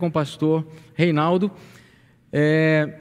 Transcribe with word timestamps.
com 0.00 0.06
o 0.06 0.10
pastor 0.10 0.66
Reinaldo. 0.94 1.50
É, 2.32 3.00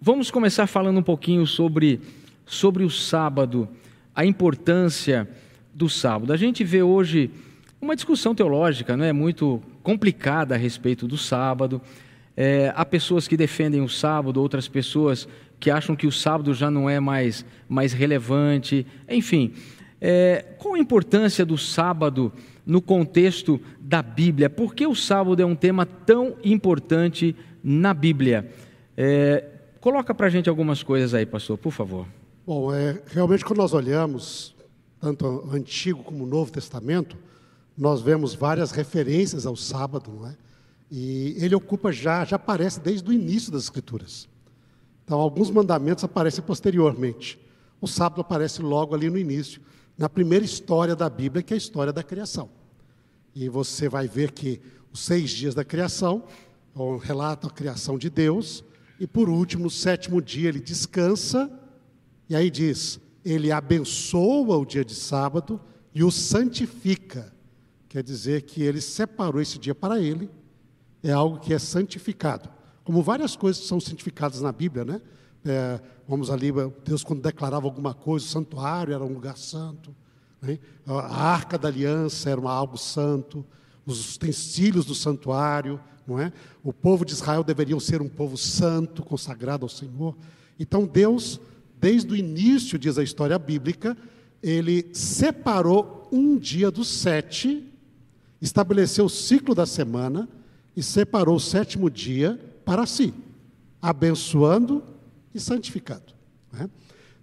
vamos 0.00 0.30
começar 0.30 0.66
falando 0.66 0.98
um 0.98 1.02
pouquinho 1.02 1.46
sobre, 1.46 2.00
sobre 2.46 2.84
o 2.84 2.90
sábado, 2.90 3.68
a 4.14 4.24
importância 4.24 5.28
do 5.74 5.90
sábado. 5.90 6.32
A 6.32 6.36
gente 6.38 6.64
vê 6.64 6.82
hoje 6.82 7.30
uma 7.78 7.94
discussão 7.94 8.34
teológica 8.34 8.96
não 8.96 9.04
é 9.04 9.12
muito 9.12 9.62
complicada 9.82 10.54
a 10.54 10.58
respeito 10.58 11.06
do 11.06 11.18
sábado. 11.18 11.82
É, 12.34 12.72
há 12.74 12.84
pessoas 12.84 13.28
que 13.28 13.36
defendem 13.36 13.82
o 13.82 13.88
sábado, 13.88 14.40
outras 14.40 14.66
pessoas 14.66 15.28
que 15.60 15.70
acham 15.70 15.94
que 15.94 16.06
o 16.06 16.12
sábado 16.12 16.54
já 16.54 16.70
não 16.70 16.88
é 16.88 16.98
mais, 16.98 17.44
mais 17.68 17.92
relevante. 17.92 18.86
Enfim, 19.06 19.52
é, 20.00 20.46
qual 20.56 20.74
a 20.74 20.78
importância 20.78 21.44
do 21.44 21.58
sábado 21.58 22.32
no 22.64 22.80
contexto 22.80 23.60
da 23.80 24.02
Bíblia? 24.02 24.48
Por 24.48 24.74
que 24.74 24.86
o 24.86 24.94
sábado 24.94 25.40
é 25.40 25.46
um 25.46 25.56
tema 25.56 25.84
tão 25.84 26.36
importante 26.44 27.34
na 27.62 27.92
Bíblia? 27.92 28.50
É, 28.96 29.44
coloca 29.80 30.14
para 30.14 30.26
a 30.26 30.30
gente 30.30 30.48
algumas 30.48 30.82
coisas 30.82 31.14
aí, 31.14 31.26
pastor, 31.26 31.58
por 31.58 31.72
favor. 31.72 32.06
Bom, 32.46 32.74
é, 32.74 33.00
realmente 33.06 33.44
quando 33.44 33.58
nós 33.58 33.72
olhamos 33.72 34.54
tanto 35.00 35.26
o 35.26 35.50
Antigo 35.54 36.02
como 36.04 36.24
o 36.24 36.26
Novo 36.26 36.52
Testamento, 36.52 37.16
nós 37.76 38.00
vemos 38.00 38.34
várias 38.34 38.70
referências 38.70 39.46
ao 39.46 39.56
sábado, 39.56 40.12
não 40.12 40.28
é? 40.28 40.36
E 40.90 41.34
ele 41.38 41.54
ocupa 41.54 41.90
já, 41.90 42.24
já 42.24 42.36
aparece 42.36 42.78
desde 42.78 43.08
o 43.08 43.12
início 43.12 43.50
das 43.50 43.64
Escrituras. 43.64 44.28
Então, 45.04 45.18
alguns 45.18 45.50
mandamentos 45.50 46.04
aparecem 46.04 46.44
posteriormente. 46.44 47.40
O 47.80 47.88
sábado 47.88 48.20
aparece 48.20 48.62
logo 48.62 48.94
ali 48.94 49.10
no 49.10 49.18
início 49.18 49.60
na 49.96 50.08
primeira 50.08 50.44
história 50.44 50.94
da 50.94 51.08
Bíblia, 51.08 51.42
que 51.42 51.52
é 51.52 51.56
a 51.56 51.58
história 51.58 51.92
da 51.92 52.02
criação. 52.02 52.48
E 53.34 53.48
você 53.48 53.88
vai 53.88 54.06
ver 54.06 54.32
que 54.32 54.60
os 54.92 55.00
seis 55.00 55.30
dias 55.30 55.54
da 55.54 55.64
criação 55.64 56.24
relatam 57.02 57.50
a 57.50 57.52
criação 57.52 57.98
de 57.98 58.10
Deus, 58.10 58.64
e 58.98 59.06
por 59.06 59.28
último, 59.28 59.64
no 59.64 59.70
sétimo 59.70 60.22
dia, 60.22 60.48
ele 60.48 60.60
descansa, 60.60 61.50
e 62.28 62.36
aí 62.36 62.50
diz: 62.50 63.00
ele 63.24 63.50
abençoa 63.50 64.56
o 64.56 64.64
dia 64.64 64.84
de 64.84 64.94
sábado 64.94 65.60
e 65.94 66.02
o 66.02 66.10
santifica. 66.10 67.32
Quer 67.88 68.02
dizer 68.02 68.42
que 68.42 68.62
ele 68.62 68.80
separou 68.80 69.40
esse 69.40 69.58
dia 69.58 69.74
para 69.74 70.00
ele, 70.00 70.30
é 71.02 71.12
algo 71.12 71.38
que 71.38 71.52
é 71.52 71.58
santificado. 71.58 72.48
Como 72.84 73.02
várias 73.02 73.36
coisas 73.36 73.64
são 73.64 73.80
santificadas 73.80 74.40
na 74.40 74.50
Bíblia, 74.50 74.84
né? 74.84 75.00
É, 75.44 75.80
vamos 76.06 76.30
ali, 76.30 76.50
Deus 76.84 77.02
quando 77.02 77.20
declarava 77.20 77.66
alguma 77.66 77.92
coisa, 77.92 78.24
o 78.24 78.28
santuário 78.28 78.94
era 78.94 79.04
um 79.04 79.12
lugar 79.12 79.36
santo, 79.36 79.94
né? 80.42 80.58
a 80.84 81.24
arca 81.24 81.56
da 81.56 81.68
aliança 81.68 82.28
era 82.28 82.40
algo 82.50 82.76
santo, 82.76 83.46
os 83.86 84.16
utensílios 84.16 84.84
do 84.84 84.94
santuário, 84.94 85.80
não 86.06 86.18
é? 86.18 86.32
O 86.62 86.72
povo 86.72 87.04
de 87.04 87.12
Israel 87.12 87.44
deveria 87.44 87.78
ser 87.80 88.02
um 88.02 88.08
povo 88.08 88.36
santo, 88.36 89.02
consagrado 89.02 89.64
ao 89.64 89.68
Senhor. 89.68 90.16
Então 90.58 90.84
Deus, 90.84 91.40
desde 91.80 92.12
o 92.12 92.16
início, 92.16 92.78
diz 92.78 92.98
a 92.98 93.02
história 93.02 93.38
bíblica, 93.38 93.96
ele 94.42 94.90
separou 94.92 96.08
um 96.12 96.36
dia 96.36 96.70
dos 96.70 96.88
sete, 96.88 97.64
estabeleceu 98.40 99.04
o 99.04 99.10
ciclo 99.10 99.54
da 99.54 99.64
semana 99.64 100.28
e 100.76 100.82
separou 100.82 101.36
o 101.36 101.40
sétimo 101.40 101.88
dia 101.88 102.38
para 102.64 102.86
si, 102.86 103.14
abençoando 103.80 104.82
e 105.34 105.40
santificado. 105.40 106.12
Né? 106.52 106.68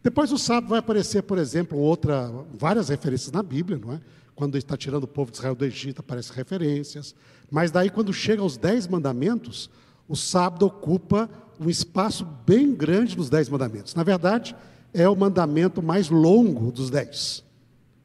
Depois 0.02 0.32
o 0.32 0.38
sábado 0.38 0.70
vai 0.70 0.80
aparecer, 0.80 1.24
por 1.24 1.38
exemplo, 1.38 1.78
outra, 1.78 2.32
várias 2.58 2.90
referências 2.90 3.32
na 3.32 3.44
Bíblia, 3.44 3.78
não 3.78 3.94
é? 3.94 4.02
Quando 4.34 4.58
está 4.58 4.78
tirando 4.78 5.04
o 5.04 5.08
povo 5.08 5.32
de 5.32 5.38
Israel 5.38 5.56
do 5.56 5.66
Egito, 5.66 6.00
aparecem 6.00 6.34
referências. 6.34 7.14
Mas 7.52 7.72
daí, 7.72 7.90
quando 7.90 8.14
chega 8.14 8.42
aos 8.42 8.56
dez 8.56 8.88
mandamentos, 8.88 9.70
o 10.08 10.16
sábado 10.16 10.66
ocupa 10.66 11.30
um 11.60 11.70
espaço 11.70 12.26
bem 12.46 12.74
grande 12.74 13.18
nos 13.18 13.30
dez 13.30 13.50
mandamentos. 13.50 13.94
Na 13.94 14.04
verdade, 14.04 14.56
é 14.94 15.10
o 15.10 15.16
mandamento 15.16 15.82
mais 15.82 16.10
longo 16.10 16.72
dos 16.72 16.90
dez. 16.90 17.44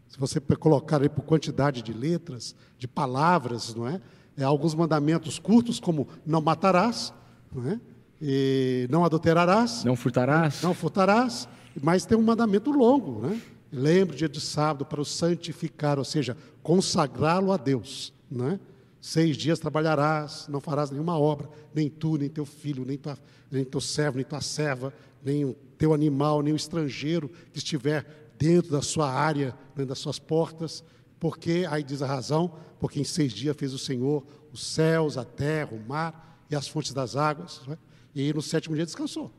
Se 0.09 0.19
você 0.19 0.41
colocar 0.41 1.03
aí 1.03 1.09
por 1.09 1.23
quantidade 1.23 1.83
de 1.83 1.93
letras, 1.93 2.55
de 2.79 2.89
palavras, 2.89 3.75
não 3.75 3.87
é? 3.87 4.01
é 4.37 4.43
alguns 4.43 4.75
mandamentos 4.75 5.39
curtos, 5.39 5.79
como 5.79 6.09
não 6.27 6.41
matarás, 6.41 7.13
não 7.55 7.69
é? 7.71 7.81
E 8.21 8.87
não 8.91 9.05
adulterarás. 9.05 9.85
Não 9.85 9.97
furtarás. 9.97 10.63
Não 10.63 10.75
furtarás. 10.75 11.49
Mas 11.83 12.05
tem 12.05 12.17
um 12.17 12.23
mandamento 12.23 12.71
longo, 12.71 13.21
né? 13.21 13.41
Lembre 13.73 14.15
o 14.15 14.19
dia 14.19 14.29
de 14.29 14.41
sábado 14.41 14.85
para 14.85 15.01
o 15.01 15.05
santificar, 15.05 15.99
ou 15.99 16.05
seja, 16.05 16.37
consagrá-lo 16.63 17.51
a 17.51 17.57
Deus, 17.57 18.13
né? 18.31 18.61
Seis 19.01 19.37
dias 19.37 19.59
trabalharás, 19.59 20.47
não 20.49 20.61
farás 20.61 20.91
nenhuma 20.91 21.19
obra, 21.19 21.49
nem 21.75 21.91
tu, 21.91 22.17
nem 22.17 22.29
teu 22.29 22.47
filho, 22.47 22.85
nem, 22.87 22.97
tua, 22.97 23.19
nem 23.51 23.65
teu 23.65 23.81
servo, 23.81 24.17
nem 24.17 24.25
tua 24.25 24.41
serva, 24.41 24.95
nem 25.23 25.45
o 25.45 25.55
teu 25.77 25.93
animal, 25.93 26.41
nem 26.41 26.53
o 26.53 26.57
estrangeiro 26.57 27.29
que 27.53 27.59
estiver 27.59 28.33
dentro 28.39 28.71
da 28.71 28.81
sua 28.81 29.11
área, 29.11 29.55
dentro 29.75 29.91
das 29.91 29.99
suas 29.99 30.19
portas, 30.19 30.85
porque, 31.19 31.67
aí 31.69 31.83
diz 31.83 32.01
a 32.01 32.07
razão, 32.07 32.53
porque 32.79 33.01
em 33.01 33.05
seis 33.05 33.33
dias 33.33 33.57
fez 33.57 33.73
o 33.75 33.79
Senhor 33.79 34.25
os 34.55 34.65
céus, 34.65 35.19
a 35.19 35.25
terra, 35.25 35.71
o 35.73 35.89
mar 35.89 36.47
e 36.49 36.55
as 36.55 36.69
fontes 36.69 36.93
das 36.93 37.17
águas. 37.17 37.61
Né? 37.67 37.77
E 38.15 38.33
no 38.33 38.41
sétimo 38.41 38.77
dia 38.77 38.87
descansou. 38.87 39.33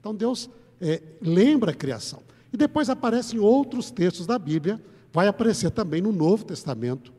Então 0.00 0.12
Deus 0.12 0.50
é, 0.82 1.00
lembra 1.20 1.70
a 1.70 1.74
criação. 1.74 2.20
E 2.52 2.56
depois 2.56 2.90
aparece 2.90 3.36
em 3.36 3.38
outros 3.38 3.90
textos 3.90 4.26
da 4.26 4.38
Bíblia, 4.38 4.82
vai 5.12 5.28
aparecer 5.28 5.70
também 5.70 6.02
no 6.02 6.12
Novo 6.12 6.44
Testamento. 6.44 7.12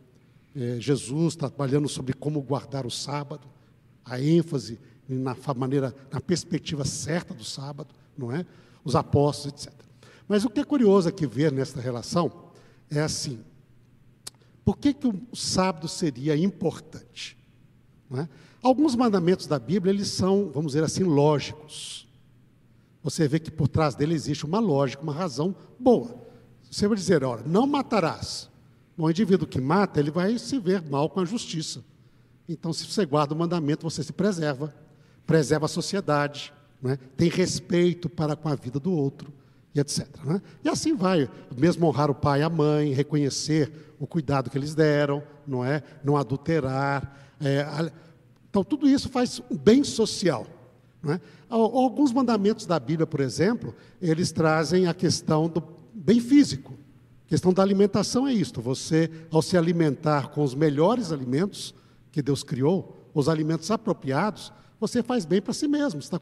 É, 0.55 0.79
Jesus 0.79 1.35
trabalhando 1.35 1.87
sobre 1.87 2.13
como 2.13 2.41
guardar 2.41 2.85
o 2.85 2.91
sábado, 2.91 3.47
a 4.05 4.21
ênfase 4.21 4.79
na 5.07 5.35
maneira, 5.55 5.95
na 6.11 6.19
perspectiva 6.19 6.85
certa 6.85 7.33
do 7.33 7.43
sábado, 7.43 7.95
não 8.17 8.31
é? 8.31 8.45
Os 8.83 8.95
apóstolos, 8.95 9.65
etc. 9.65 9.73
Mas 10.27 10.43
o 10.43 10.49
que 10.49 10.59
é 10.59 10.63
curioso 10.63 11.07
aqui 11.09 11.25
ver 11.25 11.51
nessa 11.51 11.79
relação 11.79 12.49
é 12.91 12.99
assim: 12.99 13.39
por 14.63 14.77
que, 14.77 14.93
que 14.93 15.07
o 15.07 15.35
sábado 15.35 15.87
seria 15.87 16.35
importante? 16.35 17.37
É? 18.15 18.27
Alguns 18.61 18.95
mandamentos 18.95 19.47
da 19.47 19.57
Bíblia, 19.57 19.91
eles 19.91 20.09
são, 20.09 20.51
vamos 20.53 20.73
dizer 20.73 20.83
assim, 20.83 21.03
lógicos. 21.03 22.02
Você 23.03 23.27
vê 23.27 23.39
que 23.39 23.51
por 23.51 23.67
trás 23.67 23.95
dele 23.95 24.13
existe 24.13 24.45
uma 24.45 24.59
lógica, 24.59 25.03
uma 25.03 25.13
razão 25.13 25.55
boa. 25.79 26.15
Você 26.71 26.87
vai 26.87 26.97
dizer, 26.97 27.23
olha, 27.23 27.43
não 27.45 27.67
matarás. 27.67 28.49
O 28.97 29.09
indivíduo 29.09 29.47
que 29.47 29.59
mata, 29.59 29.99
ele 29.99 30.09
vai 30.09 30.37
se 30.37 30.57
ver 30.57 30.81
mal 30.81 31.09
com 31.09 31.19
a 31.19 31.25
justiça. 31.25 31.83
Então, 32.47 32.71
se 32.71 32.85
você 32.85 33.05
guarda 33.05 33.33
o 33.33 33.37
mandamento, 33.37 33.89
você 33.89 34.03
se 34.03 34.13
preserva, 34.13 34.73
preserva 35.25 35.65
a 35.65 35.69
sociedade, 35.69 36.53
né? 36.81 36.97
tem 37.17 37.29
respeito 37.29 38.09
para 38.09 38.35
com 38.35 38.49
a 38.49 38.55
vida 38.55 38.79
do 38.79 38.91
outro, 38.91 39.33
e 39.73 39.79
etc. 39.79 40.07
Né? 40.23 40.41
E 40.63 40.69
assim 40.69 40.95
vai, 40.95 41.29
mesmo 41.55 41.87
honrar 41.87 42.11
o 42.11 42.15
pai 42.15 42.41
e 42.41 42.43
a 42.43 42.49
mãe, 42.49 42.93
reconhecer 42.93 43.95
o 43.99 44.05
cuidado 44.05 44.49
que 44.49 44.57
eles 44.57 44.75
deram, 44.75 45.23
não 45.47 45.63
é? 45.63 45.81
Não 46.03 46.17
adulterar, 46.17 47.17
é, 47.43 47.65
então, 48.53 48.63
tudo 48.63 48.87
isso 48.87 49.09
faz 49.09 49.41
um 49.49 49.57
bem 49.57 49.83
social. 49.83 50.45
É? 51.05 51.19
Alguns 51.49 52.13
mandamentos 52.13 52.65
da 52.65 52.79
Bíblia, 52.79 53.05
por 53.05 53.19
exemplo, 53.19 53.75
eles 54.01 54.31
trazem 54.31 54.87
a 54.87 54.93
questão 54.93 55.49
do 55.49 55.61
bem 55.93 56.19
físico. 56.19 56.73
A 57.25 57.29
questão 57.29 57.51
da 57.51 57.61
alimentação 57.61 58.27
é 58.27 58.33
isto: 58.33 58.61
você, 58.61 59.11
ao 59.29 59.41
se 59.41 59.57
alimentar 59.57 60.29
com 60.29 60.43
os 60.43 60.55
melhores 60.55 61.11
alimentos 61.11 61.75
que 62.11 62.21
Deus 62.21 62.43
criou, 62.43 63.09
os 63.13 63.27
alimentos 63.27 63.69
apropriados, 63.69 64.53
você 64.79 65.03
faz 65.03 65.25
bem 65.25 65.41
para 65.41 65.53
si 65.53 65.67
mesmo, 65.67 65.99
está 65.99 66.19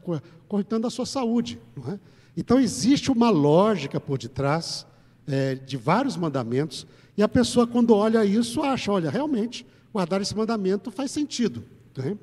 cortando 0.48 0.86
a 0.86 0.90
sua 0.90 1.06
saúde. 1.06 1.60
É? 1.88 1.98
Então, 2.36 2.58
existe 2.58 3.10
uma 3.10 3.30
lógica 3.30 4.00
por 4.00 4.18
detrás 4.18 4.86
é, 5.26 5.54
de 5.54 5.76
vários 5.76 6.16
mandamentos, 6.16 6.86
e 7.16 7.22
a 7.22 7.28
pessoa, 7.28 7.66
quando 7.66 7.94
olha 7.94 8.24
isso, 8.24 8.62
acha: 8.62 8.90
olha, 8.90 9.10
realmente, 9.10 9.64
guardar 9.92 10.20
esse 10.20 10.36
mandamento 10.36 10.90
faz 10.90 11.10
sentido. 11.10 11.64
Né? 11.96 12.16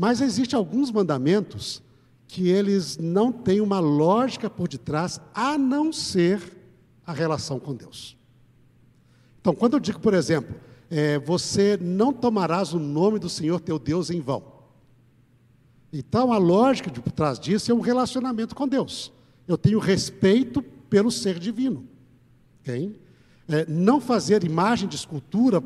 Mas 0.00 0.20
existem 0.20 0.56
alguns 0.56 0.92
mandamentos 0.92 1.82
que 2.28 2.48
eles 2.48 2.96
não 2.98 3.32
têm 3.32 3.60
uma 3.60 3.80
lógica 3.80 4.48
por 4.48 4.68
detrás, 4.68 5.20
a 5.34 5.58
não 5.58 5.92
ser 5.92 6.40
a 7.04 7.12
relação 7.12 7.58
com 7.58 7.74
Deus. 7.74 8.16
Então, 9.40 9.52
quando 9.52 9.72
eu 9.72 9.80
digo, 9.80 9.98
por 9.98 10.14
exemplo, 10.14 10.54
é, 10.88 11.18
você 11.18 11.76
não 11.76 12.12
tomarás 12.12 12.72
o 12.72 12.78
nome 12.78 13.18
do 13.18 13.28
Senhor 13.28 13.58
teu 13.58 13.76
Deus 13.76 14.08
em 14.08 14.20
vão. 14.20 14.44
Então, 15.92 16.32
a 16.32 16.38
lógica 16.38 16.92
por 16.92 17.10
trás 17.10 17.40
disso 17.40 17.72
é 17.72 17.74
um 17.74 17.80
relacionamento 17.80 18.54
com 18.54 18.68
Deus. 18.68 19.12
Eu 19.48 19.58
tenho 19.58 19.80
respeito 19.80 20.62
pelo 20.62 21.10
ser 21.10 21.40
divino. 21.40 21.84
Okay? 22.60 22.96
É, 23.48 23.66
não 23.66 24.00
fazer 24.00 24.44
imagem 24.44 24.88
de 24.88 24.94
escultura 24.94 25.60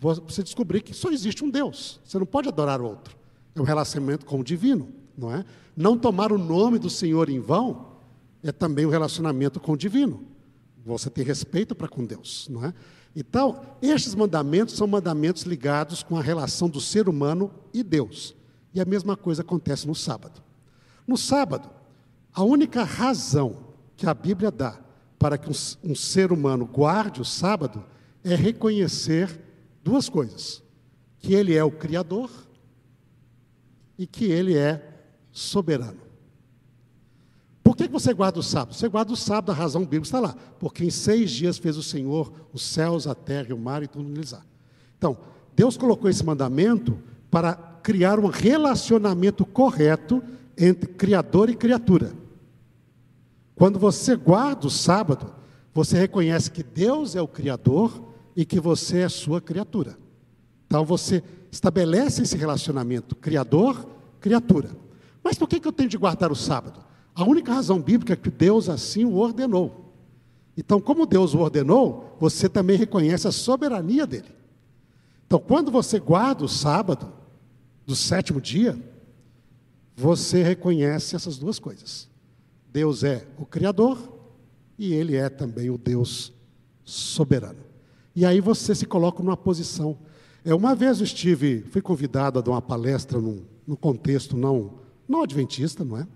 você 0.00 0.42
descobrir 0.42 0.80
que 0.80 0.92
só 0.92 1.12
existe 1.12 1.44
um 1.44 1.50
Deus. 1.50 2.00
Você 2.04 2.18
não 2.18 2.26
pode 2.26 2.48
adorar 2.48 2.80
outro. 2.80 3.17
É 3.54 3.60
um 3.60 3.64
relacionamento 3.64 4.24
com 4.24 4.40
o 4.40 4.44
divino, 4.44 4.88
não 5.16 5.32
é? 5.32 5.44
Não 5.76 5.98
tomar 5.98 6.32
o 6.32 6.38
nome 6.38 6.78
do 6.78 6.90
Senhor 6.90 7.28
em 7.28 7.40
vão 7.40 7.88
é 8.42 8.52
também 8.52 8.86
um 8.86 8.90
relacionamento 8.90 9.58
com 9.60 9.72
o 9.72 9.76
divino. 9.76 10.24
Você 10.84 11.10
tem 11.10 11.24
respeito 11.24 11.74
para 11.74 11.88
com 11.88 12.04
Deus, 12.04 12.48
não 12.50 12.64
é? 12.64 12.72
Então, 13.14 13.60
estes 13.82 14.14
mandamentos 14.14 14.76
são 14.76 14.86
mandamentos 14.86 15.42
ligados 15.42 16.02
com 16.02 16.16
a 16.16 16.22
relação 16.22 16.68
do 16.68 16.80
ser 16.80 17.08
humano 17.08 17.50
e 17.74 17.82
Deus. 17.82 18.34
E 18.72 18.80
a 18.80 18.84
mesma 18.84 19.16
coisa 19.16 19.42
acontece 19.42 19.86
no 19.86 19.94
sábado. 19.94 20.42
No 21.06 21.16
sábado, 21.16 21.68
a 22.32 22.42
única 22.42 22.84
razão 22.84 23.56
que 23.96 24.06
a 24.06 24.14
Bíblia 24.14 24.50
dá 24.50 24.78
para 25.18 25.36
que 25.36 25.48
um, 25.48 25.90
um 25.90 25.94
ser 25.94 26.30
humano 26.30 26.64
guarde 26.64 27.20
o 27.20 27.24
sábado 27.24 27.84
é 28.22 28.34
reconhecer 28.34 29.40
duas 29.82 30.08
coisas: 30.08 30.62
que 31.18 31.34
ele 31.34 31.54
é 31.54 31.64
o 31.64 31.70
Criador 31.70 32.30
e 33.98 34.06
que 34.06 34.26
ele 34.26 34.56
é 34.56 34.82
soberano. 35.32 35.98
Por 37.62 37.76
que 37.76 37.86
você 37.88 38.14
guarda 38.14 38.38
o 38.38 38.42
sábado? 38.42 38.74
Você 38.74 38.88
guarda 38.88 39.12
o 39.12 39.16
sábado, 39.16 39.50
a 39.50 39.54
razão 39.54 39.82
bíblica 39.82 40.06
está 40.06 40.20
lá. 40.20 40.34
Porque 40.58 40.84
em 40.84 40.90
seis 40.90 41.30
dias 41.30 41.58
fez 41.58 41.76
o 41.76 41.82
Senhor 41.82 42.32
os 42.52 42.62
céus, 42.62 43.06
a 43.06 43.14
terra 43.14 43.48
e 43.50 43.52
o 43.52 43.58
mar 43.58 43.82
e 43.82 43.86
tudo 43.86 44.08
neles 44.08 44.32
há. 44.32 44.42
Então, 44.96 45.18
Deus 45.54 45.76
colocou 45.76 46.08
esse 46.08 46.24
mandamento 46.24 46.98
para 47.30 47.54
criar 47.82 48.18
um 48.18 48.28
relacionamento 48.28 49.44
correto 49.44 50.22
entre 50.56 50.88
Criador 50.88 51.50
e 51.50 51.56
criatura. 51.56 52.12
Quando 53.54 53.78
você 53.78 54.16
guarda 54.16 54.66
o 54.66 54.70
sábado, 54.70 55.32
você 55.74 55.98
reconhece 55.98 56.50
que 56.50 56.62
Deus 56.62 57.14
é 57.14 57.20
o 57.20 57.28
Criador 57.28 58.02
e 58.34 58.44
que 58.44 58.60
você 58.60 59.00
é 59.00 59.08
sua 59.08 59.40
criatura. 59.40 59.98
Então 60.66 60.84
você 60.84 61.22
estabelece 61.50 62.22
esse 62.22 62.36
relacionamento 62.36 63.16
Criador-criatura. 63.16 64.70
Mas 65.22 65.38
por 65.38 65.48
que, 65.48 65.60
eu 65.66 65.72
tenho 65.72 65.88
de 65.88 65.96
guardar 65.96 66.30
o 66.30 66.36
sábado? 66.36 66.84
A 67.14 67.24
única 67.24 67.52
razão 67.52 67.80
bíblica 67.80 68.12
é 68.12 68.16
que 68.16 68.30
Deus 68.30 68.68
assim 68.68 69.04
o 69.04 69.16
ordenou. 69.16 69.92
Então, 70.56 70.80
como 70.80 71.06
Deus 71.06 71.34
o 71.34 71.38
ordenou, 71.38 72.16
você 72.20 72.48
também 72.48 72.76
reconhece 72.76 73.28
a 73.28 73.32
soberania 73.32 74.06
dele. 74.06 74.28
Então, 75.26 75.38
quando 75.38 75.70
você 75.70 75.98
guarda 75.98 76.44
o 76.44 76.48
sábado, 76.48 77.12
do 77.88 77.96
sétimo 77.96 78.38
dia, 78.38 78.78
você 79.96 80.42
reconhece 80.42 81.16
essas 81.16 81.38
duas 81.38 81.58
coisas. 81.58 82.06
Deus 82.70 83.02
é 83.02 83.26
o 83.38 83.46
Criador 83.46 83.98
e 84.78 84.92
Ele 84.92 85.16
é 85.16 85.30
também 85.30 85.70
o 85.70 85.78
Deus 85.78 86.30
soberano. 86.84 87.60
E 88.14 88.26
aí 88.26 88.42
você 88.42 88.74
se 88.74 88.84
coloca 88.84 89.22
numa 89.22 89.38
posição. 89.38 89.96
É, 90.48 90.54
uma 90.54 90.74
vez 90.74 90.98
eu 90.98 91.04
estive, 91.04 91.62
fui 91.70 91.82
convidado 91.82 92.38
a 92.38 92.42
dar 92.42 92.52
uma 92.52 92.62
palestra 92.62 93.20
num, 93.20 93.44
num 93.66 93.76
contexto 93.76 94.34
não, 94.34 94.78
não 95.06 95.22
adventista, 95.22 95.84
não 95.84 95.98
é? 95.98 96.06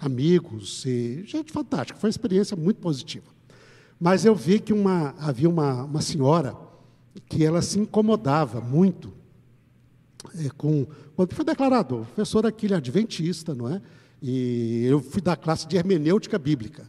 amigos 0.00 0.84
e 0.84 1.22
gente 1.26 1.52
fantástica. 1.52 1.96
Foi 1.96 2.08
uma 2.08 2.10
experiência 2.10 2.56
muito 2.56 2.78
positiva. 2.78 3.26
Mas 4.00 4.24
eu 4.24 4.34
vi 4.34 4.58
que 4.58 4.72
uma, 4.72 5.14
havia 5.16 5.48
uma, 5.48 5.84
uma 5.84 6.02
senhora 6.02 6.56
que 7.28 7.44
ela 7.44 7.62
se 7.62 7.78
incomodava 7.78 8.60
muito 8.60 9.12
é, 10.36 10.50
com 10.56 10.84
quando 11.14 11.32
foi 11.32 11.44
declarado, 11.44 12.04
professor 12.12 12.44
aquele 12.44 12.74
adventista, 12.74 13.54
não 13.54 13.68
é? 13.68 13.80
E 14.20 14.86
eu 14.86 15.00
fui 15.00 15.22
da 15.22 15.36
classe 15.36 15.68
de 15.68 15.76
hermenêutica 15.76 16.36
bíblica. 16.36 16.84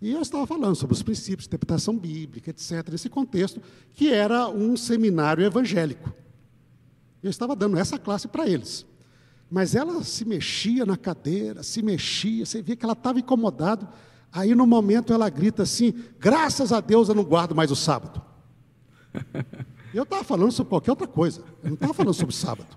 E 0.00 0.12
eu 0.12 0.20
estava 0.20 0.46
falando 0.46 0.74
sobre 0.74 0.94
os 0.94 1.02
princípios 1.02 1.44
de 1.44 1.48
interpretação 1.48 1.96
bíblica, 1.96 2.50
etc., 2.50 2.88
nesse 2.90 3.08
contexto, 3.08 3.60
que 3.94 4.12
era 4.12 4.48
um 4.48 4.76
seminário 4.76 5.44
evangélico. 5.44 6.12
Eu 7.22 7.30
estava 7.30 7.56
dando 7.56 7.78
essa 7.78 7.98
classe 7.98 8.28
para 8.28 8.46
eles. 8.46 8.86
Mas 9.50 9.74
ela 9.74 10.02
se 10.02 10.24
mexia 10.24 10.84
na 10.84 10.96
cadeira, 10.96 11.62
se 11.62 11.80
mexia, 11.82 12.44
você 12.44 12.60
via 12.60 12.76
que 12.76 12.84
ela 12.84 12.92
estava 12.92 13.18
incomodada. 13.18 13.88
Aí, 14.32 14.54
no 14.54 14.66
momento, 14.66 15.12
ela 15.12 15.28
grita 15.30 15.62
assim: 15.62 15.94
graças 16.18 16.72
a 16.72 16.80
Deus 16.80 17.08
eu 17.08 17.14
não 17.14 17.24
guardo 17.24 17.54
mais 17.54 17.70
o 17.70 17.76
sábado. 17.76 18.20
Eu 19.94 20.02
estava 20.02 20.22
falando 20.22 20.52
sobre 20.52 20.68
qualquer 20.68 20.90
outra 20.90 21.06
coisa, 21.06 21.40
eu 21.62 21.68
não 21.68 21.74
estava 21.74 21.94
falando 21.94 22.12
sobre 22.12 22.34
sábado. 22.34 22.68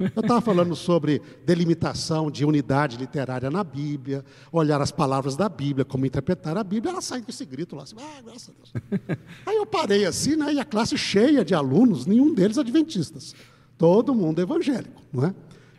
Eu 0.00 0.22
estava 0.22 0.40
falando 0.40 0.74
sobre 0.74 1.20
delimitação 1.44 2.30
de 2.30 2.44
unidade 2.44 2.96
literária 2.96 3.50
na 3.50 3.62
Bíblia, 3.62 4.24
olhar 4.50 4.80
as 4.80 4.90
palavras 4.90 5.36
da 5.36 5.46
Bíblia, 5.48 5.84
como 5.84 6.06
interpretar 6.06 6.56
a 6.56 6.64
Bíblia. 6.64 6.92
Ela 6.92 7.02
sai 7.02 7.20
com 7.20 7.30
esse 7.30 7.44
grito 7.44 7.76
lá, 7.76 7.82
assim, 7.82 7.96
ah, 7.98 8.22
graças 8.24 8.48
a 8.48 8.52
Deus. 8.52 9.18
Aí 9.44 9.56
eu 9.56 9.66
parei 9.66 10.06
assim, 10.06 10.36
né, 10.36 10.54
e 10.54 10.58
a 10.58 10.64
classe 10.64 10.96
cheia 10.96 11.44
de 11.44 11.54
alunos, 11.54 12.06
nenhum 12.06 12.32
deles 12.32 12.56
adventistas. 12.56 13.34
Todo 13.76 14.14
mundo 14.14 14.40
evangélico, 14.40 15.02
não 15.12 15.26
é? 15.26 15.34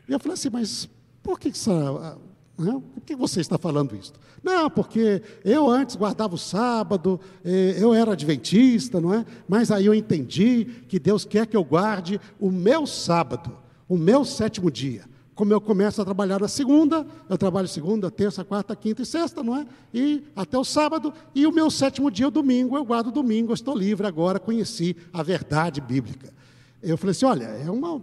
E 0.07 0.13
eu 0.13 0.19
falei 0.19 0.33
assim, 0.33 0.50
mas 0.51 0.88
por 1.24 1.39
que, 1.39 1.50
essa, 1.50 2.17
né? 2.59 2.81
por 2.94 3.01
que 3.03 3.15
você 3.15 3.41
está 3.41 3.57
falando 3.57 3.95
isso? 3.95 4.13
Não, 4.44 4.69
porque 4.69 5.21
eu 5.44 5.69
antes 5.69 5.95
guardava 5.95 6.35
o 6.35 6.38
sábado, 6.38 7.19
eu 7.44 7.94
era 7.94 8.13
adventista, 8.13 9.00
não 9.00 9.13
é? 9.13 9.25
Mas 9.47 9.71
aí 9.71 9.85
eu 9.85 9.94
entendi 9.94 10.65
que 10.88 11.00
Deus 11.00 11.25
quer 11.25 11.45
que 11.45 11.56
eu 11.56 11.63
guarde 11.63 12.19
o 12.39 12.51
meu 12.51 12.88
sábado, 12.88 13.61
o 13.91 13.97
meu 13.97 14.23
sétimo 14.23 14.71
dia. 14.71 15.03
Como 15.35 15.51
eu 15.51 15.59
começo 15.59 16.01
a 16.01 16.05
trabalhar 16.05 16.39
na 16.39 16.47
segunda, 16.47 17.05
eu 17.27 17.38
trabalho 17.38 17.67
segunda, 17.67 18.09
terça, 18.09 18.41
quarta, 18.41 18.73
quinta 18.73 19.01
e 19.01 19.05
sexta, 19.05 19.43
não 19.43 19.53
é? 19.57 19.65
E 19.93 20.23
até 20.33 20.57
o 20.57 20.63
sábado, 20.63 21.13
e 21.35 21.45
o 21.45 21.51
meu 21.51 21.69
sétimo 21.69 22.09
dia, 22.09 22.29
o 22.29 22.31
domingo, 22.31 22.77
eu 22.77 22.85
guardo 22.85 23.07
o 23.07 23.11
domingo, 23.11 23.51
eu 23.51 23.53
estou 23.53 23.77
livre 23.77 24.07
agora, 24.07 24.39
conheci 24.39 24.95
a 25.11 25.21
verdade 25.21 25.81
bíblica. 25.81 26.33
Eu 26.81 26.97
falei 26.97 27.11
assim: 27.11 27.25
olha, 27.25 27.43
é 27.43 27.69
uma 27.69 28.01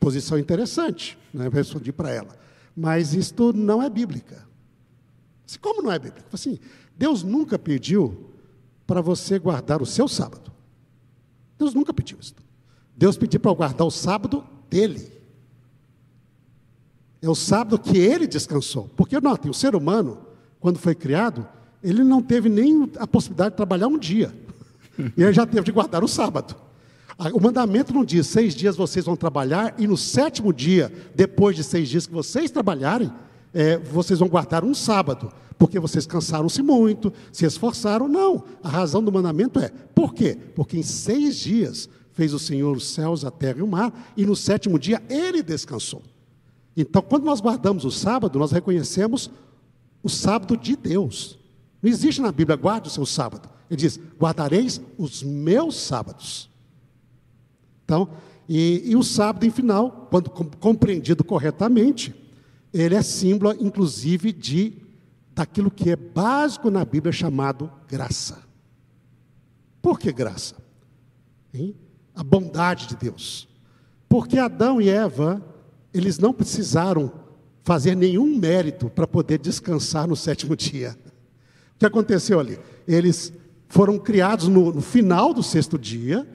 Posição 0.00 0.38
interessante, 0.38 1.18
né? 1.32 1.48
respondi 1.48 1.92
para 1.92 2.10
ela. 2.10 2.36
Mas 2.74 3.12
isto 3.12 3.52
não 3.52 3.82
é 3.82 3.90
bíblica. 3.90 4.46
Como 5.60 5.82
não 5.82 5.92
é 5.92 5.98
bíblica? 5.98 6.26
Assim, 6.32 6.58
Deus 6.96 7.22
nunca 7.22 7.58
pediu 7.58 8.30
para 8.86 9.02
você 9.02 9.38
guardar 9.38 9.82
o 9.82 9.86
seu 9.86 10.08
sábado. 10.08 10.50
Deus 11.58 11.74
nunca 11.74 11.92
pediu 11.92 12.18
isso. 12.20 12.34
Deus 12.96 13.16
pediu 13.16 13.40
para 13.40 13.52
guardar 13.52 13.86
o 13.86 13.90
sábado 13.90 14.44
dele. 14.68 15.12
É 17.20 17.28
o 17.28 17.34
sábado 17.34 17.78
que 17.78 17.96
ele 17.96 18.26
descansou. 18.26 18.90
Porque, 18.96 19.18
notem, 19.20 19.50
o 19.50 19.54
ser 19.54 19.74
humano, 19.74 20.18
quando 20.60 20.78
foi 20.78 20.94
criado, 20.94 21.46
ele 21.82 22.04
não 22.04 22.22
teve 22.22 22.48
nem 22.48 22.90
a 22.98 23.06
possibilidade 23.06 23.50
de 23.50 23.56
trabalhar 23.56 23.88
um 23.88 23.98
dia. 23.98 24.34
E 25.16 25.24
ele 25.24 25.32
já 25.32 25.44
teve 25.44 25.64
de 25.64 25.72
guardar 25.72 26.04
o 26.04 26.08
sábado. 26.08 26.54
O 27.32 27.40
mandamento 27.40 27.92
não 27.92 28.04
diz 28.04 28.28
seis 28.28 28.54
dias 28.54 28.76
vocês 28.76 29.04
vão 29.04 29.16
trabalhar 29.16 29.74
e 29.76 29.86
no 29.86 29.96
sétimo 29.96 30.52
dia, 30.52 30.92
depois 31.16 31.56
de 31.56 31.64
seis 31.64 31.88
dias 31.88 32.06
que 32.06 32.12
vocês 32.12 32.50
trabalharem, 32.50 33.12
é, 33.52 33.78
vocês 33.78 34.18
vão 34.18 34.28
guardar 34.28 34.64
um 34.64 34.74
sábado, 34.74 35.32
porque 35.58 35.78
vocês 35.78 36.06
cansaram-se 36.06 36.62
muito, 36.62 37.12
se 37.32 37.44
esforçaram. 37.44 38.08
Não, 38.08 38.44
a 38.62 38.68
razão 38.68 39.02
do 39.02 39.12
mandamento 39.12 39.60
é, 39.60 39.70
por 39.94 40.12
quê? 40.12 40.36
Porque 40.54 40.76
em 40.76 40.82
seis 40.82 41.36
dias 41.36 41.88
fez 42.14 42.32
o 42.32 42.38
Senhor 42.38 42.76
os 42.76 42.86
céus, 42.88 43.24
a 43.24 43.30
terra 43.30 43.58
e 43.58 43.62
o 43.62 43.66
mar, 43.66 44.12
e 44.16 44.24
no 44.24 44.34
sétimo 44.34 44.78
dia 44.78 45.02
ele 45.08 45.42
descansou. 45.42 46.02
Então, 46.76 47.02
quando 47.02 47.24
nós 47.24 47.40
guardamos 47.40 47.84
o 47.84 47.90
sábado, 47.90 48.38
nós 48.38 48.50
reconhecemos 48.50 49.30
o 50.02 50.08
sábado 50.08 50.56
de 50.56 50.76
Deus. 50.76 51.38
Não 51.82 51.90
existe 51.90 52.20
na 52.20 52.32
Bíblia, 52.32 52.56
guarde 52.56 52.88
o 52.88 52.90
seu 52.90 53.04
sábado. 53.04 53.48
Ele 53.70 53.78
diz, 53.78 54.00
guardareis 54.18 54.80
os 54.96 55.22
meus 55.22 55.76
sábados. 55.76 56.48
Então, 57.84 58.08
e, 58.48 58.82
e 58.86 58.96
o 58.96 59.02
sábado, 59.02 59.44
em 59.44 59.50
final, 59.50 60.08
quando 60.10 60.30
compreendido 60.30 61.24
corretamente, 61.24 62.14
ele 62.72 62.94
é 62.94 63.02
símbolo, 63.02 63.56
inclusive, 63.60 64.32
de 64.32 64.74
daquilo 65.34 65.70
que 65.70 65.90
é 65.90 65.96
básico 65.96 66.70
na 66.70 66.84
Bíblia 66.84 67.12
chamado 67.12 67.70
graça. 67.88 68.42
Por 69.82 69.98
que 69.98 70.12
graça? 70.12 70.56
Hein? 71.52 71.74
A 72.14 72.22
bondade 72.22 72.86
de 72.86 72.96
Deus. 72.96 73.48
Porque 74.08 74.38
Adão 74.38 74.80
e 74.80 74.88
Eva, 74.88 75.42
eles 75.92 76.18
não 76.18 76.32
precisaram 76.32 77.12
fazer 77.62 77.96
nenhum 77.96 78.38
mérito 78.38 78.90
para 78.90 79.06
poder 79.06 79.38
descansar 79.38 80.06
no 80.06 80.14
sétimo 80.14 80.54
dia. 80.54 80.96
O 81.74 81.78
que 81.78 81.86
aconteceu 81.86 82.38
ali? 82.38 82.58
Eles 82.86 83.32
foram 83.68 83.98
criados 83.98 84.46
no, 84.46 84.72
no 84.72 84.80
final 84.80 85.34
do 85.34 85.42
sexto 85.42 85.78
dia, 85.78 86.26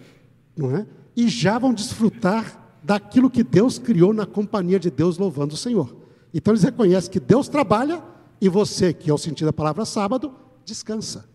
não 0.57 0.75
é? 0.75 0.85
e 1.15 1.27
já 1.27 1.59
vão 1.59 1.73
desfrutar 1.73 2.79
daquilo 2.81 3.29
que 3.29 3.43
Deus 3.43 3.77
criou 3.77 4.13
na 4.13 4.25
companhia 4.25 4.79
de 4.79 4.89
Deus, 4.89 5.17
louvando 5.17 5.53
o 5.53 5.57
Senhor. 5.57 5.95
Então 6.33 6.53
eles 6.53 6.63
reconhecem 6.63 7.11
que 7.11 7.19
Deus 7.19 7.47
trabalha 7.47 8.01
e 8.39 8.47
você, 8.47 8.93
que 8.93 9.09
é 9.09 9.13
o 9.13 9.17
sentido 9.17 9.47
da 9.47 9.53
palavra 9.53 9.83
sábado, 9.85 10.33
descansa. 10.63 11.27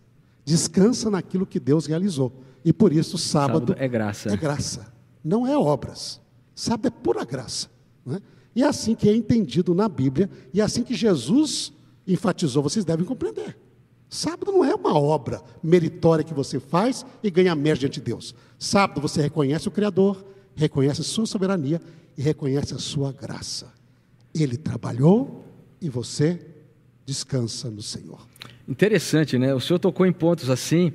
Descansa 0.43 1.09
naquilo 1.09 1.45
que 1.45 1.59
Deus 1.59 1.85
realizou. 1.85 2.33
E 2.65 2.73
por 2.73 2.91
isso 2.91 3.15
sábado, 3.15 3.73
sábado 3.73 3.75
é 3.77 3.87
graça. 3.87 4.33
É 4.33 4.35
graça, 4.35 4.91
não 5.23 5.45
é 5.45 5.55
obras. 5.55 6.19
Sábado 6.55 6.87
é 6.87 6.89
pura 6.89 7.23
graça. 7.23 7.69
Né? 8.03 8.19
E 8.55 8.63
é 8.63 8.67
assim 8.67 8.95
que 8.95 9.07
é 9.07 9.15
entendido 9.15 9.75
na 9.75 9.87
Bíblia, 9.87 10.27
e 10.51 10.59
é 10.59 10.63
assim 10.63 10.81
que 10.81 10.95
Jesus 10.95 11.71
enfatizou, 12.07 12.63
vocês 12.63 12.83
devem 12.83 13.05
compreender. 13.05 13.55
Sábado 14.09 14.51
não 14.51 14.65
é 14.65 14.73
uma 14.73 14.97
obra 14.97 15.43
meritória 15.61 16.23
que 16.23 16.33
você 16.33 16.59
faz 16.59 17.05
e 17.21 17.29
ganha 17.29 17.53
mérito 17.53 17.81
diante 17.81 17.99
de 17.99 18.05
Deus. 18.05 18.33
Sábado 18.57 18.99
você 18.99 19.21
reconhece 19.21 19.67
o 19.67 19.71
Criador, 19.71 20.25
reconhece 20.55 21.01
a 21.01 21.03
sua 21.03 21.25
soberania 21.27 21.79
e 22.17 22.21
reconhece 22.21 22.73
a 22.73 22.79
sua 22.79 23.11
graça. 23.11 23.71
Ele 24.33 24.57
trabalhou 24.57 25.45
e 25.79 25.89
você 25.89 26.39
descansa 27.05 27.69
no 27.69 27.81
Senhor. 27.81 28.25
Interessante, 28.67 29.37
né? 29.37 29.53
O 29.53 29.59
senhor 29.59 29.77
tocou 29.77 30.05
em 30.05 30.13
pontos 30.13 30.49
assim 30.49 30.91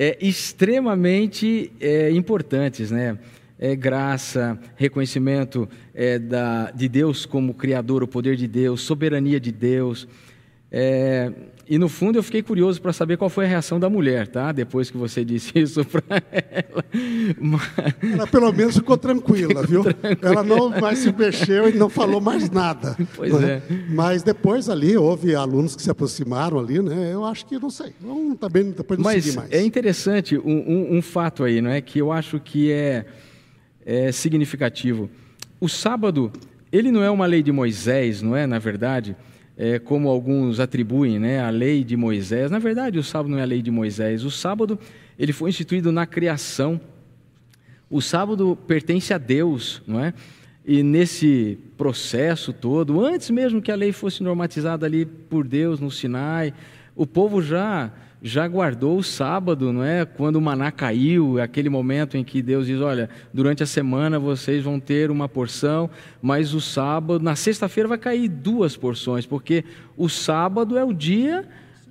é, 0.00 0.16
extremamente 0.18 1.70
é, 1.78 2.10
importantes, 2.10 2.90
né? 2.90 3.18
É, 3.58 3.76
graça, 3.76 4.58
reconhecimento 4.74 5.68
é, 5.92 6.18
da, 6.18 6.70
de 6.70 6.88
Deus 6.88 7.26
como 7.26 7.52
Criador, 7.52 8.02
o 8.02 8.08
poder 8.08 8.34
de 8.34 8.48
Deus, 8.48 8.80
soberania 8.80 9.38
de 9.38 9.52
Deus. 9.52 10.08
É, 10.72 11.32
e 11.68 11.78
no 11.78 11.88
fundo 11.88 12.18
eu 12.18 12.22
fiquei 12.22 12.42
curioso 12.42 12.80
para 12.80 12.92
saber 12.92 13.16
qual 13.16 13.28
foi 13.28 13.44
a 13.44 13.48
reação 13.48 13.80
da 13.80 13.90
mulher, 13.90 14.28
tá? 14.28 14.52
Depois 14.52 14.90
que 14.90 14.96
você 14.96 15.22
disse 15.26 15.52
isso 15.58 15.84
para 15.84 16.22
ela. 16.30 16.84
Mas... 17.40 17.62
Ela 18.12 18.26
pelo 18.26 18.52
menos 18.52 18.76
ficou 18.76 18.96
tranquila, 18.96 19.66
viu? 19.66 19.82
Tranquila. 19.82 20.18
Ela 20.20 20.44
não 20.44 20.68
mais 20.68 20.98
se 20.98 21.12
mexeu 21.12 21.68
e 21.68 21.72
não 21.72 21.88
falou 21.88 22.20
mais 22.20 22.48
nada. 22.50 22.96
Pois 23.16 23.32
né? 23.32 23.62
é. 23.68 23.74
Mas 23.88 24.22
depois 24.22 24.68
ali 24.68 24.96
houve 24.96 25.34
alunos 25.34 25.74
que 25.74 25.82
se 25.82 25.90
aproximaram 25.90 26.58
ali, 26.58 26.80
né? 26.80 27.12
Eu 27.12 27.24
acho 27.24 27.46
que 27.46 27.58
não 27.58 27.70
sei. 27.70 27.92
Não, 28.00 28.36
também 28.36 28.70
depois 28.70 28.98
não 28.98 29.04
Mas 29.04 29.24
segui 29.24 29.36
mais. 29.36 29.52
É 29.52 29.62
interessante 29.62 30.38
um, 30.38 30.42
um, 30.44 30.96
um, 30.98 31.02
fato 31.02 31.42
aí, 31.42 31.60
não 31.60 31.70
é? 31.70 31.80
Que 31.80 31.98
eu 31.98 32.12
acho 32.12 32.38
que 32.38 32.70
é, 32.70 33.06
é 33.84 34.12
significativo. 34.12 35.10
O 35.60 35.68
sábado, 35.68 36.32
ele 36.72 36.92
não 36.92 37.02
é 37.02 37.10
uma 37.10 37.26
lei 37.26 37.42
de 37.42 37.50
Moisés, 37.50 38.22
não 38.22 38.36
é? 38.36 38.46
Na 38.46 38.58
verdade 38.58 39.16
é, 39.62 39.78
como 39.78 40.08
alguns 40.08 40.58
atribuem, 40.58 41.18
né, 41.18 41.38
a 41.38 41.50
lei 41.50 41.84
de 41.84 41.94
Moisés. 41.94 42.50
Na 42.50 42.58
verdade, 42.58 42.98
o 42.98 43.04
sábado 43.04 43.30
não 43.30 43.38
é 43.38 43.42
a 43.42 43.44
lei 43.44 43.60
de 43.60 43.70
Moisés. 43.70 44.24
O 44.24 44.30
sábado 44.30 44.78
ele 45.18 45.34
foi 45.34 45.50
instituído 45.50 45.92
na 45.92 46.06
criação. 46.06 46.80
O 47.90 48.00
sábado 48.00 48.56
pertence 48.66 49.12
a 49.12 49.18
Deus, 49.18 49.82
não 49.86 50.02
é? 50.02 50.14
E 50.64 50.82
nesse 50.82 51.58
processo 51.76 52.54
todo, 52.54 53.04
antes 53.04 53.28
mesmo 53.28 53.60
que 53.60 53.70
a 53.70 53.74
lei 53.74 53.92
fosse 53.92 54.22
normatizada 54.22 54.86
ali 54.86 55.04
por 55.04 55.46
Deus 55.46 55.78
no 55.78 55.90
Sinai, 55.90 56.54
o 56.96 57.06
povo 57.06 57.42
já 57.42 57.92
já 58.22 58.46
guardou 58.46 58.98
o 58.98 59.02
sábado, 59.02 59.72
não 59.72 59.82
é? 59.82 60.04
Quando 60.04 60.36
o 60.36 60.40
maná 60.40 60.70
caiu, 60.70 61.40
aquele 61.40 61.70
momento 61.70 62.16
em 62.16 62.24
que 62.24 62.42
Deus 62.42 62.66
diz: 62.66 62.80
Olha, 62.80 63.08
durante 63.32 63.62
a 63.62 63.66
semana 63.66 64.18
vocês 64.18 64.62
vão 64.62 64.78
ter 64.78 65.10
uma 65.10 65.28
porção, 65.28 65.88
mas 66.20 66.52
o 66.52 66.60
sábado, 66.60 67.22
na 67.22 67.34
sexta-feira 67.34 67.88
vai 67.88 67.98
cair 67.98 68.28
duas 68.28 68.76
porções, 68.76 69.24
porque 69.24 69.64
o 69.96 70.08
sábado 70.08 70.76
é 70.76 70.84
o 70.84 70.92
dia 70.92 71.48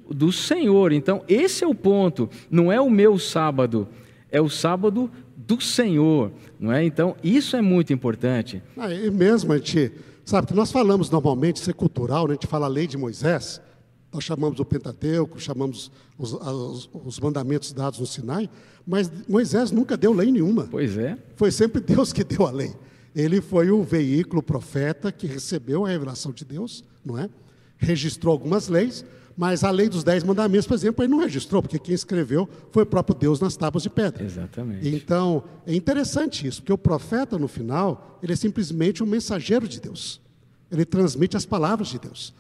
do 0.10 0.32
Senhor. 0.32 0.92
Então, 0.92 1.24
esse 1.28 1.64
é 1.64 1.68
o 1.68 1.76
ponto, 1.76 2.30
não 2.50 2.72
é 2.72 2.80
o 2.80 2.90
meu 2.90 3.18
sábado, 3.18 3.88
é 4.32 4.40
o 4.40 4.50
sábado 4.50 5.10
do 5.36 5.60
Senhor, 5.60 6.32
não 6.60 6.72
é? 6.72 6.84
Então, 6.84 7.16
isso 7.24 7.56
é 7.56 7.62
muito 7.62 7.92
importante. 7.92 8.62
Ah, 8.78 8.94
e 8.94 9.10
mesmo 9.10 9.52
a 9.52 9.58
gente, 9.58 9.92
sabe, 10.24 10.46
que 10.46 10.54
nós 10.54 10.72
falamos 10.72 11.10
normalmente, 11.10 11.56
isso 11.58 11.72
é 11.72 11.74
cultural, 11.74 12.28
né? 12.28 12.34
a 12.34 12.36
gente 12.36 12.46
fala 12.46 12.68
a 12.68 12.70
lei 12.70 12.86
de 12.86 12.98
Moisés. 12.98 13.60
Nós 14.12 14.24
chamamos 14.24 14.60
o 14.60 14.66
Pentateuco, 14.66 15.40
chamamos 15.40 15.92
os, 16.18 16.34
os, 16.34 16.90
os, 17.06 17.20
mandamentos 17.20 17.72
dados 17.72 18.00
no 18.00 18.08
Sinai, 18.08 18.50
mas 18.86 19.12
Moisés 19.28 19.70
nunca 19.72 19.96
deu 19.96 20.12
lei 20.12 20.32
nenhuma. 20.32 20.68
Pois 20.70 20.98
é. 20.98 21.18
Foi 21.36 21.52
sempre 21.52 21.80
Deus 21.80 22.12
que 22.12 22.24
deu 22.26 22.46
a 22.48 22.52
lei. 22.52 22.76
Ele 23.16 23.40
foi 23.40 23.70
o 23.70 23.84
veículo, 23.84 24.40
o 24.40 24.44
profeta, 24.44 25.12
que 25.12 25.28
recebeu 25.28 25.86
a 25.86 25.90
revelação 25.90 26.32
de 26.32 26.44
Deus, 26.44 26.84
não 27.06 27.18
é? 27.18 27.30
Registrou 27.78 28.32
algumas 28.32 28.68
leis, 28.68 29.06
mas 29.38 29.64
a 29.64 29.72
lei 29.72 29.88
dos 29.88 30.04
dez 30.04 30.24
mandamentos, 30.24 30.68
por 30.68 30.74
exemplo, 30.74 31.04
ele 31.04 31.12
não 31.12 31.20
registrou, 31.20 31.62
porque 31.62 31.80
quem 31.80 31.94
escreveu 31.94 32.50
foi 32.72 32.84
o 32.84 32.86
próprio 32.86 33.16
Deus 33.16 33.40
nas 33.40 33.56
tábuas 33.56 33.84
de 33.84 33.90
pedra. 33.90 34.24
Exatamente. 34.24 34.88
Então, 34.90 35.44
é 35.66 35.74
interessante 35.74 36.46
isso, 36.46 36.62
porque 36.62 36.74
o 36.74 36.78
profeta, 36.78 37.38
no 37.38 37.48
final, 37.48 38.20
ele 38.22 38.34
é 38.34 38.36
simplesmente 38.36 39.04
um 39.04 39.06
mensageiro 39.06 39.68
de 39.68 39.80
Deus. 39.80 40.20
Ele 40.72 40.84
transmite 40.84 41.38
as 41.38 41.46
palavras 41.46 41.88
de 41.88 42.00
Deus. 42.00 42.34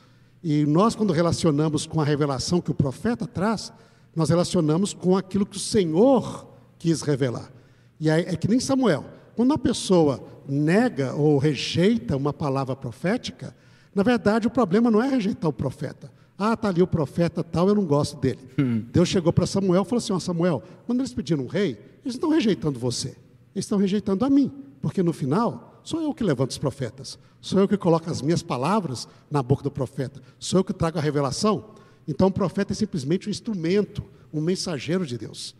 E 0.43 0.65
nós, 0.65 0.95
quando 0.95 1.13
relacionamos 1.13 1.85
com 1.85 1.99
a 1.99 2.05
revelação 2.05 2.61
que 2.61 2.71
o 2.71 2.75
profeta 2.75 3.27
traz, 3.27 3.73
nós 4.15 4.29
relacionamos 4.29 4.93
com 4.93 5.17
aquilo 5.17 5.45
que 5.45 5.57
o 5.57 5.59
Senhor 5.59 6.47
quis 6.77 7.01
revelar. 7.01 7.51
E 7.99 8.09
é, 8.09 8.19
é 8.19 8.35
que 8.35 8.47
nem 8.47 8.59
Samuel. 8.59 9.05
Quando 9.35 9.51
uma 9.51 9.57
pessoa 9.57 10.23
nega 10.47 11.13
ou 11.13 11.37
rejeita 11.37 12.17
uma 12.17 12.33
palavra 12.33 12.75
profética, 12.75 13.55
na 13.93 14.03
verdade 14.03 14.47
o 14.47 14.51
problema 14.51 14.89
não 14.89 15.01
é 15.01 15.07
rejeitar 15.07 15.49
o 15.49 15.53
profeta. 15.53 16.11
Ah, 16.37 16.53
está 16.53 16.69
ali 16.69 16.81
o 16.81 16.87
profeta 16.87 17.43
tal, 17.43 17.67
eu 17.67 17.75
não 17.75 17.85
gosto 17.85 18.17
dele. 18.17 18.39
Hum. 18.57 18.85
Deus 18.93 19.09
chegou 19.09 19.33
para 19.33 19.45
Samuel 19.45 19.81
e 19.81 19.85
falou 19.85 19.97
assim: 19.97 20.17
Samuel, 20.21 20.63
quando 20.85 20.99
eles 21.01 21.13
pediram 21.13 21.43
um 21.43 21.47
rei, 21.47 21.71
eles 21.71 22.05
não 22.05 22.11
estão 22.11 22.29
rejeitando 22.29 22.79
você, 22.79 23.09
eles 23.53 23.65
estão 23.65 23.77
rejeitando 23.77 24.23
a 24.23 24.29
mim, 24.29 24.49
porque 24.81 25.03
no 25.03 25.11
final 25.11 25.68
Sou 25.89 25.99
eu 26.03 26.13
que 26.13 26.23
levanto 26.23 26.51
os 26.51 26.57
profetas. 26.59 27.17
Sou 27.41 27.59
eu 27.61 27.67
que 27.67 27.75
coloco 27.75 28.07
as 28.11 28.21
minhas 28.21 28.43
palavras 28.43 29.07
na 29.31 29.41
boca 29.41 29.63
do 29.63 29.71
profeta. 29.71 30.21
Sou 30.37 30.59
eu 30.59 30.63
que 30.63 30.71
trago 30.71 30.99
a 30.99 31.01
revelação. 31.01 31.65
Então, 32.07 32.27
o 32.27 32.31
profeta 32.31 32.73
é 32.73 32.75
simplesmente 32.75 33.27
um 33.27 33.31
instrumento, 33.31 34.03
um 34.31 34.39
mensageiro 34.39 35.03
de 35.03 35.17
Deus. 35.17 35.55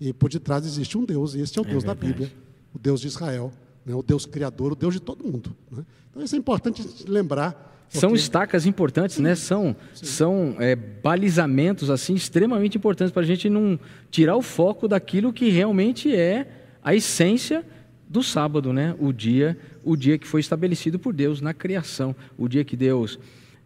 E 0.00 0.12
por 0.12 0.30
detrás 0.30 0.64
existe 0.64 0.96
um 0.96 1.04
Deus, 1.04 1.34
e 1.34 1.40
este 1.40 1.58
é 1.58 1.62
o 1.62 1.66
é 1.66 1.70
Deus 1.70 1.82
verdade. 1.82 2.00
da 2.00 2.06
Bíblia, 2.06 2.32
o 2.72 2.78
Deus 2.78 3.00
de 3.00 3.08
Israel, 3.08 3.50
né? 3.84 3.92
o 3.92 4.04
Deus 4.04 4.24
criador, 4.24 4.70
o 4.70 4.76
Deus 4.76 4.94
de 4.94 5.00
todo 5.00 5.24
mundo. 5.24 5.52
Né? 5.68 5.84
Então, 6.12 6.22
isso 6.22 6.36
é 6.36 6.38
importante 6.38 6.84
lembrar. 7.08 7.50
Porque... 7.86 7.98
São 7.98 8.14
estacas 8.14 8.66
importantes, 8.66 9.18
né? 9.18 9.34
São, 9.34 9.74
são 9.94 10.54
é, 10.60 10.76
balizamentos 10.76 11.90
assim 11.90 12.14
extremamente 12.14 12.78
importantes 12.78 13.12
para 13.12 13.22
a 13.22 13.26
gente 13.26 13.50
não 13.50 13.76
tirar 14.12 14.36
o 14.36 14.42
foco 14.42 14.86
daquilo 14.86 15.32
que 15.32 15.50
realmente 15.50 16.14
é 16.14 16.46
a 16.84 16.94
essência 16.94 17.66
do 18.12 18.22
sábado, 18.22 18.74
né? 18.74 18.94
O 19.00 19.10
dia, 19.10 19.56
o 19.84 19.96
dia 19.96 20.18
que 20.18 20.26
foi 20.26 20.40
estabelecido 20.40 20.98
por 20.98 21.12
Deus 21.12 21.40
na 21.40 21.52
criação, 21.52 22.14
o 22.36 22.48
dia 22.48 22.64
que 22.64 22.76
Deus 22.76 23.18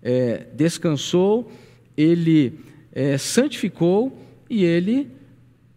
é, 0.03 0.47
descansou, 0.55 1.51
Ele 1.97 2.59
é, 2.93 3.19
santificou 3.19 4.23
e 4.49 4.65
Ele 4.65 5.11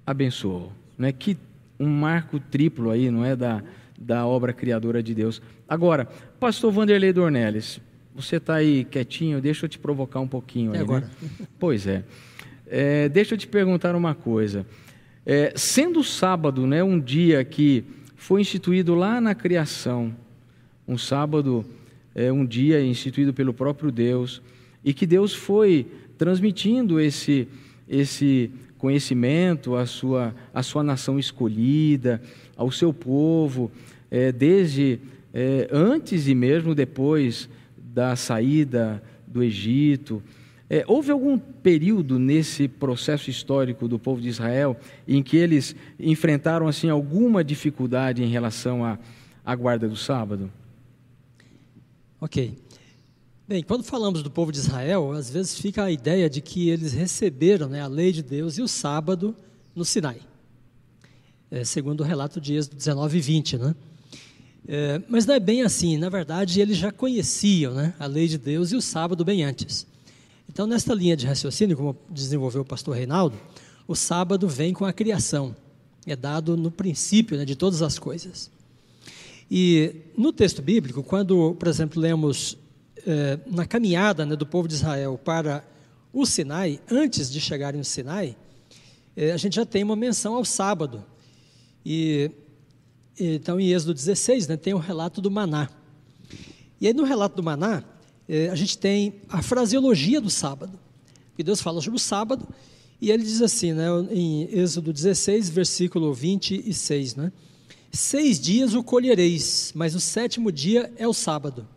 abençoou, 0.05 0.72
né? 0.98 1.12
Que 1.12 1.38
um 1.79 1.88
marco 1.88 2.39
triplo 2.39 2.91
aí, 2.91 3.10
não 3.10 3.24
é 3.24 3.36
da 3.36 3.63
da 4.00 4.25
obra 4.25 4.53
criadora 4.53 5.03
de 5.03 5.13
Deus. 5.13 5.41
Agora, 5.67 6.08
Pastor 6.39 6.72
Vanderlei 6.72 7.12
Dornelles, 7.12 7.81
você 8.15 8.38
está 8.38 8.55
aí 8.55 8.86
quietinho, 8.86 9.41
deixa 9.41 9.65
eu 9.65 9.69
te 9.69 9.77
provocar 9.77 10.22
um 10.22 10.27
pouquinho. 10.27 10.72
Aí, 10.72 10.79
agora. 10.79 11.10
Né? 11.22 11.29
Pois 11.60 11.86
é. 11.86 12.05
é. 12.65 13.10
Deixa 13.10 13.34
eu 13.34 13.38
te 13.38 13.46
perguntar 13.46 13.96
uma 13.96 14.15
coisa. 14.15 14.65
É, 15.25 15.51
sendo 15.55 16.00
o 16.00 16.03
sábado, 16.03 16.65
né, 16.65 16.81
um 16.81 17.00
dia 17.00 17.43
que 17.43 17.84
foi 18.15 18.39
instituído 18.41 18.96
lá 18.96 19.19
na 19.19 19.36
criação. 19.36 20.15
Um 20.89 20.98
sábado 20.98 21.63
é 22.15 22.31
um 22.31 22.43
dia 22.43 22.84
instituído 22.84 23.31
pelo 23.31 23.53
próprio 23.53 23.91
Deus 23.91 24.41
e 24.84 24.91
que 24.91 25.05
Deus 25.05 25.36
foi 25.36 25.86
transmitindo 26.17 27.00
esse 27.00 27.48
esse 27.88 28.50
conhecimento 28.79 29.75
à 29.75 29.86
sua 29.86 30.34
à 30.51 30.63
sua 30.63 30.81
nação 30.81 31.19
escolhida, 31.19 32.19
ao 32.58 32.72
seu 32.72 32.91
povo, 32.91 33.72
é, 34.10 34.31
desde 34.31 35.00
é, 35.31 35.69
antes 35.72 36.27
e 36.27 36.34
mesmo 36.34 36.74
depois 36.74 37.48
da 37.77 38.15
saída 38.15 39.00
do 39.27 39.43
Egito. 39.43 40.24
É, 40.67 40.84
houve 40.88 41.12
algum 41.12 41.38
período 41.38 42.17
nesse 42.17 42.67
processo 42.67 43.29
histórico 43.29 43.88
do 43.88 44.00
povo 44.00 44.19
de 44.19 44.29
Israel 44.29 44.75
em 45.08 45.22
que 45.22 45.38
eles 45.38 45.75
enfrentaram 46.00 46.67
assim 46.67 46.89
alguma 46.89 47.43
dificuldade 47.43 48.24
em 48.24 48.27
relação 48.27 48.84
à, 48.84 48.98
à 49.46 49.55
guarda 49.55 49.88
do 49.88 49.96
sábado? 49.96 50.50
Ok. 52.21 52.57
Bem, 53.47 53.63
quando 53.63 53.83
falamos 53.83 54.21
do 54.21 54.29
povo 54.29 54.51
de 54.51 54.59
Israel, 54.59 55.13
às 55.13 55.29
vezes 55.29 55.57
fica 55.57 55.85
a 55.85 55.91
ideia 55.91 56.29
de 56.29 56.41
que 56.41 56.69
eles 56.69 56.91
receberam 56.91 57.69
né, 57.69 57.81
a 57.81 57.88
lei 57.88 58.11
de 58.11 58.21
Deus 58.21 58.57
e 58.57 58.61
o 58.61 58.67
sábado 58.67 59.33
no 59.73 59.85
Sinai, 59.85 60.19
é, 61.49 61.63
segundo 61.63 62.01
o 62.01 62.03
relato 62.03 62.41
de 62.41 62.55
Êxodo 62.55 62.75
19 62.75 63.17
e 63.17 63.21
20. 63.21 63.57
Né? 63.57 63.75
É, 64.67 65.01
mas 65.07 65.25
não 65.25 65.33
é 65.33 65.39
bem 65.39 65.61
assim, 65.61 65.97
na 65.97 66.09
verdade, 66.09 66.59
eles 66.59 66.77
já 66.77 66.91
conheciam 66.91 67.73
né, 67.73 67.93
a 67.97 68.05
lei 68.05 68.27
de 68.27 68.38
Deus 68.38 68.73
e 68.73 68.75
o 68.75 68.81
sábado 68.81 69.23
bem 69.23 69.43
antes. 69.45 69.88
Então, 70.49 70.67
nesta 70.67 70.93
linha 70.93 71.15
de 71.15 71.25
raciocínio, 71.25 71.77
como 71.77 71.97
desenvolveu 72.09 72.63
o 72.63 72.65
pastor 72.65 72.97
Reinaldo, 72.97 73.38
o 73.88 73.95
sábado 73.95 74.45
vem 74.47 74.73
com 74.73 74.83
a 74.83 74.91
criação, 74.91 75.55
é 76.05 76.17
dado 76.17 76.57
no 76.57 76.69
princípio 76.69 77.38
né, 77.38 77.45
de 77.45 77.55
todas 77.55 77.81
as 77.81 77.97
coisas. 77.97 78.51
E 79.49 79.95
no 80.17 80.31
texto 80.31 80.61
bíblico, 80.61 81.01
quando, 81.01 81.55
por 81.55 81.67
exemplo, 81.67 82.01
lemos 82.01 82.57
eh, 83.05 83.39
na 83.47 83.65
caminhada 83.65 84.25
né, 84.25 84.35
do 84.35 84.45
povo 84.45 84.67
de 84.67 84.75
Israel 84.75 85.19
para 85.23 85.63
o 86.13 86.25
Sinai, 86.25 86.79
antes 86.89 87.31
de 87.31 87.41
chegarem 87.41 87.79
no 87.79 87.85
Sinai, 87.85 88.37
eh, 89.15 89.31
a 89.31 89.37
gente 89.37 89.55
já 89.55 89.65
tem 89.65 89.83
uma 89.83 89.95
menção 89.95 90.35
ao 90.35 90.45
sábado. 90.45 91.03
E 91.85 92.31
então, 93.19 93.59
em 93.59 93.73
Êxodo 93.73 93.93
16, 93.93 94.47
né, 94.47 94.55
tem 94.55 94.73
o 94.73 94.77
relato 94.77 95.19
do 95.19 95.29
maná. 95.29 95.69
E 96.79 96.87
aí, 96.87 96.93
no 96.93 97.03
relato 97.03 97.35
do 97.35 97.43
maná, 97.43 97.83
é, 98.27 98.49
a 98.49 98.55
gente 98.55 98.77
tem 98.77 99.15
a 99.27 99.41
fraseologia 99.41 100.21
do 100.21 100.29
sábado. 100.29 100.79
Porque 101.29 101.43
Deus 101.43 101.61
fala 101.61 101.81
sobre 101.81 101.97
o 101.97 101.99
sábado 101.99 102.47
e 103.01 103.11
ele 103.11 103.23
diz 103.23 103.41
assim, 103.41 103.73
né, 103.73 103.87
em 104.11 104.43
Êxodo 104.51 104.93
16, 104.93 105.49
versículo 105.49 106.13
26, 106.13 107.15
né? 107.15 107.31
Seis 107.91 108.39
dias 108.39 108.74
o 108.75 108.84
colhereis, 108.84 109.72
mas 109.75 109.96
o 109.96 110.00
sétimo 110.00 110.51
dia 110.51 110.91
é 110.98 111.08
o 111.08 111.13
sábado. 111.13 111.67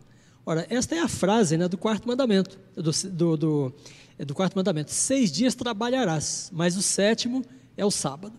Ora, 0.45 0.67
esta 0.69 0.95
é 0.95 0.99
a 0.99 1.07
frase 1.07 1.57
né, 1.57 1.67
do 1.67 1.77
quarto 1.77 2.07
mandamento, 2.07 2.59
do, 2.75 2.91
do, 3.09 3.37
do, 3.37 3.73
é 4.19 4.25
do 4.25 4.35
quarto 4.35 4.55
mandamento. 4.55 4.91
Seis 4.91 5.31
dias 5.31 5.55
trabalharás, 5.55 6.49
mas 6.53 6.77
o 6.77 6.81
sétimo 6.81 7.43
é 7.75 7.85
o 7.85 7.91
sábado. 7.91 8.33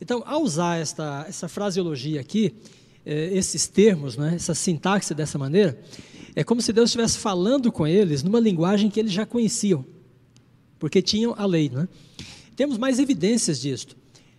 Então, 0.00 0.22
ao 0.24 0.42
usar 0.42 0.78
esta, 0.78 1.26
essa 1.28 1.48
fraseologia 1.48 2.20
aqui, 2.20 2.54
eh, 3.04 3.30
esses 3.32 3.66
termos, 3.66 4.16
né, 4.16 4.34
essa 4.36 4.54
sintaxe 4.54 5.12
dessa 5.12 5.36
maneira, 5.36 5.78
é 6.34 6.42
como 6.42 6.62
se 6.62 6.72
Deus 6.72 6.90
estivesse 6.90 7.18
falando 7.18 7.70
com 7.70 7.86
eles 7.86 8.22
numa 8.22 8.40
linguagem 8.40 8.88
que 8.88 8.98
eles 8.98 9.12
já 9.12 9.26
conheciam, 9.26 9.84
porque 10.78 11.02
tinham 11.02 11.34
a 11.36 11.44
lei. 11.44 11.68
Né? 11.68 11.86
Temos 12.56 12.78
mais 12.78 12.98
evidências 12.98 13.60
disto. 13.60 13.96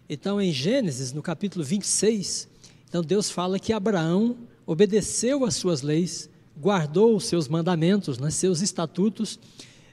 Então, 0.09 0.41
em 0.41 0.51
Gênesis, 0.51 1.13
no 1.13 1.21
capítulo 1.21 1.63
26, 1.63 2.49
então 2.91 3.01
Deus 3.01 3.31
fala 3.31 3.57
que 3.57 3.71
Abraão 3.71 4.35
obedeceu 4.65 5.45
às 5.45 5.55
suas 5.55 5.81
leis, 5.81 6.29
guardou 6.59 7.15
os 7.15 7.23
seus 7.23 7.47
mandamentos, 7.47 8.17
né, 8.17 8.29
seus 8.29 8.59
estatutos, 8.59 9.39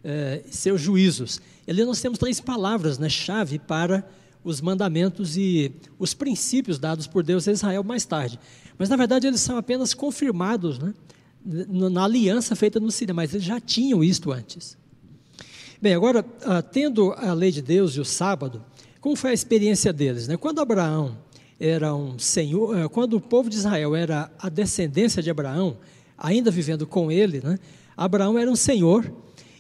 eh, 0.03 0.43
seus 0.51 0.81
juízos. 0.81 1.41
Ali 1.69 1.85
nós 1.85 2.01
temos 2.01 2.19
três 2.19 2.41
palavras, 2.41 2.99
né, 2.99 3.09
chave 3.09 3.61
para 3.61 4.05
os 4.43 4.61
mandamentos 4.61 5.37
e 5.37 5.71
os 5.97 6.13
princípios 6.13 6.77
dados 6.77 7.07
por 7.07 7.23
Deus 7.23 7.47
a 7.47 7.53
Israel 7.53 7.85
mais 7.85 8.05
tarde. 8.05 8.37
Mas 8.77 8.89
na 8.89 8.97
verdade 8.97 9.29
eles 9.29 9.43
são 9.43 9.57
apenas 9.57 9.95
confirmados 9.95 10.81
né, 10.81 10.93
na 11.45 12.03
aliança 12.03 12.57
feita 12.57 12.81
no 12.81 12.91
Sinai, 12.91 13.15
mas 13.15 13.33
eles 13.33 13.47
já 13.47 13.61
tinham 13.61 14.03
isto 14.03 14.33
antes. 14.33 14.77
Bem, 15.81 15.95
agora, 15.95 16.27
ah, 16.45 16.63
tendo 16.63 17.13
a 17.13 17.33
lei 17.33 17.53
de 17.53 17.63
Deus 17.63 17.93
e 17.93 18.01
o 18.01 18.05
sábado, 18.05 18.61
como 19.01 19.15
foi 19.15 19.31
a 19.31 19.35
experiência 19.35 19.93
deles? 19.93 20.27
Né? 20.27 20.37
Quando 20.37 20.61
Abraão 20.61 21.28
era 21.61 21.95
um 21.95 22.19
senhor, 22.19 22.79
eh, 22.79 22.89
quando 22.89 23.15
o 23.15 23.21
povo 23.21 23.51
de 23.51 23.57
Israel 23.57 23.97
era 23.97 24.31
a 24.39 24.49
descendência 24.49 25.23
de 25.23 25.31
Abraão, 25.31 25.77
ainda 26.17 26.51
vivendo 26.51 26.87
com 26.87 27.11
ele, 27.11 27.41
né? 27.43 27.59
Abraão 27.97 28.39
era 28.39 28.51
um 28.51 28.57
senhor 28.57 29.13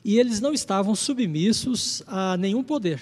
e 0.04 0.18
eles 0.18 0.40
não 0.40 0.52
estavam 0.52 0.94
submissos 0.94 2.02
a 2.06 2.36
nenhum 2.36 2.62
poder. 2.62 3.00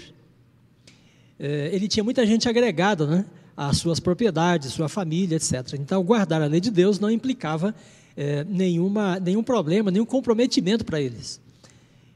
É, 1.38 1.70
ele 1.72 1.88
tinha 1.88 2.02
muita 2.02 2.26
gente 2.26 2.48
agregada, 2.48 3.06
né? 3.06 3.26
Às 3.56 3.78
suas 3.78 4.00
propriedades, 4.00 4.72
sua 4.72 4.88
família, 4.88 5.36
etc. 5.36 5.74
Então, 5.78 6.02
guardar 6.02 6.42
a 6.42 6.46
lei 6.46 6.60
de 6.60 6.70
Deus 6.70 6.98
não 6.98 7.10
implicava 7.10 7.74
é, 8.16 8.44
nenhuma, 8.44 9.20
nenhum 9.20 9.42
problema, 9.42 9.90
nenhum 9.90 10.06
comprometimento 10.06 10.84
para 10.84 11.00
eles. 11.00 11.40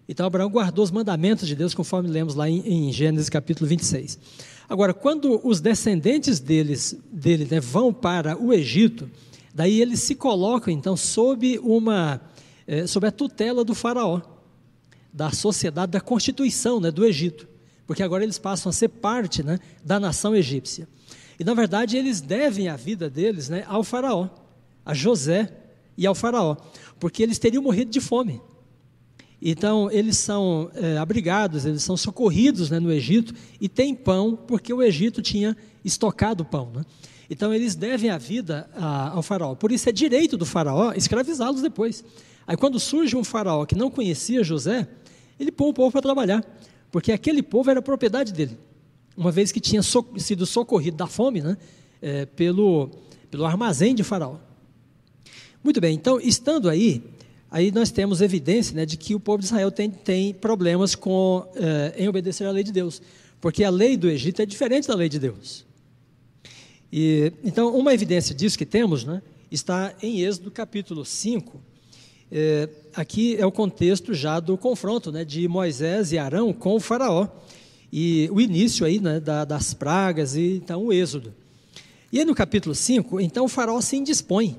Então, 0.09 0.27
Abraão 0.27 0.51
guardou 0.51 0.83
os 0.83 0.91
mandamentos 0.91 1.47
de 1.47 1.55
Deus, 1.55 1.73
conforme 1.73 2.09
lemos 2.09 2.35
lá 2.35 2.49
em, 2.49 2.89
em 2.89 2.93
Gênesis 2.93 3.29
capítulo 3.29 3.69
26. 3.69 4.19
Agora, 4.71 4.95
quando 4.95 5.41
os 5.43 5.61
descendentes 5.61 6.39
deles, 6.39 6.97
dele 7.11 7.45
né, 7.51 7.59
vão 7.59 7.93
para 7.93 8.41
o 8.41 8.53
Egito, 8.53 9.11
daí 9.53 9.81
eles 9.81 9.99
se 9.99 10.15
colocam, 10.15 10.73
então, 10.73 10.97
sob, 10.97 11.59
uma, 11.59 12.21
é, 12.69 12.87
sob 12.87 13.05
a 13.05 13.11
tutela 13.11 13.65
do 13.65 13.75
faraó, 13.75 14.21
da 15.13 15.33
sociedade, 15.33 15.91
da 15.91 16.01
constituição 16.01 16.79
né, 16.79 16.89
do 16.89 17.05
Egito, 17.05 17.49
porque 17.85 18.01
agora 18.01 18.23
eles 18.23 18.39
passam 18.39 18.71
a 18.71 18.73
ser 18.73 18.89
parte 18.91 19.43
né, 19.43 19.59
da 19.85 19.99
nação 19.99 20.37
egípcia. 20.37 20.87
E, 21.37 21.43
na 21.43 21.53
verdade, 21.53 21.97
eles 21.97 22.21
devem 22.21 22.69
a 22.69 22.77
vida 22.77 23.11
deles 23.11 23.49
né, 23.49 23.65
ao 23.67 23.83
faraó, 23.83 24.29
a 24.87 24.95
José, 24.95 25.53
e 26.01 26.07
ao 26.07 26.15
Faraó, 26.15 26.57
porque 26.99 27.23
eles 27.23 27.39
teriam 27.39 27.63
morrido 27.63 27.91
de 27.91 28.01
fome. 28.01 28.41
Então, 29.43 29.91
eles 29.91 30.19
são 30.19 30.71
é, 30.75 30.99
abrigados, 30.99 31.65
eles 31.65 31.83
são 31.83 31.97
socorridos 31.97 32.71
né, 32.71 32.79
no 32.79 32.93
Egito 32.93 33.33
e 33.61 33.69
têm 33.69 33.95
pão, 33.95 34.37
porque 34.37 34.73
o 34.73 34.83
Egito 34.83 35.23
tinha 35.23 35.57
estocado 35.83 36.45
pão. 36.45 36.71
Né? 36.75 36.85
Então, 37.31 37.55
eles 37.55 37.75
devem 37.75 38.11
a 38.11 38.19
vida 38.19 38.69
a, 38.75 39.11
ao 39.11 39.23
Faraó. 39.23 39.55
Por 39.55 39.73
isso, 39.73 39.89
é 39.89 39.93
direito 39.93 40.37
do 40.37 40.45
Faraó 40.45 40.93
escravizá-los 40.93 41.63
depois. 41.63 42.05
Aí, 42.47 42.57
quando 42.57 42.79
surge 42.79 43.17
um 43.17 43.25
Faraó 43.25 43.65
que 43.65 43.75
não 43.75 43.91
conhecia 43.91 44.45
José, 44.45 44.87
ele 45.39 45.51
põe 45.51 45.71
o 45.71 45.73
povo 45.73 45.91
para 45.91 46.03
trabalhar, 46.03 46.45
porque 46.91 47.11
aquele 47.11 47.43
povo 47.43 47.71
era 47.71 47.81
propriedade 47.81 48.33
dele, 48.33 48.59
uma 49.17 49.31
vez 49.31 49.51
que 49.51 49.61
tinha 49.61 49.83
so, 49.83 50.05
sido 50.19 50.45
socorrido 50.45 50.99
da 50.99 51.07
fome 51.07 51.41
né, 51.41 51.57
é, 52.03 52.27
pelo, 52.27 52.91
pelo 53.31 53.47
armazém 53.47 53.95
de 53.95 54.05
Faraó. 54.05 54.37
Muito 55.65 55.81
bem, 55.81 55.95
então, 55.95 56.21
estando 56.21 56.69
aí, 56.69 57.03
aí 57.51 57.73
nós 57.73 57.91
temos 57.91 58.21
evidência 58.21 58.75
né, 58.77 58.87
de 58.87 58.97
que 58.97 59.15
o 59.15 59.21
povo 59.21 59.39
de 59.39 59.47
Israel 59.47 59.71
tem, 59.71 59.91
tem 59.91 60.33
problemas 60.33 60.95
com, 60.95 61.47
eh, 61.57 61.95
em 61.99 62.09
obedecer 62.09 62.47
à 62.47 62.51
lei 62.51 62.63
de 62.63 62.71
Deus, 62.71 63.03
porque 63.41 63.65
a 63.65 63.71
lei 63.71 63.97
do 63.97 64.09
Egito 64.09 64.41
é 64.41 64.47
diferente 64.47 64.87
da 64.87 64.95
lei 64.95 65.09
de 65.09 65.19
Deus. 65.19 65.67
E, 66.93 67.33
então, 67.43 67.75
uma 67.77 67.93
evidência 67.93 68.35
disso 68.35 68.57
que 68.57 68.67
temos 68.67 69.05
né, 69.05 69.21
está 69.51 69.95
em 70.03 70.21
Êxodo 70.21 70.51
capítulo 70.51 71.05
5. 71.05 71.61
Eh, 72.33 72.69
aqui 72.95 73.37
é 73.37 73.45
o 73.45 73.51
contexto 73.51 74.15
já 74.15 74.39
do 74.39 74.57
confronto 74.57 75.11
né, 75.11 75.25
de 75.25 75.49
Moisés 75.49 76.13
e 76.13 76.19
Arão 76.19 76.53
com 76.53 76.77
o 76.77 76.81
faraó. 76.81 77.27
E 77.93 78.29
o 78.33 78.41
início 78.41 78.87
aí 78.87 79.01
né, 79.01 79.19
da, 79.19 79.45
das 79.45 79.75
pragas 79.75 80.37
e 80.37 80.57
então 80.57 80.85
o 80.85 80.93
êxodo. 80.93 81.35
E 82.13 82.19
aí 82.21 82.25
no 82.25 82.35
capítulo 82.35 82.75
5, 82.75 83.21
então 83.21 83.45
o 83.45 83.49
faraó 83.49 83.81
se 83.81 83.97
indispõe 83.97 84.57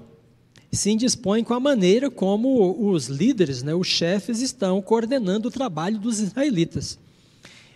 se 0.71 0.89
indispõe 0.89 1.43
com 1.43 1.53
a 1.53 1.59
maneira 1.59 2.09
como 2.09 2.91
os 2.91 3.07
líderes, 3.07 3.61
né, 3.61 3.75
os 3.75 3.87
chefes, 3.87 4.39
estão 4.41 4.81
coordenando 4.81 5.49
o 5.49 5.51
trabalho 5.51 5.99
dos 5.99 6.19
israelitas. 6.19 6.97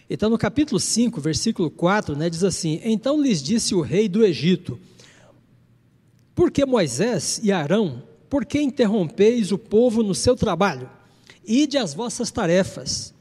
Então, 0.10 0.30
no 0.30 0.38
capítulo 0.38 0.80
5, 0.80 1.20
versículo 1.20 1.70
4, 1.70 2.16
né, 2.16 2.30
diz 2.30 2.44
assim: 2.44 2.80
Então 2.84 3.22
lhes 3.22 3.42
disse 3.42 3.76
o 3.76 3.82
rei 3.82 4.08
do 4.08 4.24
Egito: 4.24 4.80
Por 6.34 6.52
que 6.52 6.66
Moisés 6.66 7.42
e 7.44 7.52
Arão, 7.52 8.04
por 8.30 8.46
que 8.46 8.62
interrompeis 8.62 9.52
o 9.52 9.58
povo 9.58 10.04
no 10.04 10.16
seu 10.16 10.36
trabalho? 10.36 10.90
Ide 11.46 11.78
as 11.78 11.94
vossas 11.94 12.32
tarefas. 12.32 13.14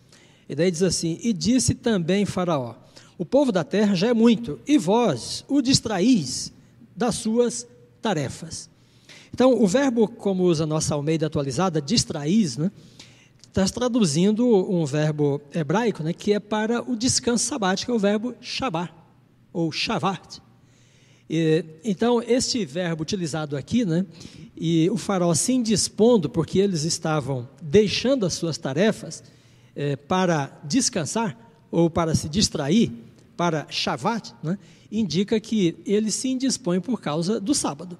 E 0.48 0.54
daí 0.54 0.70
diz 0.70 0.82
assim: 0.82 1.18
E 1.22 1.32
disse 1.32 1.74
também 1.74 2.26
Faraó: 2.26 2.74
O 3.18 3.24
povo 3.24 3.50
da 3.50 3.64
terra 3.64 3.94
já 3.94 4.08
é 4.08 4.14
muito, 4.14 4.60
e 4.66 4.78
vós 4.78 5.44
o 5.48 5.60
distraís 5.62 6.52
das 6.94 7.16
suas 7.16 7.66
tarefas. 8.00 8.68
Então, 9.34 9.60
o 9.60 9.66
verbo, 9.66 10.06
como 10.06 10.44
usa 10.44 10.62
a 10.62 10.66
nossa 10.66 10.94
Almeida 10.94 11.26
atualizada, 11.26 11.82
distraís, 11.82 12.56
né, 12.56 12.70
está 13.48 13.64
traduzindo 13.66 14.46
um 14.46 14.86
verbo 14.86 15.42
hebraico 15.52 16.04
né, 16.04 16.12
que 16.12 16.32
é 16.32 16.38
para 16.38 16.80
o 16.88 16.94
descanso 16.94 17.44
sabático, 17.44 17.90
é 17.90 17.94
o 17.96 17.98
verbo 17.98 18.36
shabá, 18.40 18.88
ou 19.52 19.72
shavat. 19.72 20.40
E, 21.28 21.64
então, 21.82 22.22
este 22.22 22.64
verbo 22.64 23.02
utilizado 23.02 23.56
aqui, 23.56 23.84
né, 23.84 24.06
e 24.56 24.88
o 24.88 24.96
faraó 24.96 25.34
se 25.34 25.52
indispondo, 25.52 26.30
porque 26.30 26.60
eles 26.60 26.84
estavam 26.84 27.48
deixando 27.60 28.24
as 28.24 28.34
suas 28.34 28.56
tarefas 28.56 29.24
é, 29.74 29.96
para 29.96 30.60
descansar, 30.62 31.36
ou 31.72 31.90
para 31.90 32.14
se 32.14 32.28
distrair, 32.28 32.92
para 33.36 33.66
shavat, 33.68 34.32
né, 34.44 34.56
indica 34.92 35.40
que 35.40 35.76
eles 35.84 36.14
se 36.14 36.28
indispõem 36.28 36.80
por 36.80 37.00
causa 37.00 37.40
do 37.40 37.52
sábado. 37.52 37.98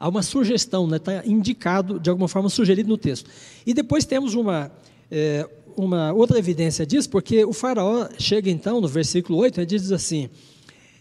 Há 0.00 0.08
uma 0.08 0.22
sugestão, 0.22 0.88
está 0.96 1.12
né, 1.12 1.22
indicado, 1.26 2.00
de 2.00 2.08
alguma 2.08 2.26
forma, 2.26 2.48
sugerido 2.48 2.88
no 2.88 2.96
texto. 2.96 3.28
E 3.66 3.74
depois 3.74 4.06
temos 4.06 4.34
uma, 4.34 4.72
é, 5.10 5.46
uma 5.76 6.10
outra 6.14 6.38
evidência 6.38 6.86
disso, 6.86 7.10
porque 7.10 7.44
o 7.44 7.52
faraó 7.52 8.08
chega 8.18 8.48
então, 8.48 8.80
no 8.80 8.88
versículo 8.88 9.38
8, 9.38 9.60
ele 9.60 9.66
diz 9.66 9.92
assim, 9.92 10.30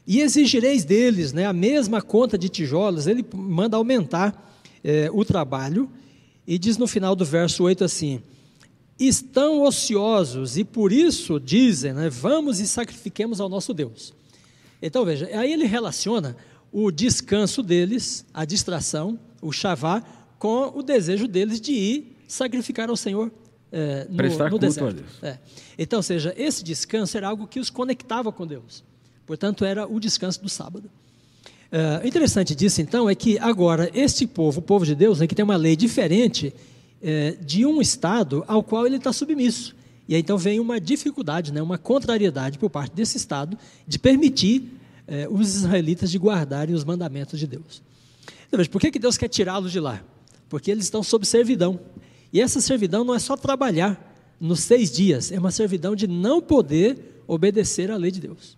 e 0.06 0.20
exigireis 0.20 0.84
deles 0.84 1.32
né, 1.32 1.46
a 1.46 1.54
mesma 1.54 2.02
conta 2.02 2.38
de 2.38 2.50
tijolos, 2.50 3.08
ele 3.08 3.26
manda 3.34 3.78
aumentar 3.78 4.54
é, 4.84 5.10
o 5.14 5.24
trabalho, 5.24 5.90
e 6.46 6.58
diz 6.58 6.78
no 6.78 6.88
final 6.88 7.16
do 7.16 7.24
verso 7.24 7.64
8 7.64 7.86
assim, 7.86 8.22
estão 9.00 9.62
ociosos 9.62 10.58
e 10.58 10.66
por 10.66 10.92
isso 10.92 11.40
dizem, 11.40 11.94
né, 11.94 12.10
vamos 12.10 12.60
e 12.60 12.68
sacrifiquemos 12.68 13.40
ao 13.40 13.48
nosso 13.48 13.74
Deus. 13.74 14.14
Então 14.82 15.06
veja, 15.06 15.30
aí 15.38 15.54
ele 15.54 15.66
relaciona 15.66 16.36
o 16.72 16.92
descanso 16.92 17.64
deles, 17.64 18.26
a 18.34 18.46
distração, 18.46 19.20
o 19.42 19.52
chavá, 19.52 20.04
com 20.38 20.72
o 20.76 20.84
desejo 20.84 21.28
deles 21.28 21.60
de 21.60 21.72
ir 21.72 22.18
sacrificar 22.28 22.90
ao 22.90 22.96
Senhor 22.96 23.32
é, 23.72 24.08
no, 24.10 24.18
Prestar 24.18 24.50
no 24.50 24.58
deserto. 24.58 25.04
É. 25.22 25.38
Então, 25.78 26.00
ou 26.00 26.04
seja, 26.04 26.34
esse 26.38 26.64
descanso 26.64 27.16
era 27.16 27.28
algo 27.28 27.48
que 27.48 27.60
os 27.60 27.70
conectava 27.70 28.32
com 28.32 28.46
Deus. 28.46 28.84
Portanto, 29.26 29.64
era 29.64 29.88
o 29.88 30.00
descanso 30.00 30.42
do 30.42 30.50
sábado. 30.50 30.90
É, 31.72 32.02
o 32.04 32.08
interessante 32.08 32.56
disso, 32.56 32.82
então, 32.82 33.10
é 33.10 33.14
que 33.14 33.38
agora 33.38 33.90
este 33.94 34.26
povo, 34.26 34.60
o 34.60 34.62
povo 34.62 34.86
de 34.86 34.96
Deus, 34.96 35.20
né, 35.20 35.28
que 35.28 35.36
tem 35.36 35.46
uma 35.46 35.56
lei 35.56 35.76
diferente 35.76 36.54
é, 37.02 37.38
de 37.40 37.66
um 37.66 37.80
Estado 37.80 38.44
ao 38.48 38.64
qual 38.64 38.88
ele 38.88 38.98
está 38.98 39.14
submisso. 39.14 39.76
E 40.08 40.16
aí, 40.16 40.22
então 40.22 40.38
vem 40.38 40.60
uma 40.60 40.82
dificuldade, 40.82 41.54
né, 41.54 41.62
uma 41.62 41.78
contrariedade 41.78 42.58
por 42.58 42.72
parte 42.72 42.96
desse 42.96 43.18
Estado 43.18 43.56
de 43.88 44.00
permitir 44.00 44.79
é, 45.10 45.28
os 45.28 45.56
israelitas 45.56 46.12
de 46.12 46.20
guardarem 46.20 46.76
os 46.76 46.84
mandamentos 46.84 47.40
de 47.40 47.48
Deus. 47.48 47.82
Então, 48.48 48.64
por 48.66 48.80
que, 48.80 48.92
que 48.92 49.00
Deus 49.00 49.18
quer 49.18 49.28
tirá-los 49.28 49.72
de 49.72 49.80
lá? 49.80 50.04
Porque 50.48 50.70
eles 50.70 50.86
estão 50.86 51.02
sob 51.02 51.26
servidão. 51.26 51.80
E 52.32 52.40
essa 52.40 52.62
servidão 52.62 53.04
não 53.04 53.16
é 53.16 53.20
só 53.20 53.36
trabalhar 53.36 54.06
nos 54.40 54.62
seis 54.62 54.92
dias, 54.92 55.32
é 55.32 55.40
uma 55.40 55.52
servidão 55.52 55.96
de 55.96 56.08
não 56.08 56.42
poder 56.42 57.24
obedecer 57.28 57.92
à 57.92 57.98
lei 57.98 58.12
de 58.12 58.22
Deus. 58.22 58.58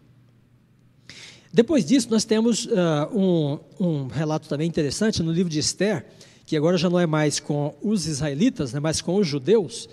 Depois 1.53 1.83
disso, 1.85 2.09
nós 2.09 2.23
temos 2.23 2.65
uh, 2.65 2.69
um, 3.13 3.59
um, 3.79 4.07
relato 4.07 4.47
também 4.47 4.67
interessante 4.67 5.23
no 5.23 5.31
livro 5.31 5.49
de 5.49 5.59
Esther, 5.59 6.05
que 6.45 6.55
agora 6.55 6.77
já 6.77 6.89
não 6.89 6.99
é 6.99 7.05
mais 7.05 7.39
com 7.39 7.75
os 7.81 8.07
israelitas, 8.07 8.73
né, 8.73 8.79
mas 8.79 9.01
com 9.01 9.15
os 9.15 9.27
judeus. 9.27 9.89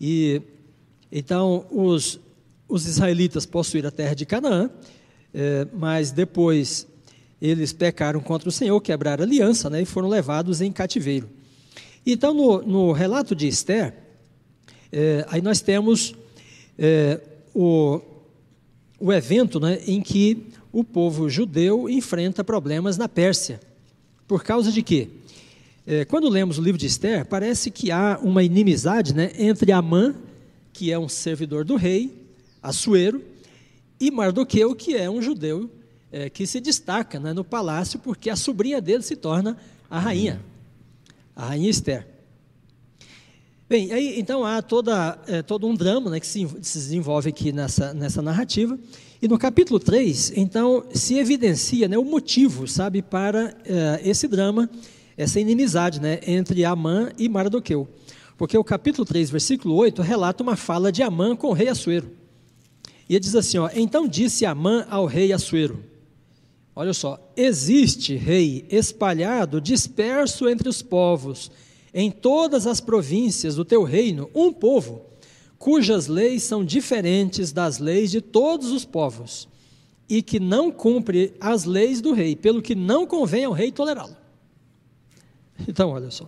E 0.00 0.42
então 1.12 1.66
os, 1.70 2.18
os 2.68 2.86
israelitas 2.86 3.46
possuíram 3.46 3.88
a 3.88 3.92
terra 3.92 4.14
de 4.14 4.26
Canaã, 4.26 4.70
é, 5.34 5.66
mas 5.72 6.10
depois 6.10 6.86
eles 7.40 7.72
pecaram 7.72 8.20
contra 8.20 8.48
o 8.48 8.52
Senhor, 8.52 8.78
quebraram 8.80 9.22
a 9.22 9.26
aliança 9.26 9.70
né, 9.70 9.82
e 9.82 9.86
foram 9.86 10.08
levados 10.08 10.60
em 10.60 10.70
cativeiro. 10.70 11.28
Então, 12.04 12.34
no, 12.34 12.62
no 12.62 12.92
relato 12.92 13.34
de 13.34 13.46
Esther, 13.46 13.94
é, 14.92 15.24
aí 15.28 15.40
nós 15.40 15.60
temos 15.60 16.14
é, 16.78 17.20
o, 17.54 18.00
o 18.98 19.12
evento 19.12 19.60
né, 19.60 19.80
em 19.86 20.00
que 20.00 20.46
o 20.72 20.84
povo 20.84 21.28
judeu 21.28 21.88
enfrenta 21.88 22.44
problemas 22.44 22.96
na 22.96 23.08
Pérsia. 23.08 23.60
Por 24.26 24.44
causa 24.44 24.70
de 24.70 24.82
quê? 24.82 25.08
É, 25.86 26.04
quando 26.04 26.28
lemos 26.28 26.58
o 26.58 26.62
livro 26.62 26.78
de 26.78 26.86
Esther, 26.86 27.24
parece 27.24 27.70
que 27.70 27.90
há 27.90 28.18
uma 28.22 28.42
inimizade 28.42 29.14
né, 29.14 29.32
entre 29.38 29.72
Amã, 29.72 30.14
que 30.72 30.92
é 30.92 30.98
um 30.98 31.08
servidor 31.08 31.64
do 31.64 31.76
rei, 31.76 32.14
Assuero, 32.62 33.22
e 34.00 34.10
Mardoqueu, 34.10 34.74
que 34.74 34.96
é 34.96 35.10
um 35.10 35.20
judeu 35.20 35.70
é, 36.10 36.30
que 36.30 36.46
se 36.46 36.58
destaca 36.58 37.20
né, 37.20 37.32
no 37.32 37.44
palácio, 37.44 37.98
porque 37.98 38.30
a 38.30 38.36
sobrinha 38.36 38.80
dele 38.80 39.02
se 39.02 39.14
torna 39.14 39.56
a 39.88 39.98
rainha, 39.98 40.40
a 41.36 41.46
rainha 41.46 41.70
Esther. 41.70 42.06
Bem, 43.68 43.92
aí, 43.92 44.18
então 44.18 44.44
há 44.44 44.60
toda, 44.60 45.16
é, 45.28 45.42
todo 45.42 45.66
um 45.66 45.74
drama 45.74 46.10
né, 46.10 46.18
que 46.18 46.26
se, 46.26 46.48
se 46.62 46.78
desenvolve 46.78 47.28
aqui 47.28 47.52
nessa, 47.52 47.94
nessa 47.94 48.20
narrativa. 48.20 48.76
E 49.22 49.28
no 49.28 49.38
capítulo 49.38 49.78
3, 49.78 50.32
então, 50.34 50.84
se 50.92 51.18
evidencia 51.18 51.86
né, 51.86 51.96
o 51.96 52.04
motivo, 52.04 52.66
sabe, 52.66 53.02
para 53.02 53.54
é, 53.64 54.00
esse 54.02 54.26
drama, 54.26 54.68
essa 55.16 55.38
inimizade 55.38 56.00
né, 56.00 56.18
entre 56.26 56.64
Amã 56.64 57.10
e 57.16 57.28
Mardoqueu. 57.28 57.86
Porque 58.36 58.56
o 58.56 58.64
capítulo 58.64 59.04
3, 59.04 59.30
versículo 59.30 59.76
8, 59.76 60.00
relata 60.00 60.42
uma 60.42 60.56
fala 60.56 60.90
de 60.90 61.02
Amã 61.02 61.36
com 61.36 61.48
o 61.48 61.52
rei 61.52 61.68
Assuero. 61.68 62.19
E 63.10 63.14
ele 63.14 63.20
diz 63.20 63.34
assim: 63.34 63.58
ó, 63.58 63.68
Então 63.74 64.06
disse 64.06 64.46
Amã 64.46 64.86
ao 64.88 65.04
rei 65.04 65.32
Assuero: 65.32 65.82
Olha 66.76 66.94
só, 66.94 67.18
existe 67.36 68.14
rei 68.14 68.64
espalhado, 68.70 69.60
disperso 69.60 70.48
entre 70.48 70.68
os 70.68 70.80
povos, 70.80 71.50
em 71.92 72.08
todas 72.08 72.68
as 72.68 72.80
províncias 72.80 73.56
do 73.56 73.64
teu 73.64 73.82
reino, 73.82 74.30
um 74.32 74.52
povo 74.52 75.02
cujas 75.58 76.06
leis 76.06 76.44
são 76.44 76.64
diferentes 76.64 77.50
das 77.50 77.80
leis 77.80 78.12
de 78.12 78.20
todos 78.20 78.70
os 78.70 78.84
povos, 78.84 79.48
e 80.08 80.22
que 80.22 80.38
não 80.38 80.70
cumpre 80.70 81.34
as 81.40 81.64
leis 81.64 82.00
do 82.00 82.12
rei, 82.12 82.36
pelo 82.36 82.62
que 82.62 82.76
não 82.76 83.06
convém 83.06 83.44
ao 83.44 83.52
rei 83.52 83.72
tolerá-lo. 83.72 84.16
Então, 85.68 85.90
olha 85.90 86.10
só. 86.10 86.26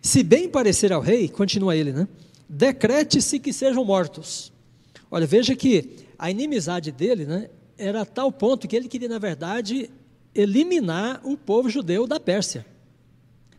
Se 0.00 0.22
bem 0.22 0.48
parecer 0.48 0.92
ao 0.92 1.02
rei, 1.02 1.28
continua 1.28 1.76
ele, 1.76 1.92
né? 1.92 2.08
Decrete-se 2.48 3.40
que 3.40 3.52
sejam 3.52 3.84
mortos. 3.84 4.55
Olha, 5.16 5.26
veja 5.26 5.56
que 5.56 5.96
a 6.18 6.30
inimizade 6.30 6.92
dele, 6.92 7.24
né, 7.24 7.48
era 7.78 8.02
a 8.02 8.04
tal 8.04 8.30
ponto 8.30 8.68
que 8.68 8.76
ele 8.76 8.86
queria, 8.86 9.08
na 9.08 9.18
verdade, 9.18 9.88
eliminar 10.34 11.22
o 11.24 11.38
povo 11.38 11.70
judeu 11.70 12.06
da 12.06 12.20
Pérsia. 12.20 12.66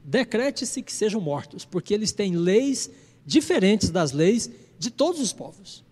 Decrete-se 0.03 0.83
que 0.83 0.93
sejam 0.93 1.19
mortos, 1.19 1.65
porque 1.65 1.95
eles 1.95 2.11
têm 2.11 2.35
leis 2.35 2.91
diferentes 3.25 3.89
das 3.89 4.11
leis 4.11 4.51
de 4.77 4.91
todos 4.91 5.19
os 5.19 5.33
povos. 5.33 5.83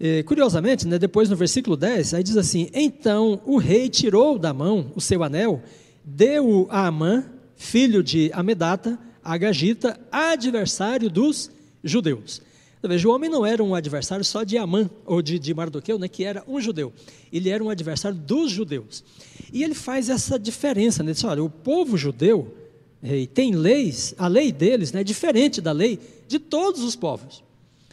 E, 0.00 0.22
curiosamente, 0.22 0.88
né, 0.88 0.98
depois 0.98 1.28
no 1.28 1.36
versículo 1.36 1.76
10, 1.76 2.14
aí 2.14 2.22
diz 2.22 2.38
assim: 2.38 2.70
Então 2.72 3.38
o 3.44 3.58
rei 3.58 3.90
tirou 3.90 4.38
da 4.38 4.54
mão 4.54 4.90
o 4.96 5.00
seu 5.02 5.22
anel, 5.22 5.62
deu-o 6.02 6.66
a 6.70 6.86
Amã, 6.86 7.30
filho 7.54 8.02
de 8.02 8.30
Amedata, 8.32 8.98
a 9.22 9.36
Gagita, 9.36 10.00
adversário 10.10 11.10
dos 11.10 11.50
judeus. 11.84 12.40
Então, 12.80 12.88
veja, 12.88 13.06
o 13.06 13.12
homem 13.12 13.28
não 13.28 13.44
era 13.44 13.62
um 13.62 13.74
adversário 13.74 14.24
só 14.24 14.42
de 14.42 14.56
Amã, 14.56 14.88
ou 15.04 15.20
de, 15.20 15.38
de 15.38 15.52
Mardoqueu, 15.52 15.98
né, 15.98 16.08
que 16.08 16.24
era 16.24 16.42
um 16.48 16.58
judeu. 16.58 16.90
Ele 17.30 17.50
era 17.50 17.62
um 17.62 17.68
adversário 17.68 18.16
dos 18.16 18.50
judeus. 18.50 19.04
E 19.52 19.62
ele 19.62 19.74
faz 19.74 20.08
essa 20.08 20.38
diferença, 20.38 21.02
né? 21.02 21.10
Ele 21.10 21.14
diz, 21.14 21.24
olha, 21.24 21.44
o 21.44 21.50
povo 21.50 21.98
judeu 21.98 22.54
rei, 23.02 23.26
tem 23.26 23.54
leis, 23.54 24.14
a 24.16 24.26
lei 24.28 24.50
deles 24.50 24.92
né, 24.92 25.02
é 25.02 25.04
diferente 25.04 25.60
da 25.60 25.72
lei 25.72 25.98
de 26.26 26.38
todos 26.38 26.82
os 26.82 26.96
povos. 26.96 27.44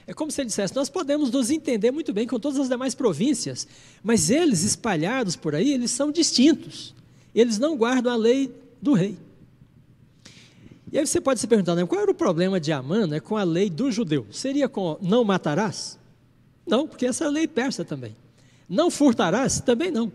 É 0.06 0.14
como 0.14 0.32
se 0.32 0.40
ele 0.40 0.48
dissesse: 0.48 0.74
nós 0.74 0.90
podemos 0.90 1.30
nos 1.30 1.52
entender 1.52 1.92
muito 1.92 2.14
bem 2.14 2.26
com 2.26 2.40
todas 2.40 2.58
as 2.58 2.70
demais 2.70 2.96
províncias, 2.96 3.68
mas 4.02 4.30
eles 4.30 4.64
espalhados 4.64 5.36
por 5.36 5.54
aí, 5.54 5.74
eles 5.74 5.92
são 5.92 6.14
distintos. 6.14 6.96
Eles 7.36 7.60
não 7.60 7.76
guardam 7.76 8.14
a 8.14 8.16
lei 8.16 8.50
do 8.82 8.94
rei. 8.94 9.18
E 10.92 10.98
aí 10.98 11.06
você 11.06 11.20
pode 11.20 11.40
se 11.40 11.48
perguntar, 11.48 11.76
né, 11.76 11.86
qual 11.86 12.02
era 12.02 12.12
o 12.12 12.16
problema 12.16 12.60
de 12.60 12.72
Amã 12.72 13.06
né, 13.06 13.20
com 13.20 13.36
a 13.36 13.44
lei 13.44 13.70
do 13.70 13.92
judeu? 13.92 14.26
Seria 14.32 14.70
com 14.70 14.98
não 15.02 15.24
matarás? 15.24 16.00
Não, 16.66 16.88
porque 16.88 17.06
essa 17.06 17.26
é 17.26 17.28
a 17.28 17.30
lei 17.30 17.48
persa 17.48 17.84
também. 17.84 18.16
Não 18.70 18.90
furtarás? 18.90 19.60
Também 19.60 19.92
não. 19.92 20.12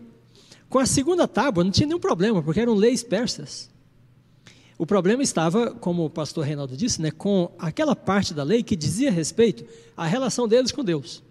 Com 0.69 0.79
a 0.79 0.85
segunda 0.85 1.27
tábua 1.27 1.63
não 1.63 1.71
tinha 1.71 1.87
nenhum 1.87 1.99
problema, 1.99 2.41
porque 2.41 2.59
eram 2.59 2.73
leis 2.73 3.03
persas. 3.03 3.69
O 4.77 4.85
problema 4.85 5.21
estava, 5.21 5.71
como 5.71 6.05
o 6.05 6.09
pastor 6.09 6.43
Reinaldo 6.45 6.75
disse, 6.75 7.01
né, 7.01 7.11
com 7.11 7.51
aquela 7.59 7.95
parte 7.95 8.33
da 8.33 8.43
lei 8.43 8.63
que 8.63 8.75
dizia 8.75 9.11
respeito 9.11 9.63
à 9.95 10.05
relação 10.05 10.47
deles 10.47 10.71
com 10.71 10.83
Deus. 10.83 11.21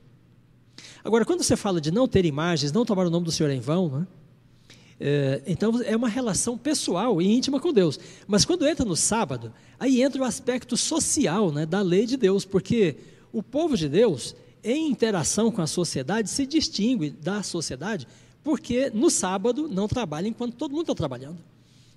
Agora, 1.05 1.25
quando 1.25 1.43
você 1.43 1.57
fala 1.57 1.81
de 1.81 1.91
não 1.91 2.07
ter 2.07 2.25
imagens, 2.25 2.71
não 2.71 2.85
tomar 2.85 3.07
o 3.07 3.11
nome 3.11 3.27
do 3.27 3.33
Senhor 3.33 3.51
em 3.51 3.61
vão, 3.61 3.89
né, 3.89 4.07
é, 5.05 5.43
então 5.49 5.83
é 5.83 5.97
uma 5.97 6.09
relação 6.09 6.57
pessoal 6.57 7.21
e 7.21 7.27
íntima 7.27 7.59
com 7.59 7.73
Deus. 7.73 7.99
Mas 8.25 8.45
quando 8.45 8.65
entra 8.65 8.87
no 8.87 8.95
sábado, 8.95 9.53
aí 9.81 10.01
entra 10.01 10.23
o 10.23 10.25
aspecto 10.25 10.77
social 10.77 11.51
né, 11.51 11.67
da 11.67 11.83
lei 11.83 12.07
de 12.07 12.17
Deus, 12.17 12.45
porque 12.45 12.95
o 13.33 13.43
povo 13.43 13.77
de 13.77 13.89
Deus, 13.89 14.37
em 14.63 14.89
interação 14.89 15.51
com 15.51 15.61
a 15.61 15.67
sociedade, 15.67 16.31
se 16.31 16.47
distingue 16.47 17.11
da 17.11 17.43
sociedade, 17.43 18.07
porque 18.45 18.93
no 18.95 19.11
sábado 19.11 19.67
não 19.69 19.89
trabalha 19.89 20.29
enquanto 20.29 20.55
todo 20.55 20.71
mundo 20.71 20.83
está 20.83 20.95
trabalhando. 20.95 21.39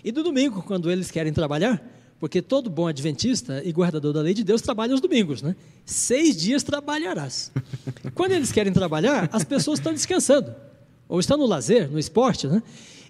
E 0.03 0.11
no 0.11 0.23
domingo, 0.23 0.63
quando 0.63 0.89
eles 0.89 1.11
querem 1.11 1.31
trabalhar, 1.31 1.87
porque 2.19 2.41
todo 2.41 2.71
bom 2.71 2.87
adventista 2.87 3.61
e 3.63 3.71
guardador 3.71 4.13
da 4.13 4.21
lei 4.21 4.33
de 4.33 4.43
Deus 4.43 4.63
trabalha 4.63 4.95
os 4.95 5.01
domingos, 5.01 5.43
né? 5.43 5.55
Seis 5.85 6.35
dias 6.35 6.63
trabalharás. 6.63 7.51
Quando 8.15 8.31
eles 8.31 8.51
querem 8.51 8.73
trabalhar, 8.73 9.29
as 9.31 9.43
pessoas 9.43 9.77
estão 9.77 9.93
descansando, 9.93 10.55
ou 11.07 11.19
estão 11.19 11.37
no 11.37 11.45
lazer, 11.45 11.89
no 11.89 11.99
esporte, 11.99 12.47
né? 12.47 12.61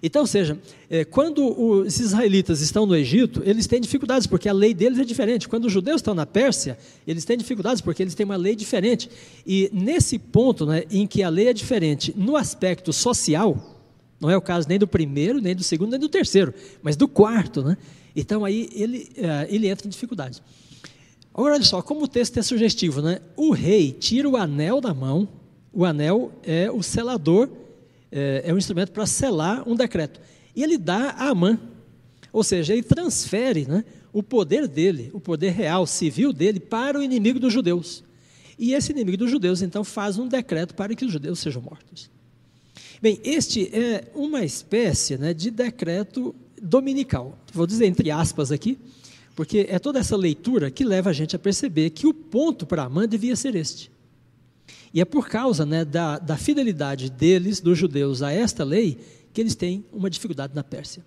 Então, 0.02 0.26
seja, 0.26 0.58
é, 0.90 1.04
quando 1.04 1.58
os 1.58 1.98
israelitas 1.98 2.60
estão 2.60 2.84
no 2.84 2.94
Egito, 2.94 3.42
eles 3.44 3.66
têm 3.66 3.80
dificuldades, 3.80 4.26
porque 4.26 4.48
a 4.48 4.52
lei 4.52 4.74
deles 4.74 4.98
é 4.98 5.04
diferente. 5.04 5.48
Quando 5.48 5.64
os 5.64 5.72
judeus 5.72 5.96
estão 5.96 6.14
na 6.14 6.26
Pérsia, 6.26 6.78
eles 7.06 7.24
têm 7.24 7.36
dificuldades, 7.36 7.80
porque 7.80 8.02
eles 8.02 8.14
têm 8.14 8.24
uma 8.24 8.36
lei 8.36 8.54
diferente. 8.54 9.10
E 9.46 9.70
nesse 9.72 10.18
ponto 10.18 10.66
né, 10.66 10.84
em 10.90 11.06
que 11.06 11.22
a 11.22 11.28
lei 11.28 11.48
é 11.48 11.52
diferente 11.52 12.14
no 12.16 12.36
aspecto 12.36 12.92
social, 12.92 13.76
não 14.20 14.30
é 14.30 14.36
o 14.36 14.42
caso 14.42 14.68
nem 14.68 14.78
do 14.78 14.86
primeiro, 14.86 15.40
nem 15.40 15.54
do 15.54 15.64
segundo, 15.64 15.90
nem 15.90 16.00
do 16.00 16.08
terceiro, 16.08 16.52
mas 16.82 16.96
do 16.96 17.08
quarto, 17.08 17.62
né? 17.62 17.76
Então 18.14 18.44
aí 18.44 18.68
ele, 18.72 19.10
eh, 19.16 19.46
ele 19.50 19.68
entra 19.68 19.86
em 19.86 19.90
dificuldades. 19.90 20.40
Agora, 21.34 21.54
olha 21.54 21.64
só, 21.64 21.82
como 21.82 22.04
o 22.04 22.08
texto 22.08 22.38
é 22.38 22.42
sugestivo, 22.42 23.02
né? 23.02 23.20
O 23.36 23.52
rei 23.52 23.92
tira 23.92 24.26
o 24.26 24.36
anel 24.36 24.80
da 24.80 24.94
mão, 24.94 25.28
o 25.70 25.84
anel 25.84 26.32
é 26.42 26.70
o 26.70 26.82
selador, 26.82 27.50
é, 28.10 28.42
é 28.46 28.54
um 28.54 28.58
instrumento 28.58 28.92
para 28.92 29.06
selar 29.06 29.68
um 29.68 29.74
decreto. 29.74 30.20
E 30.54 30.62
ele 30.62 30.78
dá 30.78 31.10
a 31.10 31.28
Amã, 31.28 31.58
ou 32.32 32.42
seja, 32.42 32.72
ele 32.72 32.82
transfere 32.82 33.66
né, 33.66 33.84
o 34.12 34.22
poder 34.22 34.66
dele, 34.66 35.10
o 35.12 35.20
poder 35.20 35.50
real, 35.50 35.86
civil 35.86 36.32
dele, 36.32 36.60
para 36.60 36.98
o 36.98 37.02
inimigo 37.02 37.38
dos 37.38 37.52
judeus. 37.52 38.02
E 38.58 38.72
esse 38.72 38.92
inimigo 38.92 39.18
dos 39.18 39.30
judeus, 39.30 39.60
então, 39.60 39.84
faz 39.84 40.18
um 40.18 40.26
decreto 40.26 40.74
para 40.74 40.94
que 40.94 41.04
os 41.04 41.12
judeus 41.12 41.38
sejam 41.38 41.60
mortos. 41.60 42.10
Bem, 43.00 43.20
este 43.22 43.68
é 43.74 44.10
uma 44.14 44.42
espécie 44.42 45.18
né, 45.18 45.34
de 45.34 45.50
decreto 45.50 46.34
dominical. 46.60 47.38
Vou 47.52 47.66
dizer 47.66 47.86
entre 47.86 48.10
aspas 48.10 48.50
aqui, 48.50 48.78
porque 49.34 49.66
é 49.68 49.78
toda 49.78 49.98
essa 49.98 50.16
leitura 50.16 50.70
que 50.70 50.84
leva 50.84 51.10
a 51.10 51.12
gente 51.12 51.36
a 51.36 51.38
perceber 51.38 51.90
que 51.90 52.06
o 52.06 52.14
ponto 52.14 52.64
para 52.64 52.84
Amã 52.84 53.06
devia 53.06 53.36
ser 53.36 53.54
este. 53.54 53.90
E 54.96 55.00
é 55.02 55.04
por 55.04 55.28
causa 55.28 55.66
né, 55.66 55.84
da, 55.84 56.18
da 56.18 56.38
fidelidade 56.38 57.10
deles, 57.10 57.60
dos 57.60 57.76
judeus, 57.76 58.22
a 58.22 58.32
esta 58.32 58.64
lei, 58.64 58.98
que 59.30 59.42
eles 59.42 59.54
têm 59.54 59.84
uma 59.92 60.08
dificuldade 60.08 60.54
na 60.54 60.64
Pérsia. 60.64 61.04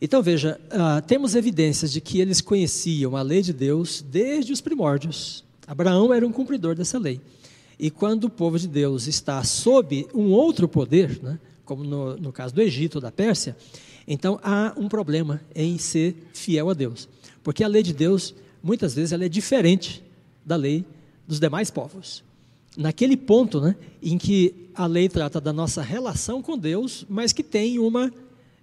Então 0.00 0.22
veja, 0.22 0.58
uh, 0.68 1.06
temos 1.06 1.34
evidências 1.34 1.92
de 1.92 2.00
que 2.00 2.22
eles 2.22 2.40
conheciam 2.40 3.14
a 3.14 3.20
lei 3.20 3.42
de 3.42 3.52
Deus 3.52 4.00
desde 4.00 4.50
os 4.50 4.62
primórdios. 4.62 5.44
Abraão 5.66 6.10
era 6.10 6.26
um 6.26 6.32
cumpridor 6.32 6.74
dessa 6.74 6.98
lei. 6.98 7.20
E 7.78 7.90
quando 7.90 8.24
o 8.24 8.30
povo 8.30 8.58
de 8.58 8.66
Deus 8.66 9.06
está 9.06 9.44
sob 9.44 10.08
um 10.14 10.30
outro 10.30 10.66
poder, 10.66 11.22
né, 11.22 11.38
como 11.66 11.84
no, 11.84 12.16
no 12.16 12.32
caso 12.32 12.54
do 12.54 12.62
Egito 12.62 12.94
ou 12.94 13.02
da 13.02 13.12
Pérsia, 13.12 13.54
então 14.08 14.40
há 14.42 14.72
um 14.74 14.88
problema 14.88 15.42
em 15.54 15.76
ser 15.76 16.16
fiel 16.32 16.70
a 16.70 16.72
Deus. 16.72 17.06
Porque 17.42 17.62
a 17.62 17.68
lei 17.68 17.82
de 17.82 17.92
Deus, 17.92 18.34
muitas 18.62 18.94
vezes, 18.94 19.12
ela 19.12 19.26
é 19.26 19.28
diferente 19.28 20.02
da 20.46 20.56
lei 20.56 20.82
dos 21.28 21.38
demais 21.38 21.70
povos. 21.70 22.24
Naquele 22.76 23.16
ponto 23.16 23.60
né, 23.60 23.76
em 24.02 24.16
que 24.16 24.68
a 24.74 24.86
lei 24.86 25.08
trata 25.08 25.40
da 25.40 25.52
nossa 25.52 25.82
relação 25.82 26.40
com 26.40 26.56
Deus, 26.56 27.04
mas 27.08 27.32
que 27.32 27.42
tem 27.42 27.78
uma 27.78 28.10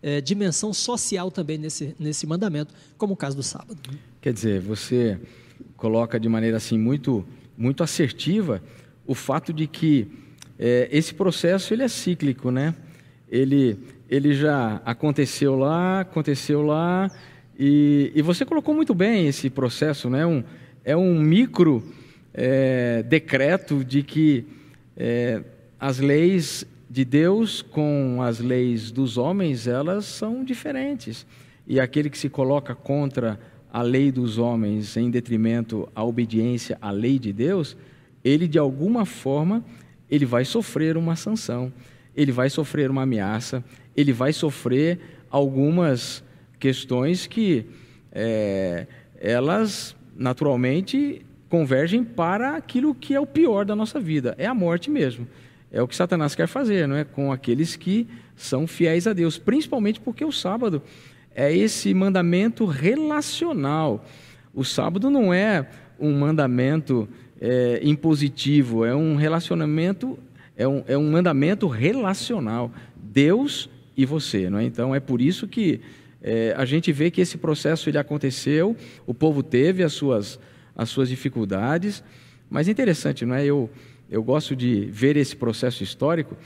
é, 0.01 0.19
dimensão 0.19 0.73
social 0.73 1.29
também 1.29 1.57
nesse, 1.57 1.95
nesse 1.99 2.25
mandamento, 2.25 2.73
como 2.97 3.13
o 3.13 3.17
caso 3.17 3.35
do 3.35 3.43
sábado. 3.43 3.77
Quer 4.21 4.33
dizer, 4.33 4.61
você 4.61 5.19
coloca 5.77 6.19
de 6.19 6.27
maneira 6.27 6.57
assim 6.57 6.77
muito, 6.77 7.25
muito 7.57 7.83
assertiva 7.83 8.61
o 9.05 9.13
fato 9.13 9.53
de 9.53 9.67
que 9.67 10.07
é, 10.57 10.89
esse 10.91 11.13
processo 11.13 11.73
ele 11.73 11.83
é 11.83 11.87
cíclico, 11.87 12.51
né? 12.51 12.75
ele, 13.29 13.77
ele 14.09 14.33
já 14.33 14.81
aconteceu 14.83 15.55
lá, 15.55 16.01
aconteceu 16.01 16.61
lá, 16.61 17.09
e, 17.57 18.11
e 18.15 18.21
você 18.21 18.43
colocou 18.45 18.73
muito 18.73 18.93
bem 18.95 19.27
esse 19.27 19.49
processo, 19.49 20.09
né? 20.09 20.25
Um, 20.25 20.43
é 20.83 20.95
um 20.95 21.19
micro 21.19 21.83
é, 22.33 23.03
decreto 23.03 23.83
de 23.83 24.03
que 24.03 24.45
é, 24.95 25.41
as 25.79 25.99
leis 25.99 26.65
de 26.89 27.05
Deus 27.05 27.61
com 27.61 28.21
as 28.21 28.39
leis 28.39 28.91
dos 28.91 29.17
homens, 29.17 29.67
elas 29.67 30.05
são 30.05 30.43
diferentes. 30.43 31.25
E 31.67 31.79
aquele 31.79 32.09
que 32.09 32.17
se 32.17 32.29
coloca 32.29 32.73
contra 32.73 33.39
a 33.71 33.81
lei 33.81 34.11
dos 34.11 34.37
homens 34.37 34.97
em 34.97 35.11
detrimento 35.11 35.87
à 35.93 36.03
obediência 36.03 36.77
à 36.81 36.89
lei 36.89 37.19
de 37.19 37.31
Deus, 37.31 37.77
ele 38.23 38.47
de 38.47 38.57
alguma 38.57 39.05
forma 39.05 39.63
ele 40.09 40.25
vai 40.25 40.43
sofrer 40.43 40.97
uma 40.97 41.15
sanção, 41.15 41.71
ele 42.15 42.31
vai 42.31 42.49
sofrer 42.49 42.89
uma 42.89 43.03
ameaça, 43.03 43.63
ele 43.95 44.11
vai 44.11 44.33
sofrer 44.33 44.99
algumas 45.29 46.23
questões 46.59 47.27
que 47.27 47.65
é, 48.11 48.87
elas 49.19 49.95
naturalmente 50.15 51.21
convergem 51.49 52.03
para 52.03 52.55
aquilo 52.55 52.93
que 52.93 53.13
é 53.13 53.19
o 53.19 53.25
pior 53.25 53.65
da 53.65 53.75
nossa 53.75 53.99
vida, 53.99 54.35
é 54.37 54.45
a 54.45 54.53
morte 54.53 54.89
mesmo. 54.89 55.27
É 55.71 55.81
o 55.81 55.87
que 55.87 55.95
Satanás 55.95 56.33
quer 56.33 56.47
fazer, 56.47 56.87
não 56.87 56.95
é? 56.95 57.03
Com 57.03 57.31
aqueles 57.31 57.75
que 57.75 58.07
são 58.35 58.65
fiéis 58.65 59.05
a 59.05 59.13
Deus, 59.13 59.37
principalmente 59.37 59.99
porque 59.99 60.23
o 60.25 60.31
sábado 60.31 60.81
é 61.35 61.55
esse 61.55 61.93
mandamento 61.93 62.65
relacional. 62.65 64.05
O 64.53 64.63
sábado 64.63 65.09
não 65.09 65.33
é 65.33 65.67
um 65.99 66.17
mandamento 66.17 67.07
é, 67.39 67.79
impositivo, 67.83 68.83
é 68.83 68.95
um 68.95 69.15
relacionamento, 69.15 70.17
é 70.57 70.67
um, 70.67 70.83
é 70.87 70.97
um 70.97 71.11
mandamento 71.11 71.67
relacional. 71.67 72.71
Deus 72.95 73.69
e 73.95 74.05
você, 74.05 74.49
não 74.49 74.59
é? 74.59 74.63
Então 74.63 74.95
é 74.95 74.99
por 74.99 75.21
isso 75.21 75.47
que 75.47 75.81
é, 76.21 76.53
a 76.57 76.65
gente 76.65 76.91
vê 76.91 77.11
que 77.11 77.21
esse 77.21 77.37
processo 77.37 77.89
ele 77.89 77.97
aconteceu, 77.97 78.75
o 79.05 79.13
povo 79.13 79.41
teve 79.43 79.83
as 79.83 79.93
suas, 79.93 80.39
as 80.79 80.89
suas 80.89 81.09
dificuldades, 81.09 82.01
mas 82.49 82.69
é 82.69 82.71
interessante, 82.71 83.25
não 83.25 83.35
é? 83.35 83.43
Eu, 83.43 83.69
eu 84.09 84.23
gosto 84.23 84.55
de 84.55 84.85
ver 84.85 85.17
esse 85.17 85.35
processo 85.35 85.83
histórico, 85.83 86.37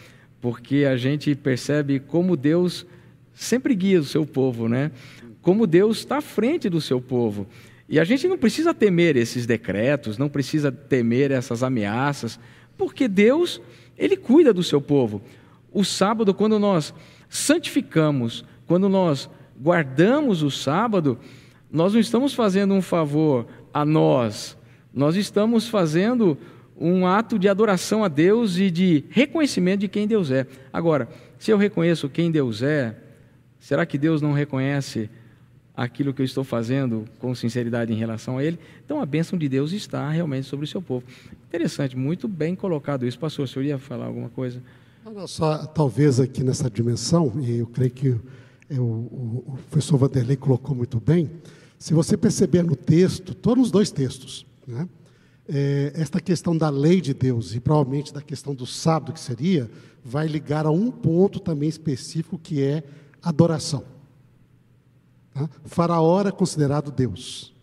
porque 0.42 0.86
a 0.90 0.98
gente 0.98 1.36
percebe 1.36 2.00
como 2.00 2.36
Deus 2.36 2.84
sempre 3.32 3.76
guia 3.76 4.00
o 4.00 4.04
seu 4.04 4.26
povo, 4.26 4.68
né? 4.68 4.90
Como 5.40 5.68
Deus 5.68 6.00
está 6.00 6.18
à 6.18 6.22
frente 6.22 6.68
do 6.68 6.82
seu 6.82 7.00
povo. 7.00 7.46
E 7.88 8.00
a 8.00 8.04
gente 8.04 8.28
não 8.28 8.36
precisa 8.36 8.74
temer 8.74 9.16
esses 9.16 9.46
decretos, 9.46 10.18
não 10.18 10.28
precisa 10.28 10.72
temer 10.72 11.30
essas 11.30 11.62
ameaças, 11.62 12.40
porque 12.76 13.08
Deus, 13.08 13.62
Ele 13.96 14.18
cuida 14.18 14.52
do 14.52 14.64
seu 14.64 14.82
povo. 14.82 15.22
O 15.72 15.86
sábado, 15.86 16.34
quando 16.34 16.58
nós 16.58 16.92
santificamos, 17.30 18.44
quando 18.66 18.90
nós 18.90 19.30
guardamos 19.62 20.42
o 20.42 20.50
sábado, 20.50 21.20
nós 21.72 21.94
não 21.94 22.00
estamos 22.00 22.34
fazendo 22.34 22.74
um 22.74 22.82
favor 22.82 23.46
a 23.74 23.84
nós, 23.84 24.58
nós 24.94 25.16
estamos 25.16 25.68
fazendo 25.68 26.38
um 26.78 27.06
ato 27.08 27.40
de 27.40 27.48
adoração 27.48 28.04
a 28.04 28.08
Deus 28.08 28.58
e 28.58 28.70
de 28.70 29.04
reconhecimento 29.10 29.82
de 29.82 29.88
quem 29.88 30.08
Deus 30.08 30.32
é. 30.32 30.46
Agora, 30.72 31.08
se 31.38 31.52
eu 31.52 31.58
reconheço 31.58 32.10
quem 32.10 32.32
Deus 32.32 32.62
é, 32.62 32.96
será 33.60 33.86
que 33.86 33.98
Deus 33.98 34.22
não 34.22 34.34
reconhece 34.34 35.10
aquilo 35.76 36.14
que 36.14 36.22
eu 36.22 36.26
estou 36.26 36.44
fazendo 36.44 37.06
com 37.20 37.34
sinceridade 37.34 37.92
em 37.92 37.96
relação 37.96 38.38
a 38.38 38.44
Ele? 38.44 38.60
Então 38.86 39.02
a 39.02 39.06
bênção 39.06 39.38
de 39.38 39.50
Deus 39.50 39.72
está 39.72 40.10
realmente 40.10 40.48
sobre 40.48 40.66
o 40.66 40.68
seu 40.68 40.82
povo. 40.82 41.06
Interessante, 41.48 41.98
muito 41.98 42.28
bem 42.28 42.56
colocado 42.56 43.08
isso. 43.08 43.18
Pastor, 43.18 43.46
o 43.46 43.48
senhor 43.48 43.66
ia 43.66 43.80
falar 43.80 44.06
alguma 44.06 44.30
coisa? 44.30 44.62
Só 45.28 45.66
talvez 45.66 46.20
aqui 46.20 46.44
nessa 46.44 46.70
dimensão, 46.70 47.34
e 47.42 47.58
eu 47.58 47.68
creio 47.68 47.92
que 47.92 48.16
o, 48.72 49.58
professor 49.70 49.98
Vanderlei 49.98 50.38
colocou 50.38 50.76
muito 50.76 51.00
bem, 51.00 51.30
se 51.84 51.94
você 51.94 52.16
perceber 52.16 52.64
no 52.64 52.78
texto, 52.78 53.36
todos 53.36 53.66
os 53.66 53.70
dois 53.70 53.92
textos, 53.92 54.46
né, 54.66 54.88
é, 55.46 55.92
esta 55.96 56.22
questão 56.22 56.58
da 56.58 56.70
lei 56.70 57.02
de 57.02 57.14
Deus 57.14 57.54
e 57.54 57.60
provavelmente 57.60 58.14
da 58.14 58.22
questão 58.22 58.56
do 58.56 58.66
sábado 58.66 59.12
que 59.12 59.20
seria, 59.20 59.70
vai 60.02 60.26
ligar 60.26 60.66
a 60.66 60.72
um 60.72 60.90
ponto 60.90 61.42
também 61.42 61.68
específico 61.68 62.40
que 62.40 62.64
é 62.64 62.84
adoração. 63.22 63.84
Tá? 65.34 65.50
Faraó 65.66 66.22
era 66.22 66.32
considerado 66.32 66.90
Deus. 66.90 67.54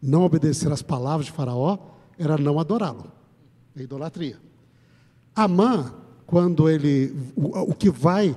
Não 0.00 0.22
obedecer 0.22 0.72
às 0.72 0.80
palavras 0.80 1.26
de 1.26 1.32
Faraó 1.32 1.76
era 2.18 2.38
não 2.38 2.58
adorá-lo. 2.58 3.12
É 3.76 3.82
idolatria. 3.82 4.38
Amã, 5.36 5.92
quando 6.24 6.70
ele. 6.70 7.14
O, 7.36 7.72
o 7.72 7.74
que 7.74 7.90
vai 7.90 8.34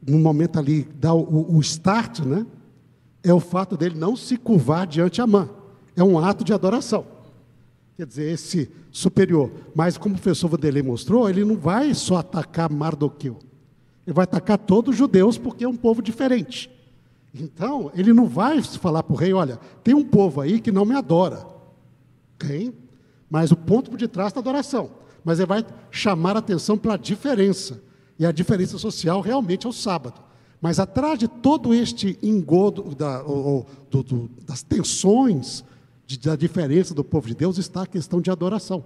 no 0.00 0.18
momento 0.18 0.58
ali, 0.58 0.88
dá 0.98 1.12
o, 1.12 1.56
o 1.56 1.60
start, 1.60 2.20
né? 2.20 2.46
É 3.26 3.34
o 3.34 3.40
fato 3.40 3.76
dele 3.76 3.98
não 3.98 4.14
se 4.14 4.36
curvar 4.36 4.86
diante 4.86 5.20
a 5.20 5.26
mãe. 5.26 5.50
É 5.96 6.04
um 6.04 6.16
ato 6.16 6.44
de 6.44 6.52
adoração. 6.52 7.04
Quer 7.96 8.06
dizer, 8.06 8.30
esse 8.30 8.70
superior. 8.92 9.50
Mas 9.74 9.98
como 9.98 10.14
o 10.14 10.18
professor 10.18 10.46
Vanderlei 10.46 10.80
mostrou, 10.80 11.28
ele 11.28 11.44
não 11.44 11.56
vai 11.56 11.92
só 11.92 12.18
atacar 12.18 12.70
Mardoqueu. 12.70 13.36
Ele 14.06 14.14
vai 14.14 14.22
atacar 14.22 14.56
todos 14.56 14.92
os 14.92 14.96
judeus 14.96 15.36
porque 15.36 15.64
é 15.64 15.68
um 15.68 15.74
povo 15.74 16.00
diferente. 16.00 16.70
Então, 17.34 17.90
ele 17.96 18.12
não 18.12 18.28
vai 18.28 18.62
falar 18.62 19.02
para 19.02 19.14
o 19.14 19.16
rei, 19.16 19.32
olha, 19.32 19.58
tem 19.82 19.92
um 19.92 20.04
povo 20.04 20.40
aí 20.40 20.60
que 20.60 20.70
não 20.70 20.84
me 20.84 20.94
adora. 20.94 21.44
Okay? 22.36 22.72
Mas 23.28 23.50
o 23.50 23.56
ponto 23.56 23.90
por 23.90 23.98
detrás 23.98 24.32
da 24.32 24.38
adoração. 24.38 24.88
Mas 25.24 25.40
ele 25.40 25.48
vai 25.48 25.66
chamar 25.90 26.36
a 26.36 26.38
atenção 26.38 26.78
para 26.78 26.94
a 26.94 26.96
diferença. 26.96 27.82
E 28.20 28.24
a 28.24 28.30
diferença 28.30 28.78
social 28.78 29.20
realmente 29.20 29.66
é 29.66 29.68
o 29.68 29.72
sábado. 29.72 30.25
Mas 30.60 30.80
atrás 30.80 31.18
de 31.18 31.28
todo 31.28 31.74
este 31.74 32.18
engodo 32.22 32.94
da, 32.94 33.22
ou, 33.22 33.66
do, 33.90 34.02
do, 34.02 34.30
das 34.46 34.62
tensões 34.62 35.64
de, 36.06 36.18
da 36.18 36.36
diferença 36.36 36.94
do 36.94 37.04
povo 37.04 37.28
de 37.28 37.34
Deus 37.34 37.58
está 37.58 37.82
a 37.82 37.86
questão 37.86 38.20
de 38.20 38.30
adoração. 38.30 38.84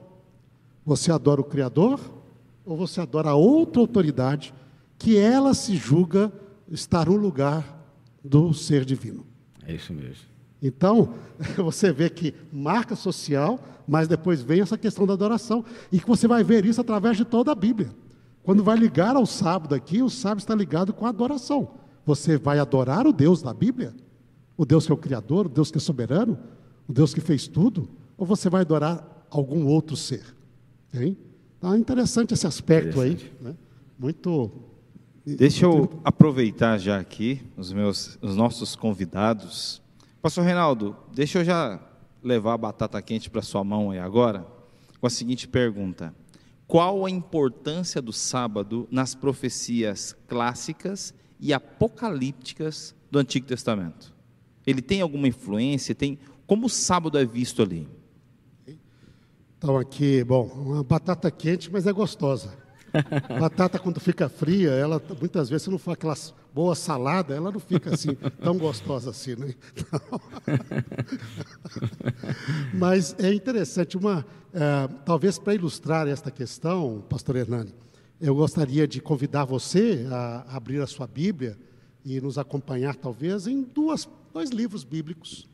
Você 0.84 1.12
adora 1.12 1.40
o 1.40 1.44
Criador 1.44 2.00
ou 2.64 2.76
você 2.76 3.00
adora 3.00 3.34
outra 3.34 3.80
autoridade 3.80 4.52
que 4.98 5.16
ela 5.16 5.54
se 5.54 5.76
julga 5.76 6.32
estar 6.70 7.06
no 7.06 7.16
lugar 7.16 7.78
do 8.24 8.52
ser 8.52 8.84
divino? 8.84 9.24
É 9.66 9.74
isso 9.74 9.92
mesmo. 9.92 10.24
Então, 10.62 11.14
você 11.56 11.92
vê 11.92 12.10
que 12.10 12.34
marca 12.52 12.94
social, 12.94 13.58
mas 13.86 14.06
depois 14.08 14.42
vem 14.42 14.60
essa 14.60 14.76
questão 14.76 15.06
da 15.06 15.14
adoração. 15.14 15.64
E 15.90 15.98
que 15.98 16.06
você 16.06 16.28
vai 16.28 16.44
ver 16.44 16.64
isso 16.64 16.80
através 16.80 17.16
de 17.16 17.24
toda 17.24 17.52
a 17.52 17.54
Bíblia. 17.54 17.90
Quando 18.42 18.64
vai 18.64 18.76
ligar 18.76 19.16
ao 19.16 19.26
sábado 19.26 19.74
aqui, 19.74 20.02
o 20.02 20.08
sábado 20.08 20.40
está 20.40 20.54
ligado 20.54 20.92
com 20.92 21.06
a 21.06 21.10
adoração. 21.10 21.70
Você 22.06 22.38
vai 22.38 22.58
adorar 22.58 23.06
o 23.06 23.12
Deus 23.12 23.42
da 23.42 23.52
Bíblia? 23.52 23.94
O 24.56 24.64
Deus 24.64 24.86
que 24.86 24.92
é 24.92 24.94
o 24.94 24.98
Criador, 24.98 25.46
o 25.46 25.48
Deus 25.48 25.70
que 25.70 25.78
é 25.78 25.80
soberano, 25.80 26.38
o 26.88 26.92
Deus 26.92 27.12
que 27.12 27.20
fez 27.20 27.46
tudo? 27.46 27.88
Ou 28.16 28.26
você 28.26 28.48
vai 28.48 28.62
adorar 28.62 29.26
algum 29.30 29.66
outro 29.66 29.96
ser? 29.96 30.24
Hein? 30.92 31.16
É 31.62 31.76
interessante 31.76 32.34
esse 32.34 32.46
aspecto 32.46 32.98
interessante. 32.98 33.32
aí. 33.40 33.46
Né? 33.48 33.54
Muito. 33.98 34.50
Deixa 35.24 35.66
eu 35.66 36.00
aproveitar 36.02 36.78
já 36.78 36.98
aqui 36.98 37.42
os, 37.56 37.72
meus, 37.72 38.18
os 38.22 38.34
nossos 38.34 38.74
convidados. 38.74 39.82
Pastor 40.22 40.44
Reinaldo, 40.44 40.96
deixa 41.14 41.40
eu 41.40 41.44
já 41.44 41.78
levar 42.22 42.54
a 42.54 42.58
batata 42.58 43.00
quente 43.02 43.30
para 43.30 43.42
sua 43.42 43.62
mão 43.62 43.90
aí 43.90 43.98
agora, 43.98 44.46
com 44.98 45.06
a 45.06 45.10
seguinte 45.10 45.46
pergunta 45.46 46.14
qual 46.70 47.04
a 47.04 47.10
importância 47.10 48.00
do 48.00 48.12
sábado 48.12 48.86
nas 48.92 49.12
profecias 49.12 50.16
clássicas 50.28 51.12
e 51.40 51.52
apocalípticas 51.52 52.94
do 53.10 53.18
Antigo 53.18 53.44
Testamento? 53.44 54.14
Ele 54.64 54.80
tem 54.80 55.00
alguma 55.00 55.26
influência? 55.26 55.96
Tem 55.96 56.16
como 56.46 56.66
o 56.66 56.70
sábado 56.70 57.18
é 57.18 57.24
visto 57.24 57.60
ali? 57.60 57.88
Então 59.58 59.76
aqui, 59.76 60.22
bom, 60.22 60.44
uma 60.44 60.84
batata 60.84 61.28
quente, 61.28 61.68
mas 61.72 61.88
é 61.88 61.92
gostosa. 61.92 62.56
Batata 63.40 63.76
quando 63.80 63.98
fica 63.98 64.28
fria, 64.28 64.70
ela 64.70 65.02
muitas 65.18 65.48
vezes 65.50 65.64
se 65.64 65.70
não 65.70 65.78
for 65.78 65.90
aquela 65.90 66.14
boa 66.52 66.74
salada, 66.74 67.34
ela 67.34 67.50
não 67.50 67.60
fica 67.60 67.94
assim 67.94 68.14
tão 68.42 68.58
gostosa 68.58 69.10
assim, 69.10 69.36
né? 69.36 69.54
Então... 69.76 70.20
Mas 72.74 73.14
é 73.18 73.32
interessante 73.32 73.96
uma, 73.96 74.26
é, 74.52 74.88
talvez 75.04 75.38
para 75.38 75.54
ilustrar 75.54 76.08
esta 76.08 76.30
questão, 76.30 77.04
Pastor 77.08 77.36
Hernani, 77.36 77.74
eu 78.20 78.34
gostaria 78.34 78.86
de 78.86 79.00
convidar 79.00 79.44
você 79.44 80.06
a 80.10 80.56
abrir 80.56 80.80
a 80.82 80.86
sua 80.86 81.06
Bíblia 81.06 81.58
e 82.04 82.20
nos 82.20 82.36
acompanhar 82.36 82.96
talvez 82.96 83.46
em 83.46 83.62
duas, 83.62 84.08
dois 84.32 84.50
livros 84.50 84.84
bíblicos. 84.84 85.48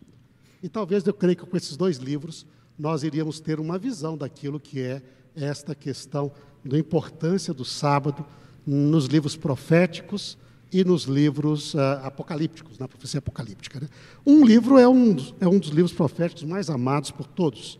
E 0.62 0.68
talvez 0.68 1.06
eu 1.06 1.14
creio 1.14 1.36
que 1.36 1.46
com 1.46 1.56
esses 1.56 1.76
dois 1.76 1.98
livros 1.98 2.46
nós 2.78 3.02
iríamos 3.02 3.40
ter 3.40 3.60
uma 3.60 3.78
visão 3.78 4.16
daquilo 4.16 4.58
que 4.58 4.80
é 4.80 5.02
esta 5.34 5.74
questão 5.74 6.32
da 6.64 6.78
importância 6.78 7.54
do 7.54 7.64
sábado 7.64 8.24
nos 8.66 9.06
livros 9.06 9.36
proféticos 9.36 10.36
e 10.72 10.84
nos 10.84 11.04
livros 11.04 11.74
uh, 11.74 12.00
apocalípticos, 12.02 12.78
na 12.78 12.88
profecia 12.88 13.18
apocalíptica. 13.18 13.80
Né? 13.80 13.88
Um 14.24 14.44
livro 14.44 14.78
é 14.78 14.88
um, 14.88 15.16
é 15.40 15.46
um 15.46 15.58
dos 15.58 15.70
livros 15.70 15.92
proféticos 15.92 16.42
mais 16.42 16.68
amados 16.68 17.10
por 17.10 17.26
todos. 17.26 17.78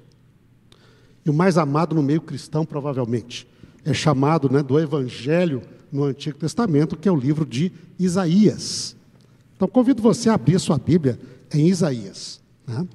E 1.25 1.31
o 1.31 1.35
mais 1.35 1.59
amado 1.59 1.94
no 1.94 2.03
meio 2.03 2.20
cristão, 2.20 2.64
provavelmente. 2.64 3.49
É 3.85 3.92
chamado 3.92 4.49
né, 4.49 4.62
do 4.62 4.79
Evangelho 4.79 5.62
no 5.90 6.05
Antigo 6.05 6.38
Testamento, 6.38 6.96
que 6.96 7.09
é 7.09 7.12
o 7.12 7.16
livro 7.16 7.44
de 7.44 7.72
Isaías. 7.99 8.96
Então, 9.55 9.66
convido 9.66 10.03
você 10.03 10.29
a 10.29 10.35
abrir 10.35 10.59
sua 10.61 10.79
Bíblia 10.79 11.18
em 11.53 11.68
Isaías. 11.68 12.40
Né? 12.66 12.87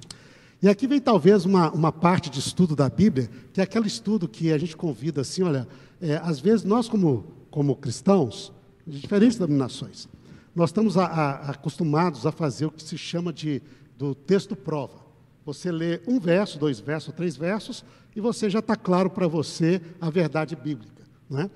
E 0.62 0.70
aqui 0.70 0.88
vem 0.88 1.02
talvez 1.02 1.44
uma, 1.44 1.72
uma 1.72 1.92
parte 1.92 2.30
de 2.30 2.40
estudo 2.40 2.76
da 2.76 2.88
Bíblia, 2.88 3.30
que 3.52 3.60
é 3.60 3.64
aquele 3.64 3.88
estudo 3.88 4.28
que 4.28 4.52
a 4.52 4.58
gente 4.58 4.78
convida 4.78 5.22
assim, 5.22 5.42
olha, 5.42 5.68
é, 6.00 6.18
às 6.24 6.40
vezes 6.40 6.64
nós 6.64 6.88
como, 6.88 7.26
como 7.50 7.76
cristãos, 7.76 8.54
de 8.92 9.00
diferentes 9.00 9.38
denominações, 9.38 10.10
nós 10.54 10.70
estamos 10.70 10.98
a, 10.98 11.06
a, 11.06 11.52
acostumados 11.52 12.26
a 12.26 12.32
fazer 12.32 12.66
o 12.66 12.72
que 12.72 12.84
se 12.84 12.98
chama 12.98 13.32
de 13.32 13.62
do 13.98 14.14
texto 14.14 14.56
prova. 14.56 15.00
Você 15.46 15.72
lê 15.72 16.02
um 16.08 16.20
verso, 16.20 16.60
dois 16.60 16.80
versos, 16.80 17.14
três 17.14 17.38
versos, 17.38 17.86
e 18.16 18.20
você 18.20 18.50
já 18.50 18.60
está 18.60 18.76
claro 18.76 19.10
para 19.10 19.28
você 19.28 19.82
a 20.00 20.10
verdade 20.10 20.56
bíblica. 20.56 21.04
Não 21.30 21.42
é? 21.42 21.50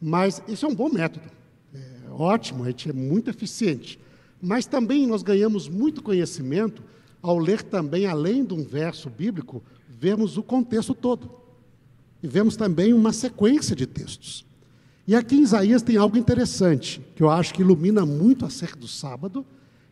Mas 0.00 0.42
isso 0.48 0.66
é 0.66 0.68
um 0.68 0.74
bom 0.74 0.88
método. 0.88 1.30
É 1.72 2.10
ótimo, 2.10 2.64
a 2.64 2.66
gente 2.68 2.88
é 2.88 2.92
muito 2.92 3.30
eficiente. 3.30 4.00
Mas 4.42 4.66
também 4.66 5.06
nós 5.06 5.22
ganhamos 5.22 5.68
muito 5.68 6.02
conhecimento 6.02 6.82
ao 7.22 7.38
ler 7.38 7.62
também, 7.62 8.06
além 8.06 8.44
de 8.44 8.54
um 8.54 8.64
verso 8.64 9.08
bíblico, 9.10 9.62
vemos 9.88 10.36
o 10.38 10.42
contexto 10.42 10.94
todo. 10.94 11.30
E 12.22 12.26
vemos 12.26 12.56
também 12.56 12.92
uma 12.92 13.12
sequência 13.12 13.76
de 13.76 13.86
textos. 13.86 14.44
E 15.10 15.16
aqui 15.16 15.34
em 15.34 15.42
Isaías 15.42 15.82
tem 15.82 15.96
algo 15.96 16.16
interessante, 16.16 17.04
que 17.16 17.22
eu 17.24 17.28
acho 17.28 17.52
que 17.52 17.62
ilumina 17.62 18.06
muito 18.06 18.46
acerca 18.46 18.76
do 18.76 18.86
sábado 18.86 19.44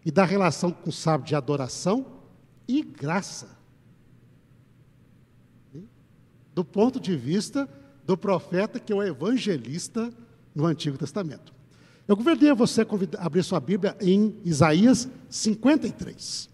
e 0.06 0.12
da 0.12 0.24
relação 0.24 0.70
com 0.70 0.90
o 0.90 0.92
sábado 0.92 1.26
de 1.26 1.34
adoração 1.34 2.06
e 2.68 2.82
graça. 2.82 3.48
Do 6.54 6.64
ponto 6.64 7.00
de 7.00 7.16
vista 7.16 7.68
do 8.06 8.16
profeta 8.16 8.78
que 8.78 8.92
é 8.92 8.94
o 8.94 9.02
evangelista 9.02 10.08
no 10.54 10.64
Antigo 10.64 10.96
Testamento. 10.96 11.52
Eu 12.06 12.16
convidaria 12.16 12.54
você 12.54 12.82
a 12.82 13.26
abrir 13.26 13.42
sua 13.42 13.58
Bíblia 13.58 13.96
em 14.00 14.36
Isaías 14.44 15.08
53. 15.28 16.48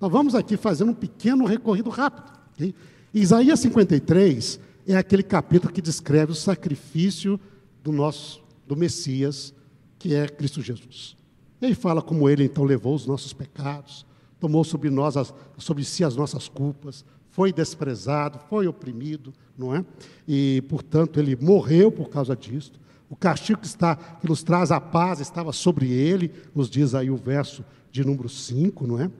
Nós 0.00 0.12
vamos 0.12 0.36
aqui 0.36 0.56
fazer 0.56 0.84
um 0.84 0.94
pequeno 0.94 1.44
recorrido 1.44 1.90
rápido. 1.90 2.38
Okay? 2.54 2.72
Isaías 3.12 3.58
53 3.58 4.60
é 4.92 4.96
aquele 4.96 5.22
capítulo 5.22 5.72
que 5.72 5.82
descreve 5.82 6.32
o 6.32 6.34
sacrifício 6.34 7.38
do 7.82 7.92
nosso, 7.92 8.42
do 8.66 8.76
Messias, 8.76 9.54
que 9.98 10.14
é 10.14 10.28
Cristo 10.28 10.62
Jesus. 10.62 11.16
Ele 11.60 11.74
fala 11.74 12.00
como 12.00 12.28
ele 12.28 12.44
então 12.44 12.64
levou 12.64 12.94
os 12.94 13.06
nossos 13.06 13.32
pecados, 13.32 14.06
tomou 14.40 14.64
sobre 14.64 14.90
nós, 14.90 15.16
as, 15.16 15.34
sobre 15.58 15.84
si 15.84 16.04
as 16.04 16.16
nossas 16.16 16.48
culpas, 16.48 17.04
foi 17.30 17.52
desprezado, 17.52 18.38
foi 18.48 18.66
oprimido, 18.66 19.32
não 19.56 19.74
é? 19.74 19.84
E, 20.26 20.62
portanto, 20.68 21.20
ele 21.20 21.36
morreu 21.36 21.92
por 21.92 22.08
causa 22.08 22.34
disso. 22.34 22.72
O 23.10 23.16
castigo 23.16 23.60
que, 23.60 23.66
está, 23.66 23.96
que 23.96 24.28
nos 24.28 24.42
traz 24.42 24.70
a 24.70 24.80
paz 24.80 25.20
estava 25.20 25.52
sobre 25.52 25.90
ele, 25.90 26.32
nos 26.54 26.68
diz 26.68 26.94
aí 26.94 27.10
o 27.10 27.16
verso 27.16 27.64
de 27.90 28.04
número 28.04 28.28
5, 28.28 28.86
não 28.86 29.00
é? 29.00 29.10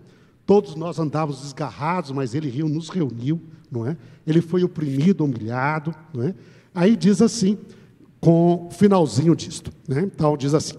Todos 0.49 0.75
nós 0.75 0.99
andávamos 0.99 1.43
desgarrados, 1.43 2.11
mas 2.11 2.35
ele 2.35 2.49
riu, 2.49 2.67
nos 2.71 2.89
reuniu, 2.89 3.39
não 3.71 3.87
é? 3.87 3.95
Ele 4.27 4.41
foi 4.41 4.65
oprimido, 4.65 5.23
humilhado, 5.23 5.95
não 6.15 6.25
é? 6.25 6.35
Aí 6.75 6.97
diz 6.97 7.21
assim, 7.21 7.59
com 8.19 8.67
o 8.67 8.71
finalzinho 8.71 9.37
disto, 9.37 9.71
né? 9.87 10.01
Então 10.01 10.35
diz 10.39 10.55
assim: 10.55 10.77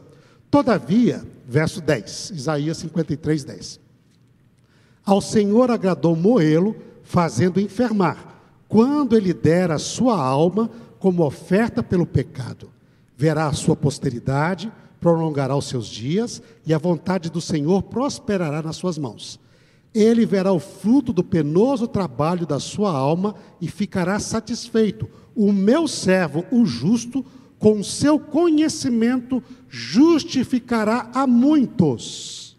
Todavia, 0.50 1.24
verso 1.48 1.82
10, 1.82 2.32
Isaías 2.32 2.78
53, 2.78 3.44
10. 3.44 3.80
Ao 5.06 5.22
Senhor 5.22 5.70
agradou 5.70 6.16
moê-lo, 6.16 6.76
fazendo 7.04 7.60
enfermar, 7.60 8.42
quando 8.68 9.16
ele 9.16 9.36
der 9.36 9.70
a 9.70 9.78
sua 9.78 10.20
alma 10.20 10.68
como 10.98 11.24
oferta 11.24 11.84
pelo 11.84 12.08
pecado 12.08 12.72
verá 13.16 13.48
a 13.48 13.54
sua 13.54 13.76
posteridade, 13.76 14.72
prolongará 14.98 15.54
os 15.54 15.68
seus 15.68 15.88
dias, 15.88 16.42
e 16.66 16.74
a 16.74 16.78
vontade 16.78 17.30
do 17.30 17.42
Senhor 17.42 17.84
prosperará 17.84 18.62
nas 18.62 18.78
suas 18.78 18.98
mãos. 18.98 19.38
Ele 19.94 20.26
verá 20.26 20.52
o 20.52 20.60
fruto 20.60 21.12
do 21.12 21.24
penoso 21.24 21.88
trabalho 21.88 22.46
da 22.46 22.60
sua 22.60 22.92
alma 22.92 23.36
e 23.60 23.68
ficará 23.68 24.20
satisfeito. 24.20 25.10
O 25.36 25.52
meu 25.52 25.88
servo, 25.88 26.46
o 26.52 26.66
justo, 26.66 27.26
com 27.58 27.84
seu 27.84 28.20
conhecimento, 28.20 29.44
justificará 29.68 31.10
a 31.14 31.26
muitos. 31.26 32.58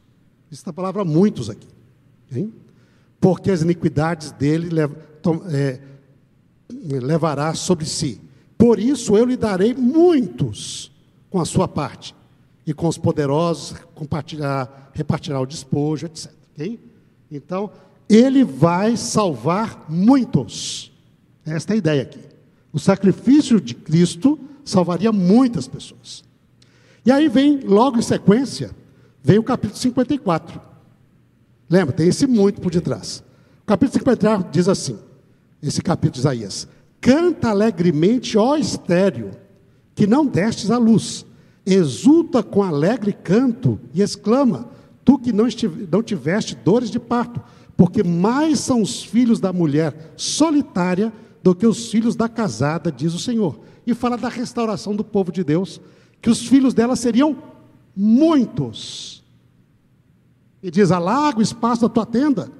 Esta 0.50 0.72
palavra 0.72 1.04
muitos 1.04 1.48
aqui. 1.48 1.68
Hein? 2.34 2.52
Porque 3.20 3.50
as 3.50 3.62
iniquidades 3.62 4.32
dele 4.32 4.68
é, 5.52 5.80
levará 7.00 7.54
sobre 7.54 7.86
si 7.86 8.20
por 8.60 8.78
isso 8.78 9.16
eu 9.16 9.24
lhe 9.24 9.38
darei 9.38 9.72
muitos 9.72 10.92
com 11.30 11.40
a 11.40 11.46
sua 11.46 11.66
parte, 11.66 12.14
e 12.66 12.74
com 12.74 12.88
os 12.88 12.98
poderosos 12.98 13.74
compartilhar, 13.94 14.90
repartirá 14.92 15.40
o 15.40 15.46
despojo, 15.46 16.04
etc. 16.04 16.30
Okay? 16.52 16.78
Então, 17.30 17.70
ele 18.08 18.42
vai 18.44 18.96
salvar 18.96 19.86
muitos. 19.88 20.92
Esta 21.46 21.72
é 21.72 21.74
a 21.74 21.78
ideia 21.78 22.02
aqui. 22.02 22.20
O 22.72 22.78
sacrifício 22.78 23.60
de 23.60 23.74
Cristo 23.74 24.38
salvaria 24.64 25.12
muitas 25.12 25.68
pessoas. 25.68 26.24
E 27.04 27.10
aí 27.10 27.28
vem, 27.28 27.60
logo 27.60 27.98
em 27.98 28.02
sequência, 28.02 28.70
vem 29.22 29.38
o 29.38 29.42
capítulo 29.42 29.78
54. 29.78 30.60
Lembra, 31.68 31.94
tem 31.94 32.08
esse 32.08 32.26
muito 32.26 32.60
por 32.60 32.72
detrás. 32.72 33.22
O 33.62 33.66
capítulo 33.66 33.92
54 33.92 34.50
diz 34.50 34.68
assim: 34.68 34.98
esse 35.62 35.80
capítulo 35.82 36.14
de 36.14 36.18
Isaías: 36.20 36.68
Canta 37.00 37.50
alegremente, 37.50 38.36
ó 38.36 38.56
estéreo, 38.56 39.30
que 39.94 40.06
não 40.06 40.26
destes 40.26 40.70
a 40.70 40.78
luz. 40.78 41.24
Exulta 41.64 42.42
com 42.42 42.62
alegre 42.62 43.12
canto 43.12 43.78
e 43.94 44.02
exclama: 44.02 44.68
Tu 45.04 45.18
que 45.18 45.32
não, 45.32 45.46
estive, 45.46 45.88
não 45.90 46.02
tiveste 46.02 46.54
dores 46.54 46.90
de 46.90 46.98
parto, 46.98 47.40
porque 47.76 48.02
mais 48.02 48.60
são 48.60 48.82
os 48.82 49.02
filhos 49.02 49.40
da 49.40 49.52
mulher 49.52 50.12
solitária 50.16 51.12
do 51.42 51.54
que 51.54 51.66
os 51.66 51.90
filhos 51.90 52.14
da 52.14 52.28
casada, 52.28 52.92
diz 52.92 53.14
o 53.14 53.18
Senhor. 53.18 53.60
E 53.86 53.94
fala 53.94 54.16
da 54.16 54.28
restauração 54.28 54.94
do 54.94 55.02
povo 55.02 55.32
de 55.32 55.42
Deus, 55.42 55.80
que 56.20 56.28
os 56.28 56.46
filhos 56.46 56.74
dela 56.74 56.94
seriam 56.94 57.36
muitos. 57.96 59.24
E 60.62 60.70
diz: 60.70 60.90
Alaga 60.90 61.38
o 61.38 61.42
espaço 61.42 61.82
da 61.82 61.88
tua 61.88 62.06
tenda. 62.06 62.50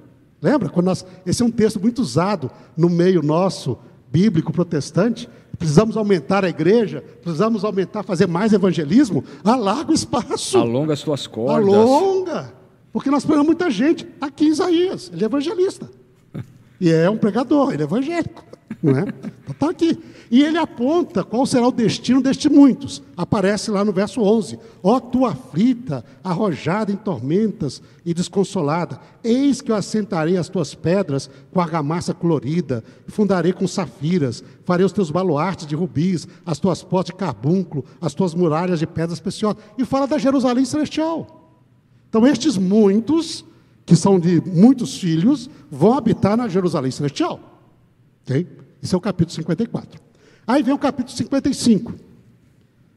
Lembra? 0.40 0.70
Quando 0.70 0.87
nós, 0.87 1.05
esse 1.26 1.42
é 1.42 1.44
um 1.44 1.50
texto 1.50 1.79
muito 1.79 2.00
usado 2.00 2.50
no 2.76 2.88
meio 2.88 3.22
nosso 3.22 3.79
bíblico 4.11 4.53
protestante, 4.53 5.29
precisamos 5.61 5.94
aumentar 5.94 6.42
a 6.42 6.49
igreja, 6.49 7.05
precisamos 7.23 7.64
aumentar, 7.64 8.03
fazer 8.03 8.27
mais 8.27 8.55
evangelismo, 8.55 9.23
alarga 9.44 9.92
o 9.92 9.94
espaço. 9.94 10.57
Alonga 10.57 10.94
as 10.94 11.03
tuas 11.03 11.27
cordas. 11.27 11.68
Alonga. 11.68 12.55
Porque 12.90 13.11
nós 13.11 13.27
pegamos 13.27 13.44
muita 13.44 13.70
gente. 13.70 14.09
Aqui 14.18 14.46
em 14.46 14.49
Isaías, 14.49 15.11
ele 15.12 15.23
é 15.23 15.27
evangelista. 15.27 15.88
E 16.83 16.90
é 16.90 17.11
um 17.11 17.18
pregador, 17.18 17.75
ele 17.75 17.83
é 17.83 17.85
evangélico. 17.85 18.42
Não 18.82 18.96
é? 18.96 19.02
Então 19.02 19.52
está 19.52 19.70
aqui. 19.70 19.98
E 20.30 20.42
ele 20.42 20.56
aponta 20.56 21.22
qual 21.22 21.44
será 21.44 21.66
o 21.66 21.72
destino 21.72 22.22
destes 22.22 22.50
muitos. 22.50 23.02
Aparece 23.16 23.70
lá 23.70 23.84
no 23.84 23.92
verso 23.92 24.22
11: 24.22 24.58
Ó 24.82 24.98
tua 24.98 25.30
aflita, 25.30 26.04
arrojada 26.24 26.90
em 26.90 26.96
tormentas 26.96 27.82
e 28.06 28.14
desconsolada, 28.14 28.98
eis 29.22 29.60
que 29.60 29.70
eu 29.70 29.76
assentarei 29.76 30.36
as 30.36 30.48
tuas 30.48 30.74
pedras 30.74 31.28
com 31.52 31.60
argamassa 31.60 32.14
colorida, 32.14 32.82
fundarei 33.08 33.52
com 33.52 33.66
safiras, 33.66 34.42
farei 34.64 34.86
os 34.86 34.92
teus 34.92 35.10
baluartes 35.10 35.66
de 35.66 35.74
rubis, 35.74 36.26
as 36.46 36.58
tuas 36.58 36.82
portas 36.82 37.12
de 37.12 37.18
carbúnculo, 37.18 37.84
as 38.00 38.14
tuas 38.14 38.34
muralhas 38.34 38.78
de 38.78 38.86
pedras 38.86 39.20
preciosas. 39.20 39.62
E 39.76 39.84
fala 39.84 40.06
da 40.06 40.16
Jerusalém 40.16 40.64
celestial. 40.64 41.36
Então, 42.08 42.26
estes 42.26 42.56
muitos, 42.56 43.44
que 43.84 43.94
são 43.94 44.18
de 44.18 44.40
muitos 44.40 44.96
filhos, 44.98 45.50
vão 45.70 45.94
habitar 45.94 46.36
na 46.36 46.48
Jerusalém 46.48 46.90
celestial. 46.90 47.40
Okay? 48.22 48.46
Esse 48.82 48.94
é 48.94 48.98
o 48.98 49.00
capítulo 49.00 49.34
54. 49.34 50.00
Aí 50.46 50.62
vem 50.62 50.74
o 50.74 50.78
capítulo 50.78 51.16
55. 51.16 51.92
O 51.92 51.96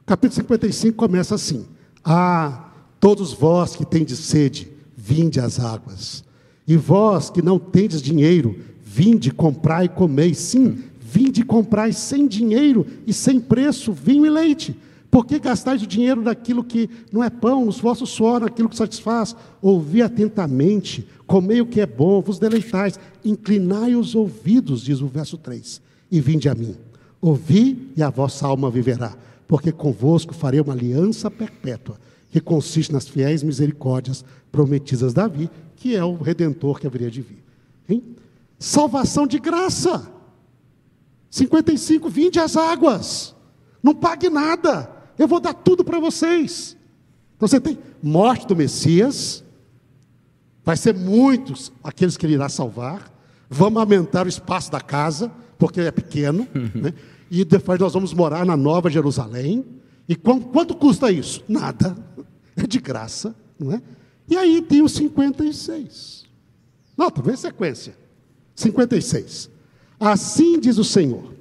capítulo 0.06 0.36
55 0.36 0.98
começa 0.98 1.36
assim: 1.36 1.66
Ah, 2.04 2.72
todos 3.00 3.34
vós 3.34 3.76
que 3.76 3.86
tendes 3.86 4.20
sede, 4.20 4.72
vinde 4.96 5.40
às 5.40 5.60
águas. 5.60 6.24
E 6.68 6.78
vós 6.78 7.30
que 7.30 7.42
não 7.42 7.60
tendes 7.60 8.02
dinheiro, 8.02 8.58
vinde 8.82 9.32
comprar 9.32 9.84
e 9.84 9.90
comei. 9.90 10.34
Sim, 10.34 10.84
vinde 11.00 11.44
comprar 11.44 11.94
sem 11.94 12.28
dinheiro 12.28 12.86
e 13.06 13.14
sem 13.14 13.40
preço 13.40 13.92
vinho 13.92 14.26
e 14.26 14.30
leite. 14.30 14.76
Por 15.12 15.28
que 15.28 15.38
gastais 15.38 15.84
o 15.84 15.88
dinheiro 15.88 16.24
naquilo 16.24 16.64
que 16.64 16.90
não 17.12 17.24
é 17.24 17.30
pão, 17.30 17.68
os 17.68 17.80
vossos 17.80 18.10
suor 18.10 18.42
naquilo 18.42 18.68
que 18.68 18.76
satisfaz? 18.76 19.36
Ouvi 19.62 20.02
atentamente, 20.02 21.08
comei 21.34 21.60
o 21.60 21.66
que 21.66 21.82
é 21.82 21.86
bom, 21.88 22.22
vos 22.22 22.38
deleitais, 22.38 23.00
inclinai 23.26 23.96
os 23.96 24.14
ouvidos, 24.14 24.84
diz 24.84 25.02
o 25.02 25.08
verso 25.08 25.36
3, 25.36 25.82
e 26.12 26.22
vinde 26.22 26.48
a 26.48 26.54
mim. 26.54 26.76
Ouvi 27.20 27.92
e 27.98 28.04
a 28.04 28.12
vossa 28.12 28.46
alma 28.46 28.70
viverá, 28.70 29.18
porque 29.48 29.72
convosco 29.72 30.32
farei 30.32 30.60
uma 30.60 30.74
aliança 30.74 31.32
perpétua, 31.32 32.00
que 32.30 32.40
consiste 32.40 32.94
nas 32.94 33.08
fiéis 33.08 33.42
misericórdias 33.42 34.24
prometidas 34.52 35.10
a 35.10 35.22
Davi, 35.24 35.50
que 35.76 35.96
é 35.96 36.06
o 36.06 36.18
redentor 36.18 36.80
que 36.80 36.86
haveria 36.86 37.10
de 37.10 37.24
vir. 37.24 37.44
Hein? 37.90 38.04
Salvação 38.60 39.26
de 39.26 39.40
graça. 39.40 40.08
55, 41.32 42.10
vinde 42.10 42.40
as 42.40 42.56
águas. 42.56 43.34
Não 43.82 43.96
pague 43.96 44.30
nada. 44.30 44.88
eu 45.18 45.28
vou 45.28 45.40
dar 45.40 45.56
tudo 45.56 45.84
para 45.84 46.00
vocês. 46.00 46.78
Então 47.36 47.48
você 47.48 47.60
tem 47.60 47.80
morte 48.04 48.46
do 48.46 48.56
Messias, 48.56 49.43
vai 50.64 50.78
ser 50.78 50.96
muitos 50.96 51.72
aqueles 51.84 52.18
que 52.18 52.26
ele 52.26 52.34
irá 52.34 52.50
salvar, 52.50 53.12
vamos 53.50 53.80
aumentar 53.80 54.26
o 54.26 54.30
espaço 54.30 54.72
da 54.72 54.82
casa, 54.82 55.32
porque 55.58 55.82
é 55.82 55.92
pequeno, 55.92 56.48
né? 56.74 56.94
e 57.30 57.44
depois 57.44 57.80
nós 57.80 57.94
vamos 57.94 58.14
morar 58.14 58.46
na 58.46 58.58
Nova 58.58 58.90
Jerusalém. 58.90 59.66
E 60.08 60.16
quanto, 60.16 60.48
quanto 60.48 60.76
custa 60.76 61.12
isso? 61.12 61.44
Nada, 61.48 61.96
é 62.56 62.68
de 62.68 62.80
graça, 62.80 63.36
não 63.60 63.72
é? 63.74 63.82
E 64.28 64.38
aí 64.38 64.62
tem 64.62 64.82
os 64.82 64.94
56. 64.94 66.26
Nota, 66.98 67.22
vê 67.22 67.36
sequência. 67.36 67.96
56. 68.56 69.50
Assim 70.00 70.60
diz 70.60 70.78
o 70.78 70.84
Senhor, 70.84 71.34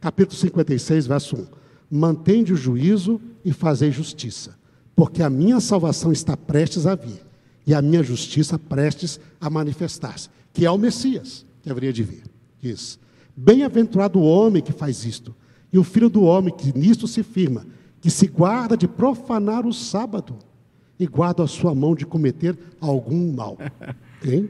capítulo 0.00 0.38
56, 0.38 1.06
verso 1.06 1.36
1: 1.36 1.46
Mantende 1.90 2.52
o 2.52 2.56
juízo 2.56 3.20
e 3.44 3.52
fazei 3.52 3.90
justiça, 3.90 4.56
porque 4.94 5.22
a 5.22 5.30
minha 5.30 5.60
salvação 5.60 6.12
está 6.12 6.36
prestes 6.36 6.86
a 6.86 6.94
vir, 6.94 7.20
e 7.68 7.74
a 7.74 7.82
minha 7.82 8.02
justiça 8.02 8.58
prestes 8.58 9.20
a 9.38 9.50
manifestar-se, 9.50 10.30
que 10.54 10.64
é 10.64 10.70
o 10.70 10.78
Messias 10.78 11.44
que 11.62 11.70
haveria 11.70 11.92
de 11.92 12.02
vir. 12.02 12.22
Diz: 12.58 12.98
Bem-aventurado 13.36 14.18
o 14.18 14.24
homem 14.24 14.62
que 14.62 14.72
faz 14.72 15.04
isto, 15.04 15.36
e 15.70 15.78
o 15.78 15.84
filho 15.84 16.08
do 16.08 16.22
homem 16.22 16.52
que 16.56 16.76
nisto 16.76 17.06
se 17.06 17.22
firma, 17.22 17.66
que 18.00 18.10
se 18.10 18.26
guarda 18.26 18.74
de 18.74 18.88
profanar 18.88 19.66
o 19.66 19.72
sábado 19.74 20.38
e 20.98 21.06
guarda 21.06 21.44
a 21.44 21.46
sua 21.46 21.74
mão 21.74 21.94
de 21.94 22.06
cometer 22.06 22.58
algum 22.80 23.34
mal. 23.34 23.58
Hein? 24.24 24.48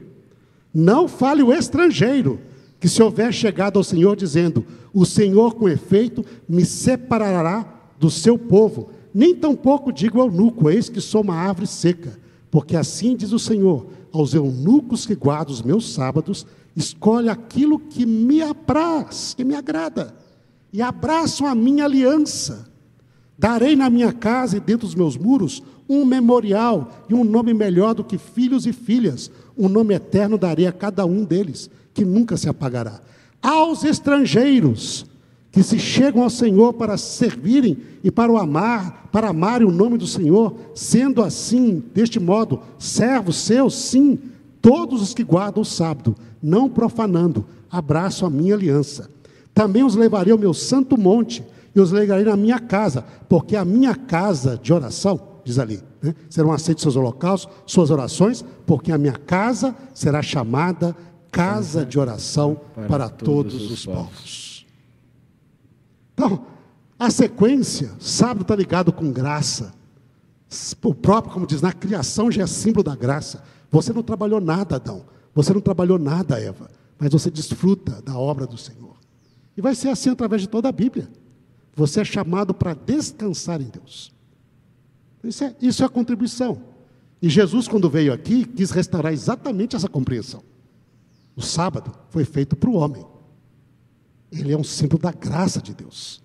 Não 0.73 1.07
fale 1.07 1.43
o 1.43 1.53
estrangeiro, 1.53 2.39
que 2.79 2.87
se 2.87 3.03
houver 3.03 3.33
chegado 3.33 3.77
ao 3.77 3.83
Senhor 3.83 4.15
dizendo: 4.15 4.65
O 4.93 5.05
Senhor, 5.05 5.55
com 5.55 5.67
efeito, 5.67 6.25
me 6.47 6.63
separará 6.63 7.67
do 7.99 8.09
seu 8.09 8.37
povo, 8.37 8.91
nem 9.13 9.35
tampouco 9.35 9.91
digo 9.91 10.21
ao 10.21 10.27
eunuco: 10.27 10.69
Eis 10.69 10.87
que 10.87 11.01
sou 11.01 11.21
uma 11.21 11.35
árvore 11.35 11.67
seca, 11.67 12.17
porque 12.51 12.75
assim 12.75 13.15
diz 13.15 13.31
o 13.31 13.39
Senhor: 13.39 13.87
Aos 14.11 14.33
eunucos 14.33 15.05
que 15.05 15.15
guardam 15.15 15.53
os 15.53 15.61
meus 15.61 15.93
sábados, 15.93 16.45
escolhe 16.75 17.29
aquilo 17.29 17.79
que 17.79 18.05
me 18.05 18.41
apraz, 18.41 19.33
que 19.35 19.43
me 19.43 19.55
agrada, 19.55 20.15
e 20.71 20.81
abraçam 20.81 21.47
a 21.47 21.55
minha 21.55 21.85
aliança. 21.85 22.67
Darei 23.37 23.75
na 23.75 23.89
minha 23.89 24.11
casa 24.11 24.57
e 24.57 24.59
dentro 24.59 24.85
dos 24.85 24.95
meus 24.95 25.15
muros 25.15 25.63
um 25.87 26.05
memorial 26.05 27.05
e 27.09 27.13
um 27.13 27.23
nome 27.23 27.53
melhor 27.53 27.95
do 27.95 28.03
que 28.03 28.17
filhos 28.17 28.65
e 28.67 28.73
filhas. 28.73 29.31
Um 29.57 29.69
nome 29.69 29.95
eterno 29.95 30.37
darei 30.37 30.67
a 30.67 30.71
cada 30.71 31.05
um 31.05 31.23
deles, 31.23 31.69
que 31.93 32.03
nunca 32.03 32.37
se 32.37 32.49
apagará. 32.49 33.01
Aos 33.41 33.83
estrangeiros 33.83 35.05
que 35.51 35.63
se 35.63 35.79
chegam 35.79 36.23
ao 36.23 36.29
Senhor 36.29 36.73
para 36.73 36.97
servirem 36.97 37.77
e 38.03 38.11
para 38.11 38.31
o 38.31 38.37
amar, 38.37 39.09
para 39.11 39.29
amarem 39.29 39.67
o 39.67 39.71
nome 39.71 39.97
do 39.97 40.05
Senhor, 40.05 40.55
sendo 40.75 41.23
assim, 41.23 41.83
deste 41.93 42.19
modo, 42.19 42.61
servos 42.77 43.37
seus, 43.37 43.73
sim, 43.75 44.19
todos 44.61 45.01
os 45.01 45.13
que 45.13 45.23
guardam 45.23 45.61
o 45.61 45.65
sábado, 45.65 46.15
não 46.41 46.69
profanando, 46.69 47.45
abraço 47.69 48.25
a 48.25 48.29
minha 48.29 48.53
aliança. 48.53 49.09
Também 49.53 49.83
os 49.83 49.95
levarei 49.95 50.31
ao 50.31 50.37
meu 50.37 50.53
santo 50.53 50.97
monte 50.97 51.43
e 51.75 51.79
os 51.79 51.91
levarei 51.91 52.25
na 52.25 52.37
minha 52.37 52.59
casa, 52.59 53.03
porque 53.27 53.55
a 53.55 53.65
minha 53.65 53.95
casa 53.95 54.59
de 54.61 54.71
oração 54.71 55.19
diz 55.43 55.57
ali. 55.57 55.81
Né? 56.01 56.13
Serão 56.29 56.51
aceitos 56.51 56.83
seus 56.83 56.95
holocaustos, 56.95 57.51
suas 57.65 57.89
orações, 57.89 58.45
porque 58.65 58.91
a 58.91 58.97
minha 58.97 59.13
casa 59.13 59.75
será 59.93 60.21
chamada 60.21 60.95
casa 61.31 61.85
de 61.85 61.99
oração 61.99 62.59
para, 62.75 62.87
para 62.87 63.09
todos, 63.09 63.53
todos, 63.53 63.71
os 63.71 63.85
povos. 63.85 64.03
povos. 64.03 64.48
Então, 66.19 66.45
a 66.99 67.09
sequência, 67.09 67.93
sábado 67.97 68.41
está 68.41 68.53
ligado 68.53 68.91
com 68.91 69.09
graça. 69.09 69.73
O 70.83 70.93
próprio, 70.93 71.33
como 71.33 71.47
diz, 71.47 71.61
na 71.61 71.71
criação 71.71 72.29
já 72.29 72.43
é 72.43 72.47
símbolo 72.47 72.83
da 72.83 72.93
graça. 72.93 73.41
Você 73.71 73.93
não 73.93 74.03
trabalhou 74.03 74.41
nada, 74.41 74.75
Adão. 74.75 75.05
Você 75.33 75.53
não 75.53 75.61
trabalhou 75.61 75.97
nada, 75.97 76.37
Eva. 76.37 76.69
Mas 76.99 77.13
você 77.13 77.31
desfruta 77.31 78.01
da 78.01 78.17
obra 78.17 78.45
do 78.45 78.57
Senhor. 78.57 78.97
E 79.55 79.61
vai 79.61 79.73
ser 79.73 79.87
assim 79.87 80.09
através 80.09 80.41
de 80.41 80.49
toda 80.49 80.67
a 80.67 80.73
Bíblia. 80.73 81.09
Você 81.73 82.01
é 82.01 82.03
chamado 82.03 82.53
para 82.53 82.73
descansar 82.73 83.61
em 83.61 83.69
Deus. 83.69 84.11
Isso 85.23 85.45
é, 85.45 85.55
isso 85.61 85.83
é 85.83 85.85
a 85.85 85.89
contribuição. 85.89 86.61
E 87.21 87.29
Jesus, 87.29 87.65
quando 87.65 87.89
veio 87.89 88.11
aqui, 88.11 88.43
quis 88.43 88.71
restaurar 88.71 89.13
exatamente 89.13 89.73
essa 89.73 89.87
compreensão. 89.87 90.43
O 91.33 91.41
sábado 91.41 91.93
foi 92.09 92.25
feito 92.25 92.57
para 92.57 92.69
o 92.69 92.73
homem. 92.73 93.05
Ele 94.31 94.53
é 94.53 94.57
um 94.57 94.63
símbolo 94.63 95.01
da 95.01 95.11
graça 95.11 95.61
de 95.61 95.73
Deus. 95.73 96.21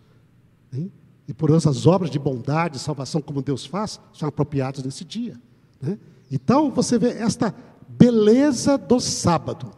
Hein? 0.73 0.93
E 1.27 1.33
por 1.33 1.51
isso 1.51 1.69
as 1.69 1.87
obras 1.87 2.11
de 2.11 2.19
bondade, 2.19 2.79
salvação 2.79 3.21
como 3.21 3.41
Deus 3.41 3.65
faz, 3.65 4.01
são 4.13 4.29
apropriadas 4.29 4.85
nesse 4.85 5.05
dia. 5.05 5.41
Né? 5.81 5.99
Então 6.31 6.71
você 6.71 6.99
vê 6.99 7.09
esta 7.09 7.55
beleza 7.89 8.77
do 8.77 9.01
sábado 9.01 9.71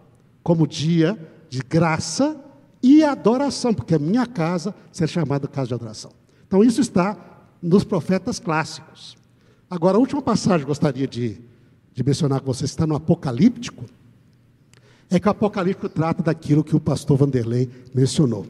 como 0.43 0.67
dia 0.67 1.19
de 1.49 1.61
graça 1.61 2.41
e 2.83 3.03
adoração, 3.03 3.75
porque 3.75 3.95
a 3.95 3.99
minha 3.99 4.27
casa 4.27 4.75
será 4.93 5.07
chamada 5.07 5.49
casa 5.49 5.69
de 5.69 5.75
adoração. 5.75 6.11
Então 6.47 6.63
isso 6.63 6.81
está 6.81 7.17
nos 7.63 7.85
profetas 7.85 8.39
clássicos. 8.39 9.17
Agora, 9.69 9.97
a 9.97 10.01
última 10.01 10.23
passagem 10.23 10.61
que 10.61 10.67
gostaria 10.67 11.07
de, 11.07 11.41
de 11.93 12.05
mencionar 12.05 12.41
com 12.41 12.47
vocês 12.47 12.71
está 12.71 12.87
no 12.87 12.95
Apocalíptico, 12.95 13.85
é 15.11 15.21
que 15.21 15.29
o 15.29 15.31
Apocalíptico 15.31 15.89
trata 15.89 16.23
daquilo 16.23 16.65
que 16.65 16.75
o 16.75 16.81
pastor 16.81 17.17
Vanderlei 17.17 17.69
mencionou. 17.95 18.47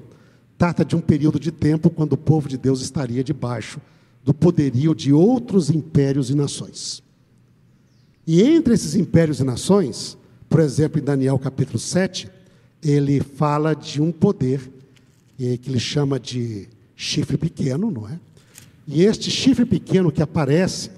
Trata 0.56 0.84
de 0.84 0.96
um 0.96 1.00
período 1.00 1.38
de 1.38 1.52
tempo 1.52 1.90
quando 1.90 2.14
o 2.14 2.16
povo 2.16 2.48
de 2.48 2.56
Deus 2.56 2.80
estaria 2.80 3.22
debaixo 3.22 3.80
do 4.24 4.34
poderio 4.34 4.94
de 4.94 5.12
outros 5.12 5.70
impérios 5.70 6.30
e 6.30 6.34
nações. 6.34 7.02
E 8.26 8.42
entre 8.42 8.74
esses 8.74 8.96
impérios 8.96 9.38
e 9.38 9.44
nações, 9.44 10.18
por 10.48 10.60
exemplo, 10.60 11.00
em 11.00 11.04
Daniel 11.04 11.38
capítulo 11.38 11.78
7, 11.78 12.28
ele 12.82 13.20
fala 13.20 13.74
de 13.74 14.02
um 14.02 14.10
poder 14.10 14.72
que 15.36 15.60
ele 15.66 15.78
chama 15.78 16.18
de 16.18 16.68
chifre 16.96 17.36
pequeno, 17.36 17.90
não 17.90 18.08
é? 18.08 18.18
E 18.88 19.04
este 19.04 19.30
chifre 19.30 19.64
pequeno 19.64 20.10
que 20.10 20.22
aparece, 20.22 20.90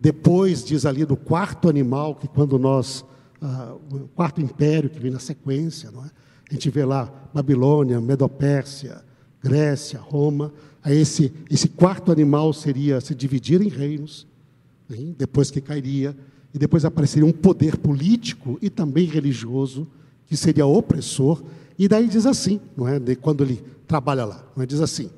depois, 0.00 0.64
diz 0.64 0.84
ali, 0.84 1.04
do 1.04 1.16
quarto 1.16 1.68
animal, 1.68 2.14
que 2.14 2.26
quando 2.26 2.58
nós, 2.58 3.04
ah, 3.40 3.74
o 3.90 4.08
quarto 4.08 4.40
império 4.40 4.88
que 4.88 4.98
vem 4.98 5.10
na 5.10 5.18
sequência, 5.18 5.90
não 5.90 6.04
é? 6.04 6.10
a 6.48 6.54
gente 6.54 6.70
vê 6.70 6.84
lá 6.84 7.12
Babilônia, 7.34 8.00
Medopérsia, 8.00 9.02
Grécia, 9.42 9.98
Roma, 9.98 10.52
aí 10.82 10.98
esse, 10.98 11.32
esse 11.50 11.68
quarto 11.68 12.12
animal 12.12 12.52
seria 12.52 13.00
se 13.00 13.14
dividir 13.14 13.60
em 13.60 13.68
reinos, 13.68 14.26
hein? 14.90 15.14
depois 15.18 15.50
que 15.50 15.60
cairia, 15.60 16.16
e 16.54 16.58
depois 16.58 16.84
apareceria 16.84 17.26
um 17.26 17.32
poder 17.32 17.76
político 17.76 18.58
e 18.62 18.70
também 18.70 19.06
religioso, 19.06 19.86
que 20.26 20.36
seria 20.36 20.66
opressor, 20.66 21.42
e 21.78 21.86
daí 21.86 22.08
diz 22.08 22.26
assim, 22.26 22.60
não 22.76 22.88
é? 22.88 22.98
De, 22.98 23.14
quando 23.14 23.44
ele 23.44 23.62
trabalha 23.86 24.24
lá, 24.24 24.44
não 24.56 24.62
é? 24.62 24.66
diz 24.66 24.80
assim, 24.80 25.10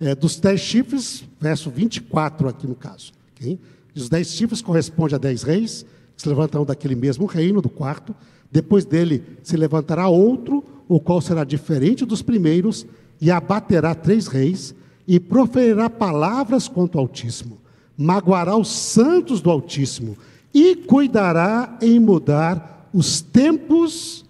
é, 0.00 0.14
dos 0.14 0.36
dez 0.36 0.60
chifres, 0.60 1.24
verso 1.40 1.70
24 1.70 2.48
aqui 2.48 2.66
no 2.66 2.74
caso. 2.74 3.12
Okay? 3.34 3.58
Os 3.94 4.08
dez 4.08 4.28
chifres 4.28 4.62
correspondem 4.62 5.16
a 5.16 5.18
dez 5.18 5.42
reis, 5.42 5.84
se 6.16 6.28
levantarão 6.28 6.64
daquele 6.64 6.94
mesmo 6.94 7.26
reino, 7.26 7.60
do 7.60 7.68
quarto. 7.68 8.14
Depois 8.50 8.84
dele 8.84 9.22
se 9.42 9.56
levantará 9.56 10.08
outro, 10.08 10.64
o 10.88 10.98
qual 11.00 11.20
será 11.20 11.44
diferente 11.44 12.04
dos 12.04 12.22
primeiros, 12.22 12.86
e 13.20 13.30
abaterá 13.30 13.94
três 13.94 14.26
reis, 14.26 14.74
e 15.06 15.20
proferirá 15.20 15.88
palavras 15.88 16.68
contra 16.68 16.98
o 16.98 17.00
Altíssimo, 17.00 17.58
magoará 17.96 18.56
os 18.56 18.68
santos 18.68 19.40
do 19.40 19.50
Altíssimo, 19.50 20.16
e 20.52 20.74
cuidará 20.74 21.78
em 21.82 22.00
mudar 22.00 22.88
os 22.92 23.20
tempos 23.20 24.24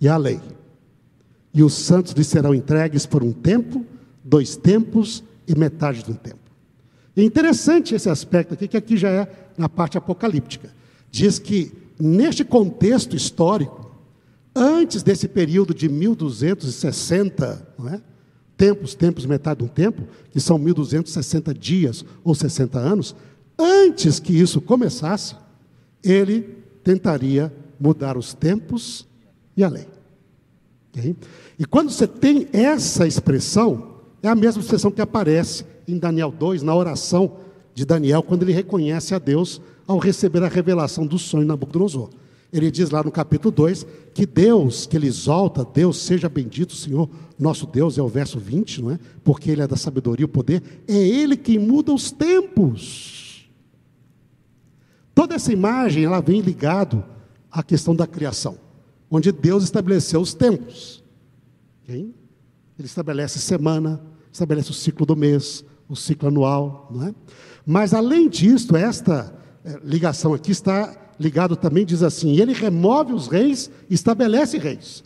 e 0.00 0.08
a 0.08 0.16
lei. 0.16 0.40
E 1.54 1.62
os 1.62 1.72
santos 1.72 2.12
lhe 2.12 2.24
serão 2.24 2.54
entregues 2.54 3.06
por 3.06 3.22
um 3.22 3.32
tempo, 3.32 3.84
dois 4.24 4.56
tempos 4.56 5.22
e 5.46 5.54
metade 5.56 6.02
de 6.02 6.10
um 6.10 6.14
tempo. 6.14 6.38
É 7.16 7.22
interessante 7.22 7.94
esse 7.94 8.10
aspecto 8.10 8.54
aqui, 8.54 8.68
que 8.68 8.76
aqui 8.76 8.96
já 8.96 9.08
é 9.08 9.50
na 9.56 9.68
parte 9.68 9.96
apocalíptica. 9.96 10.75
Diz 11.16 11.38
que, 11.38 11.72
neste 11.98 12.44
contexto 12.44 13.16
histórico, 13.16 13.90
antes 14.54 15.02
desse 15.02 15.26
período 15.26 15.72
de 15.72 15.88
1260, 15.88 17.74
não 17.78 17.88
é? 17.88 18.02
tempos, 18.54 18.94
tempos, 18.94 19.24
metade 19.24 19.60
de 19.60 19.64
um 19.64 19.68
tempo, 19.68 20.02
que 20.30 20.38
são 20.38 20.58
1260 20.58 21.54
dias 21.54 22.04
ou 22.22 22.34
60 22.34 22.78
anos, 22.78 23.16
antes 23.58 24.20
que 24.20 24.38
isso 24.38 24.60
começasse, 24.60 25.34
ele 26.04 26.54
tentaria 26.84 27.50
mudar 27.80 28.18
os 28.18 28.34
tempos 28.34 29.08
e 29.56 29.64
a 29.64 29.70
lei. 29.70 29.88
Okay? 30.90 31.16
E 31.58 31.64
quando 31.64 31.90
você 31.90 32.06
tem 32.06 32.46
essa 32.52 33.06
expressão, 33.06 34.00
é 34.22 34.28
a 34.28 34.34
mesma 34.34 34.60
expressão 34.60 34.90
que 34.90 35.00
aparece 35.00 35.64
em 35.88 35.96
Daniel 35.96 36.30
2, 36.30 36.62
na 36.62 36.76
oração 36.76 37.38
de 37.74 37.86
Daniel, 37.86 38.22
quando 38.22 38.42
ele 38.42 38.52
reconhece 38.52 39.14
a 39.14 39.18
Deus 39.18 39.62
ao 39.86 39.98
receber 39.98 40.42
a 40.42 40.48
revelação 40.48 41.06
do 41.06 41.18
sonho 41.18 41.44
de 41.44 41.48
Nabucodonosor. 41.48 42.10
Ele 42.52 42.70
diz 42.70 42.90
lá 42.90 43.02
no 43.02 43.10
capítulo 43.10 43.50
2 43.50 43.86
que 44.14 44.24
Deus, 44.24 44.86
que 44.86 44.96
ele 44.96 45.06
exalta, 45.06 45.64
Deus 45.64 45.98
seja 45.98 46.28
bendito, 46.28 46.74
Senhor, 46.74 47.08
nosso 47.38 47.66
Deus, 47.66 47.98
é 47.98 48.02
o 48.02 48.08
verso 48.08 48.38
20, 48.38 48.82
não 48.82 48.90
é? 48.92 48.98
Porque 49.22 49.50
ele 49.50 49.62
é 49.62 49.66
da 49.66 49.76
sabedoria 49.76 50.22
e 50.22 50.24
o 50.24 50.28
poder, 50.28 50.62
é 50.86 50.96
ele 50.96 51.36
quem 51.36 51.58
muda 51.58 51.92
os 51.92 52.10
tempos. 52.10 53.50
Toda 55.14 55.34
essa 55.34 55.52
imagem, 55.52 56.04
ela 56.04 56.20
vem 56.20 56.40
ligado 56.40 57.04
à 57.50 57.62
questão 57.62 57.94
da 57.94 58.06
criação, 58.06 58.58
onde 59.10 59.32
Deus 59.32 59.64
estabeleceu 59.64 60.20
os 60.20 60.32
tempos. 60.32 61.02
Ele 61.88 62.14
estabelece 62.78 63.38
semana, 63.38 64.00
estabelece 64.32 64.70
o 64.70 64.74
ciclo 64.74 65.04
do 65.04 65.16
mês, 65.16 65.64
o 65.88 65.96
ciclo 65.96 66.28
anual, 66.28 66.88
não 66.92 67.08
é? 67.08 67.14
Mas 67.66 67.92
além 67.92 68.28
disso, 68.28 68.76
esta 68.76 69.35
ligação 69.84 70.34
aqui 70.34 70.52
está 70.52 70.94
ligado 71.18 71.56
também, 71.56 71.84
diz 71.84 72.02
assim: 72.02 72.38
ele 72.38 72.52
remove 72.52 73.12
os 73.12 73.26
reis 73.26 73.70
estabelece 73.90 74.58
reis. 74.58 75.02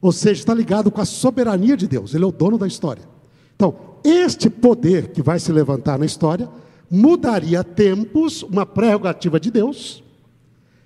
Ou 0.00 0.12
seja, 0.12 0.40
está 0.40 0.54
ligado 0.54 0.90
com 0.90 1.00
a 1.00 1.04
soberania 1.04 1.76
de 1.76 1.86
Deus, 1.86 2.14
ele 2.14 2.24
é 2.24 2.26
o 2.26 2.32
dono 2.32 2.58
da 2.58 2.66
história. 2.66 3.02
Então, 3.54 3.74
este 4.04 4.50
poder 4.50 5.08
que 5.08 5.22
vai 5.22 5.38
se 5.40 5.50
levantar 5.50 5.98
na 5.98 6.06
história 6.06 6.48
mudaria 6.90 7.64
tempos, 7.64 8.42
uma 8.42 8.66
prerrogativa 8.66 9.40
de 9.40 9.50
Deus, 9.50 10.04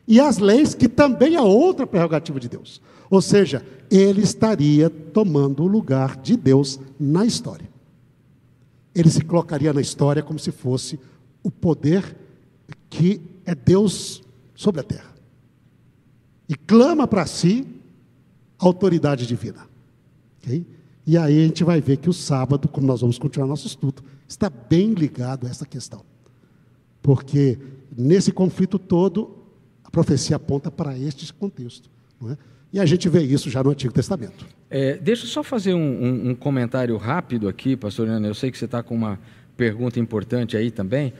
e 0.07 0.19
as 0.21 0.39
leis, 0.39 0.75
que 0.75 0.89
também 0.89 1.35
é 1.37 1.41
outra 1.41 1.87
prerrogativa 1.87 2.41
de 2.41 2.49
Deus. 2.49 2.81
Ou 3.11 3.21
seja, 3.21 3.65
ele 3.91 4.23
estaria 4.23 4.89
tomando 4.89 5.63
o 5.63 5.67
lugar 5.67 6.17
de 6.17 6.37
Deus 6.37 6.81
na 6.99 7.25
história. 7.25 7.69
Ele 8.95 9.11
se 9.11 9.21
colocaria 9.21 9.73
na 9.73 9.81
história 9.81 10.23
como 10.23 10.39
se 10.39 10.51
fosse 10.51 10.99
o 11.43 11.51
poder 11.51 12.17
que 12.91 13.23
é 13.47 13.55
Deus 13.55 14.23
sobre 14.55 14.81
a 14.81 14.85
terra. 14.85 15.15
E 16.49 16.57
clama 16.57 17.07
para 17.07 17.25
si 17.25 17.65
autoridade 18.59 19.27
divina. 19.27 19.67
Okay? 20.43 20.67
E 21.07 21.17
aí 21.17 21.39
a 21.39 21.47
gente 21.47 21.65
vai 21.65 21.81
ver 21.81 21.97
que 21.97 22.11
o 22.11 22.13
sábado, 22.13 22.69
como 22.69 22.87
nós 22.87 23.01
vamos 23.01 23.19
continuar 23.19 23.47
nosso 23.47 23.67
estudo, 23.67 24.03
está 24.29 24.51
bem 24.51 24.93
ligado 24.93 25.47
a 25.47 25.51
essa 25.51 25.65
questão. 25.65 26.05
Porque 27.01 27.59
nesse 27.97 28.33
conflito 28.33 28.79
todo, 28.79 29.39
a 29.85 29.91
profecia 29.91 30.37
aponta 30.37 30.71
para 30.71 30.99
este 30.99 31.33
contexto. 31.33 31.89
É? 32.29 32.37
E 32.73 32.79
a 32.81 32.87
gente 32.87 33.09
vê 33.09 33.23
isso 33.23 33.49
já 33.49 33.63
no 33.63 33.71
Antigo 33.71 33.93
Testamento. 33.93 34.47
É, 34.69 34.97
deixa 34.99 35.25
eu 35.25 35.29
só 35.29 35.43
fazer 35.43 35.75
um, 35.75 35.81
um, 35.81 36.31
um 36.31 36.35
comentário 36.35 36.97
rápido 36.97 37.49
aqui, 37.49 37.77
pastor 37.77 38.09
Ana. 38.09 38.29
Eu 38.29 38.35
sei 38.35 38.51
que 38.51 38.59
você 38.59 38.67
está 38.67 38.83
com 38.83 38.95
uma 38.95 39.19
pergunta 39.57 39.99
importante 39.99 40.57
aí 40.57 40.71
também, 40.71 41.13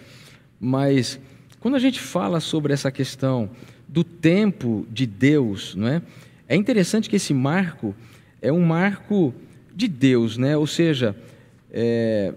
mas 0.61 1.19
quando 1.61 1.75
a 1.75 1.79
gente 1.79 2.01
fala 2.01 2.41
sobre 2.41 2.73
essa 2.73 2.91
questão 2.91 3.51
do 3.87 4.03
tempo 4.03 4.87
de 4.91 5.07
Deus, 5.07 5.75
não 5.75 5.87
é? 5.87 6.03
É 6.49 6.57
interessante 6.57 7.09
que 7.09 7.17
esse 7.17 7.33
marco 7.35 7.95
é 8.43 8.51
um 8.51 8.65
marco 8.65 9.33
de 9.75 9.87
Deus, 9.87 10.37
né? 10.37 10.57
Ou 10.57 10.67
seja, 10.67 11.15
é, 11.71 12.33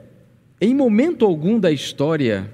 em 0.61 0.75
momento 0.75 1.25
algum 1.25 1.59
da 1.59 1.71
história, 1.71 2.51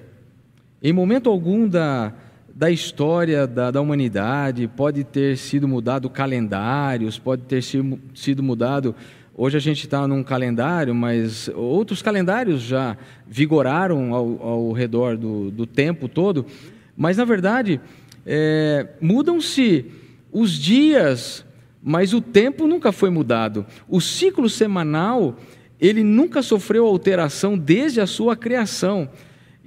em 0.82 0.94
momento 0.94 1.30
algum 1.30 1.68
da, 1.68 2.14
da 2.54 2.70
história 2.70 3.48
da, 3.48 3.72
da 3.72 3.82
humanidade, 3.82 4.68
pode 4.68 5.04
ter 5.04 5.38
sido 5.38 5.68
mudado 5.68 6.10
calendários, 6.10 7.18
pode 7.18 7.44
ter 7.44 7.64
sido, 7.64 8.00
sido 8.14 8.44
mudado. 8.44 8.96
Hoje 9.42 9.56
a 9.56 9.62
gente 9.62 9.86
está 9.86 10.06
num 10.06 10.22
calendário, 10.22 10.94
mas 10.94 11.50
outros 11.56 12.02
calendários 12.02 12.62
já 12.62 12.98
vigoraram 13.26 14.14
ao, 14.14 14.44
ao 14.46 14.72
redor 14.74 15.16
do, 15.16 15.50
do, 15.50 15.66
tempo 15.66 16.10
todo. 16.10 16.46
Mas, 16.94 17.16
na 17.16 17.24
verdade, 17.24 17.80
é, 18.26 18.86
mudam-se 19.00 19.86
os 20.30 20.52
dias, 20.52 21.46
mas 21.82 22.14
o 22.14 22.20
tempo 22.20 22.68
nunca 22.68 22.92
foi 22.92 23.10
mudado. 23.10 23.66
O 23.88 24.02
ciclo 24.02 24.50
semanal, 24.50 25.38
ele 25.80 26.04
nunca 26.04 26.42
sofreu 26.42 26.86
alteração 26.86 27.58
desde 27.58 28.02
a 28.02 28.06
sua 28.06 28.36
criação. 28.36 29.08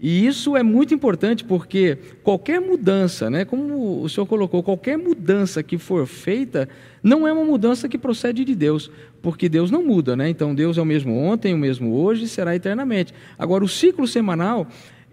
E 0.02 0.26
isso 0.26 0.56
é 0.56 0.64
muito 0.64 0.92
importante 0.92 1.44
porque 1.44 1.96
qualquer 2.24 2.60
mudança, 2.60 3.30
né, 3.30 3.44
como 3.44 4.02
o 4.02 4.08
senhor 4.08 4.26
colocou, 4.26 4.60
qualquer 4.60 4.98
mudança 4.98 5.62
que 5.62 5.78
for 5.78 6.08
feita, 6.08 6.68
não 7.00 7.26
é 7.26 7.32
uma 7.32 7.44
mudança 7.44 7.88
que 7.88 7.96
procede 7.96 8.44
de 8.44 8.52
Deus, 8.56 8.90
porque 9.22 9.48
Deus 9.48 9.70
não 9.70 9.86
muda, 9.86 10.16
né? 10.16 10.28
Então 10.28 10.56
Deus 10.56 10.76
é 10.76 10.82
o 10.82 10.84
mesmo 10.84 11.16
ontem, 11.16 11.54
o 11.54 11.58
mesmo 11.58 11.94
hoje 11.94 12.24
e 12.24 12.28
será 12.28 12.56
eternamente. 12.56 13.14
Agora, 13.38 13.62
o 13.62 13.68
ciclo 13.68 14.08
semanal, 14.08 14.66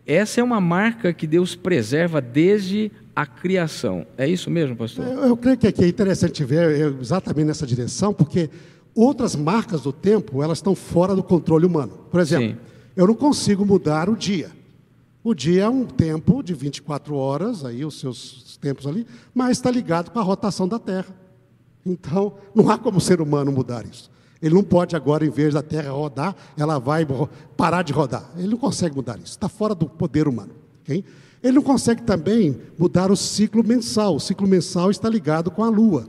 essa 0.07 0.41
é 0.41 0.43
uma 0.43 0.59
marca 0.59 1.13
que 1.13 1.27
Deus 1.27 1.53
preserva 1.53 2.19
desde 2.19 2.91
a 3.15 3.27
criação. 3.27 4.07
É 4.17 4.27
isso 4.27 4.49
mesmo, 4.49 4.75
pastor? 4.75 5.05
Eu, 5.05 5.19
eu 5.25 5.37
creio 5.37 5.57
que 5.57 5.67
aqui 5.67 5.83
é 5.83 5.87
interessante 5.87 6.43
ver 6.43 6.95
exatamente 6.99 7.45
nessa 7.45 7.67
direção, 7.67 8.11
porque 8.11 8.49
outras 8.95 9.35
marcas 9.35 9.81
do 9.81 9.93
tempo, 9.93 10.41
elas 10.41 10.57
estão 10.57 10.73
fora 10.73 11.15
do 11.15 11.21
controle 11.21 11.67
humano. 11.67 12.07
Por 12.09 12.19
exemplo, 12.19 12.47
Sim. 12.47 12.57
eu 12.95 13.05
não 13.05 13.13
consigo 13.13 13.63
mudar 13.63 14.09
o 14.09 14.15
dia. 14.15 14.57
O 15.29 15.35
dia 15.35 15.65
é 15.65 15.69
um 15.69 15.85
tempo 15.85 16.41
de 16.41 16.55
24 16.55 17.15
horas, 17.15 17.63
aí 17.63 17.85
os 17.85 17.99
seus 17.99 18.57
tempos 18.59 18.87
ali, 18.87 19.05
mas 19.31 19.57
está 19.59 19.69
ligado 19.69 20.09
com 20.09 20.17
a 20.17 20.23
rotação 20.23 20.67
da 20.67 20.79
Terra. 20.79 21.15
Então, 21.85 22.33
não 22.55 22.67
há 22.71 22.79
como 22.79 22.97
o 22.97 23.01
ser 23.01 23.21
humano 23.21 23.51
mudar 23.51 23.85
isso. 23.85 24.09
Ele 24.41 24.55
não 24.55 24.63
pode 24.63 24.95
agora, 24.95 25.23
em 25.23 25.29
vez 25.29 25.53
da 25.53 25.61
Terra 25.61 25.91
rodar, 25.91 26.35
ela 26.57 26.79
vai 26.79 27.05
parar 27.55 27.83
de 27.83 27.93
rodar. 27.93 28.27
Ele 28.37 28.47
não 28.47 28.57
consegue 28.57 28.95
mudar 28.95 29.17
isso. 29.17 29.33
Está 29.33 29.47
fora 29.47 29.75
do 29.75 29.87
poder 29.87 30.27
humano. 30.27 30.49
Okay? 30.81 31.05
Ele 31.43 31.53
não 31.57 31.61
consegue 31.61 32.01
também 32.01 32.59
mudar 32.75 33.11
o 33.11 33.15
ciclo 33.15 33.63
mensal. 33.63 34.15
O 34.15 34.19
ciclo 34.19 34.47
mensal 34.47 34.89
está 34.89 35.07
ligado 35.07 35.51
com 35.51 35.63
a 35.63 35.69
Lua. 35.69 36.07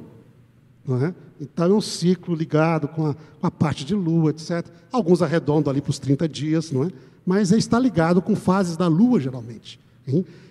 É? 0.89 1.15
Então 1.39 1.67
é 1.67 1.75
um 1.75 1.81
ciclo 1.83 2.35
ligado 2.35 2.89
com 2.89 3.09
a, 3.09 3.15
com 3.15 3.47
a 3.47 3.51
parte 3.51 3.85
de 3.85 3.95
Lua, 3.95 4.31
etc. 4.31 4.67
Alguns 4.91 5.21
arredondam 5.21 5.71
ali 5.71 5.83
para 5.83 5.91
os 5.91 5.99
30 5.99 6.27
dias, 6.27 6.73
não 6.73 6.85
é? 6.85 6.89
Mas 7.25 7.53
está 7.53 7.79
ligado 7.79 8.21
com 8.21 8.35
fases 8.35 8.77
da 8.77 8.87
Lua, 8.87 9.21
geralmente. 9.21 9.79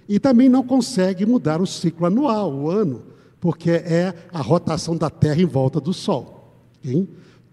E 0.08 0.20
também 0.20 0.50
não 0.50 0.64
consegue 0.64 1.26
mudar 1.26 1.62
o 1.62 1.68
ciclo 1.68 2.06
anual, 2.06 2.54
o 2.54 2.70
ano, 2.70 3.04
porque 3.40 3.72
é 3.72 4.14
a 4.32 4.42
rotação 4.42 4.96
da 4.96 5.10
Terra 5.10 5.42
em 5.42 5.46
volta 5.46 5.80
do 5.80 5.94
Sol. 5.94 6.56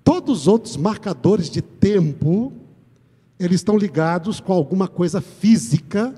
Todos 0.02 0.42
os 0.42 0.48
outros 0.48 0.76
marcadores 0.76 1.50
de 1.50 1.60
tempo, 1.60 2.52
eles 3.38 3.56
estão 3.56 3.76
ligados 3.76 4.40
com 4.40 4.52
alguma 4.52 4.88
coisa 4.88 5.20
física 5.20 6.14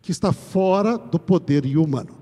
que 0.00 0.10
está 0.10 0.32
fora 0.32 0.96
do 0.96 1.18
poder 1.18 1.64
humano. 1.76 2.16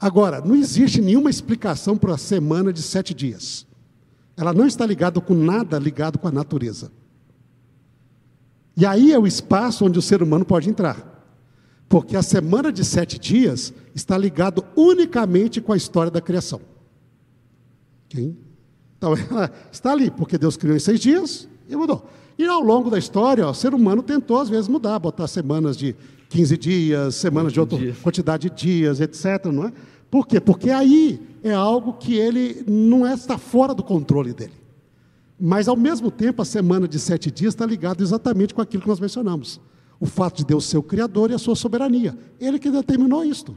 Agora, 0.00 0.40
não 0.40 0.54
existe 0.54 1.00
nenhuma 1.00 1.30
explicação 1.30 1.96
para 1.96 2.14
a 2.14 2.18
semana 2.18 2.72
de 2.72 2.82
sete 2.82 3.12
dias. 3.12 3.66
Ela 4.36 4.52
não 4.52 4.66
está 4.66 4.86
ligada 4.86 5.20
com 5.20 5.34
nada 5.34 5.78
ligado 5.78 6.18
com 6.18 6.26
a 6.26 6.32
natureza. 6.32 6.90
E 8.76 8.86
aí 8.86 9.12
é 9.12 9.18
o 9.18 9.26
espaço 9.26 9.84
onde 9.84 9.98
o 9.98 10.02
ser 10.02 10.22
humano 10.22 10.44
pode 10.44 10.68
entrar. 10.68 11.10
Porque 11.88 12.16
a 12.16 12.22
semana 12.22 12.72
de 12.72 12.84
sete 12.84 13.18
dias 13.18 13.72
está 13.94 14.16
ligado 14.16 14.64
unicamente 14.74 15.60
com 15.60 15.72
a 15.72 15.76
história 15.76 16.10
da 16.10 16.20
criação. 16.20 16.60
Okay? 18.06 18.34
Então 18.96 19.14
ela 19.30 19.50
está 19.70 19.92
ali, 19.92 20.10
porque 20.10 20.38
Deus 20.38 20.56
criou 20.56 20.76
em 20.76 20.80
seis 20.80 21.00
dias 21.00 21.48
e 21.68 21.76
mudou. 21.76 22.06
E 22.38 22.46
ao 22.46 22.60
longo 22.60 22.90
da 22.90 22.98
história, 22.98 23.46
ó, 23.46 23.50
o 23.50 23.54
ser 23.54 23.74
humano 23.74 24.02
tentou 24.02 24.40
às 24.40 24.48
vezes 24.48 24.68
mudar, 24.68 24.98
botar 24.98 25.26
semanas 25.26 25.76
de 25.76 25.94
15 26.30 26.56
dias, 26.56 27.14
semanas 27.14 27.52
de 27.52 27.60
outra 27.60 27.76
dias. 27.76 27.98
quantidade 27.98 28.48
de 28.48 28.56
dias, 28.56 29.00
etc. 29.00 29.46
Não 29.52 29.66
é? 29.66 29.72
Por 30.10 30.26
quê? 30.26 30.40
Porque 30.40 30.70
aí 30.70 31.20
é 31.42 31.52
algo 31.52 31.92
que 31.94 32.14
ele 32.14 32.64
não 32.66 33.06
está 33.06 33.36
fora 33.36 33.74
do 33.74 33.82
controle 33.82 34.32
dele. 34.32 34.61
Mas, 35.38 35.68
ao 35.68 35.76
mesmo 35.76 36.10
tempo, 36.10 36.42
a 36.42 36.44
semana 36.44 36.86
de 36.86 36.98
sete 36.98 37.30
dias 37.30 37.54
está 37.54 37.66
ligada 37.66 38.02
exatamente 38.02 38.54
com 38.54 38.60
aquilo 38.60 38.82
que 38.82 38.88
nós 38.88 39.00
mencionamos. 39.00 39.60
O 39.98 40.06
fato 40.06 40.38
de 40.38 40.44
Deus 40.44 40.64
ser 40.66 40.78
o 40.78 40.82
Criador 40.82 41.30
e 41.30 41.34
a 41.34 41.38
sua 41.38 41.56
soberania. 41.56 42.16
Ele 42.40 42.58
que 42.58 42.70
determinou 42.70 43.24
isto. 43.24 43.56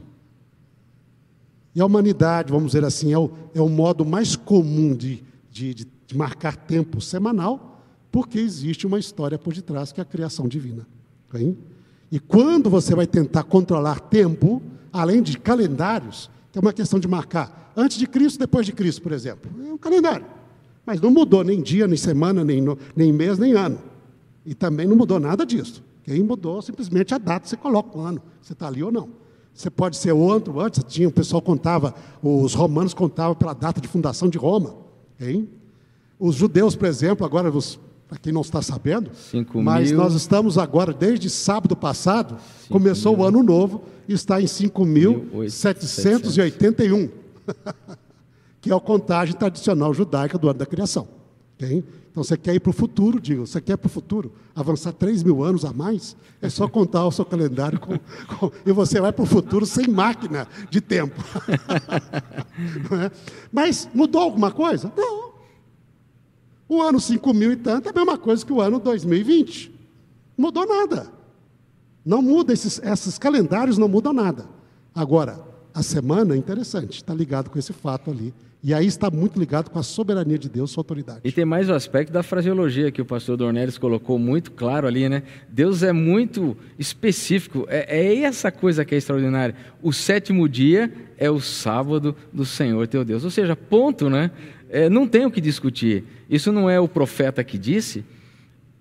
E 1.74 1.80
a 1.80 1.86
humanidade, 1.86 2.50
vamos 2.50 2.68
dizer 2.68 2.84
assim, 2.84 3.12
é 3.12 3.18
o, 3.18 3.30
é 3.54 3.60
o 3.60 3.68
modo 3.68 4.04
mais 4.04 4.34
comum 4.34 4.94
de, 4.94 5.22
de, 5.50 5.74
de, 5.74 5.86
de 6.06 6.16
marcar 6.16 6.56
tempo 6.56 7.00
semanal, 7.00 7.82
porque 8.10 8.38
existe 8.38 8.86
uma 8.86 8.98
história 8.98 9.38
por 9.38 9.52
detrás, 9.52 9.92
que 9.92 10.00
é 10.00 10.02
a 10.02 10.06
criação 10.06 10.48
divina. 10.48 10.86
Hein? 11.34 11.56
E 12.10 12.18
quando 12.18 12.70
você 12.70 12.94
vai 12.94 13.06
tentar 13.06 13.42
controlar 13.42 14.00
tempo, 14.00 14.62
além 14.92 15.22
de 15.22 15.38
calendários, 15.38 16.30
é 16.54 16.60
uma 16.60 16.72
questão 16.72 16.98
de 16.98 17.06
marcar 17.06 17.72
antes 17.76 17.98
de 17.98 18.06
Cristo, 18.06 18.38
depois 18.38 18.64
de 18.64 18.72
Cristo, 18.72 19.02
por 19.02 19.12
exemplo, 19.12 19.50
é 19.66 19.72
um 19.72 19.76
calendário. 19.76 20.24
Mas 20.86 21.00
não 21.00 21.10
mudou 21.10 21.42
nem 21.42 21.60
dia, 21.60 21.88
nem 21.88 21.96
semana, 21.96 22.44
nem, 22.44 22.62
no, 22.62 22.78
nem 22.94 23.12
mês, 23.12 23.36
nem 23.38 23.52
ano. 23.52 23.80
E 24.44 24.54
também 24.54 24.86
não 24.86 24.94
mudou 24.94 25.18
nada 25.18 25.44
disso. 25.44 25.82
Quem 26.04 26.22
mudou 26.22 26.62
simplesmente 26.62 27.12
a 27.12 27.18
data, 27.18 27.48
você 27.48 27.56
coloca 27.56 27.98
o 27.98 28.00
ano, 28.00 28.22
você 28.40 28.52
está 28.52 28.68
ali 28.68 28.84
ou 28.84 28.92
não. 28.92 29.08
Você 29.52 29.68
pode 29.68 29.96
ser 29.96 30.12
outro, 30.12 30.60
antes 30.60 30.84
tinha, 30.84 31.08
o 31.08 31.12
pessoal 31.12 31.42
contava, 31.42 31.92
os 32.22 32.54
romanos 32.54 32.94
contavam 32.94 33.34
pela 33.34 33.54
data 33.54 33.80
de 33.80 33.88
fundação 33.88 34.28
de 34.28 34.38
Roma. 34.38 34.76
Hein? 35.20 35.48
Os 36.18 36.34
judeus, 36.36 36.74
por 36.76 36.86
exemplo, 36.86 37.26
agora, 37.26 37.52
para 38.06 38.18
quem 38.18 38.32
não 38.32 38.42
está 38.42 38.62
sabendo, 38.62 39.10
mas 39.54 39.90
nós 39.90 40.14
estamos 40.14 40.56
agora, 40.58 40.92
desde 40.92 41.28
sábado 41.28 41.74
passado, 41.74 42.36
começou 42.68 43.16
mil. 43.16 43.24
o 43.24 43.26
ano 43.26 43.42
novo, 43.42 43.82
está 44.06 44.40
em 44.40 44.44
5.781, 44.44 47.10
que 48.66 48.72
é 48.72 48.74
a 48.74 48.80
contagem 48.80 49.32
tradicional 49.32 49.94
judaica 49.94 50.36
do 50.36 50.48
ano 50.48 50.58
da 50.58 50.66
criação. 50.66 51.06
Okay? 51.54 51.84
Então 52.10 52.24
você 52.24 52.36
quer 52.36 52.52
ir 52.52 52.58
para 52.58 52.70
o 52.70 52.72
futuro, 52.72 53.20
diga, 53.20 53.42
você 53.42 53.60
quer 53.60 53.76
para 53.76 53.86
o 53.86 53.88
futuro, 53.88 54.32
avançar 54.56 54.92
3 54.92 55.22
mil 55.22 55.44
anos 55.44 55.64
a 55.64 55.72
mais, 55.72 56.16
é 56.42 56.48
só 56.48 56.66
contar 56.66 57.06
o 57.06 57.12
seu 57.12 57.24
calendário 57.24 57.78
com, 57.78 57.96
com, 58.36 58.50
e 58.66 58.72
você 58.72 59.00
vai 59.00 59.12
para 59.12 59.22
o 59.22 59.26
futuro 59.26 59.64
sem 59.64 59.86
máquina 59.86 60.48
de 60.68 60.80
tempo. 60.80 61.14
é? 63.04 63.10
Mas 63.52 63.88
mudou 63.94 64.20
alguma 64.20 64.50
coisa? 64.50 64.92
Não. 64.96 65.30
O 66.68 66.82
ano 66.82 66.98
5 66.98 67.32
mil 67.32 67.52
e 67.52 67.56
tanto 67.56 67.86
é 67.86 67.92
a 67.92 67.94
mesma 67.94 68.18
coisa 68.18 68.44
que 68.44 68.52
o 68.52 68.60
ano 68.60 68.80
2020. 68.80 69.72
Não 70.36 70.46
mudou 70.46 70.66
nada. 70.66 71.12
Não 72.04 72.20
muda, 72.20 72.52
esses, 72.52 72.80
esses 72.82 73.16
calendários 73.16 73.78
não 73.78 73.86
mudam 73.86 74.12
nada. 74.12 74.48
Agora, 74.92 75.40
a 75.72 75.84
semana 75.84 76.34
é 76.34 76.36
interessante, 76.36 76.96
está 76.96 77.14
ligado 77.14 77.48
com 77.48 77.60
esse 77.60 77.72
fato 77.72 78.10
ali. 78.10 78.34
E 78.66 78.74
aí 78.74 78.84
está 78.84 79.12
muito 79.12 79.38
ligado 79.38 79.70
com 79.70 79.78
a 79.78 79.82
soberania 79.84 80.36
de 80.36 80.48
Deus, 80.48 80.72
sua 80.72 80.80
autoridade. 80.80 81.20
E 81.22 81.30
tem 81.30 81.44
mais 81.44 81.70
o 81.70 81.72
aspecto 81.72 82.12
da 82.12 82.24
fraseologia 82.24 82.90
que 82.90 83.00
o 83.00 83.04
pastor 83.04 83.36
Dornelles 83.36 83.78
colocou 83.78 84.18
muito 84.18 84.50
claro 84.50 84.88
ali, 84.88 85.08
né? 85.08 85.22
Deus 85.48 85.84
é 85.84 85.92
muito 85.92 86.56
específico. 86.76 87.64
É, 87.68 87.96
é 87.96 88.22
essa 88.22 88.50
coisa 88.50 88.84
que 88.84 88.92
é 88.92 88.98
extraordinária. 88.98 89.54
O 89.80 89.92
sétimo 89.92 90.48
dia 90.48 90.92
é 91.16 91.30
o 91.30 91.38
sábado 91.38 92.16
do 92.32 92.44
Senhor 92.44 92.88
teu 92.88 93.04
Deus. 93.04 93.22
Ou 93.22 93.30
seja, 93.30 93.54
ponto, 93.54 94.10
né? 94.10 94.32
É, 94.68 94.90
não 94.90 95.06
tem 95.06 95.24
o 95.24 95.30
que 95.30 95.40
discutir. 95.40 96.02
Isso 96.28 96.50
não 96.50 96.68
é 96.68 96.80
o 96.80 96.88
profeta 96.88 97.44
que 97.44 97.56
disse, 97.56 98.04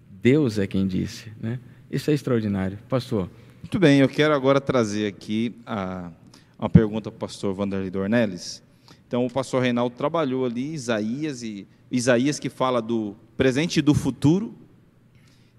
Deus 0.10 0.58
é 0.58 0.66
quem 0.66 0.88
disse. 0.88 1.32
Né? 1.40 1.60
Isso 1.92 2.10
é 2.10 2.16
extraordinário. 2.16 2.80
Pastor. 2.90 3.30
Muito 3.62 3.78
bem, 3.78 4.00
eu 4.00 4.10
quero 4.10 4.34
agora 4.34 4.60
trazer 4.60 5.06
aqui 5.06 5.56
a, 5.64 6.10
uma 6.58 6.72
pergunta 6.72 7.12
para 7.12 7.18
o 7.18 7.20
pastor 7.20 7.54
Vanderlei 7.54 7.92
Dornelles. 7.92 8.65
Então, 9.08 9.26
o 9.26 9.30
pastor 9.30 9.62
Reinaldo 9.62 9.96
trabalhou 9.96 10.46
ali 10.46 10.74
Isaías, 10.74 11.44
e 11.44 11.68
Isaías 11.92 12.40
que 12.40 12.50
fala 12.50 12.82
do 12.82 13.16
presente 13.38 13.78
e 13.78 13.82
do 13.82 13.94
futuro, 13.94 14.54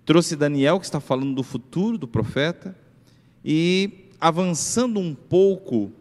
trouxe 0.05 0.37
Daniel, 0.37 0.79
que 0.79 0.87
está 0.87 1.01
falando 1.01 1.35
do 1.35 1.43
futuro 1.43 1.97
do 1.97 2.09
profeta, 2.09 2.77
e 3.45 4.11
avançando 4.21 4.99
um 4.99 5.15
pouco 5.15 5.93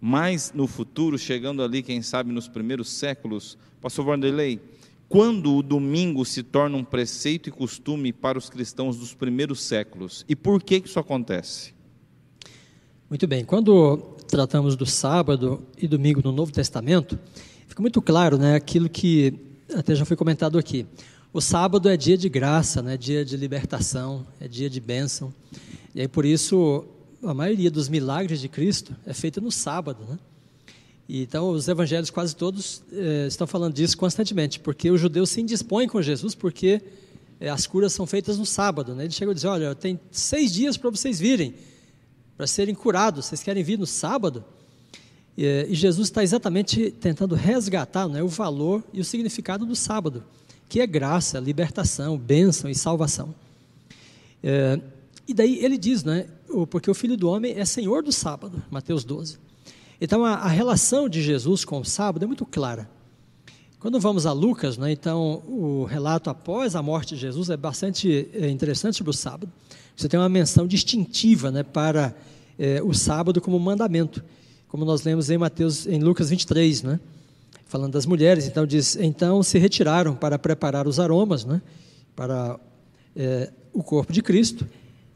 mais 0.00 0.52
no 0.52 0.66
futuro, 0.66 1.16
chegando 1.16 1.62
ali, 1.62 1.82
quem 1.82 2.02
sabe, 2.02 2.30
nos 2.30 2.46
primeiros 2.46 2.90
séculos, 2.90 3.56
pastor 3.80 4.04
Vanderlei, 4.04 4.60
quando 5.08 5.56
o 5.56 5.62
domingo 5.62 6.24
se 6.24 6.42
torna 6.42 6.76
um 6.76 6.84
preceito 6.84 7.48
e 7.48 7.52
costume 7.52 8.12
para 8.12 8.36
os 8.36 8.50
cristãos 8.50 8.98
dos 8.98 9.14
primeiros 9.14 9.62
séculos, 9.62 10.24
e 10.28 10.36
por 10.36 10.62
que 10.62 10.76
isso 10.84 10.98
acontece? 10.98 11.72
Muito 13.08 13.26
bem, 13.26 13.44
quando 13.44 14.13
tratamos 14.34 14.74
do 14.74 14.84
sábado 14.84 15.62
e 15.78 15.86
domingo 15.86 16.20
no 16.20 16.32
Novo 16.32 16.50
Testamento, 16.50 17.16
fica 17.68 17.80
muito 17.80 18.02
claro 18.02 18.36
né, 18.36 18.56
aquilo 18.56 18.88
que 18.88 19.32
até 19.72 19.94
já 19.94 20.04
foi 20.04 20.16
comentado 20.16 20.58
aqui. 20.58 20.84
O 21.32 21.40
sábado 21.40 21.88
é 21.88 21.96
dia 21.96 22.18
de 22.18 22.28
graça, 22.28 22.82
né, 22.82 22.96
dia 22.96 23.24
de 23.24 23.36
libertação, 23.36 24.26
é 24.40 24.48
dia 24.48 24.68
de 24.68 24.80
bênção. 24.80 25.32
E 25.94 26.00
aí 26.00 26.08
por 26.08 26.24
isso 26.24 26.84
a 27.22 27.32
maioria 27.32 27.70
dos 27.70 27.88
milagres 27.88 28.40
de 28.40 28.48
Cristo 28.48 28.92
é 29.06 29.14
feita 29.14 29.40
no 29.40 29.52
sábado, 29.52 30.04
né? 30.10 30.18
E, 31.08 31.22
então, 31.22 31.50
os 31.50 31.68
evangelhos 31.68 32.10
quase 32.10 32.34
todos 32.34 32.82
eh, 32.92 33.26
estão 33.28 33.46
falando 33.46 33.74
disso 33.74 33.96
constantemente, 33.96 34.58
porque 34.58 34.90
os 34.90 35.00
judeus 35.00 35.30
se 35.30 35.40
indispõem 35.40 35.86
com 35.86 36.02
Jesus, 36.02 36.34
porque 36.34 36.82
eh, 37.38 37.48
as 37.48 37.68
curas 37.68 37.92
são 37.92 38.04
feitas 38.04 38.36
no 38.36 38.44
sábado. 38.44 38.96
Né? 38.96 39.04
Ele 39.04 39.12
chega 39.12 39.30
a 39.30 39.34
dizer: 39.34 39.46
Olha, 39.46 39.74
tem 39.76 40.00
seis 40.10 40.52
dias 40.52 40.76
para 40.76 40.90
vocês 40.90 41.20
virem, 41.20 41.54
para 42.36 42.46
serem 42.46 42.74
curados, 42.74 43.26
vocês 43.26 43.42
querem 43.42 43.62
vir 43.62 43.78
no 43.78 43.86
sábado? 43.86 44.44
E, 45.36 45.44
eh, 45.44 45.66
e 45.68 45.74
Jesus 45.74 46.08
está 46.08 46.22
exatamente 46.22 46.90
tentando 46.90 47.34
resgatar 47.34 48.08
né, 48.08 48.22
o 48.22 48.28
valor 48.28 48.82
e 48.92 49.00
o 49.00 49.04
significado 49.04 49.64
do 49.64 49.76
sábado, 49.76 50.24
que 50.68 50.80
é 50.80 50.86
graça, 50.86 51.38
libertação, 51.38 52.18
bênção 52.18 52.70
e 52.70 52.74
salvação. 52.74 53.34
É, 54.42 54.78
e 55.26 55.32
daí 55.32 55.64
ele 55.64 55.78
diz, 55.78 56.04
né, 56.04 56.26
porque 56.70 56.90
o 56.90 56.94
Filho 56.94 57.16
do 57.16 57.28
Homem 57.28 57.58
é 57.58 57.64
Senhor 57.64 58.02
do 58.02 58.12
sábado, 58.12 58.62
Mateus 58.70 59.04
12. 59.04 59.38
Então 60.00 60.24
a, 60.24 60.34
a 60.34 60.48
relação 60.48 61.08
de 61.08 61.22
Jesus 61.22 61.64
com 61.64 61.80
o 61.80 61.84
sábado 61.84 62.24
é 62.24 62.26
muito 62.26 62.44
clara. 62.44 62.88
Quando 63.78 64.00
vamos 64.00 64.26
a 64.26 64.32
Lucas, 64.32 64.76
né, 64.76 64.92
então 64.92 65.42
o 65.46 65.84
relato 65.84 66.28
após 66.28 66.74
a 66.74 66.82
morte 66.82 67.14
de 67.14 67.20
Jesus 67.20 67.48
é 67.50 67.56
bastante 67.56 68.28
é, 68.32 68.48
interessante 68.48 68.96
sobre 68.96 69.10
o 69.10 69.14
sábado. 69.14 69.50
Você 69.96 70.08
tem 70.08 70.18
uma 70.18 70.28
menção 70.28 70.66
distintiva 70.66 71.50
né, 71.50 71.62
para 71.62 72.14
é, 72.58 72.82
o 72.82 72.92
sábado 72.92 73.40
como 73.40 73.58
mandamento, 73.58 74.24
como 74.68 74.84
nós 74.84 75.02
lemos 75.02 75.30
em 75.30 75.38
Mateus, 75.38 75.86
em 75.86 76.00
Lucas 76.00 76.30
23, 76.30 76.82
né, 76.82 77.00
falando 77.66 77.92
das 77.92 78.06
mulheres. 78.06 78.46
Então 78.46 78.66
diz: 78.66 78.96
então 78.96 79.42
se 79.42 79.58
retiraram 79.58 80.14
para 80.14 80.38
preparar 80.38 80.86
os 80.88 80.98
aromas, 80.98 81.44
né, 81.44 81.62
para 82.16 82.58
é, 83.14 83.52
o 83.72 83.82
corpo 83.82 84.12
de 84.12 84.22
Cristo. 84.22 84.66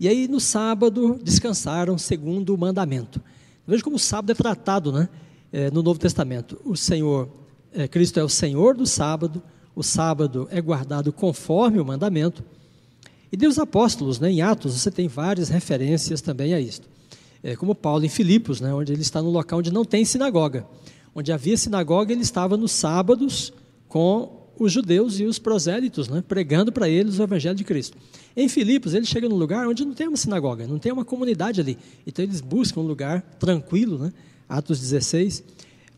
E 0.00 0.06
aí 0.06 0.28
no 0.28 0.38
sábado 0.38 1.18
descansaram 1.22 1.98
segundo 1.98 2.54
o 2.54 2.58
mandamento. 2.58 3.20
Veja 3.66 3.82
como 3.82 3.96
o 3.96 3.98
sábado 3.98 4.30
é 4.30 4.34
tratado 4.34 4.92
né, 4.92 5.08
é, 5.52 5.70
no 5.70 5.82
Novo 5.82 5.98
Testamento. 5.98 6.60
O 6.64 6.76
Senhor, 6.76 7.28
é, 7.72 7.88
Cristo 7.88 8.20
é 8.20 8.24
o 8.24 8.28
Senhor 8.28 8.76
do 8.76 8.86
sábado, 8.86 9.42
o 9.74 9.82
sábado 9.82 10.48
é 10.50 10.60
guardado 10.60 11.12
conforme 11.12 11.80
o 11.80 11.84
mandamento. 11.84 12.44
E 13.30 13.36
Deus 13.36 13.58
apóstolos, 13.58 14.18
né, 14.18 14.30
em 14.30 14.40
Atos, 14.40 14.74
você 14.74 14.90
tem 14.90 15.06
várias 15.06 15.48
referências 15.48 16.20
também 16.20 16.54
a 16.54 16.60
isto. 16.60 16.88
É, 17.42 17.54
como 17.54 17.74
Paulo 17.74 18.04
em 18.04 18.08
Filipos, 18.08 18.60
né, 18.60 18.72
onde 18.72 18.92
ele 18.92 19.02
está 19.02 19.22
no 19.22 19.30
local 19.30 19.58
onde 19.58 19.72
não 19.72 19.84
tem 19.84 20.04
sinagoga. 20.04 20.66
Onde 21.14 21.32
havia 21.32 21.56
sinagoga, 21.56 22.12
ele 22.12 22.22
estava 22.22 22.56
nos 22.56 22.72
sábados 22.72 23.52
com 23.86 24.38
os 24.58 24.72
judeus 24.72 25.20
e 25.20 25.24
os 25.24 25.38
prosélitos, 25.38 26.08
né, 26.08 26.22
pregando 26.26 26.72
para 26.72 26.88
eles 26.88 27.18
o 27.18 27.22
evangelho 27.22 27.54
de 27.54 27.64
Cristo. 27.64 27.96
Em 28.36 28.48
Filipos, 28.48 28.94
ele 28.94 29.06
chega 29.06 29.28
num 29.28 29.36
lugar 29.36 29.68
onde 29.68 29.84
não 29.84 29.94
tem 29.94 30.08
uma 30.08 30.16
sinagoga, 30.16 30.66
não 30.66 30.78
tem 30.78 30.90
uma 30.92 31.04
comunidade 31.04 31.60
ali. 31.60 31.78
Então 32.06 32.24
eles 32.24 32.40
buscam 32.40 32.80
um 32.80 32.86
lugar 32.86 33.22
tranquilo, 33.38 33.98
né, 33.98 34.12
Atos 34.48 34.80
16, 34.80 35.44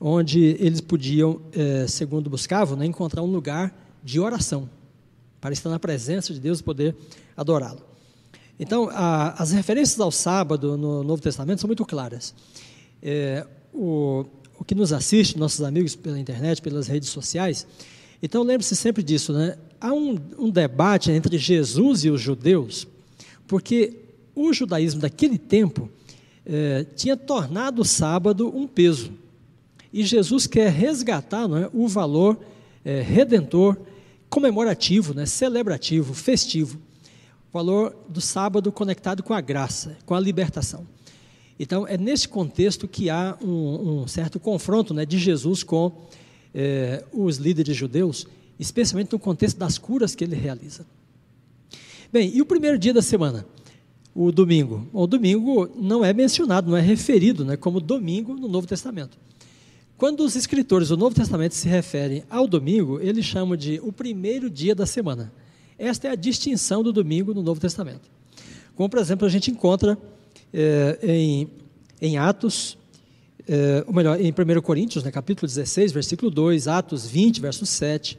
onde 0.01 0.57
eles 0.59 0.81
podiam, 0.81 1.41
é, 1.53 1.87
segundo 1.87 2.29
buscavam, 2.29 2.77
né, 2.77 2.87
encontrar 2.87 3.23
um 3.23 3.31
lugar 3.31 3.75
de 4.03 4.19
oração, 4.19 4.69
para 5.41 5.53
estar 5.53 5.71
na 5.71 5.79
presença 5.79 6.33
de 6.33 6.41
Deus 6.41 6.61
e 6.61 6.63
poder 6.63 6.95
adorá-lo. 7.37 7.81
Então, 8.59 8.91
a, 8.93 9.43
as 9.43 9.53
referências 9.53 9.99
ao 9.99 10.11
sábado 10.11 10.77
no 10.77 11.03
Novo 11.03 11.23
Testamento 11.23 11.61
são 11.61 11.69
muito 11.69 11.85
claras. 11.87 12.35
É, 13.03 13.47
o, 13.73 14.27
o 14.59 14.65
que 14.65 14.75
nos 14.75 14.93
assiste, 14.93 15.39
nossos 15.39 15.63
amigos 15.63 15.97
pela 15.97 16.19
internet, 16.19 16.61
pelas 16.61 16.87
redes 16.87 17.09
sociais, 17.09 17.67
então 18.23 18.43
lembre-se 18.43 18.77
sempre 18.77 19.03
disso, 19.03 19.33
né? 19.33 19.57
Há 19.81 19.95
um, 19.95 20.19
um 20.39 20.51
debate 20.51 21.11
entre 21.11 21.39
Jesus 21.39 22.05
e 22.05 22.11
os 22.11 22.21
judeus, 22.21 22.87
porque 23.49 23.97
o 24.35 24.53
judaísmo 24.53 25.01
daquele 25.01 25.39
tempo 25.39 25.89
eh, 26.45 26.85
tinha 26.95 27.17
tornado 27.17 27.81
o 27.81 27.85
sábado 27.85 28.55
um 28.55 28.67
peso. 28.67 29.11
E 29.93 30.05
Jesus 30.05 30.47
quer 30.47 30.71
resgatar 30.71 31.45
é, 31.45 31.71
o 31.73 31.89
valor 31.89 32.39
eh, 32.85 33.01
redentor, 33.01 33.77
comemorativo, 34.31 35.13
né, 35.13 35.27
celebrativo, 35.27 36.15
festivo. 36.15 36.79
O 37.51 37.53
valor 37.53 37.95
do 38.09 38.21
sábado 38.21 38.71
conectado 38.71 39.23
com 39.23 39.35
a 39.35 39.41
graça, 39.41 39.99
com 40.07 40.15
a 40.15 40.21
libertação. 40.21 40.87
Então, 41.59 41.87
é 41.87 41.99
nesse 41.99 42.27
contexto 42.27 42.89
que 42.89 43.11
há 43.11 43.37
um, 43.43 44.03
um 44.03 44.09
certo 44.09 44.41
confronto 44.41 44.95
né, 44.95 45.05
de 45.05 45.19
Jesus 45.19 45.63
com 45.63 45.93
é, 46.55 47.05
os 47.13 47.37
líderes 47.37 47.77
judeus, 47.77 48.27
especialmente 48.59 49.13
no 49.13 49.19
contexto 49.19 49.59
das 49.59 49.77
curas 49.77 50.15
que 50.15 50.25
ele 50.25 50.37
realiza. 50.37 50.87
Bem, 52.13 52.35
e 52.35 52.41
o 52.41 52.47
primeiro 52.47 52.79
dia 52.79 52.95
da 52.95 53.03
semana? 53.03 53.45
O 54.15 54.33
domingo. 54.33 54.89
O 54.93 55.07
domingo 55.07 55.69
não 55.77 56.05
é 56.05 56.13
mencionado, 56.13 56.71
não 56.71 56.77
é 56.77 56.81
referido 56.81 57.45
né, 57.45 57.57
como 57.57 57.81
domingo 57.81 58.35
no 58.35 58.49
Novo 58.49 58.67
Testamento. 58.67 59.19
Quando 60.01 60.25
os 60.25 60.35
escritores 60.35 60.89
do 60.89 60.97
Novo 60.97 61.15
Testamento 61.15 61.55
se 61.55 61.69
referem 61.69 62.25
ao 62.31 62.49
domingo, 62.49 62.99
eles 63.03 63.23
chamam 63.23 63.55
de 63.55 63.79
o 63.85 63.93
primeiro 63.93 64.49
dia 64.49 64.75
da 64.75 64.87
semana. 64.87 65.31
Esta 65.79 66.09
é 66.09 66.13
a 66.13 66.15
distinção 66.15 66.83
do 66.83 66.91
domingo 66.91 67.35
no 67.35 67.43
Novo 67.43 67.61
Testamento. 67.61 68.11
Como, 68.75 68.89
por 68.89 68.99
exemplo, 68.99 69.27
a 69.27 69.29
gente 69.29 69.51
encontra 69.51 69.99
é, 70.55 70.99
em, 71.03 71.51
em 72.01 72.17
Atos, 72.17 72.79
é, 73.47 73.85
ou 73.87 73.93
melhor, 73.93 74.19
em 74.19 74.33
1 74.33 74.63
Coríntios, 74.63 75.05
né, 75.05 75.11
capítulo 75.11 75.47
16, 75.47 75.93
versículo 75.93 76.31
2, 76.31 76.67
Atos 76.67 77.07
20, 77.07 77.39
verso 77.39 77.67
7. 77.67 78.19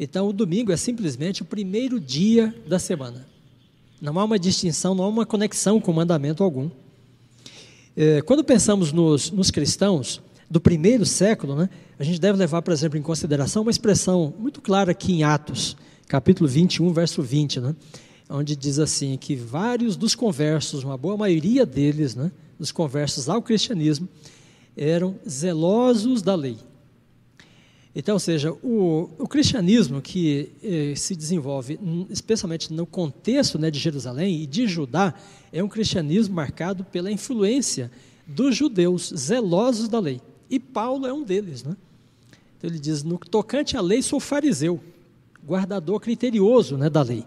Então, 0.00 0.26
o 0.26 0.32
domingo 0.32 0.72
é 0.72 0.76
simplesmente 0.76 1.42
o 1.42 1.44
primeiro 1.44 2.00
dia 2.00 2.52
da 2.66 2.80
semana. 2.80 3.28
Não 4.00 4.18
há 4.18 4.24
uma 4.24 4.40
distinção, 4.40 4.92
não 4.92 5.04
há 5.04 5.08
uma 5.08 5.24
conexão 5.24 5.80
com 5.80 5.92
mandamento 5.92 6.42
algum. 6.42 6.68
É, 7.96 8.22
quando 8.22 8.42
pensamos 8.42 8.90
nos, 8.90 9.30
nos, 9.30 9.52
cristãos 9.52 10.20
do 10.52 10.60
primeiro 10.60 11.06
século, 11.06 11.56
né, 11.56 11.70
a 11.98 12.04
gente 12.04 12.20
deve 12.20 12.36
levar, 12.36 12.60
por 12.60 12.72
exemplo, 12.72 12.98
em 12.98 13.02
consideração 13.02 13.62
uma 13.62 13.70
expressão 13.70 14.34
muito 14.38 14.60
clara 14.60 14.90
aqui 14.90 15.14
em 15.14 15.22
Atos, 15.22 15.74
capítulo 16.06 16.46
21, 16.46 16.92
verso 16.92 17.22
20, 17.22 17.58
né, 17.58 17.74
onde 18.28 18.54
diz 18.54 18.78
assim: 18.78 19.16
que 19.16 19.34
vários 19.34 19.96
dos 19.96 20.14
conversos, 20.14 20.84
uma 20.84 20.98
boa 20.98 21.16
maioria 21.16 21.64
deles, 21.64 22.14
né, 22.14 22.30
dos 22.58 22.70
conversos 22.70 23.30
ao 23.30 23.40
cristianismo 23.40 24.06
eram 24.76 25.18
zelosos 25.26 26.20
da 26.20 26.34
lei. 26.34 26.58
Então, 27.94 28.16
ou 28.16 28.20
seja, 28.20 28.52
o, 28.52 29.08
o 29.18 29.26
cristianismo 29.26 30.02
que 30.02 30.50
eh, 30.62 30.94
se 30.96 31.14
desenvolve, 31.16 31.78
especialmente 32.08 32.72
no 32.72 32.86
contexto 32.86 33.58
né, 33.58 33.70
de 33.70 33.78
Jerusalém 33.78 34.42
e 34.42 34.46
de 34.46 34.66
Judá, 34.66 35.14
é 35.50 35.62
um 35.62 35.68
cristianismo 35.68 36.34
marcado 36.34 36.84
pela 36.84 37.12
influência 37.12 37.90
dos 38.26 38.56
judeus 38.56 39.12
zelosos 39.14 39.88
da 39.88 39.98
lei. 39.98 40.20
E 40.52 40.60
Paulo 40.60 41.06
é 41.06 41.12
um 41.12 41.22
deles. 41.22 41.64
Né? 41.64 41.74
Então, 42.58 42.68
ele 42.68 42.78
diz: 42.78 43.02
no 43.02 43.16
tocante 43.16 43.74
à 43.74 43.80
lei, 43.80 44.02
sou 44.02 44.20
fariseu, 44.20 44.78
guardador 45.44 45.98
criterioso 45.98 46.76
né, 46.76 46.90
da 46.90 47.02
lei. 47.02 47.24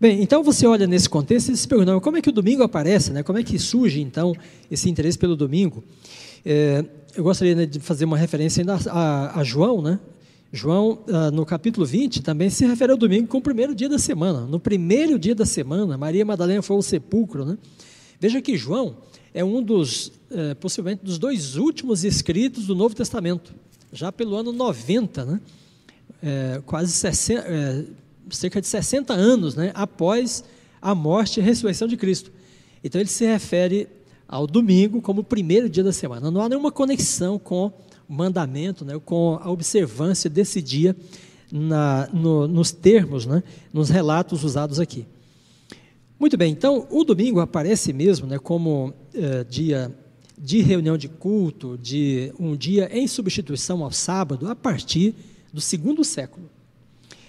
Bem, 0.00 0.22
então 0.22 0.42
você 0.42 0.66
olha 0.66 0.86
nesse 0.86 1.08
contexto 1.08 1.50
e 1.50 1.56
se 1.56 1.66
pergunta, 1.66 1.98
como 2.00 2.16
é 2.16 2.22
que 2.22 2.28
o 2.28 2.32
domingo 2.32 2.62
aparece, 2.62 3.12
né? 3.12 3.24
como 3.24 3.36
é 3.36 3.42
que 3.42 3.58
surge 3.58 4.00
então 4.00 4.32
esse 4.70 4.88
interesse 4.88 5.18
pelo 5.18 5.34
domingo? 5.34 5.82
É, 6.46 6.84
eu 7.16 7.24
gostaria 7.24 7.54
né, 7.56 7.66
de 7.66 7.80
fazer 7.80 8.04
uma 8.04 8.16
referência 8.16 8.60
ainda 8.60 8.78
a, 8.90 9.40
a 9.40 9.42
João, 9.42 9.82
né? 9.82 9.98
João, 10.52 11.00
ah, 11.08 11.30
no 11.30 11.44
capítulo 11.44 11.84
20, 11.84 12.22
também 12.22 12.48
se 12.48 12.64
refere 12.64 12.92
ao 12.92 12.98
domingo 12.98 13.26
como 13.26 13.40
o 13.40 13.42
primeiro 13.42 13.74
dia 13.74 13.88
da 13.88 13.98
semana. 13.98 14.42
No 14.42 14.58
primeiro 14.58 15.18
dia 15.18 15.34
da 15.34 15.44
semana, 15.44 15.98
Maria 15.98 16.24
Madalena 16.24 16.62
foi 16.62 16.76
ao 16.76 16.82
sepulcro. 16.82 17.44
Né? 17.44 17.58
Veja 18.18 18.40
que 18.40 18.56
João 18.56 18.96
é 19.34 19.44
um 19.44 19.62
dos, 19.62 20.12
é, 20.30 20.54
possivelmente, 20.54 21.04
dos 21.04 21.18
dois 21.18 21.56
últimos 21.56 22.04
escritos 22.04 22.66
do 22.66 22.74
Novo 22.74 22.94
Testamento, 22.94 23.52
já 23.92 24.10
pelo 24.10 24.36
ano 24.36 24.52
90, 24.52 25.24
né? 25.24 25.40
É, 26.20 26.60
quase 26.66 26.90
60, 26.92 27.44
é, 27.46 27.84
cerca 28.30 28.60
de 28.60 28.66
60 28.66 29.12
anos 29.12 29.54
né, 29.54 29.70
após 29.74 30.42
a 30.82 30.94
morte 30.94 31.38
e 31.38 31.42
ressurreição 31.42 31.86
de 31.86 31.96
Cristo. 31.96 32.32
Então 32.82 33.00
ele 33.00 33.08
se 33.08 33.24
refere 33.24 33.88
ao 34.26 34.46
domingo 34.46 35.00
como 35.00 35.20
o 35.20 35.24
primeiro 35.24 35.68
dia 35.68 35.84
da 35.84 35.92
semana. 35.92 36.30
Não 36.30 36.40
há 36.42 36.48
nenhuma 36.48 36.72
conexão 36.72 37.38
com 37.38 37.72
o 38.08 38.12
mandamento, 38.12 38.84
né, 38.84 39.00
com 39.04 39.38
a 39.40 39.50
observância 39.50 40.28
desse 40.28 40.60
dia 40.60 40.96
na, 41.50 42.08
no, 42.12 42.48
nos 42.48 42.72
termos, 42.72 43.26
né, 43.26 43.42
nos 43.72 43.88
relatos 43.88 44.44
usados 44.44 44.80
aqui. 44.80 45.06
Muito 46.18 46.36
bem, 46.36 46.52
então 46.52 46.86
o 46.90 47.04
domingo 47.04 47.40
aparece 47.40 47.92
mesmo 47.92 48.26
né, 48.26 48.38
como 48.38 48.92
eh, 49.14 49.44
dia 49.48 49.94
de 50.36 50.60
reunião 50.60 50.96
de 50.96 51.08
culto, 51.08 51.78
de 51.78 52.32
um 52.38 52.56
dia 52.56 52.88
em 52.92 53.06
substituição 53.06 53.84
ao 53.84 53.92
sábado, 53.92 54.48
a 54.48 54.54
partir 54.54 55.14
do 55.52 55.60
segundo 55.60 56.04
século. 56.04 56.48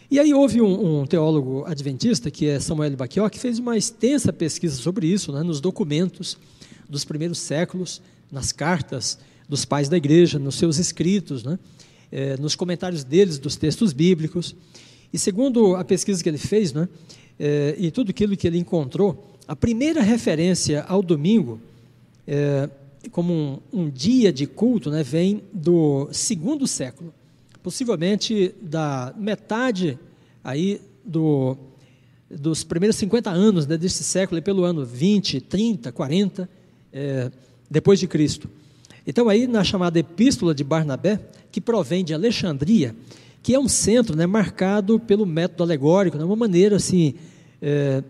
E 0.10 0.20
aí 0.20 0.34
houve 0.34 0.62
um, 0.62 1.02
um 1.02 1.06
teólogo 1.06 1.64
adventista, 1.66 2.32
que 2.32 2.48
é 2.48 2.60
Samuel 2.60 2.96
Baquió, 2.98 3.30
que 3.30 3.40
fez 3.40 3.60
uma 3.60 3.78
extensa 3.78 4.34
pesquisa 4.34 4.76
sobre 4.76 5.08
isso, 5.08 5.32
né, 5.32 5.44
nos 5.44 5.62
documentos 5.62 6.38
dos 6.90 7.06
primeiros 7.06 7.38
séculos, 7.38 8.02
nas 8.32 8.52
cartas 8.52 9.20
dos 9.48 9.66
pais 9.66 9.88
da 9.88 9.98
igreja, 9.98 10.40
nos 10.40 10.56
seus 10.56 10.78
escritos, 10.78 11.44
né? 11.44 11.60
é, 12.12 12.38
nos 12.38 12.56
comentários 12.56 13.04
deles 13.04 13.38
dos 13.38 13.56
textos 13.56 13.94
bíblicos. 13.94 14.56
E 15.12 15.18
segundo 15.18 15.76
a 15.76 15.84
pesquisa 15.84 16.22
que 16.22 16.30
ele 16.30 16.38
fez, 16.38 16.72
né, 16.74 16.88
é, 17.40 17.76
e 17.78 17.90
tudo 17.90 18.10
aquilo 18.10 18.36
que 18.36 18.46
ele 18.46 18.58
encontrou, 18.58 19.30
a 19.48 19.56
primeira 19.56 20.02
referência 20.02 20.84
ao 20.84 21.02
domingo, 21.02 21.60
é, 22.28 22.70
como 23.12 23.34
um, 23.34 23.60
um, 23.74 23.90
dia 23.90 24.32
de 24.32 24.46
culto, 24.46 24.92
né, 24.92 25.02
vem 25.02 25.42
do 25.54 26.10
segundo 26.12 26.68
século, 26.68 27.14
possivelmente 27.64 28.54
da 28.62 29.14
metade 29.18 29.98
aí 30.44 30.82
do, 31.04 31.58
dos 32.30 32.64
primeiros 32.64 32.98
50 32.98 33.30
anos 33.30 33.66
né, 33.66 33.78
deste 33.78 34.04
século, 34.04 34.42
pelo 34.42 34.64
ano 34.64 34.86
20, 34.86 35.42
30, 35.42 35.92
40, 35.92 36.50
é, 36.92 37.32
depois 37.72 38.00
de 38.00 38.08
Cristo. 38.08 38.50
Então, 39.08 39.30
aí 39.30 39.48
na 39.48 39.64
chamada 39.64 39.98
Epístola 39.98 40.54
de 40.54 40.64
Barnabé, 40.64 41.20
que 41.52 41.60
provém 41.60 42.04
de 42.04 42.14
Alexandria, 42.14 42.96
que 43.42 43.56
é 43.56 43.60
um 43.60 43.68
centro 43.68 44.16
né, 44.16 44.28
marcado 44.28 45.00
pelo 45.00 45.26
método 45.26 45.64
alegórico, 45.64 46.18
né, 46.18 46.24
uma 46.24 46.36
maneira 46.36 46.76
assim 46.76 47.16
é, 47.62 48.04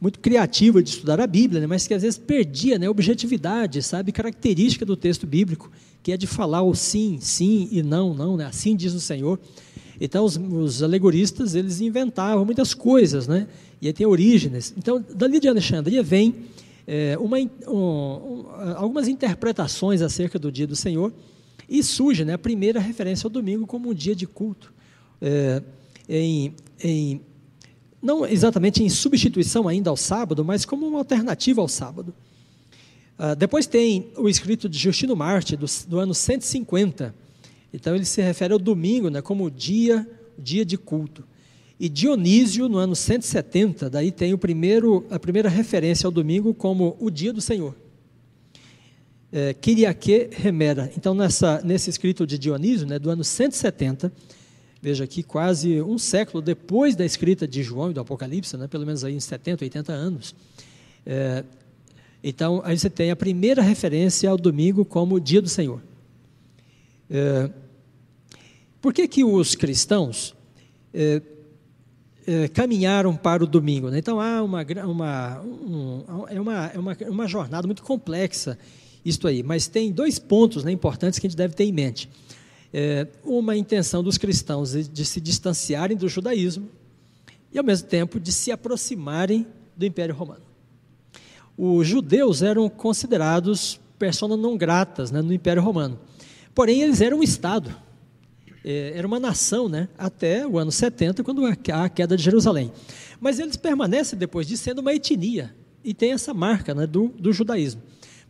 muito 0.00 0.18
criativa 0.18 0.82
de 0.82 0.90
estudar 0.90 1.20
a 1.20 1.26
Bíblia, 1.26 1.60
né, 1.60 1.66
mas 1.66 1.86
que 1.86 1.94
às 1.94 2.02
vezes 2.02 2.18
perdia 2.18 2.78
né, 2.78 2.88
objetividade, 2.88 3.82
sabe, 3.82 4.10
característica 4.10 4.84
do 4.84 4.96
texto 4.96 5.26
bíblico, 5.26 5.70
que 6.02 6.10
é 6.10 6.16
de 6.16 6.26
falar 6.26 6.62
o 6.62 6.74
sim, 6.74 7.18
sim 7.20 7.68
e 7.70 7.82
não, 7.82 8.12
não, 8.12 8.36
né, 8.36 8.46
assim 8.46 8.74
diz 8.74 8.94
o 8.94 9.00
Senhor. 9.00 9.38
Então, 10.00 10.24
os, 10.24 10.36
os 10.36 10.82
alegoristas, 10.82 11.54
eles 11.54 11.80
inventavam 11.80 12.44
muitas 12.44 12.74
coisas, 12.74 13.28
né, 13.28 13.46
e 13.80 13.86
aí 13.86 13.92
tem 13.92 14.06
origens. 14.06 14.74
Então, 14.76 15.04
dali 15.14 15.38
de 15.38 15.48
Alexandria 15.48 16.02
vem 16.02 16.34
é, 16.86 17.16
uma, 17.18 17.38
um, 17.38 17.48
um, 17.68 18.44
algumas 18.76 19.06
interpretações 19.06 20.02
acerca 20.02 20.38
do 20.38 20.50
dia 20.50 20.66
do 20.66 20.74
Senhor 20.74 21.12
e 21.68 21.82
surge 21.82 22.24
né, 22.24 22.34
a 22.34 22.38
primeira 22.38 22.80
referência 22.80 23.26
ao 23.26 23.30
domingo 23.30 23.66
como 23.66 23.90
um 23.90 23.94
dia 23.94 24.14
de 24.14 24.26
culto, 24.26 24.72
é, 25.20 25.62
em, 26.08 26.54
em, 26.82 27.20
não 28.02 28.26
exatamente 28.26 28.82
em 28.82 28.88
substituição 28.88 29.68
ainda 29.68 29.88
ao 29.88 29.96
sábado, 29.96 30.44
mas 30.44 30.64
como 30.64 30.86
uma 30.86 30.98
alternativa 30.98 31.60
ao 31.60 31.68
sábado. 31.68 32.12
Ah, 33.18 33.34
depois 33.34 33.66
tem 33.66 34.10
o 34.16 34.28
escrito 34.28 34.68
de 34.68 34.76
Justino 34.76 35.14
Marte, 35.14 35.56
do, 35.56 35.66
do, 35.86 36.00
ano 36.00 36.12
150. 36.12 37.14
Então 37.72 37.94
ele 37.94 38.04
se 38.04 38.20
refere 38.20 38.52
ao 38.52 38.58
domingo 38.58 39.08
né, 39.08 39.22
como 39.22 39.48
dia, 39.48 40.04
dia 40.36 40.64
de 40.64 40.76
culto. 40.76 41.22
E 41.78 41.88
Dionísio, 41.88 42.68
no 42.68 42.78
ano 42.78 42.96
170, 42.96 43.88
daí 43.88 44.10
tem 44.10 44.34
o 44.34 44.38
primeiro, 44.38 45.06
a 45.08 45.20
primeira 45.20 45.48
referência 45.48 46.06
ao 46.06 46.10
domingo 46.10 46.52
como 46.52 46.96
o 46.98 47.10
dia 47.10 47.32
do 47.32 47.40
Senhor. 47.40 47.74
É, 49.32 49.54
Remera. 50.32 50.92
Então, 50.96 51.14
nessa, 51.14 51.62
nesse 51.64 51.90
escrito 51.90 52.26
de 52.26 52.36
Dionísio, 52.36 52.86
né, 52.86 52.98
do 52.98 53.08
ano 53.08 53.22
170, 53.22 54.12
veja 54.82 55.04
aqui, 55.04 55.22
quase 55.22 55.80
um 55.80 55.96
século 55.96 56.42
depois 56.42 56.96
da 56.96 57.04
escrita 57.04 57.46
de 57.46 57.62
João 57.62 57.92
e 57.92 57.94
do 57.94 58.00
Apocalipse, 58.00 58.56
né, 58.56 58.66
pelo 58.66 58.84
menos 58.84 59.04
aí 59.04 59.14
em 59.14 59.20
70, 59.20 59.64
80 59.64 59.92
anos. 59.92 60.34
É, 61.06 61.44
então, 62.22 62.60
aí 62.64 62.76
você 62.76 62.90
tem 62.90 63.12
a 63.12 63.16
primeira 63.16 63.62
referência 63.62 64.28
ao 64.28 64.36
domingo 64.36 64.84
como 64.84 65.20
dia 65.20 65.40
do 65.40 65.48
Senhor. 65.48 65.80
É, 67.08 67.48
por 68.80 68.92
que, 68.92 69.06
que 69.06 69.22
os 69.22 69.54
cristãos 69.54 70.34
é, 70.92 71.22
é, 72.26 72.48
caminharam 72.48 73.16
para 73.16 73.42
o 73.42 73.46
domingo. 73.46 73.90
Né? 73.90 73.98
Então 73.98 74.20
há 74.20 74.42
uma, 74.42 74.64
uma, 74.84 75.40
um, 75.40 76.04
é, 76.28 76.40
uma, 76.40 76.66
é 76.66 76.78
uma, 76.78 76.96
uma 77.08 77.26
jornada 77.26 77.66
muito 77.66 77.82
complexa 77.82 78.58
isto 79.04 79.26
aí, 79.26 79.42
mas 79.42 79.66
tem 79.66 79.90
dois 79.90 80.18
pontos 80.20 80.62
né, 80.62 80.70
importantes 80.70 81.18
que 81.18 81.26
a 81.26 81.30
gente 81.30 81.36
deve 81.36 81.54
ter 81.54 81.64
em 81.64 81.72
mente. 81.72 82.08
É, 82.72 83.06
uma 83.22 83.56
intenção 83.56 84.02
dos 84.02 84.16
cristãos 84.16 84.72
de, 84.72 85.04
se 85.04 85.20
distanciarem 85.20 85.96
do 85.96 86.08
judaísmo 86.08 86.68
e, 87.52 87.58
ao 87.58 87.64
mesmo 87.64 87.86
tempo, 87.88 88.18
de 88.18 88.32
se 88.32 88.50
aproximarem 88.50 89.46
do 89.76 89.84
Império 89.84 90.14
Romano. 90.14 90.42
Os 91.56 91.86
judeus 91.86 92.40
eram 92.42 92.68
considerados 92.68 93.78
pessoas 93.98 94.38
não 94.38 94.56
gratas 94.56 95.10
né, 95.10 95.20
no 95.20 95.32
Império 95.32 95.62
Romano, 95.62 95.98
porém, 96.54 96.80
eles 96.80 97.00
eram 97.00 97.18
um 97.18 97.22
Estado 97.22 97.74
é, 98.64 98.92
era 98.94 99.06
uma 99.06 99.18
nação 99.18 99.68
né, 99.68 99.88
até 99.98 100.46
o 100.46 100.58
ano 100.58 100.70
70, 100.70 101.22
quando 101.24 101.44
há 101.44 101.84
a 101.84 101.88
queda 101.88 102.16
de 102.16 102.22
Jerusalém. 102.22 102.72
Mas 103.20 103.38
eles 103.38 103.56
permanecem 103.56 104.18
depois 104.18 104.46
disso 104.46 104.62
sendo 104.62 104.80
uma 104.80 104.94
etnia, 104.94 105.54
e 105.84 105.92
tem 105.92 106.12
essa 106.12 106.32
marca 106.32 106.74
né, 106.74 106.86
do, 106.86 107.08
do 107.08 107.32
judaísmo. 107.32 107.82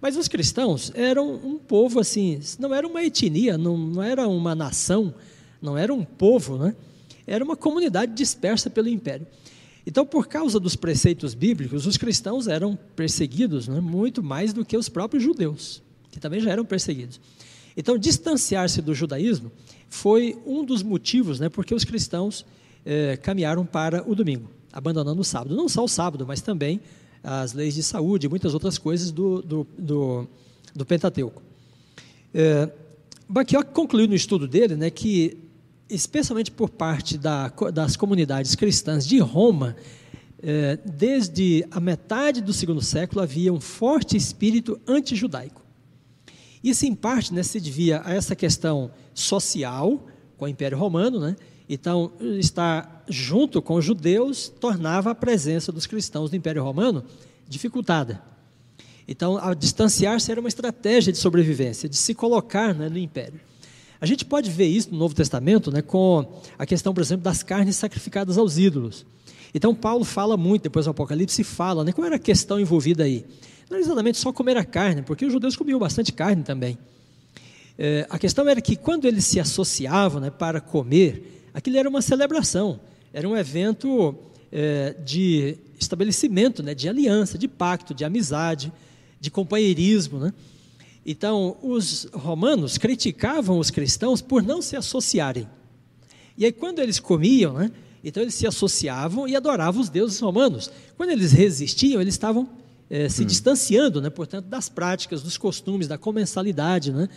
Mas 0.02 0.16
os 0.16 0.26
cristãos 0.26 0.90
eram 0.96 1.32
um 1.36 1.56
povo 1.56 2.00
assim, 2.00 2.40
não 2.58 2.74
era 2.74 2.84
uma 2.84 3.04
etnia, 3.04 3.56
não, 3.56 3.78
não 3.78 4.02
era 4.02 4.26
uma 4.26 4.52
nação, 4.52 5.14
não 5.62 5.78
era 5.78 5.94
um 5.94 6.04
povo, 6.04 6.58
né? 6.58 6.74
era 7.24 7.44
uma 7.44 7.56
comunidade 7.56 8.12
dispersa 8.12 8.68
pelo 8.68 8.88
império. 8.88 9.24
Então, 9.86 10.04
por 10.04 10.26
causa 10.26 10.58
dos 10.58 10.74
preceitos 10.74 11.34
bíblicos, 11.34 11.86
os 11.86 11.96
cristãos 11.96 12.48
eram 12.48 12.76
perseguidos 12.96 13.68
né, 13.68 13.80
muito 13.80 14.24
mais 14.24 14.52
do 14.52 14.64
que 14.64 14.76
os 14.76 14.88
próprios 14.88 15.22
judeus, 15.22 15.80
que 16.10 16.18
também 16.18 16.40
já 16.40 16.50
eram 16.50 16.64
perseguidos. 16.64 17.20
Então, 17.76 17.96
distanciar-se 17.96 18.82
do 18.82 18.94
judaísmo 18.94 19.52
foi 19.88 20.36
um 20.44 20.64
dos 20.64 20.82
motivos 20.82 21.38
né, 21.38 21.48
porque 21.48 21.74
os 21.74 21.84
cristãos 21.84 22.44
eh, 22.84 23.16
caminharam 23.22 23.64
para 23.64 24.08
o 24.08 24.16
domingo, 24.16 24.50
abandonando 24.72 25.20
o 25.20 25.24
sábado. 25.24 25.54
Não 25.54 25.68
só 25.68 25.84
o 25.84 25.88
sábado, 25.88 26.26
mas 26.26 26.40
também 26.40 26.80
as 27.22 27.52
leis 27.52 27.74
de 27.74 27.82
saúde 27.82 28.26
e 28.26 28.28
muitas 28.28 28.54
outras 28.54 28.78
coisas 28.78 29.10
do, 29.10 29.42
do, 29.42 29.66
do, 29.78 30.28
do 30.74 30.84
Pentateuco. 30.84 31.42
É, 32.34 32.68
concluiu 33.72 34.08
no 34.08 34.14
estudo 34.14 34.48
dele 34.48 34.76
né, 34.76 34.90
que, 34.90 35.38
especialmente 35.88 36.50
por 36.50 36.70
parte 36.70 37.16
da, 37.16 37.52
das 37.72 37.96
comunidades 37.96 38.54
cristãs 38.54 39.06
de 39.06 39.18
Roma, 39.18 39.76
é, 40.42 40.76
desde 40.84 41.64
a 41.70 41.78
metade 41.78 42.40
do 42.40 42.52
segundo 42.52 42.82
século 42.82 43.22
havia 43.22 43.52
um 43.52 43.60
forte 43.60 44.16
espírito 44.16 44.80
antijudaico. 44.86 45.62
Isso, 46.62 46.86
em 46.86 46.94
parte, 46.94 47.32
né, 47.32 47.42
se 47.42 47.60
devia 47.60 48.02
a 48.04 48.12
essa 48.12 48.34
questão 48.36 48.90
social 49.14 50.06
com 50.36 50.44
o 50.44 50.48
Império 50.48 50.78
Romano, 50.78 51.20
né? 51.20 51.36
Então, 51.68 52.12
estar 52.38 53.01
junto 53.12 53.60
com 53.60 53.74
os 53.74 53.84
judeus 53.84 54.48
tornava 54.48 55.10
a 55.10 55.14
presença 55.14 55.70
dos 55.70 55.86
cristãos 55.86 56.30
no 56.30 56.36
Império 56.36 56.64
Romano 56.64 57.04
dificultada. 57.48 58.22
Então, 59.06 59.38
distanciar-se 59.54 60.30
era 60.30 60.40
uma 60.40 60.48
estratégia 60.48 61.12
de 61.12 61.18
sobrevivência, 61.18 61.88
de 61.88 61.96
se 61.96 62.14
colocar 62.14 62.74
né, 62.74 62.88
no 62.88 62.98
império. 62.98 63.40
A 64.00 64.06
gente 64.06 64.24
pode 64.24 64.50
ver 64.50 64.66
isso 64.66 64.90
no 64.90 64.98
Novo 64.98 65.14
Testamento 65.14 65.70
né, 65.70 65.82
com 65.82 66.40
a 66.58 66.66
questão, 66.66 66.94
por 66.94 67.02
exemplo, 67.02 67.22
das 67.22 67.42
carnes 67.42 67.76
sacrificadas 67.76 68.38
aos 68.38 68.58
ídolos. 68.58 69.06
Então, 69.54 69.74
Paulo 69.74 70.04
fala 70.04 70.36
muito, 70.36 70.62
depois 70.62 70.86
do 70.86 70.90
Apocalipse, 70.90 71.44
fala 71.44 71.84
né, 71.84 71.92
qual 71.92 72.06
era 72.06 72.16
a 72.16 72.18
questão 72.18 72.58
envolvida 72.58 73.04
aí. 73.04 73.24
Não 73.68 73.76
era 73.76 73.84
exatamente 73.84 74.18
só 74.18 74.32
comer 74.32 74.56
a 74.56 74.64
carne, 74.64 75.02
porque 75.02 75.24
os 75.24 75.32
judeus 75.32 75.56
comiam 75.56 75.78
bastante 75.78 76.12
carne 76.12 76.42
também. 76.42 76.78
É, 77.78 78.06
a 78.10 78.18
questão 78.18 78.48
era 78.48 78.60
que 78.60 78.76
quando 78.76 79.06
eles 79.06 79.24
se 79.24 79.38
associavam 79.38 80.20
né, 80.20 80.30
para 80.30 80.60
comer, 80.60 81.48
aquilo 81.52 81.76
era 81.76 81.88
uma 81.88 82.02
celebração, 82.02 82.80
era 83.12 83.28
um 83.28 83.36
evento 83.36 84.14
é, 84.50 84.94
de 85.04 85.56
estabelecimento, 85.78 86.62
né, 86.62 86.74
de 86.74 86.88
aliança, 86.88 87.36
de 87.36 87.48
pacto, 87.48 87.94
de 87.94 88.04
amizade, 88.04 88.72
de 89.20 89.30
companheirismo. 89.30 90.18
Né? 90.18 90.32
Então, 91.04 91.56
os 91.62 92.08
romanos 92.12 92.78
criticavam 92.78 93.58
os 93.58 93.70
cristãos 93.70 94.22
por 94.22 94.42
não 94.42 94.62
se 94.62 94.76
associarem. 94.76 95.48
E 96.36 96.44
aí, 96.44 96.52
quando 96.52 96.78
eles 96.78 96.98
comiam, 96.98 97.54
né, 97.54 97.70
então 98.02 98.22
eles 98.22 98.34
se 98.34 98.46
associavam 98.46 99.28
e 99.28 99.36
adoravam 99.36 99.80
os 99.80 99.88
deuses 99.88 100.18
romanos. 100.18 100.70
Quando 100.96 101.10
eles 101.10 101.32
resistiam, 101.32 102.00
eles 102.00 102.14
estavam 102.14 102.48
é, 102.88 103.08
se 103.08 103.22
hum. 103.22 103.26
distanciando, 103.26 104.00
né, 104.00 104.10
portanto, 104.10 104.46
das 104.46 104.68
práticas, 104.68 105.22
dos 105.22 105.36
costumes, 105.36 105.88
da 105.88 105.98
comensalidade, 105.98 106.92
né, 106.92 107.08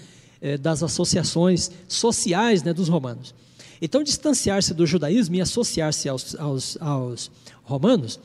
é, 0.41 0.57
das 0.57 0.83
associações 0.83 1.71
sociais 1.87 2.63
né, 2.63 2.73
dos 2.73 2.87
romanos. 2.87 3.33
Então, 3.81 4.03
distanciar-se 4.03 4.73
do 4.73 4.85
judaísmo 4.85 5.35
e 5.35 5.41
associar-se 5.41 6.07
aos, 6.07 6.35
aos, 6.35 6.77
aos, 6.79 7.31
romanos 7.63 8.19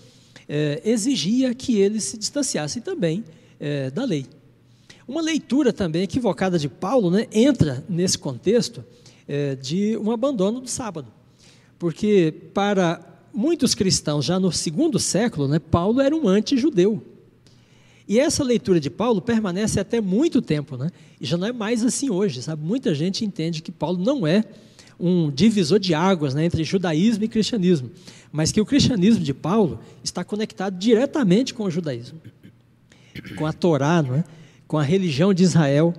é, 0.49 0.81
exigia 0.85 1.55
que 1.55 1.79
eles 1.79 2.05
se 2.05 2.19
distanciassem 2.19 2.83
também 2.83 3.25
é, 3.59 3.91
da 3.91 4.05
lei. 4.05 4.27
Uma 5.07 5.21
leitura 5.21 5.73
também 5.73 6.03
equivocada 6.03 6.59
de 6.59 6.69
Paulo 6.69 7.11
né, 7.11 7.27
entra 7.33 7.85
nesse 7.89 8.19
contexto 8.19 8.85
é, 9.27 9.57
de 9.57 9.97
um 9.97 10.11
abandono 10.11 10.61
do 10.61 10.69
sábado. 10.69 11.09
Porque 11.79 12.33
para 12.53 13.01
muitos 13.33 13.75
cristãos, 13.75 14.25
já 14.25 14.39
no 14.39 14.53
segundo 14.53 14.99
século, 14.99 15.49
né, 15.49 15.59
Paulo 15.59 16.01
era 16.01 16.15
um 16.15 16.29
anti-judeu. 16.29 17.03
E 18.07 18.19
essa 18.19 18.43
leitura 18.43 18.81
de 18.81 18.91
Paulo 18.91 19.23
permanece 19.23 19.79
até 19.79 20.01
muito 20.01 20.43
tempo, 20.43 20.77
né? 20.77 20.91
E 21.21 21.25
já 21.25 21.37
não 21.37 21.47
é 21.47 21.53
mais 21.53 21.85
assim 21.85 22.11
hoje, 22.11 22.43
sabe? 22.43 22.61
Muita 22.61 22.93
gente 22.93 23.25
entende 23.25 23.63
que 23.63 23.71
Paulo 23.71 24.03
não 24.03 24.27
é 24.27 24.45
um 25.01 25.31
divisor 25.31 25.79
de 25.79 25.95
águas 25.95 26.35
né, 26.35 26.45
entre 26.45 26.63
judaísmo 26.65 27.25
e 27.25 27.29
cristianismo, 27.29 27.91
mas 28.31 28.53
que 28.53 28.61
o 28.61 28.67
cristianismo 28.67 29.25
de 29.25 29.35
Paulo 29.35 29.81
está 30.05 30.23
conectado 30.23 30.79
diretamente 30.79 31.55
com 31.55 31.65
o 31.65 31.71
judaísmo, 31.71 32.21
com 33.37 33.47
a 33.47 33.53
Torá, 33.53 34.03
não 34.03 34.17
é? 34.17 34.25
com 34.69 34.79
a 34.79 34.83
religião 34.83 35.35
de 35.35 35.43
Israel. 35.43 35.95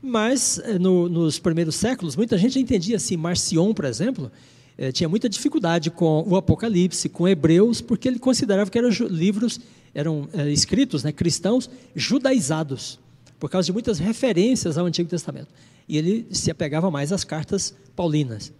Mas 0.00 0.58
eh, 0.64 0.78
no, 0.78 1.08
nos 1.08 1.38
primeiros 1.38 1.74
séculos, 1.76 2.16
muita 2.16 2.38
gente 2.38 2.58
entendia 2.58 2.96
assim. 2.96 3.16
Marcion, 3.16 3.74
por 3.74 3.84
exemplo, 3.84 4.32
eh, 4.78 4.90
tinha 4.90 5.08
muita 5.08 5.28
dificuldade 5.28 5.90
com 5.90 6.24
o 6.26 6.36
Apocalipse, 6.36 7.08
com 7.08 7.28
Hebreus, 7.28 7.80
porque 7.80 8.08
ele 8.08 8.18
considerava 8.18 8.70
que 8.70 8.78
eram 8.78 8.88
livros 9.10 9.60
eram 9.96 10.28
é, 10.34 10.50
escritos, 10.50 11.02
né, 11.02 11.10
cristãos 11.10 11.70
judaizados, 11.94 13.00
por 13.40 13.48
causa 13.48 13.64
de 13.64 13.72
muitas 13.72 13.98
referências 13.98 14.76
ao 14.76 14.84
Antigo 14.84 15.08
Testamento. 15.08 15.48
E 15.88 15.96
ele 15.96 16.26
se 16.30 16.50
apegava 16.50 16.90
mais 16.90 17.12
às 17.12 17.24
cartas 17.24 17.74
paulinas. 17.94 18.52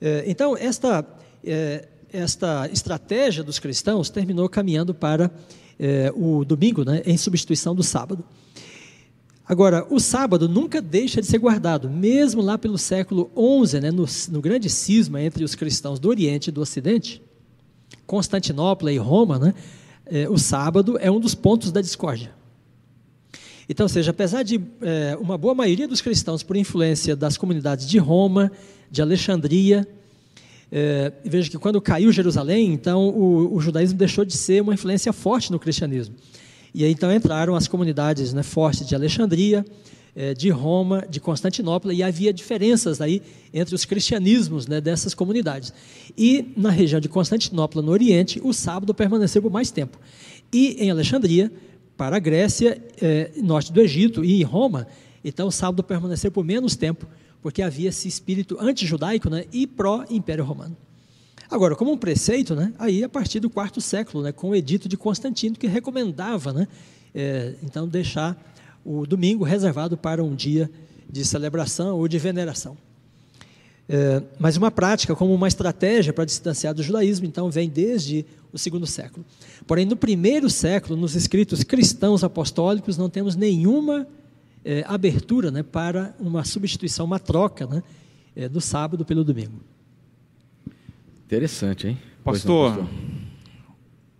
É, 0.00 0.24
então, 0.26 0.56
esta, 0.56 1.04
é, 1.44 1.88
esta 2.12 2.68
estratégia 2.72 3.42
dos 3.42 3.58
cristãos 3.58 4.10
terminou 4.10 4.48
caminhando 4.48 4.94
para 4.94 5.30
o 6.14 6.42
domingo, 6.42 6.86
né, 6.86 7.02
em 7.04 7.18
substituição 7.18 7.74
do 7.74 7.82
sábado. 7.82 8.24
Agora, 9.48 9.86
o 9.88 10.00
sábado 10.00 10.48
nunca 10.48 10.82
deixa 10.82 11.20
de 11.20 11.26
ser 11.26 11.38
guardado, 11.38 11.88
mesmo 11.88 12.42
lá 12.42 12.58
pelo 12.58 12.76
século 12.76 13.30
XI, 13.64 13.80
né, 13.80 13.90
no, 13.92 14.04
no 14.30 14.40
grande 14.40 14.68
cisma 14.68 15.22
entre 15.22 15.44
os 15.44 15.54
cristãos 15.54 16.00
do 16.00 16.08
Oriente 16.08 16.48
e 16.48 16.50
do 16.50 16.60
Ocidente, 16.60 17.22
Constantinopla 18.06 18.92
e 18.92 18.98
Roma, 18.98 19.38
né, 19.38 19.54
é, 20.04 20.28
o 20.28 20.36
sábado 20.36 20.98
é 21.00 21.08
um 21.10 21.20
dos 21.20 21.34
pontos 21.34 21.70
da 21.70 21.80
discórdia. 21.80 22.34
Então, 23.68 23.88
seja, 23.88 24.12
apesar 24.12 24.42
de 24.42 24.60
é, 24.80 25.16
uma 25.20 25.36
boa 25.36 25.54
maioria 25.54 25.88
dos 25.88 26.00
cristãos, 26.00 26.42
por 26.42 26.56
influência 26.56 27.16
das 27.16 27.36
comunidades 27.36 27.88
de 27.88 27.98
Roma, 27.98 28.50
de 28.90 29.02
Alexandria, 29.02 29.86
é, 30.70 31.12
veja 31.24 31.50
que 31.50 31.58
quando 31.58 31.80
caiu 31.80 32.12
Jerusalém, 32.12 32.72
então 32.72 33.08
o, 33.08 33.54
o, 33.54 33.60
judaísmo 33.60 33.98
deixou 33.98 34.24
de 34.24 34.36
ser 34.36 34.62
uma 34.62 34.74
influência 34.74 35.12
forte 35.12 35.50
no 35.50 35.58
cristianismo. 35.58 36.14
E 36.74 36.84
aí 36.84 36.92
então 36.92 37.12
entraram 37.12 37.54
as 37.54 37.66
comunidades 37.66 38.32
né, 38.32 38.42
fortes 38.42 38.86
de 38.86 38.94
Alexandria, 38.94 39.64
é, 40.14 40.32
de 40.32 40.48
Roma, 40.50 41.04
de 41.08 41.20
Constantinopla, 41.20 41.92
e 41.92 42.02
havia 42.02 42.32
diferenças 42.32 43.00
aí 43.00 43.22
entre 43.52 43.74
os 43.74 43.84
cristianismos 43.84 44.66
né, 44.66 44.80
dessas 44.80 45.14
comunidades. 45.14 45.72
E 46.16 46.52
na 46.56 46.70
região 46.70 47.00
de 47.00 47.08
Constantinopla, 47.08 47.82
no 47.82 47.92
Oriente, 47.92 48.40
o 48.42 48.52
sábado 48.52 48.94
permaneceu 48.94 49.42
por 49.42 49.50
mais 49.50 49.70
tempo. 49.70 49.98
E 50.52 50.76
em 50.78 50.90
Alexandria, 50.90 51.52
para 51.96 52.16
a 52.16 52.18
Grécia, 52.18 52.80
é, 53.00 53.30
norte 53.42 53.72
do 53.72 53.80
Egito 53.80 54.24
e 54.24 54.42
Roma, 54.42 54.86
então 55.24 55.48
o 55.48 55.52
sábado 55.52 55.82
permaneceu 55.82 56.30
por 56.30 56.44
menos 56.44 56.76
tempo, 56.76 57.06
porque 57.42 57.62
havia 57.62 57.88
esse 57.88 58.06
espírito 58.06 58.56
anti-judaico 58.60 59.30
né, 59.30 59.44
e 59.52 59.66
pró-império 59.66 60.44
romano. 60.44 60.76
Agora, 61.50 61.76
como 61.76 61.92
um 61.92 61.96
preceito, 61.98 62.54
né, 62.54 62.72
aí 62.78 63.04
a 63.04 63.08
partir 63.08 63.40
do 63.40 63.48
quarto 63.48 63.80
século, 63.80 64.22
né, 64.22 64.32
com 64.32 64.50
o 64.50 64.54
edito 64.54 64.88
de 64.88 64.96
Constantino, 64.96 65.56
que 65.56 65.66
recomendava, 65.66 66.52
né, 66.52 66.68
é, 67.14 67.54
então, 67.62 67.88
deixar 67.88 68.36
o 68.84 69.06
domingo 69.06 69.42
reservado 69.42 69.96
para 69.96 70.22
um 70.22 70.34
dia 70.34 70.70
de 71.08 71.24
celebração 71.24 71.96
ou 71.96 72.06
de 72.06 72.18
veneração. 72.18 72.76
É, 73.88 74.20
mas 74.38 74.56
uma 74.56 74.70
prática 74.70 75.14
como 75.14 75.32
uma 75.32 75.46
estratégia 75.46 76.12
para 76.12 76.24
distanciar 76.24 76.74
do 76.74 76.82
judaísmo, 76.82 77.26
então, 77.26 77.50
vem 77.50 77.68
desde 77.68 78.26
o 78.52 78.58
segundo 78.58 78.86
século. 78.86 79.24
Porém, 79.66 79.84
no 79.84 79.96
primeiro 79.96 80.50
século, 80.50 80.98
nos 80.98 81.14
escritos 81.14 81.62
cristãos 81.62 82.24
apostólicos, 82.24 82.96
não 82.96 83.08
temos 83.08 83.36
nenhuma 83.36 84.06
é, 84.64 84.82
abertura 84.86 85.50
né, 85.50 85.62
para 85.62 86.14
uma 86.18 86.44
substituição, 86.44 87.06
uma 87.06 87.20
troca 87.20 87.66
né, 87.66 87.82
é, 88.34 88.48
do 88.48 88.60
sábado 88.60 89.04
pelo 89.04 89.22
domingo. 89.22 89.60
Interessante, 91.24 91.88
hein? 91.88 91.98
Pastor, 92.24 92.70
não, 92.70 92.84
pastor. 92.84 92.98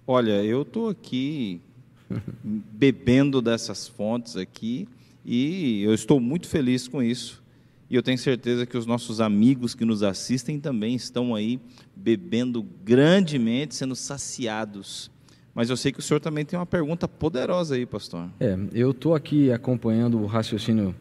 olha, 0.06 0.44
eu 0.44 0.62
estou 0.62 0.88
aqui 0.88 1.60
bebendo 2.42 3.42
dessas 3.42 3.88
fontes 3.88 4.36
aqui 4.36 4.88
e 5.24 5.82
eu 5.82 5.92
estou 5.92 6.20
muito 6.20 6.46
feliz 6.46 6.86
com 6.86 7.02
isso. 7.02 7.42
E 7.88 7.94
eu 7.94 8.02
tenho 8.02 8.18
certeza 8.18 8.66
que 8.66 8.76
os 8.76 8.86
nossos 8.86 9.20
amigos 9.20 9.74
que 9.74 9.84
nos 9.84 10.02
assistem 10.02 10.58
também 10.58 10.94
estão 10.94 11.34
aí 11.34 11.60
bebendo 11.94 12.66
grandemente, 12.84 13.74
sendo 13.74 13.94
saciados. 13.94 15.10
Mas 15.54 15.70
eu 15.70 15.76
sei 15.76 15.92
que 15.92 16.00
o 16.00 16.02
senhor 16.02 16.20
também 16.20 16.44
tem 16.44 16.58
uma 16.58 16.66
pergunta 16.66 17.06
poderosa 17.06 17.76
aí, 17.76 17.86
pastor. 17.86 18.28
É, 18.40 18.58
eu 18.72 18.90
estou 18.90 19.14
aqui 19.14 19.50
acompanhando 19.52 20.18
o 20.18 20.26
raciocínio 20.26 20.94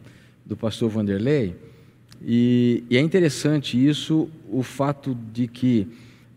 do 0.44 0.56
pastor 0.56 0.88
Vanderlei, 0.88 1.56
e, 2.22 2.84
e 2.88 2.96
é 2.96 3.00
interessante 3.00 3.76
isso, 3.76 4.28
o 4.48 4.62
fato 4.62 5.14
de 5.32 5.46
que 5.46 5.86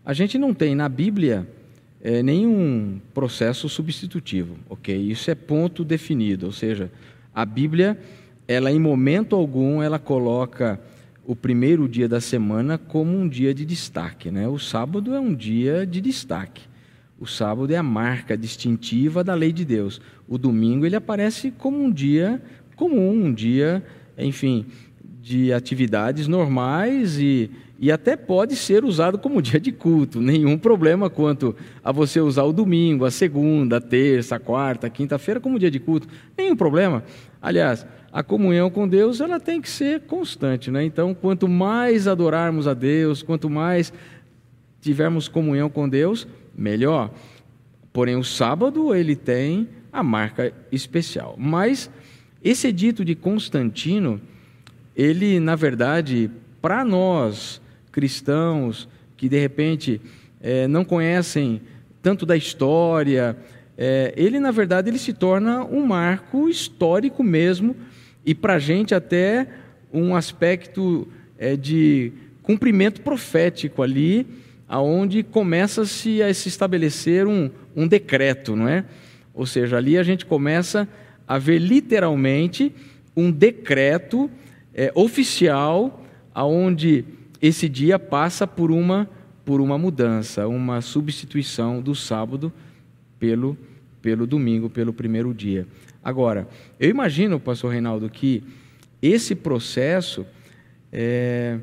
a 0.04 0.12
gente 0.12 0.36
não 0.36 0.52
tem 0.52 0.74
na 0.74 0.88
Bíblia 0.88 1.48
é, 2.02 2.22
nenhum 2.22 3.00
processo 3.14 3.68
substitutivo, 3.68 4.56
ok? 4.68 4.96
Isso 4.96 5.30
é 5.30 5.34
ponto 5.34 5.84
definido, 5.84 6.46
ou 6.46 6.52
seja, 6.52 6.90
a 7.34 7.44
Bíblia, 7.44 7.98
ela 8.50 8.72
em 8.72 8.80
momento 8.80 9.36
algum, 9.36 9.80
ela 9.80 9.96
coloca 9.96 10.80
o 11.24 11.36
primeiro 11.36 11.88
dia 11.88 12.08
da 12.08 12.20
semana 12.20 12.76
como 12.76 13.16
um 13.16 13.28
dia 13.28 13.54
de 13.54 13.64
destaque, 13.64 14.28
né? 14.28 14.48
O 14.48 14.58
sábado 14.58 15.14
é 15.14 15.20
um 15.20 15.32
dia 15.32 15.86
de 15.86 16.00
destaque. 16.00 16.64
O 17.20 17.28
sábado 17.28 17.72
é 17.72 17.76
a 17.76 17.82
marca 17.82 18.36
distintiva 18.36 19.22
da 19.22 19.34
lei 19.34 19.52
de 19.52 19.64
Deus. 19.64 20.00
O 20.26 20.36
domingo 20.36 20.84
ele 20.84 20.96
aparece 20.96 21.52
como 21.52 21.80
um 21.80 21.92
dia 21.92 22.42
comum, 22.74 23.26
um 23.26 23.32
dia, 23.32 23.84
enfim, 24.18 24.66
de 25.22 25.52
atividades 25.52 26.26
normais 26.26 27.20
e 27.20 27.52
e 27.82 27.90
até 27.90 28.14
pode 28.14 28.54
ser 28.56 28.84
usado 28.84 29.18
como 29.18 29.40
dia 29.42 29.58
de 29.58 29.72
culto, 29.72 30.20
nenhum 30.20 30.58
problema 30.58 31.08
quanto 31.08 31.56
a 31.82 31.90
você 31.90 32.20
usar 32.20 32.44
o 32.44 32.52
domingo, 32.52 33.06
a 33.06 33.10
segunda, 33.10 33.78
a 33.78 33.80
terça, 33.80 34.36
a 34.36 34.38
quarta, 34.38 34.86
a 34.86 34.90
quinta-feira 34.90 35.40
como 35.40 35.58
dia 35.58 35.70
de 35.70 35.80
culto, 35.80 36.06
nenhum 36.36 36.54
problema. 36.54 37.02
Aliás, 37.40 37.86
a 38.12 38.22
comunhão 38.22 38.70
com 38.70 38.86
Deus 38.86 39.20
ela 39.20 39.40
tem 39.40 39.62
que 39.62 39.70
ser 39.70 40.02
constante, 40.02 40.70
né? 40.70 40.84
Então, 40.84 41.14
quanto 41.14 41.48
mais 41.48 42.06
adorarmos 42.06 42.68
a 42.68 42.74
Deus, 42.74 43.22
quanto 43.22 43.48
mais 43.48 43.92
tivermos 44.82 45.26
comunhão 45.26 45.70
com 45.70 45.88
Deus, 45.88 46.28
melhor. 46.54 47.10
Porém, 47.92 48.16
o 48.16 48.24
sábado 48.24 48.94
ele 48.94 49.16
tem 49.16 49.68
a 49.90 50.02
marca 50.02 50.52
especial. 50.70 51.34
Mas 51.38 51.90
esse 52.44 52.68
edito 52.68 53.04
de 53.04 53.14
Constantino, 53.14 54.20
ele 54.94 55.40
na 55.40 55.56
verdade, 55.56 56.30
para 56.60 56.84
nós 56.84 57.59
cristãos 57.92 58.88
que 59.16 59.28
de 59.28 59.38
repente 59.38 60.00
é, 60.40 60.66
não 60.66 60.84
conhecem 60.84 61.60
tanto 62.02 62.24
da 62.24 62.36
história, 62.36 63.36
é, 63.76 64.12
ele 64.16 64.40
na 64.40 64.50
verdade 64.50 64.88
ele 64.88 64.98
se 64.98 65.12
torna 65.12 65.64
um 65.64 65.84
marco 65.84 66.48
histórico 66.48 67.22
mesmo 67.22 67.76
e 68.24 68.34
para 68.34 68.54
a 68.54 68.58
gente 68.58 68.94
até 68.94 69.46
um 69.92 70.14
aspecto 70.14 71.08
é, 71.38 71.56
de 71.56 72.12
cumprimento 72.42 73.00
profético 73.00 73.82
ali, 73.82 74.26
aonde 74.68 75.22
começa-se 75.22 76.22
a 76.22 76.32
se 76.32 76.48
estabelecer 76.48 77.26
um, 77.26 77.50
um 77.74 77.86
decreto, 77.86 78.54
não 78.54 78.68
é? 78.68 78.84
Ou 79.34 79.46
seja, 79.46 79.76
ali 79.76 79.96
a 79.96 80.02
gente 80.02 80.26
começa 80.26 80.88
a 81.26 81.38
ver 81.38 81.58
literalmente 81.58 82.72
um 83.16 83.30
decreto 83.30 84.30
é, 84.74 84.92
oficial, 84.94 86.04
aonde 86.34 87.04
esse 87.40 87.68
dia 87.68 87.98
passa 87.98 88.46
por 88.46 88.70
uma 88.70 89.08
por 89.44 89.60
uma 89.60 89.78
mudança, 89.78 90.46
uma 90.46 90.80
substituição 90.80 91.80
do 91.80 91.94
sábado 91.94 92.52
pelo 93.18 93.56
pelo 94.00 94.26
domingo, 94.26 94.70
pelo 94.70 94.92
primeiro 94.92 95.34
dia. 95.34 95.66
Agora, 96.02 96.48
eu 96.78 96.88
imagino, 96.88 97.38
pastor 97.38 97.72
Reinaldo, 97.72 98.08
que 98.08 98.42
esse 99.02 99.34
processo 99.34 100.26
é, 100.92 101.58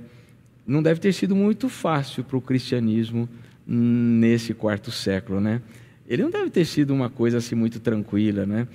não 0.65 0.83
deve 0.83 0.99
ter 0.99 1.13
sido 1.13 1.35
muito 1.35 1.69
fácil 1.69 2.23
para 2.23 2.37
o 2.37 2.41
cristianismo 2.41 3.27
nesse 3.65 4.53
quarto 4.53 4.91
século, 4.91 5.41
né? 5.41 5.61
Ele 6.07 6.23
não 6.23 6.29
deve 6.29 6.49
ter 6.49 6.65
sido 6.65 6.93
uma 6.93 7.09
coisa 7.09 7.37
assim 7.37 7.55
muito 7.55 7.79
tranquila, 7.79 8.45
né? 8.45 8.67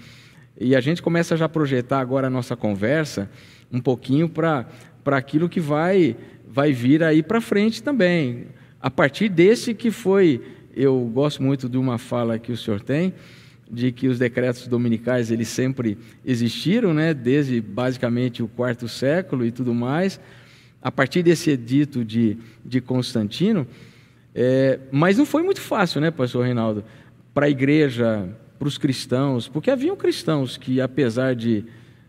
E 0.59 0.77
a 0.77 0.81
gente 0.81 1.01
começa 1.01 1.37
já 1.37 1.47
a 1.47 1.49
projetar 1.49 2.01
agora 2.01 2.27
a 2.27 2.31
nossa 2.31 2.55
conversa 2.55 3.31
um 3.73 3.81
pouquinho 3.81 4.29
para 4.29 4.67
aquilo 5.07 5.49
que 5.49 5.61
vai, 5.61 6.15
vai 6.53 6.71
vir 6.71 7.03
aí 7.03 7.23
para 7.23 7.41
frente 7.41 7.83
também. 7.83 8.49
A 8.79 8.91
partir 8.91 9.31
desse 9.31 9.73
que 9.73 9.91
foi, 9.91 10.43
eu 10.77 11.01
gosto 11.13 11.43
muito 11.43 11.67
de 11.67 11.79
uma 11.79 11.97
fala 11.97 12.39
que 12.39 12.53
o 12.53 12.57
senhor 12.57 12.81
tem, 12.81 13.15
de 13.71 13.91
que 13.91 14.07
os 14.07 14.19
decretos 14.19 14.69
dominicais 14.69 15.31
eles 15.31 15.49
sempre 15.49 15.97
existiram, 16.23 16.93
né, 16.93 17.15
desde 17.15 17.59
basicamente 17.59 18.43
o 18.43 18.49
quarto 18.49 18.87
século 18.87 19.47
e 19.47 19.51
tudo 19.51 19.73
mais, 19.73 20.21
a 20.83 20.93
partir 20.93 21.23
desse 21.23 21.51
edito 21.51 22.05
de, 22.05 22.37
de 22.63 22.83
Constantino, 22.83 23.67
é, 24.35 24.79
mas 24.91 25.17
não 25.17 25.25
foi 25.25 25.43
muito 25.43 25.61
fácil, 25.61 26.03
né, 26.03 26.11
pastor 26.11 26.45
Reinaldo, 26.45 26.85
para 27.33 27.47
a 27.47 27.51
igreja, 27.51 28.29
para 28.59 28.69
os 28.69 28.77
cristãos, 28.77 29.49
porque 29.49 29.71
haviam 29.71 29.97
cristãos 29.97 30.59
que, 30.59 30.83
apesar 30.83 31.35
de 31.35 31.65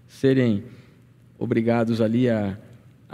serem 0.06 0.66
obrigados 1.40 2.02
ali 2.02 2.30
a, 2.30 2.58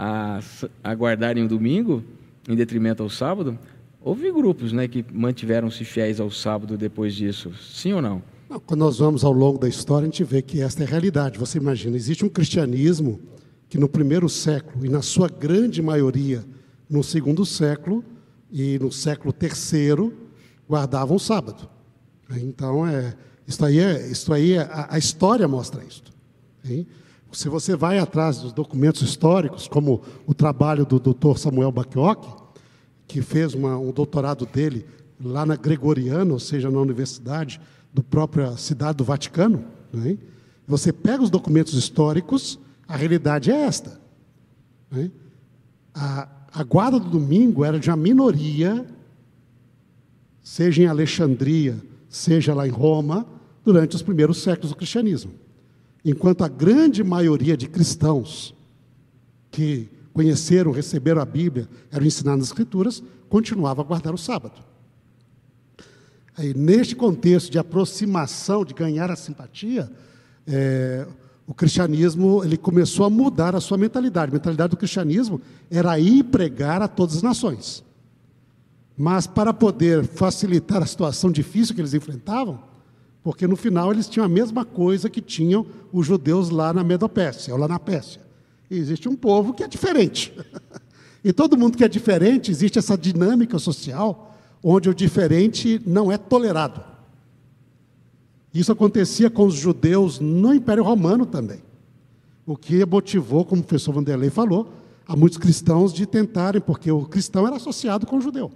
a, 0.02 0.40
a 0.82 0.94
guardarem 0.94 1.44
o 1.44 1.48
domingo, 1.48 2.02
em 2.48 2.56
detrimento 2.56 3.02
ao 3.02 3.10
sábado, 3.10 3.58
houve 4.00 4.32
grupos 4.32 4.72
né, 4.72 4.88
que 4.88 5.04
mantiveram-se 5.12 5.84
fiéis 5.84 6.18
ao 6.18 6.30
sábado 6.30 6.78
depois 6.78 7.14
disso, 7.14 7.52
sim 7.54 7.92
ou 7.92 8.00
não? 8.00 8.22
Quando 8.64 8.80
nós 8.80 8.98
vamos 8.98 9.24
ao 9.24 9.32
longo 9.32 9.58
da 9.58 9.68
história, 9.68 10.08
a 10.08 10.10
gente 10.10 10.24
vê 10.24 10.40
que 10.40 10.62
esta 10.62 10.82
é 10.82 10.86
a 10.86 10.88
realidade. 10.88 11.38
Você 11.38 11.58
imagina, 11.58 11.96
existe 11.96 12.24
um 12.24 12.30
cristianismo 12.30 13.20
que 13.68 13.76
no 13.76 13.90
primeiro 13.90 14.26
século, 14.26 14.86
e 14.86 14.88
na 14.88 15.02
sua 15.02 15.28
grande 15.28 15.82
maioria 15.82 16.42
no 16.88 17.04
segundo 17.04 17.44
século 17.44 18.02
e 18.50 18.78
no 18.78 18.90
século 18.90 19.34
terceiro, 19.34 20.12
guardavam 20.66 21.16
o 21.16 21.20
sábado. 21.20 21.68
Então, 22.38 22.86
é, 22.86 23.14
isso 23.46 23.62
aí, 23.64 23.78
é, 23.78 24.10
isso 24.10 24.32
aí 24.32 24.54
é, 24.54 24.60
a, 24.62 24.94
a 24.94 24.98
história 24.98 25.46
mostra 25.46 25.84
isso. 25.84 26.02
Se 27.32 27.48
você 27.48 27.76
vai 27.76 27.98
atrás 27.98 28.38
dos 28.38 28.52
documentos 28.52 29.02
históricos, 29.02 29.68
como 29.68 30.02
o 30.26 30.34
trabalho 30.34 30.84
do 30.84 30.98
Dr. 30.98 31.36
Samuel 31.36 31.70
Bacchiocchi, 31.70 32.28
que 33.06 33.22
fez 33.22 33.54
uma, 33.54 33.78
um 33.78 33.92
doutorado 33.92 34.46
dele 34.46 34.84
lá 35.22 35.46
na 35.46 35.56
Gregoriana, 35.56 36.32
ou 36.32 36.40
seja, 36.40 36.70
na 36.70 36.80
Universidade 36.80 37.60
do 37.92 38.02
própria 38.02 38.56
cidade 38.56 38.98
do 38.98 39.04
Vaticano, 39.04 39.64
né? 39.92 40.16
você 40.66 40.92
pega 40.92 41.22
os 41.22 41.30
documentos 41.30 41.74
históricos, 41.74 42.58
a 42.86 42.96
realidade 42.96 43.50
é 43.50 43.62
esta. 43.62 44.00
Né? 44.90 45.10
A, 45.94 46.28
a 46.52 46.64
guarda 46.64 46.98
do 46.98 47.08
domingo 47.08 47.64
era 47.64 47.78
de 47.78 47.90
uma 47.90 47.96
minoria, 47.96 48.86
seja 50.42 50.82
em 50.82 50.86
Alexandria, 50.86 51.76
seja 52.08 52.54
lá 52.54 52.66
em 52.66 52.70
Roma, 52.70 53.26
durante 53.64 53.94
os 53.94 54.02
primeiros 54.02 54.42
séculos 54.42 54.70
do 54.70 54.76
cristianismo. 54.76 55.32
Enquanto 56.04 56.42
a 56.42 56.48
grande 56.48 57.04
maioria 57.04 57.56
de 57.56 57.68
cristãos 57.68 58.54
que 59.50 59.88
conheceram, 60.12 60.72
receberam 60.72 61.20
a 61.20 61.24
Bíblia, 61.24 61.68
eram 61.90 62.06
ensinados 62.06 62.40
nas 62.40 62.48
Escrituras, 62.48 63.02
continuava 63.28 63.82
a 63.82 63.84
guardar 63.84 64.14
o 64.14 64.18
sábado. 64.18 64.60
Aí, 66.36 66.54
neste 66.54 66.96
contexto 66.96 67.50
de 67.50 67.58
aproximação, 67.58 68.64
de 68.64 68.72
ganhar 68.72 69.10
a 69.10 69.16
simpatia, 69.16 69.90
é, 70.46 71.06
o 71.46 71.52
cristianismo 71.52 72.42
ele 72.44 72.56
começou 72.56 73.04
a 73.04 73.10
mudar 73.10 73.54
a 73.54 73.60
sua 73.60 73.76
mentalidade. 73.76 74.30
A 74.30 74.34
mentalidade 74.34 74.70
do 74.70 74.76
cristianismo 74.76 75.40
era 75.70 75.98
ir 75.98 76.24
pregar 76.24 76.80
a 76.80 76.88
todas 76.88 77.16
as 77.16 77.22
nações. 77.22 77.84
Mas 78.96 79.26
para 79.26 79.52
poder 79.52 80.04
facilitar 80.04 80.82
a 80.82 80.86
situação 80.86 81.30
difícil 81.30 81.74
que 81.74 81.80
eles 81.80 81.94
enfrentavam, 81.94 82.62
porque 83.22 83.46
no 83.46 83.56
final 83.56 83.92
eles 83.92 84.08
tinham 84.08 84.24
a 84.24 84.28
mesma 84.28 84.64
coisa 84.64 85.10
que 85.10 85.20
tinham 85.20 85.66
os 85.92 86.06
judeus 86.06 86.50
lá 86.50 86.72
na 86.72 86.82
Medopécia, 86.82 87.52
ou 87.52 87.60
lá 87.60 87.68
na 87.68 87.78
Pérsia. 87.78 88.20
E 88.70 88.78
existe 88.78 89.08
um 89.08 89.16
povo 89.16 89.52
que 89.52 89.62
é 89.62 89.68
diferente. 89.68 90.32
e 91.22 91.32
todo 91.32 91.56
mundo 91.56 91.76
que 91.76 91.84
é 91.84 91.88
diferente, 91.88 92.50
existe 92.50 92.78
essa 92.78 92.96
dinâmica 92.96 93.58
social 93.58 94.36
onde 94.62 94.88
o 94.88 94.94
diferente 94.94 95.80
não 95.86 96.10
é 96.10 96.16
tolerado. 96.18 96.82
Isso 98.52 98.72
acontecia 98.72 99.30
com 99.30 99.46
os 99.46 99.54
judeus 99.54 100.18
no 100.18 100.52
Império 100.52 100.82
Romano 100.82 101.24
também. 101.24 101.62
O 102.46 102.56
que 102.56 102.84
motivou, 102.84 103.44
como 103.44 103.62
o 103.62 103.64
professor 103.64 103.92
Vanderlei 103.94 104.30
falou, 104.30 104.72
a 105.06 105.14
muitos 105.14 105.38
cristãos 105.38 105.92
de 105.92 106.06
tentarem, 106.06 106.60
porque 106.60 106.90
o 106.90 107.04
cristão 107.04 107.46
era 107.46 107.56
associado 107.56 108.06
com 108.06 108.18
o 108.18 108.20
judeu, 108.20 108.50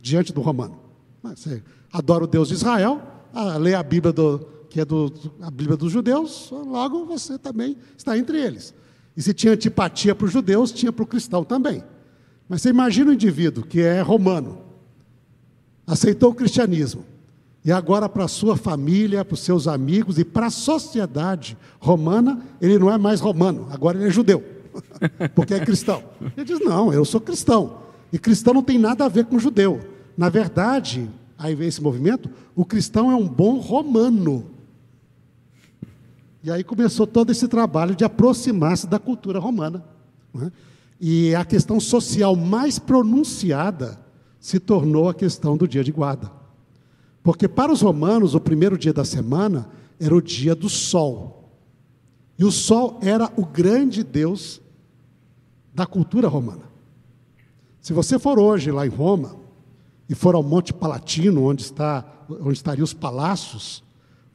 diante 0.00 0.32
do 0.32 0.40
romano. 0.40 0.78
Você 1.22 1.62
adora 1.92 2.24
o 2.24 2.26
Deus 2.26 2.48
de 2.48 2.54
Israel, 2.54 3.00
lê 3.42 3.74
a 3.74 3.82
Bíblia, 3.82 4.12
do, 4.12 4.46
que 4.70 4.80
é 4.80 4.84
do, 4.84 5.12
a 5.40 5.50
Bíblia 5.50 5.76
dos 5.76 5.92
judeus, 5.92 6.50
logo 6.50 7.04
você 7.04 7.38
também 7.38 7.76
está 7.96 8.16
entre 8.16 8.40
eles. 8.40 8.74
E 9.16 9.22
se 9.22 9.32
tinha 9.32 9.52
antipatia 9.52 10.14
para 10.14 10.26
os 10.26 10.32
judeus, 10.32 10.72
tinha 10.72 10.92
para 10.92 11.02
o 11.02 11.06
cristão 11.06 11.44
também. 11.44 11.82
Mas 12.48 12.62
você 12.62 12.70
imagina 12.70 13.10
o 13.10 13.14
indivíduo 13.14 13.64
que 13.64 13.80
é 13.80 14.00
romano, 14.00 14.58
aceitou 15.86 16.30
o 16.30 16.34
cristianismo. 16.34 17.04
E 17.64 17.72
agora, 17.72 18.08
para 18.08 18.24
a 18.24 18.28
sua 18.28 18.56
família, 18.56 19.24
para 19.24 19.34
os 19.34 19.40
seus 19.40 19.66
amigos 19.66 20.18
e 20.18 20.24
para 20.24 20.46
a 20.46 20.50
sociedade 20.50 21.56
romana, 21.80 22.42
ele 22.60 22.78
não 22.78 22.92
é 22.92 22.98
mais 22.98 23.20
romano, 23.20 23.68
agora 23.70 23.96
ele 23.96 24.08
é 24.08 24.10
judeu, 24.10 24.44
porque 25.34 25.54
é 25.54 25.60
cristão. 25.64 26.02
Ele 26.36 26.44
diz: 26.44 26.60
Não, 26.60 26.92
eu 26.92 27.04
sou 27.04 27.20
cristão. 27.20 27.78
E 28.12 28.18
cristão 28.18 28.52
não 28.52 28.62
tem 28.62 28.78
nada 28.78 29.06
a 29.06 29.08
ver 29.08 29.24
com 29.24 29.38
judeu. 29.38 29.80
Na 30.16 30.28
verdade, 30.28 31.10
aí 31.44 31.54
vem 31.54 31.68
esse 31.68 31.82
movimento: 31.82 32.30
o 32.56 32.64
cristão 32.64 33.10
é 33.10 33.14
um 33.14 33.28
bom 33.28 33.58
romano. 33.58 34.50
E 36.42 36.50
aí 36.50 36.64
começou 36.64 37.06
todo 37.06 37.30
esse 37.30 37.46
trabalho 37.48 37.94
de 37.94 38.04
aproximar-se 38.04 38.86
da 38.86 38.98
cultura 38.98 39.38
romana. 39.38 39.84
Né? 40.32 40.50
E 41.00 41.34
a 41.34 41.44
questão 41.44 41.78
social 41.78 42.34
mais 42.36 42.78
pronunciada 42.78 43.98
se 44.40 44.58
tornou 44.58 45.08
a 45.08 45.14
questão 45.14 45.56
do 45.56 45.66
dia 45.68 45.84
de 45.84 45.92
guarda. 45.92 46.30
Porque 47.22 47.48
para 47.48 47.72
os 47.72 47.80
romanos, 47.80 48.34
o 48.34 48.40
primeiro 48.40 48.76
dia 48.76 48.92
da 48.92 49.04
semana 49.04 49.68
era 49.98 50.14
o 50.14 50.20
dia 50.20 50.54
do 50.54 50.68
sol. 50.68 51.50
E 52.38 52.44
o 52.44 52.50
sol 52.50 52.98
era 53.02 53.30
o 53.36 53.46
grande 53.46 54.02
deus 54.02 54.60
da 55.74 55.86
cultura 55.86 56.28
romana. 56.28 56.64
Se 57.80 57.92
você 57.92 58.18
for 58.18 58.38
hoje 58.38 58.70
lá 58.70 58.86
em 58.86 58.90
Roma 58.90 59.43
e 60.08 60.14
for 60.14 60.34
ao 60.34 60.42
Monte 60.42 60.72
Palatino, 60.72 61.44
onde 61.44 61.62
está 61.62 62.04
onde 62.28 62.54
estariam 62.54 62.84
os 62.84 62.94
palácios, 62.94 63.82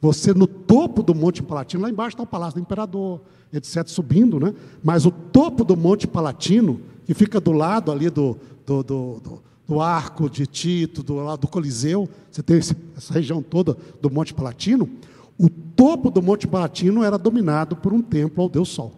você 0.00 0.32
no 0.32 0.46
topo 0.46 1.02
do 1.02 1.14
Monte 1.14 1.42
Palatino, 1.42 1.82
lá 1.82 1.90
embaixo 1.90 2.14
está 2.14 2.22
o 2.22 2.26
Palácio 2.26 2.60
do 2.60 2.62
Imperador, 2.62 3.20
etc., 3.52 3.86
subindo, 3.86 4.38
né? 4.38 4.54
Mas 4.82 5.04
o 5.04 5.10
topo 5.10 5.64
do 5.64 5.76
Monte 5.76 6.06
Palatino, 6.06 6.80
que 7.04 7.12
fica 7.14 7.40
do 7.40 7.52
lado 7.52 7.90
ali 7.90 8.08
do, 8.08 8.38
do, 8.64 8.82
do, 8.82 9.20
do 9.20 9.42
do 9.70 9.80
Arco 9.80 10.28
de 10.28 10.48
Tito, 10.48 11.00
do 11.00 11.14
lado 11.14 11.42
do 11.42 11.46
Coliseu, 11.46 12.08
você 12.28 12.42
tem 12.42 12.58
esse, 12.58 12.76
essa 12.96 13.14
região 13.14 13.40
toda 13.40 13.76
do 14.02 14.10
Monte 14.10 14.34
Palatino, 14.34 14.90
o 15.38 15.48
topo 15.48 16.10
do 16.10 16.20
Monte 16.20 16.48
Palatino 16.48 17.04
era 17.04 17.16
dominado 17.16 17.76
por 17.76 17.92
um 17.92 18.02
templo 18.02 18.42
ao 18.42 18.48
Deus 18.48 18.68
Sol, 18.68 18.92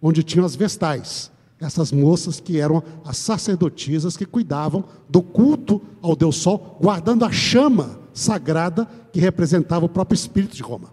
onde 0.00 0.22
tinham 0.22 0.46
as 0.46 0.56
vestais, 0.56 1.30
essas 1.64 1.90
moças 1.90 2.40
que 2.40 2.58
eram 2.58 2.82
as 3.04 3.16
sacerdotisas 3.16 4.16
que 4.16 4.26
cuidavam 4.26 4.84
do 5.08 5.22
culto 5.22 5.80
ao 6.02 6.14
Deus 6.14 6.36
Sol, 6.36 6.78
guardando 6.80 7.24
a 7.24 7.32
chama 7.32 7.98
sagrada 8.12 8.88
que 9.12 9.18
representava 9.18 9.86
o 9.86 9.88
próprio 9.88 10.14
espírito 10.14 10.54
de 10.54 10.62
Roma. 10.62 10.92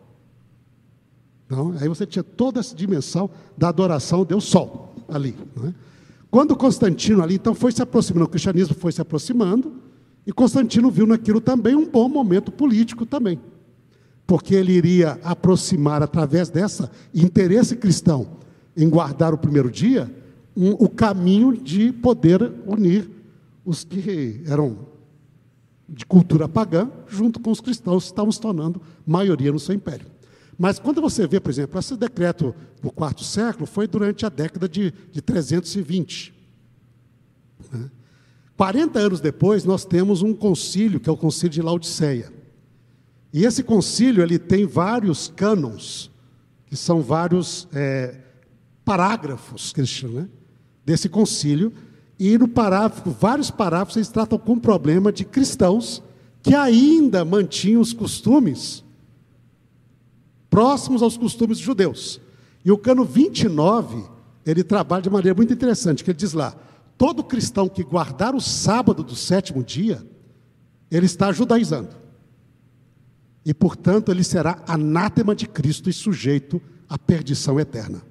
Então, 1.45 1.76
aí 1.80 1.88
você 1.88 2.05
tinha 2.05 2.24
toda 2.24 2.59
essa 2.59 2.76
dimensão 2.76 3.30
da 3.57 3.69
adoração 3.69 4.19
ao 4.19 4.26
Deus 4.26 4.45
Sol 4.45 4.93
ali. 5.07 5.36
É? 5.67 5.74
Quando 6.30 6.55
Constantino 6.55 7.22
ali, 7.22 7.36
então, 7.36 7.53
foi 7.53 7.72
se 7.72 7.82
aproximando, 7.82 8.26
o 8.26 8.30
cristianismo 8.30 8.74
foi 8.74 8.91
se 8.91 9.01
aproximando, 9.01 9.74
e 10.26 10.32
Constantino 10.32 10.89
viu 10.89 11.05
naquilo 11.05 11.41
também 11.41 11.76
um 11.76 11.86
bom 11.89 12.07
momento 12.07 12.51
político 12.51 13.05
também. 13.05 13.39
porque 14.32 14.55
ele 14.55 14.72
iria 14.72 15.19
aproximar, 15.26 16.01
através 16.01 16.49
dessa 16.49 16.89
interesse 17.13 17.76
cristão 17.76 18.38
em 18.78 18.89
guardar 18.89 19.34
o 19.34 19.38
primeiro 19.38 19.69
dia, 19.69 20.09
um, 20.56 20.72
o 20.72 20.89
caminho 20.89 21.56
de 21.56 21.91
poder 21.91 22.41
unir 22.66 23.10
os 23.66 23.84
que 23.84 24.41
eram 24.45 24.91
de 25.88 26.06
cultura 26.06 26.47
pagã, 26.47 26.89
junto 27.08 27.39
com 27.39 27.52
os 27.52 27.60
cristãos, 27.60 28.06
que 28.06 28.12
estavam 28.12 28.32
se 28.32 28.39
tornando 28.39 28.82
maioria 29.06 29.52
no 29.52 29.60
seu 29.60 29.76
império. 29.76 30.08
Mas 30.58 30.80
quando 30.80 31.02
você 31.02 31.28
vê, 31.28 31.39
por 31.39 31.49
exemplo, 31.49 31.78
esse 31.80 31.97
decreto 31.97 32.56
do 32.82 32.91
quarto 32.91 33.24
século 33.24 33.66
foi 33.66 33.88
durante 33.88 34.26
a 34.26 34.30
década 34.30 34.70
de, 34.70 34.93
de 35.12 35.22
320. 35.22 36.34
Né? 37.72 37.89
40 38.56 38.99
anos 38.99 39.20
depois, 39.20 39.66
nós 39.66 39.84
temos 39.84 40.22
um 40.22 40.34
concílio, 40.34 40.99
que 40.99 41.10
é 41.10 41.12
o 41.12 41.18
concílio 41.18 41.49
de 41.49 41.62
Laodiceia. 41.62 42.32
E 43.34 43.43
esse 43.43 43.64
concílio 43.64 44.22
ele 44.24 44.38
tem 44.38 44.66
vários 44.66 45.30
cânons, 45.30 46.12
que 46.68 46.76
são 46.76 47.02
vários 47.02 47.68
é, 47.74 48.20
parágrafos, 48.86 49.74
que 49.74 49.80
eles 49.80 49.89
chamam, 49.89 50.22
né? 50.22 50.30
Desse 50.86 51.10
concílio. 51.10 51.74
E 52.20 52.38
no 52.38 52.48
parágrafo, 52.48 53.10
vários 53.12 53.50
parágrafos, 53.50 53.96
eles 53.96 54.10
tratam 54.10 54.38
com 54.38 54.54
o 54.54 54.60
problema 54.60 55.12
de 55.12 55.26
cristãos 55.26 56.02
que 56.42 56.56
ainda 56.56 57.24
mantinham 57.24 57.82
os 57.82 57.94
costumes 57.94 58.84
próximos 60.50 61.02
aos 61.02 61.18
costumes 61.18 61.58
judeus. 61.58 62.20
E 62.64 62.72
o 62.72 62.78
cano 62.78 63.06
29, 63.06 64.04
ele 64.46 64.64
trabalha 64.64 65.02
de 65.02 65.10
maneira 65.10 65.36
muito 65.36 65.54
interessante, 65.54 66.04
que 66.04 66.12
ele 66.12 66.18
diz 66.18 66.34
lá, 66.34 66.56
todo 66.98 67.24
cristão 67.24 67.70
que 67.70 67.84
guardar 67.84 68.36
o 68.36 68.42
sábado 68.42 69.04
do 69.04 69.16
sétimo 69.16 69.64
dia, 69.64 70.06
ele 70.92 71.06
está 71.06 71.32
judaizando 71.32 72.02
e, 73.46 73.54
portanto, 73.54 74.12
ele 74.12 74.24
será 74.24 74.62
anátema 74.68 75.34
de 75.36 75.48
Cristo 75.48 75.90
e 75.90 75.94
sujeito 75.94 76.62
à 76.88 76.98
perdição 76.98 77.60
eterna. 77.60 78.02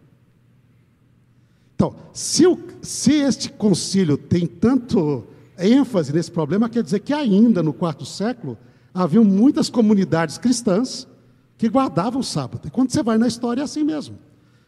Então, 1.81 1.95
se, 2.13 2.47
o, 2.47 2.59
se 2.83 3.11
este 3.23 3.51
concílio 3.51 4.19
tem 4.19 4.47
tanto 4.47 5.25
ênfase 5.59 6.13
nesse 6.13 6.31
problema, 6.31 6.69
quer 6.69 6.83
dizer 6.83 7.01
que 7.01 7.11
ainda 7.11 7.63
no 7.63 7.73
quarto 7.73 8.05
século 8.05 8.59
haviam 8.93 9.25
muitas 9.25 9.71
comunidades 9.71 10.37
cristãs 10.37 11.09
que 11.57 11.71
guardavam 11.71 12.21
o 12.21 12.25
sábado. 12.25 12.69
E 12.69 12.71
quando 12.71 12.91
você 12.91 13.03
vai 13.03 13.17
na 13.17 13.27
história 13.27 13.63
é 13.63 13.65
assim 13.65 13.83
mesmo. 13.83 14.19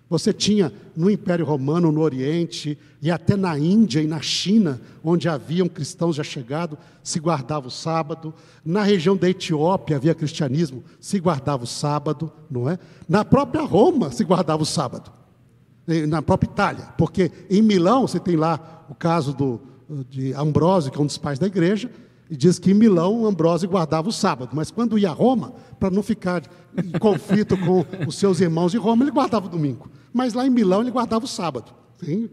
Você 0.09 0.33
tinha 0.33 0.73
no 0.97 1.11
Império 1.11 1.45
Romano, 1.45 1.93
no 1.93 2.01
Oriente, 2.01 2.79
e 3.03 3.11
até 3.11 3.37
na 3.37 3.59
Índia 3.59 4.01
e 4.01 4.07
na 4.07 4.23
China, 4.23 4.81
onde 5.05 5.29
haviam 5.29 5.69
cristãos 5.69 6.17
já 6.17 6.25
chegados, 6.25 6.79
se 7.03 7.21
guardava 7.21 7.69
o 7.69 7.71
sábado. 7.71 8.33
Na 8.65 8.85
região 8.85 9.15
da 9.15 9.29
Etiópia 9.29 9.97
havia 9.97 10.15
cristianismo, 10.15 10.83
se 10.99 11.21
guardava 11.21 11.65
o 11.65 11.67
sábado, 11.67 12.33
não 12.51 12.71
é? 12.71 12.79
Na 13.07 13.23
própria 13.23 13.61
Roma 13.61 14.11
se 14.11 14.25
guardava 14.25 14.63
o 14.63 14.67
sábado. 14.67 15.13
Na 16.09 16.23
própria 16.23 16.49
Itália, 16.49 16.85
porque 16.97 17.31
em 17.51 17.61
Milão 17.61 18.07
você 18.07 18.21
tem 18.21 18.37
lá 18.37 18.87
o 18.89 18.95
caso 18.95 19.35
do, 19.35 19.61
de 20.09 20.33
Ambrósio, 20.35 20.93
que 20.93 20.99
é 20.99 21.03
um 21.03 21.07
dos 21.07 21.19
pais 21.19 21.39
da 21.39 21.47
igreja, 21.47 21.91
e 22.31 22.37
diz 22.37 22.59
que 22.59 22.71
em 22.71 22.75
Milão 22.75 23.27
Ambrósio 23.27 23.69
guardava 23.69 24.09
o 24.09 24.13
sábado, 24.13 24.53
mas 24.55 24.71
quando 24.71 24.99
ia 24.99 25.11
a 25.11 25.13
Roma, 25.13 25.53
para 25.79 25.91
não 25.91 26.03
ficar 26.03 26.43
em 26.83 26.99
conflito 26.99 27.57
com 27.59 27.85
os 28.07 28.17
seus 28.17 28.41
irmãos 28.41 28.73
de 28.73 28.79
Roma, 28.79 29.05
ele 29.05 29.11
guardava 29.11 29.47
o 29.47 29.51
domingo. 29.51 29.91
Mas 30.13 30.33
lá 30.33 30.47
em 30.47 30.51
Milão 30.51 30.81
ele 30.81 30.91
guardava 30.91 31.25
o 31.25 31.29
sábado. 31.29 31.73
Sim? 32.03 32.31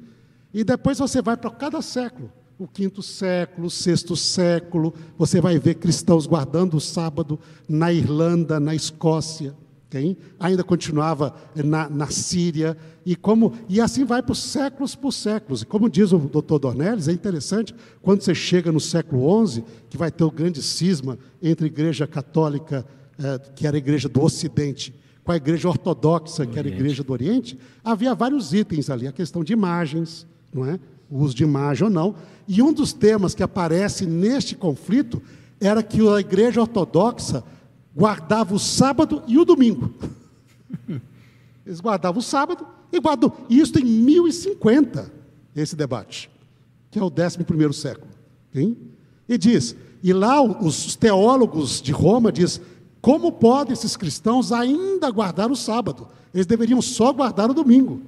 E 0.53 0.63
depois 0.63 0.99
você 0.99 1.21
vai 1.21 1.35
para 1.35 1.49
cada 1.51 1.81
século. 1.81 2.31
O 2.57 2.67
quinto 2.67 3.01
século, 3.01 3.67
o 3.67 3.69
sexto 3.69 4.15
século, 4.15 4.93
você 5.17 5.39
vai 5.41 5.57
ver 5.59 5.75
cristãos 5.75 6.25
guardando 6.27 6.75
o 6.75 6.81
sábado 6.81 7.39
na 7.67 7.91
Irlanda, 7.91 8.59
na 8.59 8.75
Escócia. 8.75 9.55
Okay? 9.89 10.15
Ainda 10.39 10.63
continuava 10.63 11.35
na, 11.55 11.89
na 11.89 12.07
Síria, 12.07 12.77
e, 13.03 13.15
como, 13.15 13.53
e 13.67 13.81
assim 13.81 14.05
vai 14.05 14.21
por 14.21 14.35
séculos 14.35 14.93
por 14.93 15.11
séculos. 15.11 15.63
E 15.63 15.65
como 15.65 15.89
diz 15.89 16.11
o 16.11 16.19
doutor 16.19 16.59
Dornelles, 16.59 17.07
é 17.07 17.11
interessante, 17.11 17.73
quando 17.99 18.21
você 18.21 18.35
chega 18.35 18.71
no 18.71 18.79
século 18.79 19.47
XI, 19.47 19.63
que 19.89 19.97
vai 19.97 20.11
ter 20.11 20.23
o 20.23 20.29
grande 20.29 20.61
cisma 20.61 21.17
entre 21.41 21.65
a 21.65 21.67
igreja 21.67 22.05
católica, 22.05 22.85
eh, 23.17 23.39
que 23.55 23.65
era 23.65 23.77
a 23.77 23.79
igreja 23.79 24.07
do 24.07 24.21
Ocidente, 24.21 24.93
com 25.23 25.31
a 25.31 25.37
igreja 25.37 25.67
ortodoxa, 25.67 26.45
que 26.45 26.59
era 26.59 26.67
a 26.67 26.71
igreja 26.71 27.03
do 27.03 27.11
Oriente, 27.11 27.57
havia 27.83 28.13
vários 28.13 28.53
itens 28.53 28.91
ali, 28.91 29.07
a 29.07 29.11
questão 29.11 29.43
de 29.43 29.53
imagens, 29.53 30.27
não 30.53 30.65
é? 30.65 30.79
o 31.09 31.23
uso 31.23 31.33
de 31.33 31.43
imagem 31.43 31.85
ou 31.85 31.89
não. 31.89 32.15
E 32.47 32.61
um 32.61 32.71
dos 32.71 32.93
temas 32.93 33.33
que 33.33 33.41
aparece 33.41 34.05
neste 34.05 34.55
conflito 34.55 35.19
era 35.59 35.81
que 35.81 36.07
a 36.07 36.19
igreja 36.19 36.61
ortodoxa 36.61 37.43
guardava 37.95 38.53
o 38.53 38.59
sábado 38.59 39.23
e 39.27 39.37
o 39.37 39.45
domingo. 39.45 39.93
Eles 41.65 41.79
guardavam 41.79 42.19
o 42.19 42.23
sábado 42.23 42.65
e 42.91 42.99
guardam. 42.99 43.31
Isso 43.49 43.77
em 43.79 43.85
1050, 43.85 45.11
esse 45.55 45.75
debate, 45.75 46.29
que 46.89 46.99
é 46.99 47.03
o 47.03 47.11
11 47.11 47.73
século. 47.73 48.07
Hein? 48.53 48.77
E 49.27 49.37
diz, 49.37 49.75
e 50.01 50.11
lá 50.13 50.41
os 50.41 50.95
teólogos 50.95 51.81
de 51.81 51.91
Roma 51.91 52.31
diz 52.31 52.59
como 53.01 53.31
podem 53.31 53.73
esses 53.73 53.95
cristãos 53.95 54.51
ainda 54.51 55.09
guardar 55.09 55.51
o 55.51 55.55
sábado? 55.55 56.07
Eles 56.33 56.45
deveriam 56.45 56.81
só 56.81 57.13
guardar 57.13 57.49
o 57.49 57.53
domingo. 57.53 58.01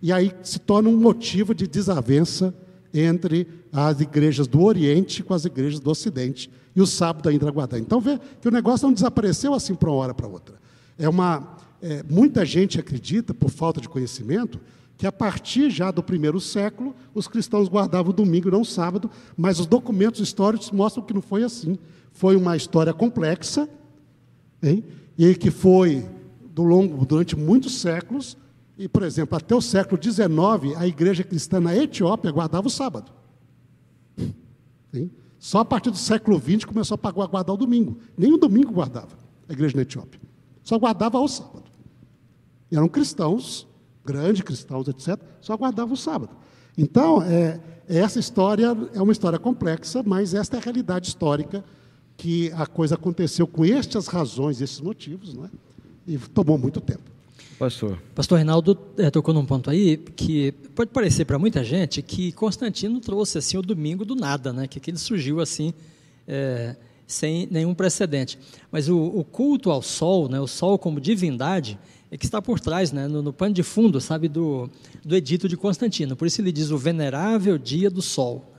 E 0.00 0.12
aí 0.12 0.32
se 0.42 0.58
torna 0.58 0.88
um 0.88 0.96
motivo 0.96 1.54
de 1.54 1.66
desavença 1.66 2.54
entre 2.94 3.46
as 3.72 4.00
igrejas 4.00 4.46
do 4.46 4.62
Oriente 4.62 5.22
com 5.22 5.34
as 5.34 5.44
igrejas 5.44 5.80
do 5.80 5.90
Ocidente. 5.90 6.50
E 6.78 6.80
o 6.80 6.86
sábado 6.86 7.28
ainda 7.28 7.50
guardar. 7.50 7.80
Então 7.80 8.00
vê 8.00 8.20
que 8.40 8.46
o 8.46 8.50
negócio 8.52 8.86
não 8.86 8.94
desapareceu 8.94 9.52
assim 9.52 9.74
para 9.74 9.90
uma 9.90 9.96
hora 9.96 10.14
para 10.14 10.28
outra. 10.28 10.54
É 10.96 11.08
uma, 11.08 11.56
é, 11.82 12.04
muita 12.04 12.44
gente 12.44 12.78
acredita, 12.78 13.34
por 13.34 13.50
falta 13.50 13.80
de 13.80 13.88
conhecimento, 13.88 14.60
que 14.96 15.06
a 15.06 15.10
partir 15.10 15.70
já 15.70 15.90
do 15.90 16.02
primeiro 16.02 16.40
século, 16.40 16.94
os 17.12 17.26
cristãos 17.26 17.68
guardavam 17.68 18.10
o 18.10 18.14
domingo, 18.14 18.50
não 18.50 18.60
o 18.60 18.64
sábado, 18.64 19.10
mas 19.36 19.58
os 19.58 19.66
documentos 19.66 20.20
históricos 20.20 20.70
mostram 20.70 21.04
que 21.04 21.12
não 21.12 21.20
foi 21.20 21.42
assim. 21.42 21.76
Foi 22.12 22.36
uma 22.36 22.56
história 22.56 22.94
complexa, 22.94 23.68
Hein? 24.62 24.84
E 25.16 25.34
que 25.34 25.50
foi 25.50 26.08
do 26.54 26.62
longo, 26.62 27.04
durante 27.04 27.36
muitos 27.36 27.80
séculos, 27.80 28.36
e, 28.76 28.88
por 28.88 29.02
exemplo, 29.02 29.36
até 29.36 29.54
o 29.54 29.60
século 29.60 30.00
XIX, 30.00 30.76
a 30.76 30.86
igreja 30.86 31.24
cristã 31.24 31.60
na 31.60 31.76
Etiópia 31.76 32.30
guardava 32.30 32.66
o 32.66 32.70
sábado. 32.70 33.12
Hein? 34.94 35.10
Só 35.38 35.60
a 35.60 35.64
partir 35.64 35.90
do 35.90 35.96
século 35.96 36.38
XX 36.38 36.64
começou 36.64 36.98
a 37.02 37.10
guardar 37.10 37.54
o 37.54 37.56
domingo. 37.56 37.98
Nem 38.16 38.32
o 38.32 38.36
domingo 38.36 38.72
guardava 38.72 39.16
a 39.48 39.52
igreja 39.52 39.76
na 39.76 39.82
Etiópia. 39.82 40.20
Só 40.62 40.78
guardava 40.78 41.18
o 41.18 41.28
sábado. 41.28 41.64
E 42.70 42.76
eram 42.76 42.88
cristãos, 42.88 43.66
grandes 44.04 44.42
cristãos, 44.42 44.88
etc., 44.88 45.18
só 45.40 45.56
guardavam 45.56 45.94
o 45.94 45.96
sábado. 45.96 46.30
Então, 46.76 47.22
é, 47.22 47.60
essa 47.88 48.18
história 48.18 48.76
é 48.92 49.00
uma 49.00 49.12
história 49.12 49.38
complexa, 49.38 50.02
mas 50.04 50.34
esta 50.34 50.56
é 50.56 50.60
a 50.60 50.62
realidade 50.62 51.08
histórica 51.08 51.64
que 52.16 52.52
a 52.52 52.66
coisa 52.66 52.96
aconteceu 52.96 53.46
com 53.46 53.64
estas 53.64 54.08
razões, 54.08 54.60
esses 54.60 54.80
motivos, 54.80 55.32
não 55.32 55.44
é? 55.44 55.50
e 56.06 56.18
tomou 56.18 56.56
muito 56.56 56.80
tempo. 56.80 57.17
Pastor. 57.58 58.00
Pastor 58.14 58.36
Reinaldo 58.36 58.78
é, 58.96 59.10
tocou 59.10 59.34
num 59.34 59.44
ponto 59.44 59.68
aí 59.68 59.96
que 59.96 60.52
pode 60.76 60.92
parecer 60.92 61.24
para 61.24 61.38
muita 61.40 61.64
gente 61.64 62.00
que 62.00 62.30
Constantino 62.30 63.00
trouxe 63.00 63.38
assim 63.38 63.58
o 63.58 63.62
domingo 63.62 64.04
do 64.04 64.14
nada, 64.14 64.52
né? 64.52 64.68
que 64.68 64.88
ele 64.88 64.96
surgiu 64.96 65.40
assim 65.40 65.74
é, 66.26 66.76
sem 67.04 67.48
nenhum 67.50 67.74
precedente. 67.74 68.38
Mas 68.70 68.88
o, 68.88 68.96
o, 68.96 69.24
culto 69.24 69.72
ao 69.72 69.82
sol, 69.82 70.28
né? 70.28 70.40
o 70.40 70.46
sol 70.46 70.78
como 70.78 71.00
divindade, 71.00 71.76
é 72.12 72.16
que 72.16 72.24
está 72.24 72.40
por 72.40 72.60
trás, 72.60 72.92
né? 72.92 73.08
no, 73.08 73.22
no 73.22 73.32
pano 73.32 73.52
de 73.52 73.64
fundo, 73.64 74.00
sabe, 74.00 74.28
do, 74.28 74.70
do 75.04 75.16
edito 75.16 75.48
de 75.48 75.56
Constantino. 75.56 76.14
Por 76.14 76.28
isso 76.28 76.40
ele 76.40 76.52
diz 76.52 76.70
o 76.70 76.78
venerável 76.78 77.58
dia 77.58 77.90
do 77.90 78.00
sol. 78.00 78.54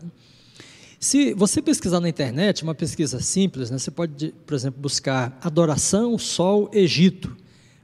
Se 1.00 1.34
você 1.34 1.62
pesquisar 1.62 2.02
na 2.02 2.10
internet, 2.10 2.64
uma 2.64 2.76
pesquisa 2.76 3.22
simples, 3.22 3.72
né, 3.72 3.78
você 3.78 3.90
pode, 3.90 4.34
por 4.46 4.54
exemplo, 4.54 4.82
buscar 4.82 5.40
adoração, 5.42 6.18
sol, 6.18 6.70
Egito. 6.74 7.34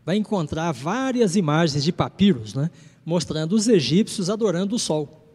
Vai 0.05 0.17
encontrar 0.17 0.71
várias 0.71 1.35
imagens 1.35 1.83
de 1.83 1.91
papiros, 1.91 2.53
né, 2.53 2.69
mostrando 3.03 3.53
os 3.53 3.67
egípcios 3.67 4.29
adorando 4.29 4.75
o 4.75 4.79
sol. 4.79 5.25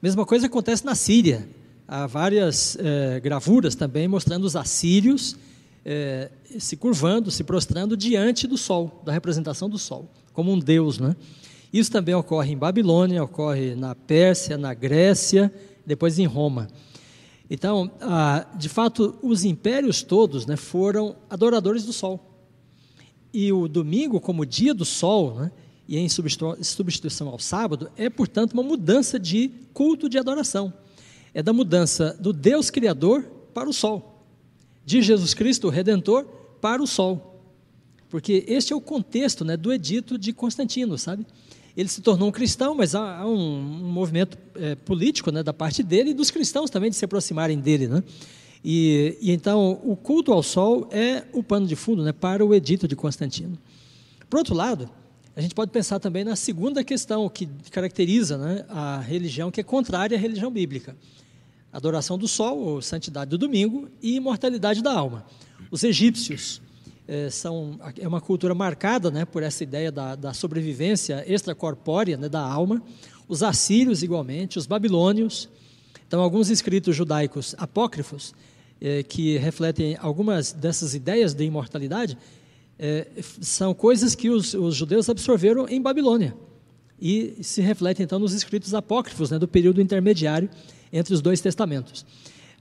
Mesma 0.00 0.24
coisa 0.24 0.46
acontece 0.46 0.84
na 0.84 0.94
Síria. 0.94 1.48
Há 1.88 2.06
várias 2.06 2.76
é, 2.80 3.18
gravuras 3.20 3.74
também 3.74 4.06
mostrando 4.06 4.44
os 4.44 4.54
assírios 4.56 5.36
é, 5.84 6.30
se 6.58 6.76
curvando, 6.76 7.30
se 7.30 7.44
prostrando 7.44 7.96
diante 7.96 8.48
do 8.48 8.58
sol, 8.58 9.02
da 9.04 9.12
representação 9.12 9.70
do 9.70 9.78
sol, 9.78 10.10
como 10.32 10.52
um 10.52 10.58
deus. 10.58 10.98
Né? 10.98 11.14
Isso 11.72 11.92
também 11.92 12.14
ocorre 12.14 12.52
em 12.52 12.56
Babilônia, 12.56 13.22
ocorre 13.22 13.76
na 13.76 13.94
Pérsia, 13.94 14.58
na 14.58 14.74
Grécia 14.74 15.52
depois 15.86 16.18
em 16.18 16.26
Roma. 16.26 16.66
Então, 17.48 17.88
ah, 18.00 18.44
de 18.56 18.68
fato, 18.68 19.16
os 19.22 19.44
impérios 19.44 20.02
todos 20.02 20.44
né, 20.44 20.56
foram 20.56 21.14
adoradores 21.30 21.84
do 21.84 21.92
sol. 21.92 22.25
E 23.38 23.52
o 23.52 23.68
domingo, 23.68 24.18
como 24.18 24.46
dia 24.46 24.72
do 24.72 24.86
sol, 24.86 25.34
né, 25.34 25.52
e 25.86 25.98
em 25.98 26.08
substituição 26.08 27.28
ao 27.28 27.38
sábado, 27.38 27.90
é, 27.94 28.08
portanto, 28.08 28.54
uma 28.54 28.62
mudança 28.62 29.18
de 29.18 29.50
culto 29.74 30.08
de 30.08 30.16
adoração. 30.16 30.72
É 31.34 31.42
da 31.42 31.52
mudança 31.52 32.16
do 32.18 32.32
Deus 32.32 32.70
Criador 32.70 33.24
para 33.52 33.68
o 33.68 33.74
sol, 33.74 34.24
de 34.86 35.02
Jesus 35.02 35.34
Cristo, 35.34 35.68
Redentor, 35.68 36.24
para 36.62 36.82
o 36.82 36.86
sol. 36.86 37.42
porque 38.08 38.42
este 38.48 38.72
é 38.72 38.76
o 38.76 38.80
contexto 38.80 39.44
né, 39.44 39.54
do 39.54 39.70
edito 39.70 40.16
de 40.16 40.32
Constantino, 40.32 40.96
sabe? 40.96 41.26
Ele 41.76 41.90
se 41.90 42.00
tornou 42.00 42.30
um 42.30 42.32
cristão, 42.32 42.74
mas 42.74 42.94
há, 42.94 43.18
há 43.18 43.26
um, 43.26 43.34
um, 43.34 43.92
movimento 43.92 44.38
é, 44.54 44.74
político 44.76 45.30
né, 45.30 45.42
da 45.42 45.52
parte 45.52 45.82
dele 45.82 46.12
e 46.12 46.14
dos 46.14 46.30
cristãos 46.30 46.70
também 46.70 46.88
de 46.88 46.96
se 46.96 47.04
aproximarem 47.04 47.60
dele, 47.60 47.86
né? 47.86 48.02
E, 48.68 49.16
e, 49.20 49.30
então 49.30 49.80
o 49.84 49.94
culto 49.94 50.32
ao 50.32 50.42
sol 50.42 50.88
é 50.90 51.22
o 51.32 51.40
pano 51.40 51.68
de 51.68 51.76
fundo 51.76 52.02
né, 52.02 52.12
para 52.12 52.44
o 52.44 52.52
edito 52.52 52.88
de 52.88 52.96
Constantino. 52.96 53.56
Por 54.28 54.38
outro 54.38 54.56
lado, 54.56 54.90
a 55.36 55.40
gente 55.40 55.54
pode 55.54 55.70
pensar 55.70 56.00
também 56.00 56.24
na 56.24 56.34
segunda 56.34 56.82
questão 56.82 57.28
que 57.28 57.46
caracteriza 57.70 58.36
né, 58.36 58.64
a 58.68 58.98
religião 58.98 59.52
que 59.52 59.60
é 59.60 59.62
contrária 59.62 60.18
à 60.18 60.20
religião 60.20 60.50
bíblica: 60.50 60.96
adoração 61.72 62.18
do 62.18 62.26
sol, 62.26 62.58
ou 62.58 62.82
santidade 62.82 63.30
do 63.30 63.38
domingo, 63.38 63.88
e 64.02 64.16
imortalidade 64.16 64.82
da 64.82 64.92
alma. 64.92 65.24
Os 65.70 65.84
egípcios 65.84 66.60
é, 67.06 67.30
são 67.30 67.78
é 67.96 68.08
uma 68.08 68.20
cultura 68.20 68.52
marcada 68.52 69.12
né, 69.12 69.24
por 69.24 69.44
essa 69.44 69.62
ideia 69.62 69.92
da, 69.92 70.16
da 70.16 70.34
sobrevivência 70.34 71.24
extracorpórea 71.32 72.16
né, 72.16 72.28
da 72.28 72.40
alma. 72.40 72.82
Os 73.28 73.44
assírios, 73.44 74.02
igualmente, 74.02 74.58
os 74.58 74.66
babilônios. 74.66 75.48
Então, 76.08 76.20
alguns 76.20 76.50
escritos 76.50 76.96
judaicos 76.96 77.54
apócrifos 77.58 78.34
é, 78.80 79.02
que 79.02 79.36
refletem 79.38 79.96
algumas 80.00 80.52
dessas 80.52 80.94
ideias 80.94 81.34
de 81.34 81.44
imortalidade 81.44 82.16
é, 82.78 83.06
são 83.40 83.72
coisas 83.72 84.14
que 84.14 84.28
os, 84.28 84.52
os, 84.54 84.74
judeus 84.74 85.08
absorveram 85.08 85.66
em 85.68 85.80
Babilônia 85.80 86.36
e 87.00 87.38
se 87.42 87.62
refletem 87.62 88.04
então 88.04 88.18
nos 88.18 88.32
escritos 88.32 88.74
apócrifos 88.74 89.30
né, 89.30 89.38
do 89.38 89.48
período 89.48 89.80
intermediário 89.80 90.48
entre 90.92 91.14
os 91.14 91.20
dois 91.20 91.40
testamentos. 91.40 92.04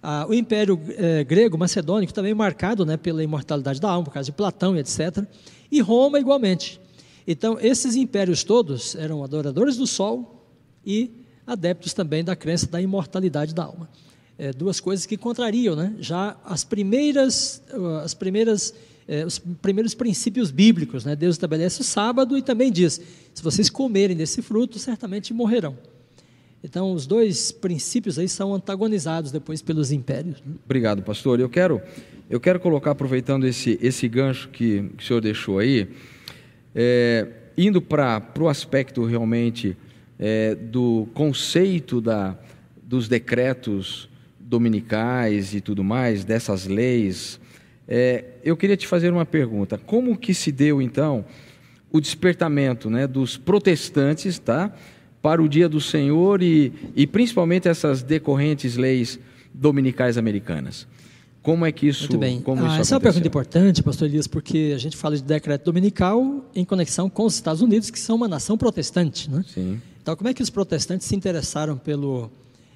Ah, 0.01 0.25
o 0.29 0.33
Império 0.33 0.79
é, 0.97 1.23
Grego 1.23 1.57
Macedônico 1.57 2.13
também 2.13 2.33
marcado 2.33 2.85
né, 2.85 2.95
pela 2.95 3.23
imortalidade 3.23 3.81
da 3.81 3.89
alma, 3.89 4.05
por 4.05 4.13
causa 4.13 4.25
de 4.25 4.31
Platão 4.31 4.77
etc. 4.77 5.25
E 5.71 5.81
Roma 5.81 6.19
igualmente. 6.19 6.79
Então, 7.27 7.57
esses 7.59 7.95
impérios 7.95 8.43
todos 8.43 8.95
eram 8.95 9.23
adoradores 9.23 9.77
do 9.77 9.87
sol 9.87 10.47
e 10.85 11.11
adeptos 11.45 11.93
também 11.93 12.23
da 12.23 12.35
crença 12.35 12.67
da 12.67 12.79
imortalidade 12.79 13.53
da 13.53 13.63
alma 13.63 13.89
é, 14.37 14.51
duas 14.51 14.79
coisas 14.79 15.05
que 15.05 15.17
contrariam 15.17 15.75
né, 15.75 15.93
já 15.99 16.35
as 16.45 16.63
primeiras, 16.63 17.61
as 18.03 18.13
primeiras, 18.13 18.73
é, 19.07 19.25
os 19.25 19.39
primeiros 19.39 19.93
princípios 19.93 20.51
bíblicos. 20.51 21.05
Né? 21.05 21.15
Deus 21.15 21.35
estabelece 21.35 21.81
o 21.81 21.83
sábado 21.83 22.37
e 22.37 22.41
também 22.41 22.71
diz: 22.71 22.99
se 23.33 23.43
vocês 23.43 23.69
comerem 23.69 24.15
desse 24.15 24.41
fruto, 24.41 24.77
certamente 24.77 25.33
morrerão. 25.33 25.77
Então, 26.63 26.91
os 26.93 27.05
dois 27.05 27.51
princípios 27.51 28.17
aí 28.17 28.27
são 28.27 28.53
antagonizados 28.53 29.31
depois 29.31 29.61
pelos 29.61 29.91
impérios. 29.91 30.41
Né? 30.43 30.55
Obrigado, 30.65 31.03
pastor. 31.03 31.39
Eu 31.39 31.47
quero, 31.47 31.79
eu 32.27 32.39
quero 32.39 32.59
colocar, 32.59 32.91
aproveitando 32.91 33.45
esse, 33.45 33.77
esse 33.81 34.07
gancho 34.07 34.49
que, 34.49 34.89
que 34.97 35.03
o 35.03 35.05
senhor 35.05 35.21
deixou 35.21 35.59
aí, 35.59 35.87
é, 36.73 37.27
indo 37.55 37.81
para 37.81 38.21
o 38.39 38.49
aspecto 38.49 39.05
realmente 39.05 39.77
é, 40.17 40.55
do 40.55 41.07
conceito 41.13 42.01
da, 42.01 42.35
dos 42.81 43.07
decretos 43.07 44.09
dominicais 44.47 45.53
e 45.53 45.61
tudo 45.61 45.84
mais, 45.84 46.23
dessas 46.23 46.67
leis, 46.67 47.39
é, 47.88 48.23
eu 48.43 48.55
queria 48.55 48.77
te 48.77 48.88
fazer 48.88 49.11
uma 49.11 49.26
pergunta. 49.26 49.77
Como 49.77 50.17
que 50.17 50.34
se 50.34 50.51
deu, 50.51 50.81
então, 50.81 51.26
o 51.91 51.99
despertamento 51.99 52.89
né, 52.89 53.07
dos 53.07 53.38
protestantes 53.38 54.38
tá, 54.38 54.73
para 55.22 55.41
o 55.41 55.49
dia 55.49 55.67
do 55.67 55.81
Senhor 55.81 56.41
e, 56.41 56.72
e 56.95 57.07
principalmente 57.07 57.67
essas 57.67 58.03
decorrentes 58.03 58.77
leis 58.77 59.19
dominicais 59.53 60.17
americanas? 60.17 60.88
Como 61.41 61.63
é 61.63 61.72
que 61.72 61.88
isso 61.88 62.03
Muito 62.03 62.17
bem. 62.17 62.41
Como 62.41 62.63
ah, 62.65 62.67
isso 62.69 62.81
essa 62.81 62.95
é 62.95 62.97
uma 62.97 63.01
pergunta 63.01 63.27
importante, 63.27 63.84
pastor 63.84 64.07
Elias, 64.07 64.26
porque 64.26 64.73
a 64.73 64.80
gente 64.80 64.97
fala 64.97 65.15
de 65.15 65.22
decreto 65.22 65.63
dominical 65.63 66.43
em 66.55 66.65
conexão 66.65 67.07
com 67.07 67.23
os 67.23 67.35
Estados 67.35 67.61
Unidos, 67.61 67.91
que 67.91 67.99
são 67.99 68.15
uma 68.15 68.27
nação 68.27 68.57
protestante. 68.57 69.30
Né? 69.30 69.45
Sim. 69.47 69.80
Então, 70.01 70.15
como 70.15 70.27
é 70.27 70.34
que 70.34 70.41
os 70.41 70.49
protestantes 70.49 71.05
se 71.05 71.15
interessaram 71.15 71.77
pelo, 71.77 72.31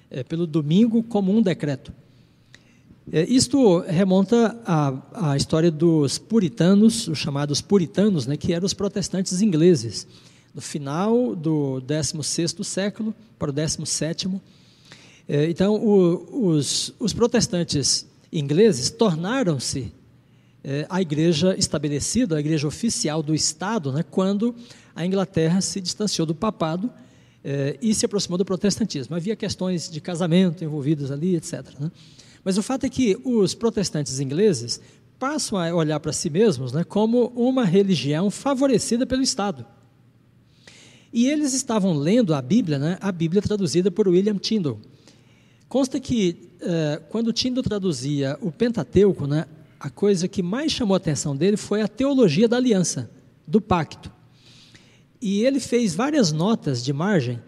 é, 0.09 0.23
pelo 0.23 0.47
domingo 0.47 1.03
como 1.03 1.35
um 1.35 1.41
decreto. 1.41 1.93
É, 3.11 3.23
isto 3.23 3.79
remonta 3.79 4.59
à, 4.65 5.31
à, 5.31 5.37
história 5.37 5.71
dos 5.71 6.19
puritanos, 6.19 7.07
os 7.07 7.17
chamados 7.17 7.59
puritanos, 7.59 8.27
né, 8.27 8.37
que 8.37 8.53
eram 8.53 8.65
os 8.65 8.73
protestantes 8.73 9.41
ingleses, 9.41 10.07
no 10.53 10.61
final 10.61 11.35
do 11.35 11.81
16º 11.87 12.63
século 12.63 13.15
para 13.37 13.49
o 13.49 13.53
17º. 13.53 14.39
É, 15.27 15.49
então, 15.49 15.75
o, 15.75 16.49
os, 16.49 16.93
os, 16.99 17.13
protestantes 17.13 18.07
ingleses 18.31 18.91
tornaram-se 18.91 19.91
é, 20.63 20.85
a 20.87 21.01
igreja 21.01 21.55
estabelecida, 21.57 22.37
a 22.37 22.39
igreja 22.39 22.67
oficial 22.67 23.23
do 23.23 23.33
Estado, 23.33 23.91
né, 23.91 24.03
quando 24.03 24.53
a 24.95 25.03
Inglaterra 25.03 25.61
se 25.61 25.81
distanciou 25.81 26.27
do 26.27 26.35
papado 26.35 26.91
eh, 27.43 27.77
e 27.81 27.93
se 27.93 28.05
aproximou 28.05 28.37
do 28.37 28.45
protestantismo. 28.45 29.15
Havia 29.15 29.35
questões 29.35 29.89
de 29.89 30.01
casamento 30.01 30.63
envolvidas 30.63 31.11
ali, 31.11 31.35
etc. 31.35 31.63
Né? 31.79 31.91
Mas 32.43 32.57
o 32.57 32.63
fato 32.63 32.85
é 32.85 32.89
que 32.89 33.17
os 33.23 33.53
protestantes 33.53 34.19
ingleses 34.19 34.79
passam 35.17 35.57
a 35.57 35.73
olhar 35.73 35.99
para 35.99 36.13
si 36.13 36.29
mesmos 36.29 36.71
né, 36.71 36.83
como 36.83 37.27
uma 37.35 37.65
religião 37.65 38.31
favorecida 38.31 39.05
pelo 39.05 39.21
Estado. 39.21 39.65
E 41.11 41.27
eles 41.27 41.53
estavam 41.53 41.93
lendo 41.93 42.33
a 42.33 42.41
Bíblia, 42.41 42.79
né, 42.79 42.97
a 43.01 43.11
Bíblia 43.11 43.41
traduzida 43.41 43.91
por 43.91 44.07
William 44.07 44.37
Tyndale. 44.37 44.77
Consta 45.67 45.99
que, 45.99 46.49
eh, 46.61 47.01
quando 47.09 47.33
Tyndale 47.33 47.67
traduzia 47.67 48.37
o 48.41 48.51
Pentateuco, 48.51 49.27
né, 49.27 49.45
a 49.79 49.89
coisa 49.89 50.27
que 50.27 50.41
mais 50.41 50.71
chamou 50.71 50.93
a 50.93 50.97
atenção 50.97 51.35
dele 51.35 51.57
foi 51.57 51.81
a 51.81 51.87
teologia 51.87 52.47
da 52.47 52.57
aliança, 52.57 53.09
do 53.47 53.59
pacto. 53.59 54.11
E 55.21 55.43
ele 55.43 55.59
fez 55.59 55.93
várias 55.93 56.31
notas 56.31 56.83
de 56.83 56.93
margem 56.93 57.39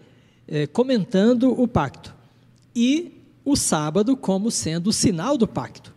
eh, 0.46 0.66
comentando 0.66 1.58
o 1.58 1.66
pacto 1.66 2.14
e 2.74 3.20
o 3.44 3.56
sábado 3.56 4.16
como 4.16 4.50
sendo 4.50 4.88
o 4.88 4.92
sinal 4.92 5.36
do 5.36 5.46
pacto. 5.46 5.92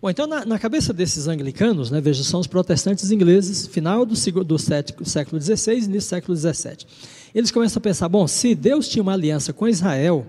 Bom, 0.00 0.10
então, 0.10 0.26
na, 0.26 0.44
na 0.44 0.58
cabeça 0.58 0.92
desses 0.92 1.28
anglicanos, 1.28 1.90
né, 1.90 1.98
veja, 2.00 2.22
são 2.22 2.38
os 2.38 2.46
protestantes 2.46 3.10
ingleses, 3.10 3.66
final 3.66 4.04
do, 4.04 4.14
do 4.44 4.58
século 4.58 5.40
XVI 5.40 5.72
e 5.72 5.84
início 5.84 5.90
do 5.92 6.00
século 6.02 6.36
XVII. 6.36 6.86
Eles 7.34 7.50
começam 7.50 7.80
a 7.80 7.82
pensar: 7.82 8.08
bom, 8.08 8.26
se 8.26 8.54
Deus 8.54 8.86
tinha 8.86 9.02
uma 9.02 9.14
aliança 9.14 9.52
com 9.52 9.66
Israel, 9.66 10.26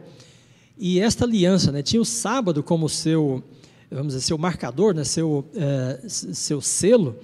e 0.78 1.00
esta 1.00 1.26
aliança 1.26 1.72
né, 1.72 1.82
tinha 1.82 2.02
o 2.02 2.06
sábado 2.06 2.64
como 2.64 2.88
seu, 2.88 3.44
vamos 3.90 4.14
dizer, 4.14 4.22
seu 4.22 4.38
marcador, 4.38 4.94
né, 4.94 5.04
seu, 5.04 5.46
eh, 5.56 6.00
seu 6.08 6.62
selo, 6.62 7.18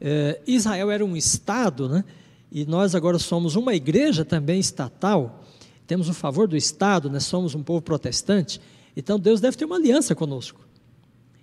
eh, 0.00 0.40
Israel 0.46 0.90
era 0.90 1.04
um 1.04 1.16
Estado, 1.16 1.88
né, 1.88 2.04
e 2.54 2.64
nós 2.64 2.94
agora 2.94 3.18
somos 3.18 3.56
uma 3.56 3.74
igreja 3.74 4.24
também 4.24 4.60
estatal, 4.60 5.42
temos 5.88 6.08
o 6.08 6.14
favor 6.14 6.46
do 6.46 6.56
Estado, 6.56 7.10
né? 7.10 7.18
somos 7.18 7.52
um 7.56 7.64
povo 7.64 7.82
protestante, 7.82 8.60
então 8.96 9.18
Deus 9.18 9.40
deve 9.40 9.56
ter 9.56 9.64
uma 9.64 9.74
aliança 9.74 10.14
conosco. 10.14 10.60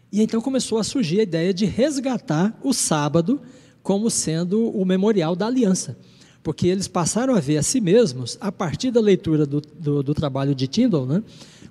E 0.10 0.22
então 0.22 0.40
começou 0.40 0.78
a 0.78 0.86
surgir 0.86 1.20
a 1.20 1.24
ideia 1.24 1.54
de 1.54 1.66
resgatar 1.66 2.58
o 2.64 2.74
sábado 2.74 3.42
como 3.84 4.10
sendo 4.10 4.70
o 4.70 4.86
memorial 4.86 5.36
da 5.36 5.48
aliança. 5.48 5.98
Porque 6.42 6.68
eles 6.68 6.88
passaram 6.88 7.36
a 7.36 7.42
ver 7.42 7.58
a 7.58 7.64
si 7.64 7.82
mesmos, 7.82 8.38
a 8.40 8.52
partir 8.52 8.90
da 8.90 9.02
leitura 9.02 9.46
do, 9.46 9.60
do, 9.60 10.02
do 10.02 10.14
trabalho 10.14 10.56
de 10.56 10.68
Tyndall, 10.68 11.06
né, 11.06 11.22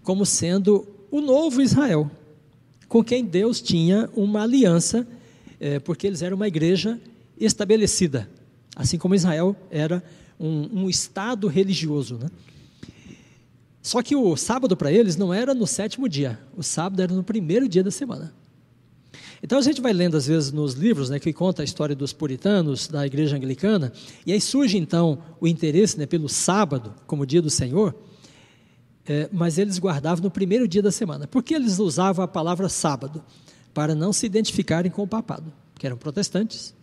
como 0.03 0.27
sendo 0.27 0.87
o 1.11 1.21
novo 1.21 1.63
Israel, 1.63 2.11
com 2.89 3.03
quem 3.03 3.25
Deus 3.25 3.61
tinha 3.63 4.09
uma 4.15 4.43
aliança, 4.43 5.07
é, 5.59 5.79
porque 5.79 6.07
eles 6.07 6.21
eram 6.21 6.37
uma 6.37 6.47
igreja 6.47 7.01
estabelecida. 7.39 8.29
Assim 8.77 8.99
como 8.99 9.15
Israel 9.15 9.57
era 9.71 10.03
um, 10.39 10.83
um 10.83 10.91
estado 10.91 11.49
religioso. 11.49 12.19
Né? 12.19 12.29
Só 13.83 14.03
que 14.03 14.15
o 14.15 14.37
sábado 14.37 14.77
para 14.77 14.93
eles 14.93 15.17
não 15.17 15.33
era 15.33 15.55
no 15.55 15.67
sétimo 15.67 16.09
dia, 16.09 16.39
o 16.57 16.63
sábado 16.63 17.03
era 17.03 17.15
no 17.15 17.25
primeiro 17.25 17.69
dia 17.69 17.83
da 17.83 17.91
semana. 17.91 18.33
Então 19.43 19.59
a 19.59 19.63
gente 19.63 19.81
vai 19.81 19.93
lendo 19.93 20.17
às 20.17 20.27
vezes 20.27 20.53
nos 20.53 20.75
livros 20.75 21.09
né, 21.09 21.19
que 21.19 21.33
conta 21.33 21.63
a 21.63 21.65
história 21.65 21.97
dos 21.97 22.13
puritanos, 22.13 22.89
da 22.89 23.07
igreja 23.07 23.37
anglicana, 23.37 23.91
e 24.27 24.33
aí 24.33 24.41
surge 24.41 24.77
então 24.77 25.19
o 25.41 25.49
interesse 25.49 25.99
né, 25.99 26.05
pelo 26.05 26.29
sábado 26.29 26.95
como 27.07 27.25
dia 27.25 27.41
do 27.41 27.49
Senhor, 27.49 27.95
é, 29.07 29.31
mas 29.33 29.57
eles 29.57 29.79
guardavam 29.79 30.23
no 30.23 30.31
primeiro 30.31 30.69
dia 30.69 30.83
da 30.83 30.93
semana. 30.93 31.27
Por 31.27 31.43
que 31.43 31.55
eles 31.55 31.79
usavam 31.79 32.23
a 32.23 32.29
palavra 32.29 32.69
sábado? 32.69 33.25
Para 33.73 33.95
não 33.95 34.13
se 34.13 34.27
identificarem 34.27 34.91
com 34.91 35.03
o 35.03 35.07
papado, 35.07 35.51
que 35.79 35.87
eram 35.87 35.97
protestantes, 35.97 36.75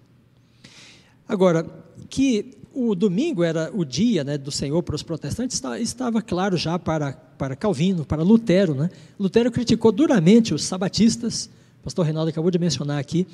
Agora, 1.27 1.65
que 2.09 2.57
o 2.73 2.93
domingo 2.93 3.43
era 3.43 3.71
o 3.73 3.83
dia 3.83 4.23
né, 4.23 4.37
do 4.37 4.51
Senhor 4.51 4.81
para 4.83 4.95
os 4.95 5.01
protestantes, 5.01 5.59
estava 5.79 6.21
claro 6.21 6.55
já 6.55 6.77
para, 6.77 7.13
para 7.13 7.55
Calvino, 7.55 8.05
para 8.05 8.21
Lutero. 8.21 8.75
Né? 8.75 8.89
Lutero 9.19 9.51
criticou 9.51 9.91
duramente 9.91 10.53
os 10.53 10.63
sabatistas, 10.63 11.49
o 11.81 11.83
pastor 11.85 12.05
Reinaldo 12.05 12.29
acabou 12.29 12.51
de 12.51 12.59
mencionar 12.59 12.99
aqui, 12.99 13.25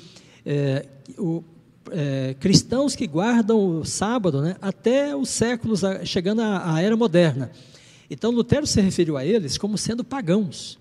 é, 0.46 0.86
o, 1.18 1.44
é, 1.90 2.34
cristãos 2.40 2.96
que 2.96 3.06
guardam 3.06 3.80
o 3.80 3.84
sábado 3.84 4.40
né, 4.40 4.56
até 4.62 5.14
os 5.14 5.28
séculos, 5.28 5.82
chegando 6.04 6.40
à, 6.40 6.74
à, 6.74 6.82
era 6.82 6.96
moderna. 6.96 7.50
Então, 8.10 8.30
Lutero 8.30 8.66
se 8.66 8.80
referiu 8.80 9.16
a 9.16 9.24
eles 9.24 9.58
como 9.58 9.76
sendo 9.76 10.02
pagãos. 10.02 10.78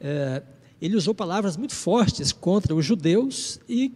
É, 0.00 0.42
ele 0.80 0.96
usou 0.96 1.14
palavras 1.14 1.56
muito 1.56 1.74
fortes 1.74 2.32
contra 2.32 2.74
os 2.74 2.84
judeus 2.84 3.58
e 3.68 3.92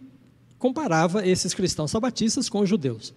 comparava 0.61 1.27
esses 1.27 1.55
cristãos 1.55 1.89
sabatistas 1.89 2.47
com 2.47 2.59
os 2.59 2.69
judeus. 2.69 3.11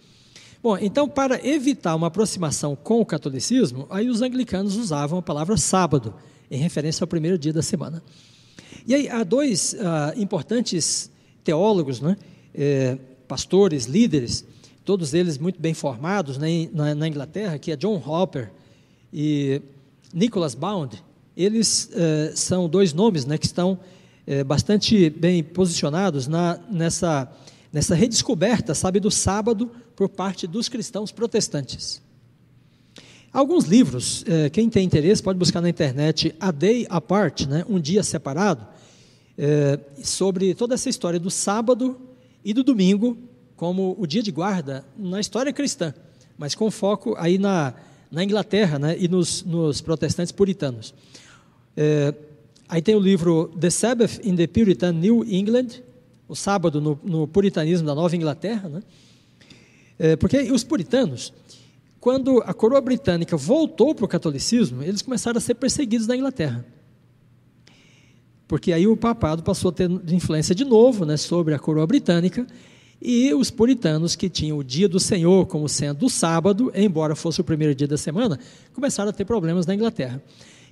Bom, 0.63 0.79
então, 0.79 1.07
para 1.07 1.47
evitar 1.47 1.95
uma 1.95 2.07
aproximação 2.07 2.75
com 2.75 3.03
o 3.03 3.05
catolicismo, 3.05 3.87
aí 3.91 4.09
os 4.09 4.23
anglicanos 4.23 4.77
usavam 4.77 5.19
a 5.19 5.23
palavra 5.23 5.59
sábado, 5.59 6.15
em 6.51 6.57
referência 6.57 7.05
ao 7.05 7.07
primeiro 7.07 7.37
dia 7.37 7.53
da 7.53 7.61
semana. 7.61 8.03
E 8.87 8.95
aí 8.95 9.11
há 9.11 9.23
dois 9.23 9.75
uh, 9.75 10.19
importantes 10.19 11.11
teólogos, 11.45 12.01
né, 12.01 12.17
eh, 12.55 12.97
pastores, 13.29 13.85
líderes, 13.85 14.47
todos 14.83 15.13
eles 15.13 15.37
muito 15.37 15.61
bem 15.61 15.75
formados 15.75 16.39
né, 16.39 16.71
na, 16.73 16.95
na, 16.95 17.07
Inglaterra, 17.07 17.59
que 17.59 17.71
é 17.71 17.77
John 17.77 18.03
Hopper 18.07 18.51
e 19.13 19.61
Nicholas 20.15 20.55
Bound. 20.55 21.05
Eles 21.37 21.91
eh, 21.93 22.33
são 22.35 22.67
dois 22.67 22.95
nomes 22.95 23.27
né, 23.27 23.37
que 23.37 23.45
estão 23.45 23.79
eh, 24.27 24.43
bastante 24.45 25.11
bem 25.11 25.43
posicionados 25.43 26.27
na, 26.27 26.59
nessa, 26.71 27.31
nessa 27.73 27.95
redescoberta, 27.95 28.75
sabe, 28.75 29.01
do 29.01 29.11
sábado 29.11 29.71
por 29.95 30.09
parte 30.09 30.47
dos 30.47 30.69
cristãos 30.69 31.13
protestantes. 31.13 32.03
Alguns 33.33 33.65
livros, 33.65 34.25
eh, 34.29 34.49
quem 34.49 34.71
tem 34.71 34.87
interesse 34.87 35.23
pode 35.23 35.39
buscar 35.39 35.61
na 35.61 35.69
internet 35.69 36.35
A 36.39 36.51
Day 36.51 36.87
Apart, 36.89 37.47
né, 37.47 37.65
um 37.69 37.81
dia 37.81 38.03
separado, 38.03 38.65
eh, 39.37 39.79
sobre 40.03 40.55
toda 40.55 40.75
essa 40.75 40.89
história 40.89 41.19
do 41.19 41.31
sábado 41.31 42.01
e 42.45 42.55
do 42.55 42.63
domingo 42.63 43.19
como 43.57 43.97
o 43.99 44.07
dia 44.07 44.23
de 44.23 44.31
guarda 44.31 44.85
na 44.97 45.21
história 45.21 45.53
cristã, 45.53 45.93
mas 46.39 46.55
com 46.55 46.71
foco 46.71 47.15
aí 47.19 47.39
na, 47.39 47.75
na 48.11 48.23
Inglaterra 48.23 48.79
né, 48.79 48.97
e 48.99 49.09
nos, 49.09 49.43
nos 49.43 49.81
protestantes 49.81 50.33
puritanos. 50.33 50.95
Eh, 51.77 52.15
aí 52.69 52.83
tem 52.83 52.95
o 52.95 53.01
livro 53.01 53.49
The 53.59 53.71
Sabbath 53.71 54.21
in 54.25 54.37
the 54.37 54.47
Puritan 54.47 54.93
New 54.93 55.25
England, 55.25 55.83
o 56.29 56.35
sábado 56.35 56.81
no, 56.81 56.99
no 57.05 57.29
puritanismo 57.29 57.87
da 57.87 57.95
Nova 57.95 58.15
Inglaterra, 58.17 58.69
né? 58.69 58.83
É, 59.99 60.17
porque 60.17 60.39
os 60.51 60.65
puritanos, 60.65 61.33
quando 62.01 62.43
a 62.45 62.53
coroa 62.53 62.81
britânica 62.81 63.37
voltou 63.37 63.95
para 63.95 64.05
o 64.05 64.09
catolicismo, 64.09 64.83
eles 64.83 65.03
começaram 65.03 65.39
a 65.39 65.41
ser 65.41 65.55
perseguidos 65.55 66.07
na 66.07 66.17
Inglaterra. 66.17 66.65
Porque 68.49 68.73
aí 68.73 68.87
o 68.87 68.97
papado 68.97 69.43
passou 69.43 69.71
a 69.71 69.73
ter 69.73 69.91
influência 70.09 70.55
de 70.55 70.65
novo 70.65 71.05
né, 71.05 71.17
sobre 71.17 71.55
a 71.55 71.59
coroa 71.59 71.87
britânica, 71.87 72.47
e 73.01 73.35
os 73.35 73.51
puritanos, 73.51 74.17
que 74.17 74.31
tinham 74.31 74.57
o 74.57 74.65
dia 74.65 74.89
do 74.89 74.99
Senhor 74.99 75.47
como 75.47 75.69
sendo 75.69 76.07
o 76.07 76.11
sábado, 76.11 76.73
embora 76.75 77.15
fosse 77.15 77.41
o 77.41 77.45
primeiro 77.45 77.75
dia 77.75 77.87
da 77.87 77.99
semana, 77.99 78.39
começaram 78.73 79.11
a 79.11 79.13
ter 79.13 79.27
problemas 79.27 79.67
na 79.67 79.75
Inglaterra. 79.75 80.23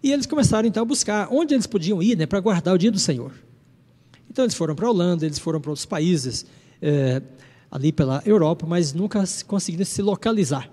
E 0.02 0.12
eles 0.12 0.26
começaram 0.26 0.66
então 0.66 0.82
a 0.82 0.86
buscar 0.86 1.28
onde 1.30 1.54
eles 1.54 1.66
podiam 1.66 2.02
ir 2.02 2.16
né, 2.16 2.26
para 2.26 2.40
guardar 2.40 2.74
o 2.74 2.78
dia 2.78 2.90
do 2.90 2.98
Senhor. 2.98 3.32
Então 4.30 4.44
eles 4.44 4.54
foram 4.54 4.74
para 4.74 4.86
a 4.86 4.90
Holanda, 4.90 5.24
eles 5.24 5.38
foram 5.38 5.60
para 5.60 5.70
outros 5.70 5.86
países. 5.86 6.44
É, 6.80 7.22
ali 7.72 7.90
pela 7.90 8.22
Europa, 8.26 8.66
mas 8.68 8.92
nunca 8.92 9.24
conseguiram 9.46 9.86
se 9.86 10.02
localizar. 10.02 10.70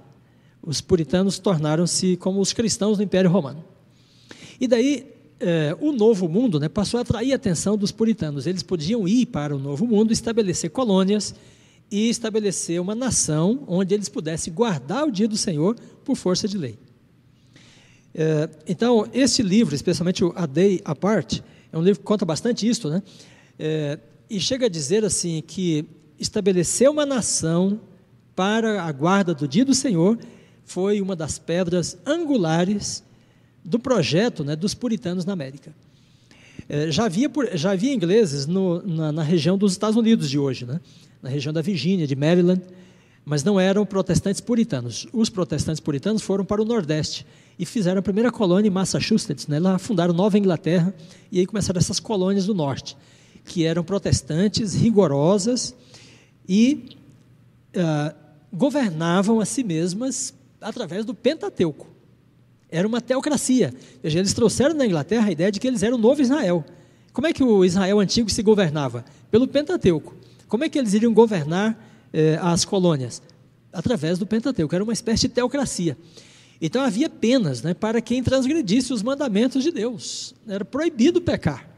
Os 0.62 0.82
puritanos 0.82 1.40
tornaram-se 1.40 2.18
como 2.18 2.42
os 2.42 2.52
cristãos 2.52 2.98
do 2.98 3.04
Império 3.04 3.32
Romano. 3.32 3.64
E 4.60 4.68
daí 4.68 5.08
é, 5.40 5.74
o 5.80 5.94
Novo 5.94 6.28
Mundo 6.28 6.60
né, 6.60 6.68
passou 6.68 6.98
a 6.98 7.02
atrair 7.02 7.32
a 7.32 7.38
atenção 7.38 7.78
dos 7.78 7.94
puritanos. 7.94 8.46
Eles 8.46 8.62
podiam 8.62 9.08
ir 9.08 9.28
para 9.28 9.56
o 9.56 9.60
Novo 9.60 9.88
Mundo, 9.88 10.12
estabelecer 10.12 10.72
colônias 10.72 11.34
e 11.90 12.10
estabelecer 12.10 12.82
uma 12.82 12.94
nação 12.94 13.64
onde 13.66 13.94
eles 13.94 14.10
pudessem 14.10 14.54
guardar 14.54 15.08
o 15.08 15.12
dia 15.12 15.28
do 15.28 15.38
Senhor 15.38 15.78
por 16.04 16.18
força 16.18 16.50
de 16.50 16.58
lei. 16.58 16.78
É, 18.14 18.50
então, 18.68 19.08
esse 19.14 19.42
livro, 19.42 19.76
especialmente 19.76 20.24
o 20.24 20.34
A 20.36 20.46
Day 20.46 20.82
Apart, 20.84 21.42
é 21.72 21.78
um 21.78 21.82
livro 21.82 22.00
que 22.00 22.06
conta 22.06 22.26
bastante 22.26 22.68
isso, 22.68 22.90
né? 22.90 23.04
É, 23.58 24.00
e 24.30 24.40
chega 24.40 24.66
a 24.66 24.70
dizer 24.70 25.04
assim 25.04 25.44
que 25.46 25.86
estabelecer 26.20 26.90
uma 26.90 27.06
nação 27.06 27.80
para 28.36 28.84
a 28.84 28.92
guarda 28.92 29.34
do 29.34 29.48
dia 29.48 29.66
do 29.66 29.74
Senhor 29.74 30.18
foi 30.64 31.02
uma 31.02 31.16
das 31.16 31.40
pedras 31.40 31.98
angulares 32.06 33.04
do 33.66 33.80
projeto 33.80 34.44
né, 34.44 34.56
dos 34.56 34.74
puritanos 34.74 35.26
na 35.26 35.34
América. 35.34 35.74
É, 36.68 36.92
já, 36.92 37.06
havia, 37.06 37.30
já 37.54 37.72
havia 37.72 37.94
ingleses 37.94 38.46
no, 38.46 38.82
na, 38.86 39.12
na, 39.12 39.24
região 39.24 39.58
dos 39.58 39.72
Estados 39.72 39.98
Unidos 39.98 40.30
de 40.30 40.38
hoje, 40.38 40.66
né, 40.66 40.80
na 41.22 41.30
região 41.30 41.52
da 41.52 41.62
Virgínia, 41.62 42.06
de 42.06 42.16
Maryland, 42.16 42.62
mas 43.26 43.44
não 43.44 43.60
eram 43.60 43.86
protestantes 43.86 44.40
puritanos. 44.40 45.08
Os 45.12 45.30
protestantes 45.30 45.80
puritanos 45.80 46.22
foram 46.22 46.46
para 46.46 46.62
o 46.62 46.66
Nordeste 46.66 47.26
e 47.60 47.66
fizeram 47.66 48.00
a 48.00 48.02
primeira 48.02 48.32
colônia 48.32 48.70
em 48.70 48.72
Massachusetts. 48.72 49.46
Né, 49.46 49.60
lá 49.60 49.78
fundaram 49.78 50.14
Nova 50.14 50.38
Inglaterra 50.38 50.96
e 51.30 51.40
aí 51.40 51.46
começaram 51.46 51.78
essas 51.78 52.00
colônias 52.00 52.46
do 52.46 52.56
Norte, 52.56 52.96
que 53.44 53.66
eram 53.66 53.84
protestantes, 53.84 54.74
rigorosas, 54.74 55.76
e 56.48 56.96
uh, 57.76 58.16
governavam 58.52 59.42
a 59.42 59.46
si 59.46 59.62
mesmas 59.62 60.34
através 60.62 61.04
do 61.04 61.14
Pentateuco. 61.14 61.88
Era 62.72 62.88
uma 62.88 63.02
teocracia. 63.02 63.74
Eles 64.02 64.34
trouxeram 64.34 64.76
na 64.76 64.86
Inglaterra 64.86 65.28
a 65.28 65.32
ideia 65.32 65.52
de 65.52 65.60
que 65.60 65.68
eles 65.68 65.84
eram 65.84 65.98
o 65.98 66.00
novo 66.00 66.22
Israel. 66.22 66.64
Como 67.12 67.28
é 67.28 67.34
que 67.34 67.44
o 67.44 67.66
Israel 67.66 68.00
antigo 68.00 68.30
se 68.30 68.42
governava? 68.42 69.04
Pelo 69.30 69.48
Pentateuco. 69.48 70.16
Como 70.48 70.64
é 70.64 70.70
que 70.70 70.78
eles 70.78 70.94
iriam 70.94 71.14
governar 71.14 71.78
eh, 72.14 72.38
as 72.42 72.66
colônias? 72.66 73.22
Através 73.74 74.20
do 74.20 74.26
Pentateuco. 74.26 74.74
Era 74.74 74.84
uma 74.84 74.94
espécie 74.94 75.28
de 75.28 75.30
teocracia. 75.30 75.98
Então 76.62 76.82
havia 76.84 77.10
penas 77.10 77.62
né, 77.62 77.74
para 77.74 78.02
quem 78.02 78.22
transgredisse 78.22 78.92
os 78.92 79.02
mandamentos 79.02 79.64
de 79.64 79.72
Deus. 79.72 80.36
Era 80.48 80.66
proibido 80.66 81.22
pecar. 81.22 81.70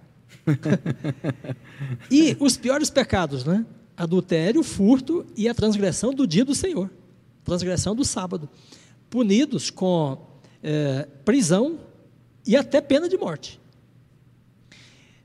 e 2.10 2.36
os 2.40 2.58
piores 2.58 2.90
pecados, 2.90 3.46
né? 3.46 3.66
adultério, 3.96 4.64
furto 4.64 5.26
e 5.38 5.48
a 5.48 5.54
transgressão 5.54 6.12
do 6.12 6.26
dia 6.26 6.44
do 6.44 6.56
Senhor, 6.56 6.90
transgressão 7.44 7.96
do 7.96 8.04
sábado, 8.04 8.50
punidos 9.10 9.70
com 9.70 10.18
é, 10.64 11.08
prisão 11.24 11.80
e 12.46 12.56
até 12.56 12.82
pena 12.82 13.08
de 13.08 13.18
morte. 13.18 13.60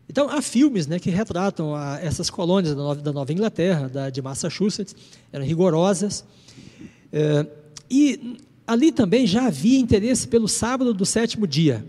Então, 0.09 0.29
há 0.29 0.41
filmes 0.41 0.87
né, 0.87 0.99
que 0.99 1.11
retratam 1.11 1.75
a, 1.75 1.99
essas 2.01 2.29
colônias 2.31 2.75
da 2.75 2.83
Nova, 2.83 3.01
da 3.01 3.13
Nova 3.13 3.33
Inglaterra, 3.33 3.89
da, 3.89 4.11
de 4.11 4.21
Massachusetts, 4.21 4.95
eram 5.33 5.45
rigorosas. 5.45 6.25
É, 7.13 7.47
e 7.91 8.39
ali 8.67 8.91
também 8.91 9.27
já 9.27 9.47
havia 9.47 9.79
interesse 9.79 10.27
pelo 10.29 10.49
sábado 10.49 10.93
do 10.93 11.07
sétimo 11.07 11.47
dia. 11.47 11.87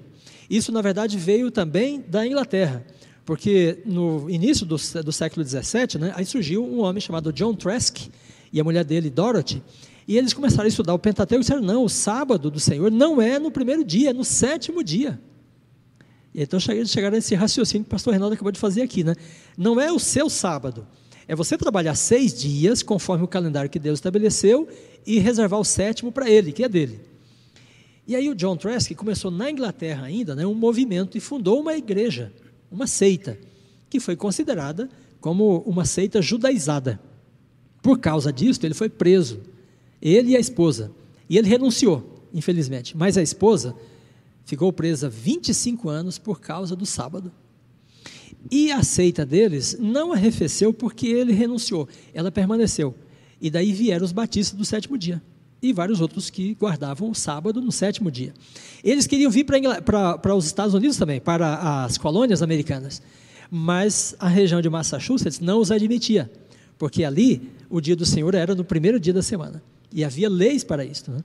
Isso, 0.49 0.71
na 0.71 0.81
verdade, 0.81 1.17
veio 1.17 1.51
também 1.51 2.03
da 2.07 2.25
Inglaterra 2.25 2.85
porque 3.27 3.79
no 3.85 4.29
início 4.29 4.65
do, 4.65 4.77
do 5.03 5.11
século 5.11 5.45
XVII, 5.45 5.99
né, 5.99 6.13
aí 6.15 6.25
surgiu 6.25 6.63
um 6.63 6.79
homem 6.79 7.01
chamado 7.01 7.33
John 7.33 7.53
Trask 7.53 8.07
e 8.53 8.57
a 8.57 8.63
mulher 8.63 8.85
dele, 8.85 9.09
Dorothy, 9.09 9.61
e 10.07 10.17
eles 10.17 10.31
começaram 10.31 10.63
a 10.63 10.69
estudar 10.69 10.93
o 10.93 10.99
Pentateuco 10.99 11.41
e 11.41 11.43
disseram, 11.43 11.61
não, 11.61 11.83
o 11.83 11.89
sábado 11.89 12.49
do 12.49 12.57
Senhor 12.57 12.89
não 12.89 13.21
é 13.21 13.37
no 13.37 13.51
primeiro 13.51 13.83
dia, 13.83 14.11
é 14.11 14.13
no 14.13 14.23
sétimo 14.23 14.81
dia. 14.81 15.19
E 16.33 16.41
então 16.41 16.57
chegaram 16.57 17.15
a 17.15 17.17
esse 17.17 17.35
raciocínio 17.35 17.83
que 17.83 17.89
o 17.89 17.91
pastor 17.91 18.11
Reinaldo 18.11 18.33
acabou 18.33 18.53
de 18.53 18.59
fazer 18.59 18.81
aqui, 18.81 19.03
né? 19.03 19.13
Não 19.57 19.77
é 19.77 19.91
o 19.91 19.99
seu 19.99 20.29
sábado, 20.29 20.87
é 21.27 21.35
você 21.35 21.57
trabalhar 21.57 21.95
seis 21.95 22.33
dias, 22.33 22.81
conforme 22.81 23.23
o 23.23 23.27
calendário 23.27 23.69
que 23.69 23.79
Deus 23.79 23.99
estabeleceu, 23.99 24.67
e 25.05 25.19
reservar 25.19 25.59
o 25.59 25.65
sétimo 25.65 26.11
para 26.11 26.29
ele, 26.29 26.51
que 26.51 26.63
é 26.63 26.69
dele. 26.69 26.99
E 28.07 28.15
aí 28.15 28.29
o 28.29 28.35
John 28.35 28.55
Trask 28.55 28.91
começou 28.95 29.29
na 29.29 29.51
Inglaterra 29.51 30.05
ainda, 30.05 30.33
né, 30.33 30.45
um 30.45 30.53
movimento 30.53 31.17
e 31.17 31.21
fundou 31.21 31.59
uma 31.59 31.75
igreja 31.75 32.31
uma 32.71 32.87
seita, 32.87 33.37
que 33.89 33.99
foi 33.99 34.15
considerada 34.15 34.89
como 35.19 35.59
uma 35.59 35.85
seita 35.85 36.21
judaizada. 36.21 36.99
Por 37.81 37.99
causa 37.99 38.31
disso, 38.31 38.59
ele 38.63 38.73
foi 38.73 38.89
preso, 38.89 39.39
ele 40.01 40.31
e 40.31 40.37
a 40.37 40.39
esposa. 40.39 40.91
E 41.29 41.37
ele 41.37 41.47
renunciou, 41.47 42.27
infelizmente. 42.33 42.95
Mas 42.95 43.17
a 43.17 43.21
esposa 43.21 43.75
ficou 44.45 44.71
presa 44.71 45.09
25 45.09 45.89
anos 45.89 46.17
por 46.17 46.39
causa 46.39 46.75
do 46.75 46.85
sábado. 46.85 47.31
E 48.49 48.71
a 48.71 48.83
seita 48.83 49.25
deles 49.25 49.77
não 49.79 50.13
arrefeceu 50.13 50.73
porque 50.73 51.07
ele 51.07 51.33
renunciou, 51.33 51.87
ela 52.13 52.31
permaneceu. 52.31 52.95
E 53.41 53.49
daí 53.49 53.73
vieram 53.73 54.05
os 54.05 54.11
batistas 54.11 54.57
do 54.57 54.65
sétimo 54.65 54.97
dia 54.97 55.21
e 55.61 55.73
vários 55.73 56.01
outros 56.01 56.29
que 56.29 56.53
guardavam 56.53 57.09
o 57.09 57.15
sábado 57.15 57.61
no 57.61 57.71
sétimo 57.71 58.11
dia. 58.11 58.33
Eles 58.83 59.07
queriam 59.07 59.31
vir 59.31 59.45
para 59.45 60.35
os 60.35 60.45
Estados 60.45 60.73
Unidos 60.73 60.97
também, 60.97 61.19
para 61.19 61.83
as 61.83 61.97
colônias 61.97 62.41
americanas, 62.41 63.01
mas 63.49 64.15
a 64.19 64.27
região 64.27 64.61
de 64.61 64.69
Massachusetts 64.69 65.39
não 65.39 65.59
os 65.59 65.71
admitia, 65.71 66.31
porque 66.77 67.03
ali 67.03 67.49
o 67.69 67.81
dia 67.81 67.95
do 67.95 68.05
Senhor 68.05 68.33
era 68.35 68.53
no 68.53 68.63
primeiro 68.63 68.99
dia 68.99 69.13
da 69.13 69.23
semana 69.23 69.61
e 69.91 70.03
havia 70.03 70.29
leis 70.29 70.63
para 70.63 70.85
isso. 70.85 71.09
Né? 71.09 71.23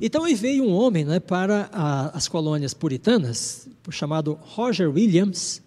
Então 0.00 0.24
aí 0.24 0.34
veio 0.34 0.64
um 0.64 0.72
homem 0.72 1.04
né, 1.04 1.20
para 1.20 1.68
a, 1.72 2.16
as 2.16 2.28
colônias 2.28 2.72
puritanas, 2.72 3.68
chamado 3.90 4.38
Roger 4.40 4.88
Williams, 4.88 5.60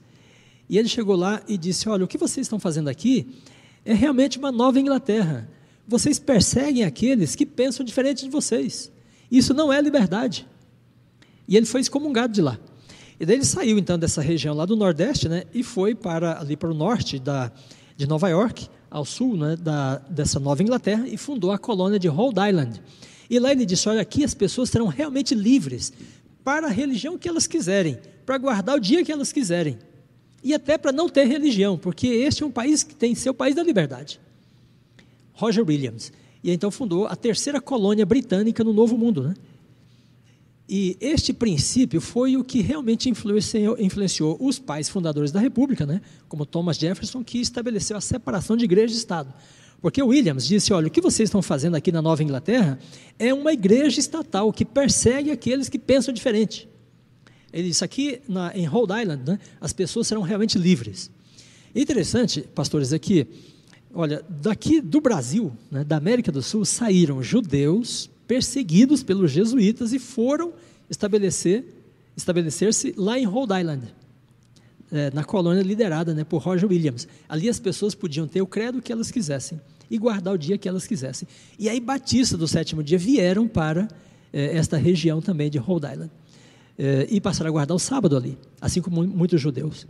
e 0.73 0.77
ele 0.77 0.89
chegou 0.89 1.15
lá 1.15 1.41
e 1.47 1.57
disse: 1.57 1.87
Olha, 1.87 2.03
o 2.03 2.07
que 2.07 2.17
vocês 2.17 2.45
estão 2.45 2.59
fazendo 2.59 2.89
aqui 2.89 3.27
é 3.85 3.93
realmente 3.93 4.37
uma 4.37 4.51
nova 4.51 4.79
Inglaterra 4.79 5.47
vocês 5.87 6.17
perseguem 6.17 6.83
aqueles 6.83 7.35
que 7.35 7.45
pensam 7.45 7.85
diferente 7.85 8.23
de 8.23 8.29
vocês. 8.29 8.91
Isso 9.29 9.53
não 9.53 9.71
é 9.71 9.81
liberdade. 9.81 10.47
E 11.47 11.57
ele 11.57 11.65
foi 11.65 11.81
excomungado 11.81 12.31
de 12.31 12.41
lá. 12.41 12.57
E 13.19 13.25
daí 13.25 13.35
ele 13.35 13.45
saiu 13.45 13.77
então 13.77 13.97
dessa 13.97 14.21
região 14.21 14.55
lá 14.55 14.65
do 14.65 14.75
Nordeste, 14.75 15.29
né, 15.29 15.43
e 15.53 15.61
foi 15.61 15.93
para 15.93 16.39
ali 16.39 16.55
para 16.55 16.69
o 16.69 16.73
norte 16.73 17.19
da, 17.19 17.51
de 17.95 18.07
Nova 18.07 18.29
York, 18.29 18.67
ao 18.89 19.05
sul 19.05 19.37
né, 19.37 19.55
da, 19.55 19.97
dessa 19.97 20.39
Nova 20.39 20.63
Inglaterra, 20.63 21.07
e 21.07 21.17
fundou 21.17 21.51
a 21.51 21.57
colônia 21.57 21.99
de 21.99 22.07
Rhode 22.07 22.39
Island. 22.39 22.81
E 23.29 23.39
lá 23.39 23.51
ele 23.51 23.65
disse: 23.65 23.87
Olha, 23.87 24.01
aqui 24.01 24.23
as 24.23 24.33
pessoas 24.33 24.69
serão 24.69 24.87
realmente 24.87 25.35
livres 25.35 25.93
para 26.43 26.67
a 26.67 26.69
religião 26.69 27.17
que 27.17 27.27
elas 27.27 27.47
quiserem, 27.47 27.99
para 28.25 28.37
guardar 28.37 28.75
o 28.77 28.79
dia 28.79 29.03
que 29.03 29.11
elas 29.11 29.31
quiserem. 29.31 29.77
E 30.43 30.53
até 30.53 30.77
para 30.77 30.91
não 30.91 31.07
ter 31.07 31.25
religião, 31.25 31.77
porque 31.77 32.07
este 32.07 32.43
é 32.43 32.45
um 32.45 32.51
país 32.51 32.83
que 32.83 32.93
tem 32.93 33.15
seu 33.15 33.33
país 33.33 33.55
da 33.55 33.63
liberdade. 33.63 34.19
Roger 35.33 35.65
Williams. 35.65 36.11
E 36.43 36.51
então 36.51 36.69
fundou 36.69 37.07
a 37.07 37.15
terceira 37.15 37.61
colônia 37.61 38.05
britânica 38.05 38.63
no 38.63 38.73
Novo 38.73 38.97
Mundo. 38.97 39.23
Né? 39.23 39.33
E 40.67 40.97
este 40.99 41.31
princípio 41.31 42.01
foi 42.01 42.35
o 42.35 42.43
que 42.43 42.61
realmente 42.61 43.09
influenciou, 43.09 43.77
influenciou, 43.79 44.37
os 44.39 44.59
pais 44.59 44.89
fundadores 44.89 45.31
da 45.31 45.39
República, 45.39 45.85
né? 45.85 46.01
como 46.27 46.45
Thomas 46.45 46.77
Jefferson, 46.77 47.23
que 47.23 47.39
estabeleceu 47.39 47.95
a 47.95 48.01
separação 48.01 48.57
de 48.57 48.65
igreja 48.65 48.93
e 48.93 48.97
Estado. 48.97 49.33
Porque 49.81 50.01
Williams 50.01 50.47
disse: 50.47 50.73
olha, 50.73 50.87
o 50.87 50.91
que 50.91 51.01
vocês 51.01 51.27
estão 51.27 51.41
fazendo 51.41 51.75
aqui 51.75 51.91
na 51.91 52.01
Nova 52.01 52.23
Inglaterra 52.23 52.79
é 53.19 53.33
uma 53.33 53.51
igreja 53.51 53.99
estatal 53.99 54.51
que 54.51 54.63
persegue 54.63 55.31
aqueles 55.31 55.67
que 55.69 55.79
pensam 55.79 56.13
diferente. 56.13 56.69
Ele 57.53 57.67
disse: 57.69 57.83
aqui 57.83 58.19
na, 58.27 58.55
em 58.57 58.65
Rhode 58.65 58.93
Island, 58.99 59.23
né, 59.25 59.39
as 59.61 59.71
pessoas 59.71 60.07
serão 60.07 60.21
realmente 60.21 60.57
livres. 60.57 61.11
Interessante, 61.75 62.41
pastores, 62.41 62.91
aqui, 62.91 63.27
olha, 63.93 64.23
daqui 64.27 64.81
do 64.81 64.99
Brasil, 64.99 65.51
né, 65.71 65.83
da 65.83 65.97
América 65.97 66.31
do 66.31 66.41
Sul, 66.41 66.65
saíram 66.65 67.21
judeus 67.21 68.09
perseguidos 68.27 69.03
pelos 69.03 69.31
jesuítas 69.31 69.93
e 69.93 69.99
foram 69.99 70.53
estabelecer 70.89 71.63
estabelecer-se 72.15 72.93
lá 72.95 73.17
em 73.17 73.25
Rhode 73.25 73.59
Island 73.59 73.83
é, 74.91 75.11
na 75.11 75.23
colônia 75.23 75.63
liderada 75.63 76.13
né, 76.13 76.23
por 76.23 76.41
Roger 76.41 76.69
Williams. 76.69 77.07
Ali 77.27 77.49
as 77.49 77.59
pessoas 77.59 77.95
podiam 77.95 78.27
ter 78.27 78.41
o 78.41 78.47
credo 78.47 78.81
que 78.81 78.91
elas 78.91 79.09
quisessem 79.09 79.59
e 79.89 79.97
guardar 79.97 80.33
o 80.33 80.37
dia 80.37 80.57
que 80.57 80.69
elas 80.69 80.85
quisessem. 80.85 81.27
E 81.57 81.67
aí, 81.67 81.79
batistas 81.79 82.37
do 82.37 82.47
sétimo 82.47 82.83
dia 82.83 82.97
vieram 82.97 83.47
para 83.47 83.87
é, 84.31 84.55
esta 84.55 84.77
região 84.77 85.21
também 85.21 85.49
de 85.49 85.57
Rhode 85.57 85.87
Island 85.87 86.11
é, 86.77 87.07
e 87.09 87.21
passaram 87.21 87.49
a 87.49 87.51
guardar 87.51 87.75
o 87.75 87.79
sábado 87.79 88.15
ali, 88.17 88.37
assim 88.59 88.81
como 88.81 89.05
muitos 89.05 89.39
judeus. 89.39 89.85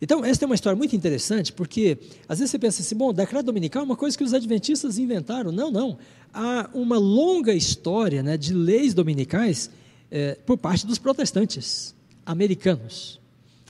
Então, 0.00 0.24
esta 0.24 0.44
é 0.44 0.46
uma 0.46 0.54
história 0.54 0.76
muito 0.76 0.94
interessante, 0.94 1.52
porque 1.52 1.98
às 2.28 2.38
vezes 2.38 2.50
você 2.50 2.58
pensa 2.58 2.82
assim, 2.82 2.94
bom, 2.94 3.12
decreto 3.12 3.46
dominical 3.46 3.82
é 3.82 3.84
uma 3.84 3.96
coisa 3.96 4.18
que 4.18 4.24
os 4.24 4.34
adventistas 4.34 4.98
inventaram. 4.98 5.50
Não, 5.50 5.70
não. 5.70 5.98
Há 6.32 6.68
uma 6.74 6.98
longa 6.98 7.54
história 7.54 8.22
né, 8.22 8.36
de 8.36 8.52
leis 8.52 8.92
dominicais 8.92 9.70
é, 10.10 10.34
por 10.44 10.58
parte 10.58 10.86
dos 10.86 10.98
protestantes 10.98 11.94
americanos 12.26 13.20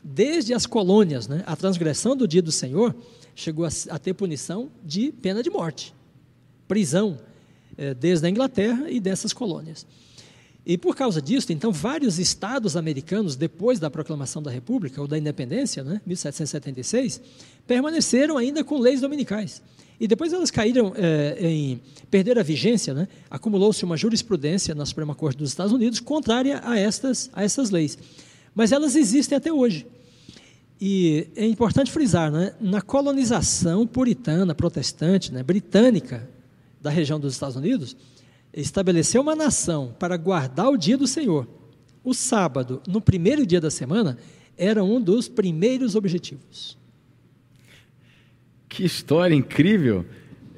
desde 0.04 0.52
as 0.52 0.66
colônias, 0.66 1.26
né, 1.26 1.42
a 1.46 1.56
transgressão 1.56 2.14
do 2.14 2.28
dia 2.28 2.42
do 2.42 2.52
Senhor 2.52 2.94
chegou 3.34 3.64
a, 3.64 3.70
a 3.88 3.98
ter 3.98 4.12
punição 4.12 4.70
de 4.84 5.10
pena 5.10 5.42
de 5.42 5.48
morte, 5.48 5.94
prisão, 6.68 7.18
é, 7.76 7.94
desde 7.94 8.26
a 8.26 8.30
Inglaterra 8.30 8.90
e 8.90 9.00
dessas 9.00 9.32
colônias. 9.32 9.86
E 10.66 10.78
por 10.78 10.96
causa 10.96 11.20
disso, 11.20 11.52
então, 11.52 11.70
vários 11.70 12.18
estados 12.18 12.74
americanos, 12.76 13.36
depois 13.36 13.78
da 13.78 13.90
proclamação 13.90 14.42
da 14.42 14.50
República 14.50 15.00
ou 15.00 15.06
da 15.06 15.18
Independência, 15.18 15.84
né, 15.84 16.00
1776, 16.06 17.20
permaneceram 17.66 18.38
ainda 18.38 18.64
com 18.64 18.78
leis 18.78 19.02
dominicais. 19.02 19.60
E 20.00 20.08
depois 20.08 20.32
elas 20.32 20.50
caíram 20.50 20.92
é, 20.96 21.36
em 21.40 21.80
perder 22.10 22.38
a 22.38 22.42
vigência, 22.42 22.92
né? 22.92 23.06
acumulou-se 23.30 23.84
uma 23.84 23.96
jurisprudência 23.96 24.74
na 24.74 24.84
Suprema 24.84 25.14
Corte 25.14 25.38
dos 25.38 25.50
Estados 25.50 25.72
Unidos 25.72 26.00
contrária 26.00 26.60
a 26.64 26.78
estas, 26.78 27.30
a 27.32 27.44
essas 27.44 27.70
leis. 27.70 27.96
Mas 28.54 28.72
elas 28.72 28.96
existem 28.96 29.36
até 29.36 29.52
hoje. 29.52 29.86
E 30.80 31.28
é 31.36 31.46
importante 31.46 31.92
frisar, 31.92 32.30
né, 32.32 32.54
na 32.60 32.82
colonização 32.82 33.86
puritana, 33.86 34.54
protestante, 34.54 35.32
né, 35.32 35.42
britânica 35.42 36.28
da 36.80 36.90
região 36.90 37.20
dos 37.20 37.32
Estados 37.32 37.56
Unidos, 37.56 37.96
estabeleceu 38.54 39.20
uma 39.20 39.34
nação 39.34 39.94
para 39.98 40.16
guardar 40.16 40.68
o 40.68 40.76
dia 40.76 40.96
do 40.96 41.06
Senhor. 41.06 41.46
O 42.02 42.14
sábado, 42.14 42.82
no 42.86 43.00
primeiro 43.00 43.46
dia 43.46 43.60
da 43.60 43.70
semana, 43.70 44.18
era 44.56 44.84
um 44.84 45.00
dos 45.00 45.28
primeiros 45.28 45.94
objetivos. 45.94 46.78
Que 48.68 48.84
história 48.84 49.34
incrível! 49.34 50.04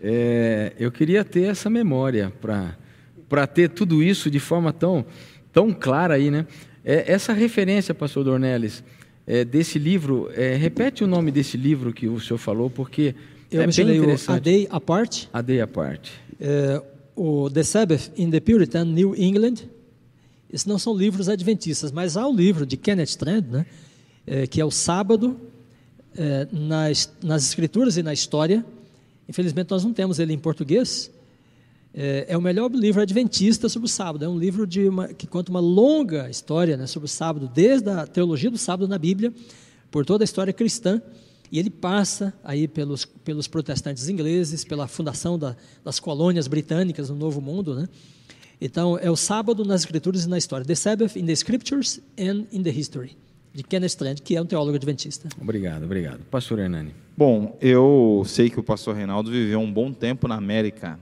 É, 0.02 0.72
eu 0.78 0.92
queria 0.92 1.24
ter 1.24 1.44
essa 1.44 1.70
memória 1.70 2.32
para 2.40 3.46
ter 3.46 3.70
tudo 3.70 4.02
isso 4.02 4.30
de 4.30 4.38
forma 4.38 4.72
tão, 4.72 5.04
tão 5.52 5.72
clara 5.72 6.14
aí, 6.14 6.30
né? 6.30 6.46
É, 6.84 7.10
essa 7.10 7.32
referência, 7.32 7.94
pastor 7.94 8.24
Dornelles, 8.24 8.84
é, 9.26 9.44
desse 9.44 9.78
livro, 9.78 10.30
é, 10.34 10.54
repete 10.54 11.02
o 11.02 11.06
nome 11.06 11.30
desse 11.30 11.56
livro 11.56 11.92
que 11.92 12.06
o 12.06 12.20
senhor 12.20 12.38
falou, 12.38 12.70
porque 12.70 13.14
Eu 13.50 13.62
é 13.62 13.66
bem 13.66 13.96
interessante. 13.96 14.36
A 14.36 14.38
Day 14.38 14.68
Apart. 14.70 15.24
A 15.32 15.42
Day 15.42 15.60
Apart. 15.60 16.10
É, 16.40 16.82
o 17.16 17.50
The 17.50 17.64
Sabbath 17.64 18.12
in 18.16 18.30
the 18.30 18.38
Puritan 18.38 18.84
New 18.84 19.16
England. 19.16 19.68
Esses 20.52 20.66
não 20.66 20.78
são 20.78 20.94
livros 20.94 21.28
adventistas, 21.28 21.90
mas 21.90 22.16
há 22.16 22.28
o 22.28 22.34
livro 22.34 22.64
de 22.64 22.76
Kenneth 22.76 23.08
Strand, 23.08 23.44
né, 23.50 23.66
é, 24.26 24.46
que 24.46 24.60
é 24.60 24.64
o 24.64 24.70
Sábado 24.70 25.40
é, 26.14 26.46
nas, 26.52 27.12
nas 27.22 27.48
Escrituras 27.48 27.96
e 27.96 28.02
na 28.02 28.12
História. 28.12 28.64
Infelizmente 29.28 29.70
nós 29.70 29.82
não 29.82 29.92
temos 29.92 30.20
ele 30.20 30.32
em 30.32 30.38
português, 30.38 31.10
é, 31.98 32.26
é, 32.28 32.36
o 32.36 32.42
melhor 32.42 32.70
livro 32.70 33.00
adventista 33.00 33.70
sobre 33.70 33.86
o 33.86 33.88
sábado. 33.88 34.22
É 34.22 34.28
um 34.28 34.38
livro 34.38 34.68
uma, 34.90 35.08
que 35.08 35.26
conta 35.26 35.50
uma 35.50 35.60
longa 35.60 36.28
história 36.28 36.76
né, 36.76 36.86
sobre 36.86 37.06
o 37.06 37.08
sábado, 37.08 37.50
desde 37.52 37.88
a 37.88 38.06
teologia 38.06 38.50
do 38.50 38.58
sábado 38.58 38.86
na 38.86 38.98
Bíblia, 38.98 39.32
por 39.90 40.04
toda 40.04 40.22
a 40.22 40.26
história 40.26 40.52
cristã. 40.52 41.00
E 41.50 41.58
ele 41.58 41.70
passa 41.70 42.34
aí 42.42 42.66
pelos, 42.66 43.04
pelos 43.04 43.46
protestantes 43.46 44.08
ingleses, 44.08 44.64
pela 44.64 44.86
fundação 44.86 45.38
da, 45.38 45.56
das 45.84 46.00
colônias 46.00 46.46
britânicas 46.46 47.10
no 47.10 47.16
Novo 47.16 47.40
Mundo. 47.40 47.74
Né? 47.74 47.88
Então, 48.60 48.98
é 48.98 49.10
o 49.10 49.16
sábado 49.16 49.64
nas 49.64 49.82
escrituras 49.82 50.24
e 50.24 50.28
na 50.28 50.38
história. 50.38 50.64
The 50.64 50.74
Sabbath 50.74 51.16
in 51.16 51.26
the 51.26 51.32
Scriptures 51.34 52.00
and 52.18 52.46
in 52.52 52.62
the 52.62 52.70
History, 52.70 53.16
de 53.54 53.62
Kenneth 53.62 53.90
Strand, 53.90 54.16
que 54.16 54.36
é 54.36 54.42
um 54.42 54.46
teólogo 54.46 54.76
adventista. 54.76 55.28
Obrigado, 55.40 55.84
obrigado. 55.84 56.20
Pastor 56.30 56.58
Hernani. 56.58 56.94
Bom, 57.16 57.56
eu 57.60 58.22
sei 58.26 58.50
que 58.50 58.60
o 58.60 58.62
pastor 58.62 58.94
Reinaldo 58.94 59.30
viveu 59.30 59.60
um 59.60 59.72
bom 59.72 59.92
tempo 59.92 60.28
na 60.28 60.34
América 60.34 60.98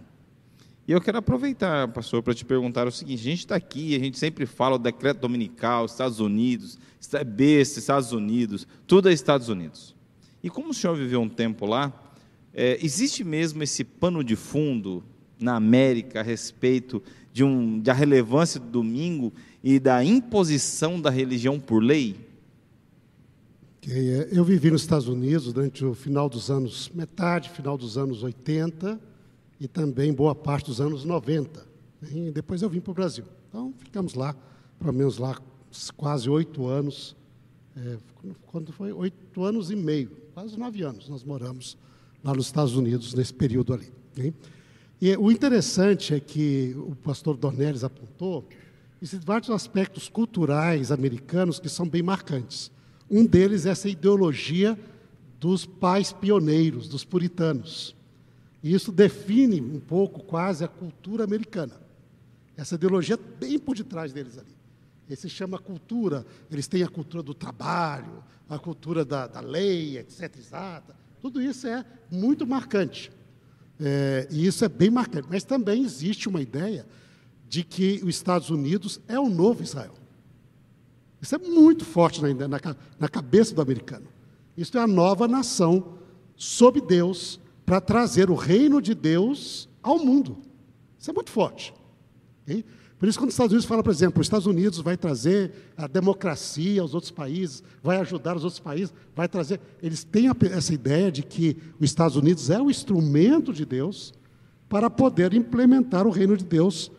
e 0.86 0.92
eu 0.92 1.00
quero 1.00 1.16
aproveitar, 1.16 1.88
pastor, 1.88 2.22
para 2.22 2.34
te 2.34 2.44
perguntar 2.44 2.86
o 2.86 2.92
seguinte: 2.92 3.20
a 3.20 3.24
gente 3.24 3.38
está 3.38 3.56
aqui, 3.56 3.96
a 3.96 3.98
gente 3.98 4.18
sempre 4.18 4.44
fala 4.44 4.76
o 4.76 4.78
decreto 4.78 5.20
dominical, 5.20 5.86
Estados 5.86 6.20
Unidos, 6.20 6.78
besta, 7.26 7.78
Estados 7.78 8.12
Unidos, 8.12 8.66
tudo 8.86 9.08
é 9.08 9.12
Estados 9.12 9.48
Unidos. 9.48 9.93
E 10.44 10.50
como 10.50 10.72
o 10.72 10.74
senhor 10.74 10.94
viveu 10.94 11.22
um 11.22 11.28
tempo 11.28 11.64
lá, 11.64 11.90
é, 12.52 12.78
existe 12.84 13.24
mesmo 13.24 13.62
esse 13.62 13.82
pano 13.82 14.22
de 14.22 14.36
fundo 14.36 15.02
na 15.40 15.56
América 15.56 16.20
a 16.20 16.22
respeito 16.22 17.02
de 17.32 17.42
um, 17.42 17.80
da 17.80 17.94
relevância 17.94 18.60
do 18.60 18.66
domingo 18.66 19.32
e 19.62 19.80
da 19.80 20.04
imposição 20.04 21.00
da 21.00 21.08
religião 21.08 21.58
por 21.58 21.82
lei? 21.82 22.14
É, 23.88 24.28
eu 24.32 24.44
vivi 24.44 24.70
nos 24.70 24.82
Estados 24.82 25.08
Unidos 25.08 25.50
durante 25.50 25.82
o 25.82 25.94
final 25.94 26.28
dos 26.28 26.50
anos, 26.50 26.90
metade, 26.94 27.48
final 27.48 27.78
dos 27.78 27.96
anos 27.96 28.22
80 28.22 29.00
e 29.58 29.66
também 29.66 30.12
boa 30.12 30.34
parte 30.34 30.66
dos 30.66 30.78
anos 30.78 31.06
90. 31.06 31.66
E 32.12 32.30
depois 32.30 32.60
eu 32.60 32.68
vim 32.68 32.80
para 32.80 32.90
o 32.90 32.94
Brasil. 32.94 33.24
Então, 33.48 33.72
ficamos 33.78 34.12
lá, 34.12 34.36
pelo 34.78 34.92
menos 34.92 35.16
lá, 35.16 35.38
quase 35.96 36.28
oito 36.28 36.66
anos. 36.66 37.16
É, 37.74 37.96
quando 38.44 38.72
foi 38.72 38.92
oito 38.92 39.42
anos 39.42 39.70
e 39.70 39.74
meio, 39.74 40.23
quase 40.34 40.58
nove 40.58 40.82
anos, 40.82 41.08
nós 41.08 41.22
moramos 41.22 41.78
lá 42.24 42.34
nos 42.34 42.46
Estados 42.46 42.74
Unidos 42.74 43.14
nesse 43.14 43.32
período 43.32 43.72
ali. 43.72 43.92
Hein? 44.18 44.34
E 45.00 45.16
o 45.16 45.30
interessante 45.30 46.12
é 46.12 46.18
que 46.18 46.74
o 46.76 46.96
pastor 46.96 47.36
Dornelles 47.36 47.84
apontou 47.84 48.44
existem 49.00 49.20
vários 49.20 49.50
aspectos 49.50 50.08
culturais 50.08 50.90
americanos 50.90 51.60
que 51.60 51.68
são 51.68 51.88
bem 51.88 52.02
marcantes. 52.02 52.72
Um 53.08 53.24
deles 53.24 53.64
é 53.64 53.70
essa 53.70 53.88
ideologia 53.88 54.78
dos 55.38 55.64
pais 55.66 56.12
pioneiros, 56.12 56.88
dos 56.88 57.04
puritanos. 57.04 57.94
E 58.62 58.74
isso 58.74 58.90
define 58.90 59.60
um 59.60 59.78
pouco 59.78 60.24
quase 60.24 60.64
a 60.64 60.68
cultura 60.68 61.22
americana. 61.22 61.80
Essa 62.56 62.76
ideologia 62.76 63.18
bem 63.38 63.58
por 63.58 63.76
detrás 63.76 64.12
deles 64.12 64.38
ali. 64.38 65.16
Se 65.16 65.28
chama 65.28 65.58
cultura, 65.58 66.24
eles 66.50 66.66
têm 66.66 66.82
a 66.82 66.88
cultura 66.88 67.22
do 67.22 67.34
trabalho, 67.34 68.24
a 68.48 68.58
cultura 68.58 69.04
da, 69.04 69.26
da 69.26 69.40
lei, 69.40 69.98
etc. 69.98 70.36
Exata. 70.36 70.96
Tudo 71.20 71.40
isso 71.40 71.66
é 71.66 71.84
muito 72.10 72.46
marcante. 72.46 73.10
É, 73.80 74.28
e 74.30 74.46
isso 74.46 74.64
é 74.64 74.68
bem 74.68 74.90
marcante. 74.90 75.26
Mas 75.30 75.44
também 75.44 75.82
existe 75.82 76.28
uma 76.28 76.40
ideia 76.40 76.86
de 77.48 77.64
que 77.64 78.00
os 78.02 78.14
Estados 78.14 78.50
Unidos 78.50 79.00
é 79.08 79.18
o 79.18 79.28
novo 79.28 79.62
Israel. 79.62 79.94
Isso 81.20 81.34
é 81.34 81.38
muito 81.38 81.84
forte 81.84 82.20
na, 82.20 82.48
na, 82.48 82.60
na 82.98 83.08
cabeça 83.08 83.54
do 83.54 83.62
americano. 83.62 84.06
Isso 84.56 84.76
é 84.76 84.80
a 84.80 84.86
nova 84.86 85.26
nação 85.26 85.98
sob 86.36 86.80
Deus, 86.80 87.40
para 87.64 87.80
trazer 87.80 88.30
o 88.30 88.34
reino 88.34 88.80
de 88.80 88.94
Deus 88.94 89.68
ao 89.82 89.98
mundo. 89.98 90.38
Isso 90.98 91.10
é 91.10 91.14
muito 91.14 91.30
forte. 91.30 91.72
Okay? 92.42 92.64
Por 92.98 93.08
isso, 93.08 93.18
quando 93.18 93.28
os 93.28 93.34
Estados 93.34 93.52
Unidos 93.52 93.66
fala, 93.66 93.82
por 93.82 93.90
exemplo, 93.90 94.20
os 94.20 94.26
Estados 94.26 94.46
Unidos 94.46 94.78
vai 94.78 94.96
trazer 94.96 95.52
a 95.76 95.86
democracia 95.86 96.80
aos 96.80 96.94
outros 96.94 97.10
países, 97.10 97.62
vai 97.82 97.98
ajudar 97.98 98.36
os 98.36 98.44
outros 98.44 98.60
países, 98.60 98.94
vai 99.14 99.28
trazer. 99.28 99.60
Eles 99.82 100.04
têm 100.04 100.30
essa 100.50 100.72
ideia 100.72 101.10
de 101.10 101.22
que 101.22 101.56
os 101.78 101.84
Estados 101.84 102.16
Unidos 102.16 102.50
é 102.50 102.60
o 102.60 102.70
instrumento 102.70 103.52
de 103.52 103.64
Deus 103.64 104.14
para 104.68 104.88
poder 104.88 105.34
implementar 105.34 106.06
o 106.06 106.10
reino 106.10 106.36
de 106.36 106.44
Deus 106.44 106.90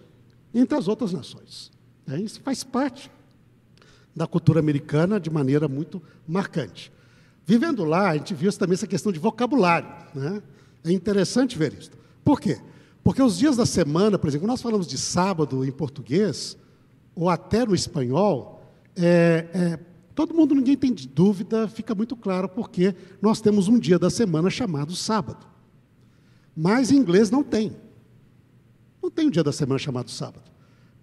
entre 0.54 0.78
as 0.78 0.88
outras 0.88 1.12
nações. 1.12 1.72
É, 2.08 2.20
isso 2.20 2.40
faz 2.42 2.64
parte 2.64 3.10
da 4.16 4.28
cultura 4.28 4.60
americana 4.60 5.20
de 5.20 5.30
maneira 5.30 5.68
muito 5.68 6.02
marcante. 6.28 6.92
Vivendo 7.46 7.84
lá, 7.84 8.12
a 8.12 8.18
gente 8.18 8.34
viu 8.34 8.52
também 8.54 8.74
essa 8.74 8.88
questão 8.88 9.12
de 9.12 9.20
vocabulário. 9.20 9.88
Né? 10.14 10.42
É 10.84 10.92
interessante 10.92 11.58
ver 11.58 11.74
isso. 11.74 11.92
Por 12.24 12.40
quê? 12.40 12.60
Porque 13.06 13.22
os 13.22 13.38
dias 13.38 13.56
da 13.56 13.68
semana, 13.68 14.18
por 14.18 14.28
exemplo, 14.28 14.48
nós 14.48 14.64
falamos 14.64 14.88
de 14.88 14.98
sábado 14.98 15.64
em 15.64 15.72
português, 15.72 16.58
ou 17.14 17.30
até 17.30 17.64
no 17.64 17.76
espanhol, 17.76 18.64
é, 18.96 19.46
é, 19.54 19.80
todo 20.16 20.34
mundo, 20.34 20.56
ninguém 20.56 20.76
tem 20.76 20.92
dúvida, 20.92 21.68
fica 21.68 21.94
muito 21.94 22.16
claro 22.16 22.50
porque 22.50 22.96
nós 23.22 23.40
temos 23.40 23.68
um 23.68 23.78
dia 23.78 24.00
da 24.00 24.10
semana 24.10 24.50
chamado 24.50 24.96
sábado. 24.96 25.46
Mas 26.58 26.90
em 26.90 26.98
inglês 26.98 27.30
não 27.30 27.44
tem. 27.44 27.78
Não 29.04 29.12
tem 29.12 29.28
um 29.28 29.30
dia 29.30 29.44
da 29.44 29.52
semana 29.52 29.78
chamado 29.78 30.10
sábado. 30.10 30.50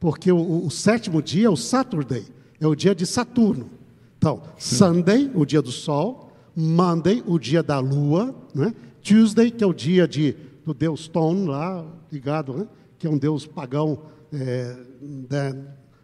Porque 0.00 0.32
o, 0.32 0.66
o 0.66 0.70
sétimo 0.72 1.22
dia, 1.22 1.52
o 1.52 1.56
Saturday, 1.56 2.26
é 2.58 2.66
o 2.66 2.74
dia 2.74 2.96
de 2.96 3.06
Saturno. 3.06 3.70
Então, 4.18 4.42
Sunday, 4.58 5.30
o 5.36 5.46
dia 5.46 5.62
do 5.62 5.70
sol, 5.70 6.32
Monday, 6.56 7.22
o 7.28 7.38
dia 7.38 7.62
da 7.62 7.78
lua, 7.78 8.34
né? 8.52 8.74
Tuesday, 9.00 9.52
que 9.52 9.62
é 9.62 9.66
o 9.68 9.72
dia 9.72 10.08
de 10.08 10.34
do 10.64 10.72
deus 10.72 11.08
Ton 11.08 11.46
lá, 11.46 11.84
ligado, 12.10 12.54
né? 12.54 12.68
que 12.98 13.06
é 13.06 13.10
um 13.10 13.18
deus 13.18 13.46
pagão 13.46 14.02
é, 14.32 14.76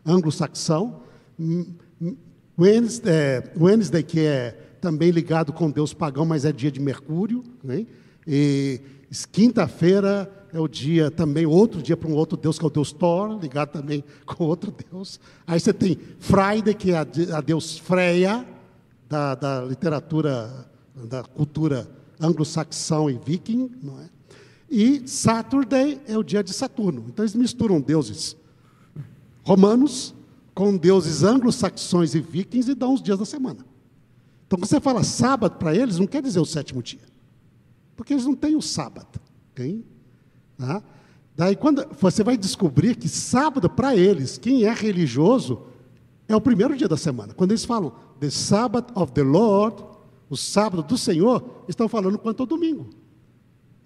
anglo-saxão. 0.05 1.03
Wednesday, 2.59 3.13
é, 3.13 3.53
Wednesday, 3.57 4.03
que 4.03 4.21
é 4.21 4.51
também 4.81 5.11
ligado 5.11 5.53
com 5.53 5.71
deus 5.71 5.95
pagão, 5.95 6.27
mas 6.27 6.45
é 6.45 6.53
dia 6.53 6.71
de 6.71 6.81
Mercúrio. 6.81 7.45
Né? 7.63 7.87
E 8.27 8.81
quinta-feira 9.33 10.31
é 10.53 10.59
o 10.59 10.67
dia 10.67 11.11
também, 11.11 11.47
outro 11.47 11.83
dia 11.83 11.97
para 11.97 12.09
um 12.09 12.15
outro 12.15 12.37
deus, 12.37 12.59
que 12.59 12.65
é 12.65 12.69
o 12.69 12.71
deus 12.71 12.93
Thor, 12.93 13.39
ligado 13.41 13.71
também 13.71 14.03
com 14.27 14.45
outro 14.45 14.73
deus. 14.91 15.21
Aí 15.47 15.61
você 15.61 15.73
tem 15.73 15.99
Friday, 16.19 16.75
que 16.75 16.93
é 16.93 16.99
a, 16.99 17.07
a 17.37 17.41
deus 17.41 17.79
Freya, 17.79 18.47
da, 19.09 19.35
da 19.35 19.63
literatura, 19.63 20.69
da 20.95 21.23
cultura 21.23 21.89
anglo-saxão 22.21 23.09
e 23.09 23.19
viking, 23.25 23.71
não 23.83 24.01
é? 24.01 24.18
E 24.71 25.09
Saturday 25.09 26.01
é 26.07 26.17
o 26.17 26.23
dia 26.23 26.43
de 26.43 26.53
Saturno. 26.53 27.05
Então 27.09 27.25
eles 27.25 27.35
misturam 27.35 27.81
deuses 27.81 28.37
romanos 29.43 30.15
com 30.55 30.77
deuses 30.77 31.23
anglo-saxões 31.23 32.15
e 32.15 32.21
vikings 32.21 32.71
e 32.71 32.75
dão 32.75 32.93
os 32.93 33.01
dias 33.01 33.19
da 33.19 33.25
semana. 33.25 33.65
Então, 34.47 34.59
quando 34.59 34.67
você 34.67 34.81
fala 34.81 35.03
sábado 35.05 35.57
para 35.57 35.75
eles, 35.75 35.99
não 35.99 36.07
quer 36.07 36.23
dizer 36.23 36.41
o 36.41 36.45
sétimo 36.45 36.83
dia. 36.83 37.01
Porque 37.97 38.13
eles 38.13 38.25
não 38.25 38.35
têm 38.35 38.57
o 38.57 38.63
sábado. 38.63 39.21
Okay? 39.53 39.85
Tá? 40.57 40.83
Daí, 41.37 41.55
quando 41.55 41.87
você 42.01 42.25
vai 42.25 42.37
descobrir 42.37 42.97
que 42.97 43.09
sábado, 43.09 43.71
para 43.71 43.95
eles, 43.95 44.37
quem 44.37 44.65
é 44.65 44.73
religioso, 44.73 45.63
é 46.27 46.35
o 46.35 46.41
primeiro 46.41 46.77
dia 46.77 46.89
da 46.89 46.97
semana. 46.97 47.33
Quando 47.35 47.53
eles 47.53 47.65
falam 47.65 47.93
the 48.19 48.31
Sabbath 48.31 48.91
of 48.95 49.13
the 49.13 49.23
Lord, 49.23 49.85
o 50.29 50.37
sábado 50.37 50.83
do 50.83 50.99
Senhor, 50.99 51.65
estão 51.69 51.89
falando 51.89 52.19
quanto 52.19 52.43
ao 52.43 52.47
domingo. 52.47 52.91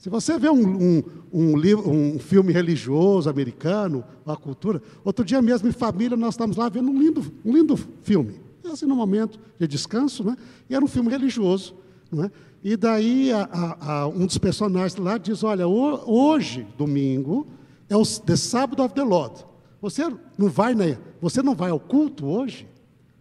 Se 0.02 0.10
você 0.10 0.36
vê 0.36 0.50
um, 0.50 0.96
um, 0.98 1.02
um, 1.32 1.56
livro, 1.56 1.88
um 1.88 2.18
filme 2.18 2.52
religioso 2.52 3.30
americano, 3.30 4.02
a 4.26 4.34
cultura, 4.34 4.82
outro 5.04 5.24
dia 5.24 5.40
mesmo 5.40 5.68
em 5.68 5.72
família 5.72 6.16
nós 6.16 6.34
estávamos 6.34 6.56
lá 6.56 6.68
vendo 6.68 6.90
um 6.90 6.98
lindo, 6.98 7.32
um 7.44 7.52
lindo 7.52 7.76
filme. 7.76 8.40
Assim, 8.64 8.84
no 8.84 8.96
momento 8.96 9.38
de 9.60 9.68
descanso, 9.68 10.24
né? 10.24 10.36
e 10.68 10.74
era 10.74 10.84
um 10.84 10.88
filme 10.88 11.08
religioso. 11.08 11.76
Não 12.10 12.24
é? 12.24 12.32
E 12.64 12.76
daí 12.76 13.30
a, 13.30 13.42
a, 13.44 13.92
a, 13.92 14.08
um 14.08 14.26
dos 14.26 14.38
personagens 14.38 14.96
lá 14.96 15.16
diz: 15.18 15.44
Olha, 15.44 15.68
hoje, 15.68 16.66
domingo, 16.76 17.46
é 17.88 17.96
o 17.96 18.04
The 18.04 18.34
Sabbath 18.34 18.80
of 18.80 18.94
the 18.96 19.04
Lord. 19.04 19.46
Você 19.80 20.02
não 20.36 20.48
vai, 20.48 20.74
né? 20.74 20.98
Você 21.20 21.44
não 21.44 21.54
vai 21.54 21.70
ao 21.70 21.78
culto 21.78 22.26
hoje? 22.26 22.66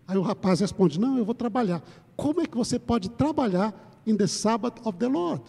Aí 0.08 0.18
o 0.18 0.24
rapaz 0.24 0.62
responde: 0.62 1.00
Não, 1.00 1.16
eu 1.16 1.26
vou 1.26 1.36
trabalhar. 1.36 1.84
Como 2.16 2.42
é 2.42 2.48
que 2.48 2.58
você 2.58 2.80
pode 2.80 3.08
trabalhar 3.12 4.02
em 4.04 4.18
The 4.18 4.26
Sabbath 4.26 4.80
of 4.84 4.98
the 4.98 5.08
Lord? 5.08 5.44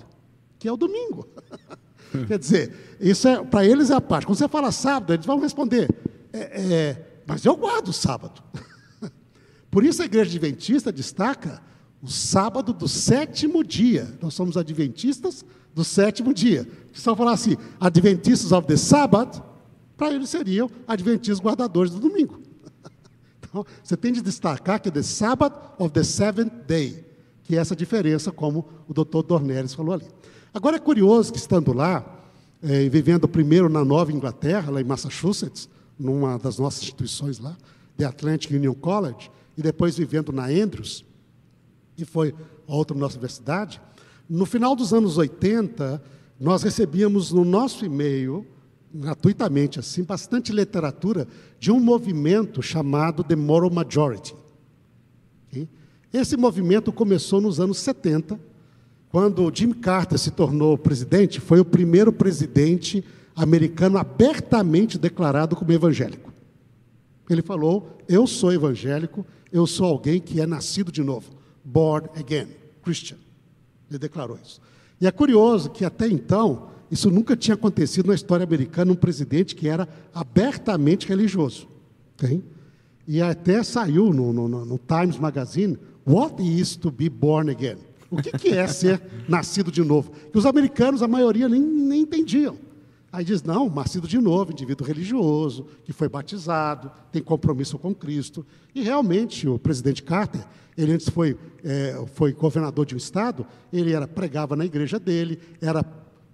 Que 0.63 0.69
é 0.69 0.73
o 0.73 0.77
domingo. 0.77 1.27
Quer 2.29 2.39
dizer, 2.39 2.97
isso 3.01 3.27
é 3.27 3.43
para 3.43 3.65
eles 3.65 3.91
é 3.91 3.95
a 3.95 4.01
parte. 4.01 4.27
Quando 4.27 4.39
você 4.39 4.47
fala 4.47 4.71
sábado, 4.71 5.13
eles 5.13 5.27
vão 5.27 5.41
responder, 5.41 5.91
é, 6.33 6.39
é, 6.39 7.23
mas 7.27 7.45
eu 7.45 7.57
guardo 7.57 7.89
o 7.89 7.93
sábado. 7.93 8.41
Por 9.69 9.85
isso 9.85 10.03
a 10.03 10.05
igreja 10.05 10.31
adventista 10.31 10.93
destaca 10.93 11.61
o 12.01 12.07
sábado 12.07 12.73
do 12.73 12.87
sétimo 12.87 13.65
dia. 13.65 14.17
Nós 14.23 14.35
somos 14.35 14.57
adventistas 14.57 15.45
do 15.75 15.83
sétimo 15.83 16.33
dia. 16.33 16.69
Se 16.93 17.01
só 17.01 17.17
falar 17.17 17.33
assim, 17.33 17.57
Adventistas 17.81 18.53
of 18.53 18.69
the 18.69 18.77
Sabbath, 18.77 19.43
para 19.97 20.13
eles 20.13 20.29
seriam 20.29 20.71
adventistas 20.87 21.41
guardadores 21.41 21.93
do 21.93 21.99
domingo. 21.99 22.41
Então, 23.45 23.67
você 23.85 23.99
tem 23.99 24.13
de 24.13 24.23
destacar 24.23 24.81
que 24.81 24.89
é 24.89 24.91
the 24.91 25.03
Sabbath 25.03 25.53
of 25.79 25.93
the 25.93 26.03
seventh 26.03 26.65
day, 26.67 27.05
que 27.43 27.55
é 27.55 27.59
essa 27.59 27.77
diferença, 27.77 28.33
como 28.33 28.67
o 28.89 28.95
doutor 28.95 29.23
Dornelles 29.25 29.75
falou 29.75 29.93
ali. 29.93 30.07
Agora 30.55 30.77
é 30.77 30.81
curioso 30.81 31.33
que 31.33 31.39
estando 31.39 31.73
lá, 31.73 32.05
é, 32.63 32.87
vivendo 32.87 33.27
primeiro 33.27 33.71
na 33.71 33.83
Nova 33.83 34.13
Inglaterra, 34.13 34.71
lá 34.71 34.83
em 34.83 34.85
Massachusetts, 34.85 35.67
numa 35.99 36.39
das 36.39 36.59
nossas 36.59 36.83
instituições 36.83 37.39
lá, 37.39 37.57
The 37.97 38.05
Atlantic 38.05 38.51
Union 38.51 38.75
College, 38.75 39.31
e 39.57 39.63
depois 39.63 39.97
vivendo 39.97 40.31
na 40.31 40.47
Andrews, 40.47 41.05
que 41.97 42.05
foi 42.05 42.35
outra 42.67 42.97
nossa 42.97 43.15
universidade, 43.15 43.81
no 44.29 44.45
final 44.45 44.77
dos 44.77 44.93
anos 44.93 45.17
80, 45.17 46.03
nós 46.39 46.63
recebíamos 46.63 47.33
no 47.33 47.47
nosso 47.47 47.85
e-mail, 47.87 48.47
gratuitamente 48.93 49.81
assim, 49.81 50.03
bastante 50.03 50.53
literatura 50.53 51.27
de 51.59 51.73
um 51.73 51.81
movimento 51.81 52.63
chamado 52.63 53.25
The 53.25 53.37
Moral 53.37 53.71
Majority. 53.71 54.35
Esse 56.13 56.37
movimento 56.37 56.93
começou 56.93 57.41
nos 57.41 57.59
anos 57.59 57.79
70, 57.79 58.39
quando 59.13 59.53
Jimmy 59.55 59.75
Carter 59.75 60.19
se 60.19 60.31
tornou 60.31 60.79
presidente, 60.79 61.39
foi 61.39 61.61
o 61.61 61.67
primeiro 61.67 62.11
presidente 62.11 63.05
americano 63.37 63.99
abertamente 63.99 64.99
declarado 64.99 65.55
como 65.55 65.71
evangélico. 65.71 66.33
Ele 67.29 67.43
falou: 67.43 67.99
Eu 68.09 68.27
sou 68.27 68.51
evangélico, 68.51 69.27
eu 69.53 69.67
sou 69.67 69.85
alguém 69.87 70.19
que 70.19 70.41
é 70.41 70.47
nascido 70.47 70.91
de 70.91 71.03
novo, 71.05 71.31
born 71.63 72.09
again, 72.19 72.49
Christian. 72.83 73.19
Ele 73.91 73.99
declarou 73.99 74.39
isso. 74.43 74.59
E 74.99 75.07
é 75.07 75.11
curioso 75.11 75.69
que 75.69 75.85
até 75.85 76.09
então, 76.09 76.71
isso 76.91 77.11
nunca 77.11 77.37
tinha 77.37 77.55
acontecido 77.55 78.07
na 78.07 78.15
história 78.15 78.45
americana, 78.45 78.93
um 78.93 78.97
presidente 78.97 79.55
que 79.55 79.69
era 79.69 79.87
abertamente 80.15 81.07
religioso. 81.07 81.69
Okay? 82.15 82.43
E 83.07 83.21
até 83.21 83.63
saiu 83.63 84.11
no, 84.11 84.33
no, 84.33 84.49
no 84.49 84.79
Times 84.79 85.19
Magazine, 85.19 85.77
What 86.07 86.43
is 86.43 86.77
to 86.77 86.91
be 86.91 87.11
born 87.11 87.51
again? 87.51 87.92
O 88.13 88.21
que, 88.21 88.31
que 88.33 88.49
é 88.51 88.67
ser 88.67 89.01
nascido 89.27 89.73
de 89.73 89.83
novo? 89.83 90.13
Que 90.31 90.37
os 90.37 90.45
americanos, 90.45 91.03
a 91.03 91.09
maioria, 91.09 91.49
nem, 91.49 91.63
nem 91.63 92.03
entendiam. 92.03 92.59
Aí 93.11 93.25
diz, 93.25 93.43
não, 93.43 93.71
nascido 93.71 94.07
de 94.07 94.19
novo, 94.19 94.53
indivíduo 94.53 94.87
religioso, 94.87 95.67
que 95.83 95.95
foi 95.95 96.11
batizado, 96.11 96.93
tem 97.11 97.23
compromisso 97.23 97.79
com 97.79 97.95
Cristo. 97.95 98.45
E 98.75 98.83
realmente 98.83 99.49
o 99.49 99.59
presidente 99.59 100.03
Carter, 100.03 100.45
ele 100.77 100.93
antes 100.93 101.09
foi, 101.09 101.39
é, 101.65 102.05
foi 102.15 102.35
governador 102.35 102.85
de 102.85 102.95
um 102.95 102.99
estado, 102.99 103.47
ele 103.73 103.93
era, 103.95 104.07
pregava 104.07 104.55
na 104.55 104.67
igreja 104.67 104.99
dele, 104.99 105.39
era 105.59 105.83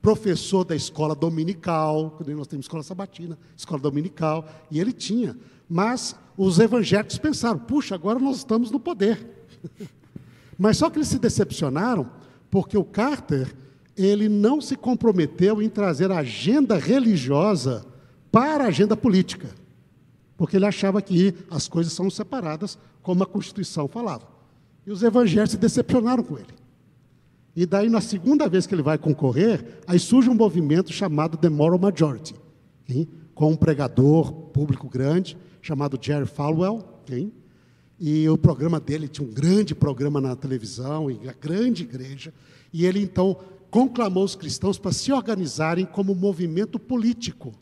professor 0.02 0.64
da 0.64 0.74
escola 0.74 1.14
dominical, 1.14 2.12
quando 2.16 2.36
nós 2.36 2.48
temos 2.48 2.66
escola 2.66 2.82
sabatina, 2.82 3.38
escola 3.56 3.80
dominical, 3.80 4.48
e 4.68 4.80
ele 4.80 4.92
tinha. 4.92 5.36
Mas 5.68 6.16
os 6.36 6.58
evangélicos 6.58 7.18
pensaram, 7.18 7.58
puxa, 7.58 7.94
agora 7.94 8.18
nós 8.18 8.38
estamos 8.38 8.70
no 8.70 8.80
poder. 8.80 9.46
Mas 10.58 10.76
só 10.76 10.90
que 10.90 10.98
eles 10.98 11.08
se 11.08 11.18
decepcionaram 11.18 12.10
porque 12.50 12.76
o 12.76 12.84
Carter 12.84 13.54
ele 13.96 14.28
não 14.28 14.60
se 14.60 14.76
comprometeu 14.76 15.62
em 15.62 15.68
trazer 15.68 16.10
a 16.10 16.18
agenda 16.18 16.76
religiosa 16.76 17.86
para 18.30 18.64
a 18.64 18.68
agenda 18.68 18.96
política, 18.96 19.48
porque 20.36 20.56
ele 20.56 20.66
achava 20.66 21.00
que 21.00 21.34
as 21.50 21.66
coisas 21.66 21.92
são 21.92 22.10
separadas, 22.10 22.78
como 23.02 23.22
a 23.22 23.26
Constituição 23.26 23.88
falava. 23.88 24.26
E 24.86 24.90
os 24.90 25.02
evangélicos 25.02 25.52
se 25.52 25.56
decepcionaram 25.56 26.22
com 26.22 26.38
ele. 26.38 26.54
E 27.56 27.66
daí, 27.66 27.88
na 27.88 28.00
segunda 28.00 28.48
vez 28.48 28.66
que 28.66 28.74
ele 28.74 28.82
vai 28.82 28.96
concorrer, 28.96 29.80
aí 29.86 29.98
surge 29.98 30.30
um 30.30 30.34
movimento 30.34 30.92
chamado 30.92 31.36
The 31.36 31.48
Moral 31.48 31.78
Majority, 31.78 32.34
hein? 32.88 33.08
com 33.34 33.50
um 33.50 33.56
pregador 33.56 34.32
público 34.32 34.88
grande 34.88 35.36
chamado 35.60 35.98
Jerry 36.00 36.26
Falwell, 36.26 36.84
hein? 37.10 37.32
E 38.00 38.28
o 38.28 38.38
programa 38.38 38.78
dele 38.78 39.08
tinha 39.08 39.26
um 39.26 39.32
grande 39.32 39.74
programa 39.74 40.20
na 40.20 40.36
televisão, 40.36 41.10
em 41.10 41.28
a 41.28 41.32
grande 41.32 41.82
igreja. 41.82 42.32
E 42.72 42.86
ele 42.86 43.00
então 43.00 43.36
conclamou 43.70 44.24
os 44.24 44.36
cristãos 44.36 44.78
para 44.78 44.92
se 44.92 45.12
organizarem 45.12 45.84
como 45.84 46.14
movimento 46.14 46.78
político. 46.78 47.52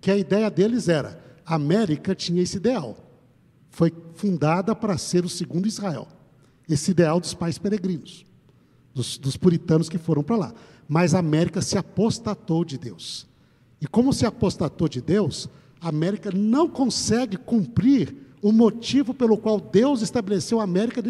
que 0.00 0.10
a 0.10 0.16
ideia 0.16 0.50
deles 0.50 0.88
era: 0.88 1.22
a 1.44 1.56
América 1.56 2.14
tinha 2.14 2.42
esse 2.42 2.56
ideal. 2.56 2.96
Foi 3.68 3.92
fundada 4.14 4.74
para 4.74 4.96
ser 4.96 5.24
o 5.24 5.28
segundo 5.28 5.68
Israel. 5.68 6.08
Esse 6.68 6.90
ideal 6.90 7.20
dos 7.20 7.34
pais 7.34 7.58
peregrinos, 7.58 8.24
dos, 8.94 9.18
dos 9.18 9.36
puritanos 9.36 9.88
que 9.88 9.98
foram 9.98 10.22
para 10.22 10.36
lá. 10.36 10.54
Mas 10.88 11.14
a 11.14 11.18
América 11.18 11.60
se 11.60 11.76
apostatou 11.76 12.64
de 12.64 12.78
Deus. 12.78 13.26
E 13.80 13.86
como 13.86 14.12
se 14.12 14.24
apostatou 14.26 14.88
de 14.88 15.00
Deus, 15.00 15.48
a 15.80 15.88
América 15.88 16.30
não 16.30 16.68
consegue 16.68 17.36
cumprir 17.36 18.27
o 18.42 18.52
motivo 18.52 19.12
pelo 19.12 19.36
qual 19.36 19.60
Deus 19.60 20.02
estabeleceu 20.02 20.60
a 20.60 20.64
América 20.64 21.02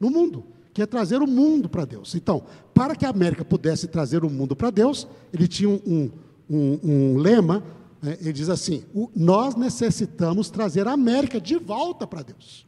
no 0.00 0.10
mundo, 0.10 0.44
que 0.72 0.82
é 0.82 0.86
trazer 0.86 1.22
o 1.22 1.26
mundo 1.26 1.68
para 1.68 1.84
Deus. 1.84 2.14
Então, 2.14 2.44
para 2.74 2.94
que 2.94 3.04
a 3.04 3.10
América 3.10 3.44
pudesse 3.44 3.86
trazer 3.86 4.24
o 4.24 4.30
mundo 4.30 4.54
para 4.54 4.70
Deus, 4.70 5.06
ele 5.32 5.48
tinha 5.48 5.68
um, 5.68 6.10
um, 6.48 6.80
um 6.82 7.16
lema, 7.18 7.62
né, 8.02 8.16
ele 8.20 8.32
diz 8.32 8.48
assim: 8.48 8.84
nós 9.14 9.54
necessitamos 9.54 10.50
trazer 10.50 10.86
a 10.86 10.92
América 10.92 11.40
de 11.40 11.56
volta 11.56 12.06
para 12.06 12.22
Deus. 12.22 12.66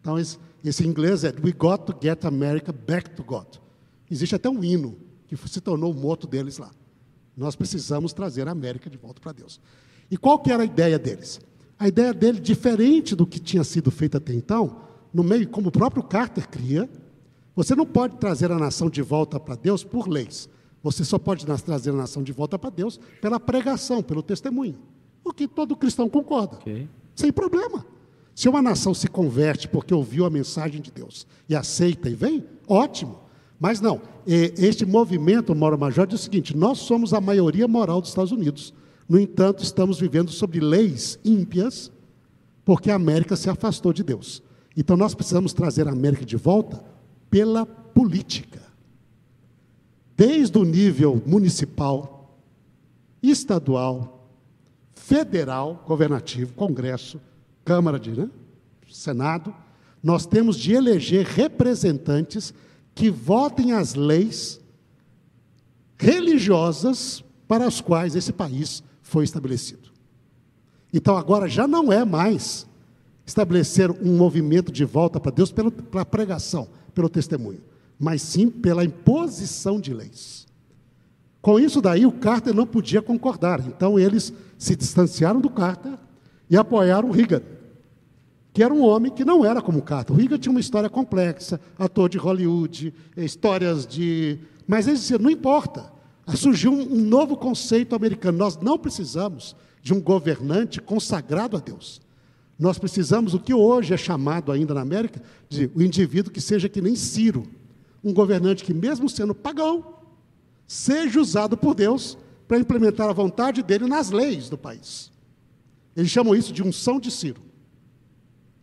Então, 0.00 0.18
esse, 0.18 0.38
esse 0.64 0.86
inglês 0.86 1.24
é 1.24 1.32
We 1.42 1.52
got 1.52 1.84
to 1.86 1.96
get 2.00 2.24
America 2.24 2.72
back 2.72 3.10
to 3.10 3.24
God. 3.24 3.46
Existe 4.10 4.34
até 4.34 4.48
um 4.48 4.62
hino 4.62 4.96
que 5.26 5.36
se 5.48 5.60
tornou 5.60 5.90
o 5.90 5.94
moto 5.94 6.26
deles 6.26 6.58
lá. 6.58 6.70
Nós 7.36 7.56
precisamos 7.56 8.12
trazer 8.12 8.46
a 8.46 8.52
América 8.52 8.88
de 8.88 8.96
volta 8.96 9.20
para 9.20 9.32
Deus. 9.32 9.60
E 10.10 10.16
qual 10.16 10.38
que 10.38 10.52
era 10.52 10.62
a 10.62 10.66
ideia 10.66 10.98
deles? 10.98 11.40
A 11.84 11.88
ideia 11.88 12.14
dele, 12.14 12.40
diferente 12.40 13.14
do 13.14 13.26
que 13.26 13.38
tinha 13.38 13.62
sido 13.62 13.90
feito 13.90 14.16
até 14.16 14.32
então, 14.32 14.74
no 15.12 15.22
meio, 15.22 15.46
como 15.46 15.68
o 15.68 15.70
próprio 15.70 16.02
Carter 16.02 16.48
cria, 16.48 16.88
você 17.54 17.74
não 17.74 17.84
pode 17.84 18.16
trazer 18.16 18.50
a 18.50 18.58
nação 18.58 18.88
de 18.88 19.02
volta 19.02 19.38
para 19.38 19.54
Deus 19.54 19.84
por 19.84 20.08
leis. 20.08 20.48
Você 20.82 21.04
só 21.04 21.18
pode 21.18 21.44
trazer 21.44 21.90
a 21.90 21.92
nação 21.92 22.22
de 22.22 22.32
volta 22.32 22.58
para 22.58 22.70
Deus 22.70 22.98
pela 23.20 23.38
pregação, 23.38 24.02
pelo 24.02 24.22
testemunho. 24.22 24.76
O 25.22 25.30
que 25.30 25.46
todo 25.46 25.76
cristão 25.76 26.08
concorda. 26.08 26.56
Okay. 26.56 26.88
Sem 27.14 27.30
problema. 27.30 27.84
Se 28.34 28.48
uma 28.48 28.62
nação 28.62 28.94
se 28.94 29.06
converte 29.06 29.68
porque 29.68 29.92
ouviu 29.92 30.24
a 30.24 30.30
mensagem 30.30 30.80
de 30.80 30.90
Deus 30.90 31.26
e 31.46 31.54
aceita 31.54 32.08
e 32.08 32.14
vem, 32.14 32.46
ótimo. 32.66 33.18
Mas 33.60 33.82
não, 33.82 34.00
este 34.26 34.86
movimento 34.86 35.54
Moro 35.54 35.78
Major 35.78 36.06
diz 36.06 36.20
o 36.20 36.22
seguinte: 36.22 36.56
nós 36.56 36.78
somos 36.78 37.12
a 37.12 37.20
maioria 37.20 37.68
moral 37.68 38.00
dos 38.00 38.08
Estados 38.08 38.32
Unidos. 38.32 38.72
No 39.08 39.18
entanto, 39.18 39.62
estamos 39.62 40.00
vivendo 40.00 40.30
sobre 40.30 40.60
leis 40.60 41.18
ímpias, 41.24 41.90
porque 42.64 42.90
a 42.90 42.94
América 42.94 43.36
se 43.36 43.50
afastou 43.50 43.92
de 43.92 44.02
Deus. 44.02 44.42
Então, 44.76 44.96
nós 44.96 45.14
precisamos 45.14 45.52
trazer 45.52 45.86
a 45.86 45.92
América 45.92 46.24
de 46.24 46.36
volta 46.36 46.82
pela 47.30 47.66
política. 47.66 48.62
Desde 50.16 50.56
o 50.56 50.64
nível 50.64 51.22
municipal, 51.26 52.38
estadual, 53.22 54.28
federal, 54.94 55.84
governativo, 55.86 56.54
Congresso, 56.54 57.20
Câmara 57.64 57.98
de 57.98 58.12
né, 58.12 58.30
Senado, 58.90 59.54
nós 60.02 60.26
temos 60.26 60.56
de 60.56 60.72
eleger 60.72 61.26
representantes 61.26 62.54
que 62.94 63.10
votem 63.10 63.72
as 63.72 63.94
leis 63.94 64.60
religiosas 65.98 67.24
para 67.48 67.66
as 67.66 67.80
quais 67.80 68.14
esse 68.14 68.32
país 68.32 68.82
foi 69.04 69.22
estabelecido. 69.22 69.90
Então 70.92 71.16
agora 71.16 71.46
já 71.46 71.68
não 71.68 71.92
é 71.92 72.04
mais 72.04 72.66
estabelecer 73.24 73.90
um 73.90 74.16
movimento 74.16 74.72
de 74.72 74.84
volta 74.84 75.20
para 75.20 75.30
Deus 75.30 75.52
pela, 75.52 75.70
pela 75.70 76.04
pregação, 76.04 76.68
pelo 76.92 77.08
testemunho, 77.08 77.60
mas 77.98 78.22
sim 78.22 78.48
pela 78.48 78.84
imposição 78.84 79.80
de 79.80 79.94
leis. 79.94 80.46
Com 81.40 81.60
isso 81.60 81.80
daí 81.80 82.06
o 82.06 82.12
Carter 82.12 82.54
não 82.54 82.66
podia 82.66 83.02
concordar, 83.02 83.60
então 83.66 83.98
eles 83.98 84.32
se 84.58 84.74
distanciaram 84.74 85.40
do 85.40 85.50
Carter 85.50 85.98
e 86.48 86.56
apoiaram 86.56 87.10
o 87.10 87.12
Reagan, 87.12 87.42
que 88.52 88.62
era 88.62 88.72
um 88.72 88.82
homem 88.82 89.12
que 89.12 89.24
não 89.24 89.44
era 89.44 89.60
como 89.60 89.80
o 89.80 89.82
Carter. 89.82 90.14
O 90.14 90.18
Reagan 90.18 90.38
tinha 90.38 90.50
uma 90.50 90.60
história 90.60 90.88
complexa, 90.88 91.60
ator 91.78 92.08
de 92.08 92.16
Hollywood, 92.16 92.94
histórias 93.16 93.86
de. 93.86 94.38
Mas 94.66 94.86
eles 94.86 95.00
diziam: 95.00 95.18
não 95.18 95.30
importa, 95.30 95.92
surgiu 96.34 96.72
um, 96.72 97.00
novo 97.00 97.36
conceito 97.36 97.94
americano. 97.94 98.38
Nós 98.38 98.56
não 98.56 98.78
precisamos 98.78 99.54
de 99.82 99.92
um 99.92 100.00
governante 100.00 100.80
consagrado 100.80 101.56
a 101.56 101.60
Deus. 101.60 102.00
Nós 102.58 102.78
precisamos 102.78 103.34
o 103.34 103.40
que 103.40 103.52
hoje 103.52 103.92
é 103.92 103.96
chamado 103.96 104.50
ainda 104.50 104.72
na 104.72 104.80
América 104.80 105.20
de 105.48 105.70
o 105.74 105.82
indivíduo 105.82 106.32
que 106.32 106.40
seja 106.40 106.68
que 106.68 106.80
nem 106.80 106.94
Ciro, 106.94 107.46
um 108.02 108.12
governante 108.12 108.64
que 108.64 108.72
mesmo 108.72 109.08
sendo 109.08 109.34
pagão, 109.34 109.84
seja 110.66 111.20
usado 111.20 111.56
por 111.56 111.74
Deus 111.74 112.16
para 112.46 112.58
implementar 112.58 113.08
a 113.08 113.12
vontade 113.12 113.62
dele 113.62 113.86
nas 113.86 114.10
leis 114.10 114.48
do 114.48 114.56
país. 114.56 115.10
Eles 115.96 116.10
chamam 116.10 116.34
isso 116.34 116.52
de 116.52 116.62
unção 116.62 116.98
de 116.98 117.10
Ciro. 117.10 117.40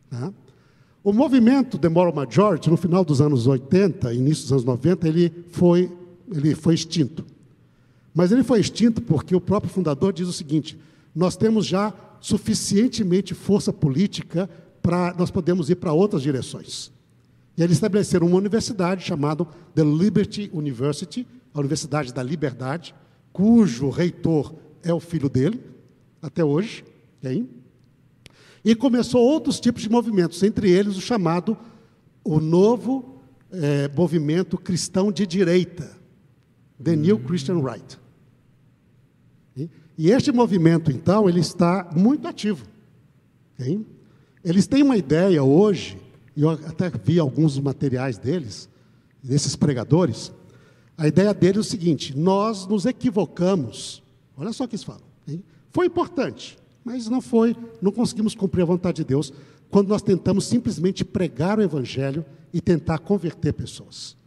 Né? 0.10 0.34
O 1.04 1.12
movimento 1.12 1.78
The 1.80 1.90
Moral 1.90 2.14
Majority, 2.14 2.70
no 2.70 2.78
final 2.78 3.04
dos 3.04 3.22
anos 3.22 3.48
80, 3.48 4.14
início 4.14 4.44
dos 4.44 4.52
anos 4.52 4.64
90, 4.66 5.08
ele 5.08 5.46
foi, 5.50 5.92
ele 6.32 6.54
foi 6.54 6.76
extinto. 6.76 7.26
Mas 8.14 8.32
ele 8.32 8.44
foi 8.44 8.60
extinto 8.60 9.02
porque 9.02 9.36
o 9.36 9.42
próprio 9.42 9.72
fundador 9.72 10.12
diz 10.12 10.28
o 10.28 10.34
seguinte: 10.34 10.78
nós 11.16 11.36
temos 11.36 11.66
já 11.66 11.94
suficientemente 12.20 13.34
força 13.34 13.72
política 13.74 14.50
para 14.82 15.14
nós 15.14 15.30
podemos 15.32 15.70
ir 15.70 15.76
para 15.76 15.94
outras 15.94 16.22
direções. 16.22 16.92
E 17.58 17.64
eles 17.64 17.78
estabeleceram 17.78 18.28
uma 18.28 18.38
universidade 18.38 19.04
chamada 19.04 19.46
The 19.76 19.84
Liberty 19.84 20.50
University, 20.54 21.28
a 21.54 21.60
Universidade 21.60 22.14
da 22.14 22.24
Liberdade, 22.24 22.96
cujo 23.32 23.90
reitor 23.90 24.54
é 24.84 24.94
o 24.94 25.00
filho 25.00 25.30
dele, 25.30 25.62
até 26.22 26.44
hoje. 26.44 26.84
Hein? 27.24 27.50
E 28.64 28.76
começou 28.76 29.22
outros 29.22 29.60
tipos 29.60 29.82
de 29.82 29.90
movimentos, 29.90 30.42
entre 30.44 30.70
eles 30.70 30.98
o 30.98 31.02
chamado 31.02 31.58
o 32.24 32.40
novo 32.40 33.22
é, 33.52 33.90
movimento 33.90 34.58
cristão 34.58 35.12
de 35.12 35.26
direita, 35.26 35.98
The 36.82 36.96
New 36.96 37.20
Christian 37.20 37.60
Right. 37.60 38.01
E 40.02 40.10
este 40.10 40.32
movimento, 40.32 40.92
então, 40.92 41.30
ele 41.30 41.42
está 41.42 41.88
muito 41.96 42.28
ativo. 42.28 42.66
Hein? 43.60 43.86
Eles 44.44 44.66
têm 44.66 44.82
uma 44.82 44.98
ideia 44.98 45.44
hoje, 45.44 45.96
e 46.36 46.42
eu 46.42 46.50
até 46.50 46.90
vi 46.90 47.20
alguns 47.20 47.60
materiais 47.60 48.18
deles, 48.18 48.68
desses 49.22 49.56
pregadores. 49.56 50.32
A 50.98 51.08
ideia 51.08 51.36
deles 51.36 51.58
é 51.58 51.60
o 51.60 51.64
seguinte: 51.64 52.18
nós 52.18 52.66
nos 52.66 52.88
equivocamos. 52.88 54.02
Olha 54.36 54.52
só 54.52 54.64
o 54.64 54.68
que 54.68 54.74
eles 54.74 54.84
falam. 54.84 55.04
Hein? 55.28 55.44
Foi 55.70 55.86
importante, 55.86 56.58
mas 56.84 57.08
não 57.08 57.22
foi, 57.22 57.56
não 57.80 57.92
conseguimos 57.92 58.34
cumprir 58.34 58.64
a 58.64 58.66
vontade 58.66 58.96
de 58.96 59.04
Deus 59.04 59.32
quando 59.70 59.90
nós 59.90 60.02
tentamos 60.02 60.46
simplesmente 60.46 61.06
pregar 61.06 61.60
o 61.60 61.62
Evangelho 61.62 62.26
e 62.52 62.60
tentar 62.60 62.98
converter 62.98 63.54
pessoas. 63.54 64.18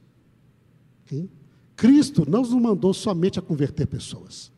Hein? 1.11 1.29
Cristo 1.75 2.25
não 2.31 2.43
nos 2.43 2.53
mandou 2.53 2.95
somente 2.95 3.41
a 3.41 3.43
converter 3.43 3.89
pessoas. 3.89 4.54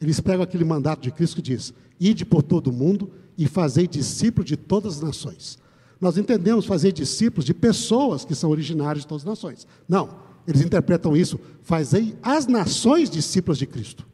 Eles 0.00 0.20
pegam 0.20 0.42
aquele 0.42 0.64
mandato 0.64 1.02
de 1.02 1.10
Cristo 1.10 1.36
que 1.36 1.42
diz: 1.42 1.74
Ide 1.98 2.24
por 2.24 2.42
todo 2.42 2.68
o 2.68 2.72
mundo 2.72 3.10
e 3.36 3.46
fazei 3.46 3.86
discípulos 3.86 4.48
de 4.48 4.56
todas 4.56 4.96
as 4.96 5.00
nações. 5.02 5.58
Nós 6.00 6.16
entendemos 6.16 6.64
fazer 6.64 6.92
discípulos 6.92 7.44
de 7.44 7.52
pessoas 7.52 8.24
que 8.24 8.34
são 8.34 8.50
originárias 8.50 9.02
de 9.02 9.08
todas 9.08 9.22
as 9.22 9.28
nações. 9.28 9.66
Não, 9.86 10.16
eles 10.46 10.62
interpretam 10.62 11.16
isso, 11.16 11.38
fazei 11.62 12.16
as 12.22 12.46
nações 12.46 13.10
discípulos 13.10 13.58
de 13.58 13.66
Cristo. 13.66 14.06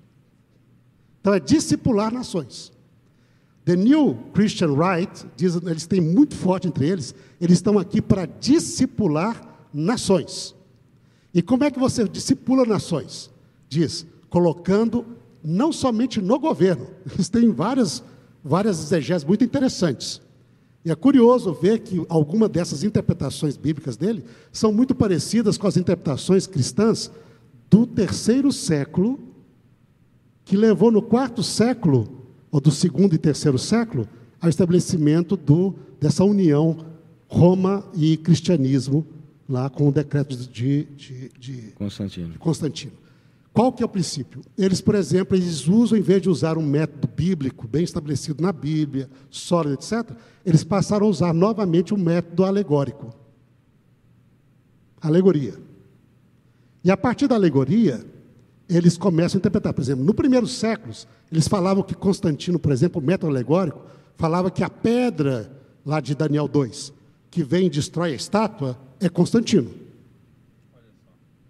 Então 1.21 1.33
é 1.33 1.41
discipular 1.41 2.13
nações. 2.13 2.73
The 3.65 3.75
New 3.75 4.15
Christian 4.33 4.75
Right, 4.75 5.27
diz, 5.37 5.57
eles 5.57 5.87
têm 5.87 6.01
muito 6.01 6.37
forte 6.37 6.69
entre 6.69 6.89
eles, 6.89 7.15
eles 7.41 7.59
estão 7.59 7.79
aqui 7.79 8.01
para 8.01 8.27
discipular 8.27 9.69
nações. 9.73 10.55
E 11.35 11.43
como 11.43 11.65
é 11.65 11.71
que 11.71 11.79
você 11.79 12.09
discipula 12.09 12.65
nações? 12.65 13.31
Diz, 13.69 14.07
colocando 14.31 15.05
não 15.49 15.73
somente 15.73 16.21
no 16.21 16.41
governo, 16.41 16.89
eles 17.15 17.29
têm 17.29 17.53
várias, 17.53 18.03
várias 18.43 18.81
exegeses 18.81 19.25
muito 19.25 19.45
interessantes. 19.45 20.21
E 20.85 20.91
é 20.91 20.95
curioso 20.95 21.53
ver 21.53 21.81
que 21.81 22.05
algumas 22.09 22.49
dessas 22.49 22.83
interpretações 22.83 23.57
bíblicas 23.57 23.97
dele 23.97 24.25
são 24.53 24.73
muito 24.73 24.95
parecidas 24.95 25.57
com 25.57 25.67
as 25.67 25.77
interpretações 25.77 26.47
cristãs 26.47 27.11
do 27.71 27.87
terceiro 27.87 28.53
século, 28.53 29.19
que 30.45 30.57
levou 30.57 30.91
no 30.91 31.03
quarto 31.03 31.43
século, 31.43 32.09
ou 32.51 32.61
do 32.61 32.71
segundo 32.71 33.15
e 33.15 33.19
terceiro 33.19 33.59
século, 33.59 34.09
ao 34.41 34.49
estabelecimento 34.49 35.37
do, 35.37 35.75
dessa 36.01 36.25
união 36.25 36.79
Roma 37.29 37.85
e 37.95 38.17
cristianismo, 38.17 39.05
lá 39.49 39.69
com 39.69 39.89
o 39.89 39.93
decreto 39.93 40.37
de, 40.37 40.85
de, 40.97 41.31
de 41.39 41.73
Constantino. 41.75 42.39
Constantino. 42.39 43.06
Qual 43.57 43.73
que 43.73 43.83
é 43.83 43.87
o 43.87 43.89
princípio? 43.89 44.43
Eles, 44.59 44.83
por 44.83 44.95
exemplo, 44.95 45.35
eles 45.35 45.67
usam, 45.67 45.97
em 45.97 46.03
vez 46.03 46.21
de 46.21 46.29
usar 46.29 46.59
um 46.59 46.63
método 46.63 47.09
bíblico 47.09 47.67
bem 47.67 47.85
estabelecido 47.85 48.43
na 48.43 48.53
Bíblia, 48.53 49.09
sólido, 49.31 49.73
etc., 49.73 50.11
eles 50.45 50.63
passaram 50.63 51.07
a 51.07 51.09
usar 51.09 51.33
novamente 51.33 51.95
o 51.95 51.97
um 51.97 52.01
método 52.01 52.45
alegórico. 52.45 53.15
Alegoria. 55.01 55.55
E 56.85 56.91
a 56.91 56.99
partir 56.99 57.29
da 57.29 57.35
alegoria, 57.35 58.05
eles 58.69 58.99
começam 58.99 59.39
a 59.39 59.41
interpretar. 59.41 59.73
Por 59.73 59.81
exemplo, 59.81 60.05
no 60.05 60.13
primeiro 60.13 60.47
século, 60.47 60.93
eles 61.33 61.49
falavam 61.49 61.83
que 61.83 61.95
Constantino, 61.95 62.59
por 62.59 62.73
exemplo, 62.73 63.01
o 63.01 63.05
método 63.05 63.33
alegórico, 63.33 63.81
falava 64.17 64.51
que 64.51 64.63
a 64.63 64.69
pedra 64.69 65.51
lá 65.83 65.99
de 65.99 66.15
Daniel 66.15 66.47
2, 66.47 66.93
que 67.31 67.43
vem 67.43 67.69
e 67.69 67.71
destrói 67.71 68.13
a 68.13 68.17
estátua, 68.17 68.79
é 69.01 69.09
Constantino. 69.09 69.86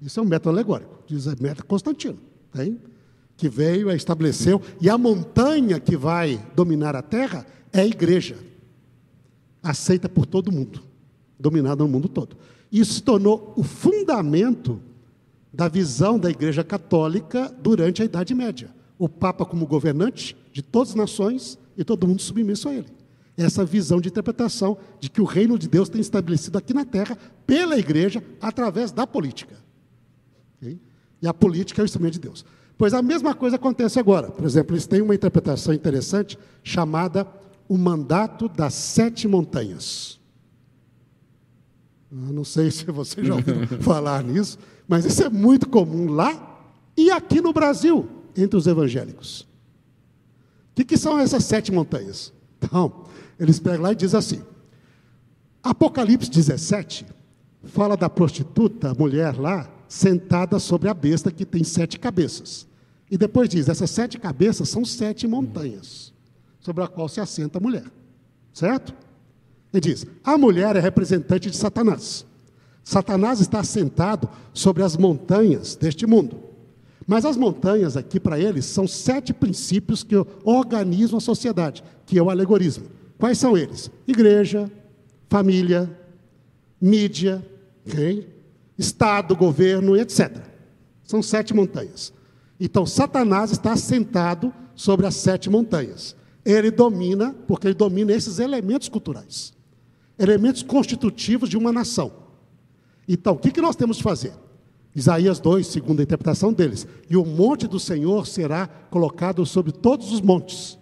Isso 0.00 0.20
é 0.20 0.22
um 0.22 0.26
método 0.26 0.50
alegórico, 0.50 1.02
diz 1.06 1.26
método 1.40 1.64
Constantino, 1.66 2.18
tem? 2.52 2.78
que 3.36 3.48
veio, 3.48 3.90
estabeleceu, 3.90 4.60
e 4.80 4.88
a 4.88 4.96
montanha 4.96 5.78
que 5.78 5.96
vai 5.96 6.42
dominar 6.54 6.96
a 6.96 7.02
terra 7.02 7.46
é 7.72 7.80
a 7.80 7.86
igreja, 7.86 8.36
aceita 9.62 10.08
por 10.08 10.24
todo 10.24 10.50
mundo, 10.50 10.82
dominada 11.38 11.82
no 11.82 11.88
mundo 11.88 12.08
todo. 12.08 12.36
Isso 12.72 12.94
se 12.94 13.02
tornou 13.02 13.52
o 13.56 13.62
fundamento 13.62 14.80
da 15.52 15.68
visão 15.68 16.18
da 16.18 16.30
Igreja 16.30 16.64
Católica 16.64 17.54
durante 17.62 18.02
a 18.02 18.04
Idade 18.04 18.34
Média. 18.34 18.70
O 18.98 19.08
Papa 19.08 19.44
como 19.44 19.66
governante 19.66 20.36
de 20.52 20.62
todas 20.62 20.90
as 20.90 20.94
nações 20.94 21.58
e 21.76 21.84
todo 21.84 22.06
mundo 22.06 22.20
submisso 22.20 22.68
a 22.68 22.74
ele. 22.74 22.86
Essa 23.36 23.64
visão 23.64 24.00
de 24.00 24.08
interpretação 24.08 24.78
de 24.98 25.10
que 25.10 25.20
o 25.20 25.24
reino 25.24 25.58
de 25.58 25.68
Deus 25.68 25.88
tem 25.88 26.00
estabelecido 26.00 26.56
aqui 26.56 26.72
na 26.72 26.84
terra 26.84 27.16
pela 27.46 27.78
igreja 27.78 28.22
através 28.40 28.92
da 28.92 29.06
política. 29.06 29.56
Okay? 30.56 30.80
E 31.20 31.26
a 31.26 31.34
política 31.34 31.80
é 31.80 31.82
o 31.82 31.86
instrumento 31.86 32.14
de 32.14 32.20
Deus. 32.20 32.44
Pois 32.78 32.92
a 32.92 33.00
mesma 33.00 33.34
coisa 33.34 33.56
acontece 33.56 33.98
agora. 33.98 34.30
Por 34.30 34.44
exemplo, 34.44 34.74
eles 34.74 34.86
têm 34.86 35.00
uma 35.00 35.14
interpretação 35.14 35.72
interessante 35.72 36.38
chamada 36.62 37.26
o 37.68 37.76
mandato 37.76 38.48
das 38.48 38.74
sete 38.74 39.26
montanhas. 39.26 40.20
Eu 42.10 42.32
não 42.32 42.44
sei 42.44 42.70
se 42.72 42.84
vocês 42.86 43.26
já 43.26 43.34
ouviram 43.34 43.66
falar 43.80 44.22
nisso, 44.22 44.58
mas 44.86 45.04
isso 45.04 45.22
é 45.22 45.28
muito 45.28 45.68
comum 45.68 46.10
lá 46.10 46.60
e 46.96 47.10
aqui 47.10 47.40
no 47.40 47.52
Brasil, 47.52 48.08
entre 48.36 48.56
os 48.56 48.66
evangélicos. 48.66 49.40
O 49.40 50.76
que, 50.76 50.84
que 50.84 50.96
são 50.96 51.18
essas 51.18 51.44
sete 51.44 51.72
montanhas? 51.72 52.32
Então, 52.58 53.04
eles 53.38 53.60
pegam 53.60 53.82
lá 53.82 53.92
e 53.92 53.94
dizem 53.94 54.18
assim: 54.18 54.42
Apocalipse 55.62 56.30
17 56.30 57.06
fala 57.64 57.96
da 57.96 58.08
prostituta, 58.08 58.90
a 58.90 58.94
mulher 58.94 59.38
lá, 59.38 59.70
sentada 59.88 60.58
sobre 60.58 60.88
a 60.88 60.94
besta 60.94 61.30
que 61.30 61.44
tem 61.44 61.62
sete 61.64 61.98
cabeças. 61.98 62.66
E 63.10 63.16
depois 63.16 63.48
diz: 63.48 63.68
essas 63.68 63.90
sete 63.90 64.18
cabeças 64.18 64.68
são 64.68 64.84
sete 64.84 65.26
montanhas, 65.26 66.12
sobre 66.60 66.82
a 66.82 66.88
qual 66.88 67.08
se 67.08 67.20
assenta 67.20 67.58
a 67.58 67.60
mulher. 67.60 67.84
Certo? 68.52 68.94
Ele 69.72 69.80
diz: 69.80 70.06
a 70.24 70.36
mulher 70.36 70.76
é 70.76 70.80
representante 70.80 71.50
de 71.50 71.56
Satanás. 71.56 72.26
Satanás 72.82 73.40
está 73.40 73.60
assentado 73.60 74.28
sobre 74.52 74.82
as 74.82 74.96
montanhas 74.96 75.74
deste 75.74 76.06
mundo. 76.06 76.36
Mas 77.06 77.24
as 77.24 77.36
montanhas 77.36 77.96
aqui 77.96 78.18
para 78.18 78.38
eles 78.38 78.64
são 78.64 78.86
sete 78.86 79.32
princípios 79.32 80.02
que 80.02 80.16
organizam 80.44 81.18
a 81.18 81.20
sociedade, 81.20 81.82
que 82.04 82.18
é 82.18 82.22
o 82.22 82.30
alegorismo. 82.30 82.86
Quais 83.18 83.38
são 83.38 83.56
eles? 83.56 83.90
Igreja, 84.06 84.70
família, 85.28 85.90
mídia, 86.80 87.46
okay? 87.86 88.35
Estado, 88.78 89.34
governo, 89.34 89.96
etc. 89.96 90.38
São 91.02 91.22
sete 91.22 91.54
montanhas. 91.54 92.12
Então, 92.58 92.86
Satanás 92.86 93.52
está 93.52 93.72
assentado 93.72 94.52
sobre 94.74 95.06
as 95.06 95.14
sete 95.14 95.48
montanhas. 95.48 96.16
Ele 96.44 96.70
domina, 96.70 97.34
porque 97.46 97.66
ele 97.66 97.74
domina 97.74 98.12
esses 98.12 98.38
elementos 98.38 98.88
culturais, 98.88 99.52
elementos 100.18 100.62
constitutivos 100.62 101.48
de 101.48 101.56
uma 101.56 101.72
nação. 101.72 102.12
Então, 103.08 103.34
o 103.34 103.38
que, 103.38 103.50
que 103.50 103.60
nós 103.60 103.76
temos 103.76 103.96
de 103.96 104.02
fazer? 104.02 104.32
Isaías 104.94 105.38
2, 105.38 105.66
segundo 105.66 106.00
a 106.00 106.02
interpretação 106.02 106.52
deles. 106.52 106.86
E 107.08 107.16
o 107.16 107.24
monte 107.24 107.66
do 107.66 107.78
Senhor 107.78 108.26
será 108.26 108.66
colocado 108.66 109.44
sobre 109.44 109.72
todos 109.72 110.12
os 110.12 110.20
montes, 110.20 110.78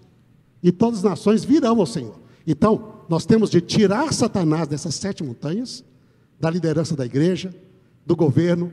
e 0.62 0.70
todas 0.70 0.98
as 0.98 1.04
nações 1.04 1.44
virão 1.44 1.80
ao 1.80 1.86
Senhor. 1.86 2.20
Então, 2.46 2.94
nós 3.08 3.26
temos 3.26 3.50
de 3.50 3.60
tirar 3.60 4.12
Satanás 4.12 4.68
dessas 4.68 4.94
sete 4.94 5.22
montanhas, 5.22 5.84
da 6.38 6.48
liderança 6.48 6.94
da 6.96 7.04
igreja, 7.04 7.54
do 8.06 8.14
governo, 8.14 8.72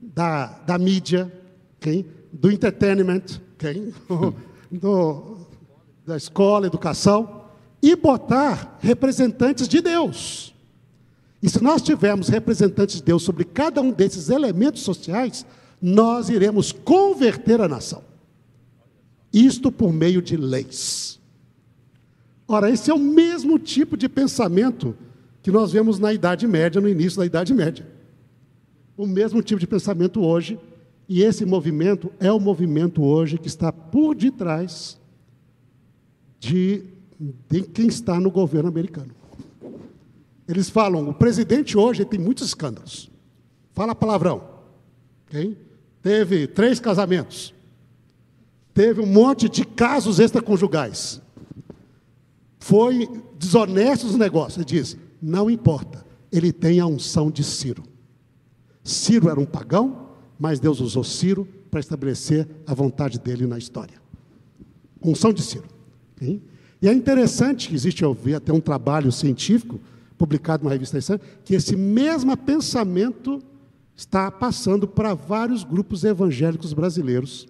da, 0.00 0.46
da 0.66 0.78
mídia, 0.78 1.30
okay? 1.76 2.06
do 2.32 2.50
entertainment, 2.50 3.40
okay? 3.54 3.92
do, 4.70 5.38
da 6.06 6.16
escola, 6.16 6.66
educação, 6.66 7.44
e 7.82 7.96
botar 7.96 8.78
representantes 8.80 9.66
de 9.66 9.80
Deus. 9.80 10.54
E 11.42 11.48
se 11.48 11.62
nós 11.62 11.80
tivermos 11.80 12.28
representantes 12.28 12.96
de 12.96 13.02
Deus 13.02 13.22
sobre 13.22 13.44
cada 13.44 13.80
um 13.80 13.90
desses 13.90 14.28
elementos 14.28 14.82
sociais, 14.82 15.46
nós 15.80 16.28
iremos 16.28 16.72
converter 16.72 17.60
a 17.60 17.68
nação. 17.68 18.02
Isto 19.32 19.72
por 19.72 19.92
meio 19.92 20.20
de 20.20 20.36
leis. 20.36 21.18
Ora, 22.46 22.68
esse 22.68 22.90
é 22.90 22.94
o 22.94 22.98
mesmo 22.98 23.58
tipo 23.58 23.96
de 23.96 24.08
pensamento 24.08 24.96
que 25.40 25.50
nós 25.50 25.72
vemos 25.72 25.98
na 25.98 26.12
Idade 26.12 26.46
Média, 26.46 26.80
no 26.80 26.88
início 26.88 27.18
da 27.18 27.24
Idade 27.24 27.54
Média. 27.54 27.86
O 29.00 29.06
mesmo 29.06 29.42
tipo 29.42 29.58
de 29.58 29.66
pensamento 29.66 30.22
hoje, 30.22 30.60
e 31.08 31.22
esse 31.22 31.46
movimento 31.46 32.12
é 32.20 32.30
o 32.30 32.38
movimento 32.38 33.02
hoje 33.02 33.38
que 33.38 33.48
está 33.48 33.72
por 33.72 34.14
detrás 34.14 35.00
de, 36.38 36.84
de 37.48 37.62
quem 37.62 37.86
está 37.86 38.20
no 38.20 38.30
governo 38.30 38.68
americano. 38.68 39.14
Eles 40.46 40.68
falam, 40.68 41.08
o 41.08 41.14
presidente 41.14 41.78
hoje 41.78 42.04
tem 42.04 42.20
muitos 42.20 42.46
escândalos. 42.46 43.10
Fala 43.72 43.94
palavrão. 43.94 44.44
Okay? 45.26 45.56
Teve 46.02 46.46
três 46.46 46.78
casamentos. 46.78 47.54
Teve 48.74 49.00
um 49.00 49.06
monte 49.06 49.48
de 49.48 49.64
casos 49.64 50.18
extraconjugais. 50.18 51.22
Foi 52.58 53.08
desonesto 53.38 54.08
nos 54.08 54.16
negócios. 54.16 54.58
Ele 54.58 54.66
diz: 54.66 54.94
não 55.22 55.48
importa, 55.48 56.04
ele 56.30 56.52
tem 56.52 56.80
a 56.80 56.86
unção 56.86 57.30
de 57.30 57.42
Ciro. 57.42 57.88
Ciro 58.82 59.28
era 59.28 59.38
um 59.38 59.44
pagão, 59.44 60.08
mas 60.38 60.58
Deus 60.58 60.80
usou 60.80 61.04
Ciro 61.04 61.46
para 61.70 61.80
estabelecer 61.80 62.48
a 62.66 62.74
vontade 62.74 63.18
dele 63.18 63.46
na 63.46 63.58
história. 63.58 64.00
Unção 65.02 65.32
de 65.32 65.42
Ciro. 65.42 65.66
Okay? 66.16 66.42
E 66.82 66.88
é 66.88 66.92
interessante 66.92 67.68
que 67.68 67.74
existe, 67.74 68.02
eu 68.02 68.14
vi 68.14 68.34
até 68.34 68.52
um 68.52 68.60
trabalho 68.60 69.12
científico 69.12 69.80
publicado 70.16 70.64
numa 70.64 70.72
revista 70.72 71.20
que 71.44 71.54
esse 71.54 71.76
mesmo 71.76 72.36
pensamento 72.36 73.42
está 73.94 74.30
passando 74.30 74.88
para 74.88 75.14
vários 75.14 75.62
grupos 75.62 76.04
evangélicos 76.04 76.72
brasileiros, 76.72 77.46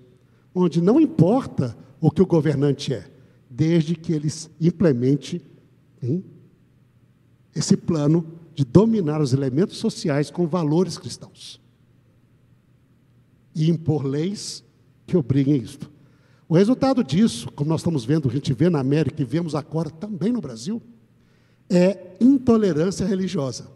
onde 0.54 0.80
não 0.80 1.00
importa 1.00 1.76
o 2.00 2.10
que 2.10 2.22
o 2.22 2.26
governante 2.26 2.92
é, 2.92 3.08
desde 3.48 3.94
que 3.94 4.12
ele 4.12 4.28
implemente 4.60 5.40
hein, 6.02 6.24
esse 7.54 7.76
plano 7.76 8.26
de 8.54 8.64
dominar 8.64 9.20
os 9.20 9.32
elementos 9.32 9.78
sociais 9.78 10.30
com 10.30 10.46
valores 10.46 10.98
cristãos 10.98 11.60
e 13.54 13.70
impor 13.70 14.04
leis 14.04 14.64
que 15.06 15.16
obriguem 15.16 15.56
isto. 15.56 15.90
O 16.48 16.54
resultado 16.54 17.04
disso, 17.04 17.50
como 17.52 17.70
nós 17.70 17.80
estamos 17.80 18.04
vendo, 18.04 18.28
a 18.28 18.32
gente 18.32 18.52
vê 18.52 18.68
na 18.68 18.80
América 18.80 19.22
e 19.22 19.24
vemos 19.24 19.54
agora 19.54 19.90
também 19.90 20.32
no 20.32 20.40
Brasil, 20.40 20.82
é 21.68 22.16
intolerância 22.20 23.06
religiosa. 23.06 23.68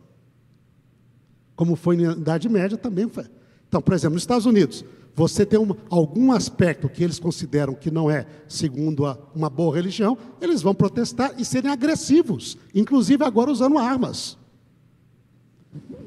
Como 1.54 1.76
foi 1.76 1.96
na 1.96 2.12
Idade 2.12 2.48
Média, 2.48 2.76
também 2.76 3.08
foi. 3.08 3.26
Então, 3.68 3.80
por 3.80 3.94
exemplo, 3.94 4.14
nos 4.14 4.22
Estados 4.22 4.46
Unidos, 4.46 4.84
você 5.14 5.46
tem 5.46 5.58
um, 5.58 5.72
algum 5.88 6.32
aspecto 6.32 6.88
que 6.88 7.04
eles 7.04 7.20
consideram 7.20 7.74
que 7.74 7.90
não 7.90 8.10
é 8.10 8.26
segundo 8.48 9.06
a, 9.06 9.16
uma 9.34 9.48
boa 9.48 9.74
religião, 9.74 10.18
eles 10.40 10.60
vão 10.60 10.74
protestar 10.74 11.32
e 11.38 11.44
serem 11.44 11.70
agressivos, 11.70 12.58
inclusive 12.74 13.24
agora 13.24 13.50
usando 13.50 13.78
armas. 13.78 14.36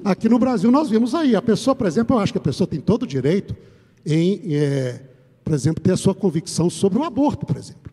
Aqui 0.04 0.30
no 0.30 0.40
Brasil 0.40 0.72
nós 0.72 0.90
vimos 0.90 1.14
aí, 1.14 1.36
a 1.36 1.42
pessoa, 1.42 1.76
por 1.76 1.88
exemplo, 1.88 2.16
eu 2.16 2.20
acho 2.20 2.32
que 2.32 2.38
a 2.38 2.42
pessoa 2.42 2.68
tem 2.68 2.80
todo 2.80 3.04
o 3.04 3.08
direito 3.08 3.56
em, 4.06 4.42
é, 4.56 5.02
por 5.44 5.54
exemplo, 5.54 5.84
ter 5.84 5.92
a 5.92 5.98
sua 5.98 6.16
convicção 6.16 6.70
sobre 6.70 7.00
o 7.00 7.04
aborto, 7.04 7.46
por 7.46 7.58
exemplo. 7.58 7.92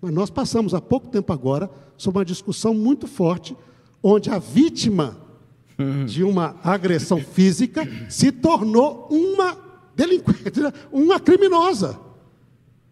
Mas 0.00 0.12
nós 0.12 0.30
passamos 0.30 0.74
há 0.74 0.80
pouco 0.80 1.08
tempo 1.08 1.32
agora 1.32 1.70
sobre 1.96 2.18
uma 2.18 2.24
discussão 2.24 2.74
muito 2.74 3.06
forte, 3.06 3.56
onde 4.02 4.30
a 4.30 4.38
vítima 4.38 5.18
de 6.06 6.22
uma 6.24 6.56
agressão 6.62 7.20
física 7.20 7.86
se 8.08 8.32
tornou 8.32 9.08
uma 9.10 9.58
delinquente, 9.94 10.60
uma 10.90 11.20
criminosa, 11.20 11.98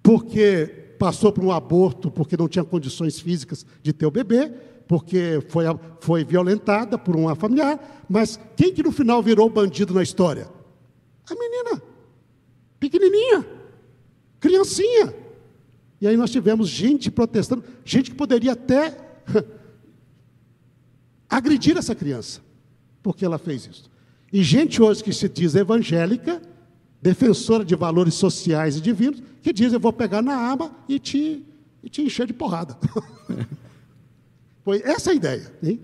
porque 0.02 0.66
passou 0.98 1.32
por 1.32 1.44
um 1.44 1.51
aborto 1.51 2.10
porque 2.10 2.36
não 2.36 2.48
tinha 2.48 2.64
condições 2.64 3.18
físicas 3.18 3.64
de 3.82 3.93
ter 3.93 4.06
o 4.06 4.10
bebê, 4.10 4.52
porque 4.86 5.43
foi, 5.48 5.65
foi 6.01 6.24
violentada 6.24 6.98
por 6.98 7.16
uma 7.16 7.35
familiar, 7.35 8.05
mas 8.09 8.39
quem 8.56 8.73
que 8.73 8.82
no 8.82 8.93
final 8.93 9.23
virou 9.23 9.48
bandido 9.48 9.94
na 9.94 10.02
história? 10.02 10.48
A 11.28 11.35
menina, 11.35 11.82
pequenininha, 12.78 13.47
criancinha. 14.39 15.15
E 16.01 16.06
aí 16.06 16.16
nós 16.16 16.31
tivemos 16.31 16.69
gente 16.69 17.11
protestando, 17.11 17.65
gente 17.85 18.11
que 18.11 18.16
poderia 18.16 18.52
até 18.52 18.97
agredir 21.28 21.78
essa 21.78 21.94
criança, 21.94 22.43
porque 23.02 23.24
ela 23.24 23.39
fez 23.39 23.66
isso. 23.66 23.90
E 24.31 24.43
gente 24.43 24.82
hoje 24.82 25.02
que 25.02 25.12
se 25.12 25.28
diz 25.28 25.55
evangélica, 25.55 26.43
defensora 27.01 27.65
de 27.65 27.74
valores 27.74 28.15
sociais 28.15 28.77
e 28.77 28.81
divinos, 28.81 29.23
que 29.40 29.52
diz: 29.52 29.73
Eu 29.73 29.81
vou 29.81 29.93
pegar 29.93 30.20
na 30.20 30.35
arma 30.35 30.74
e 30.89 30.98
te, 30.98 31.44
e 31.82 31.89
te 31.89 32.02
encher 32.02 32.27
de 32.27 32.35
porrada. 32.35 32.77
Foi 34.65 34.81
essa 34.82 35.11
a 35.11 35.15
ideia. 35.15 35.53
Hein? 35.62 35.81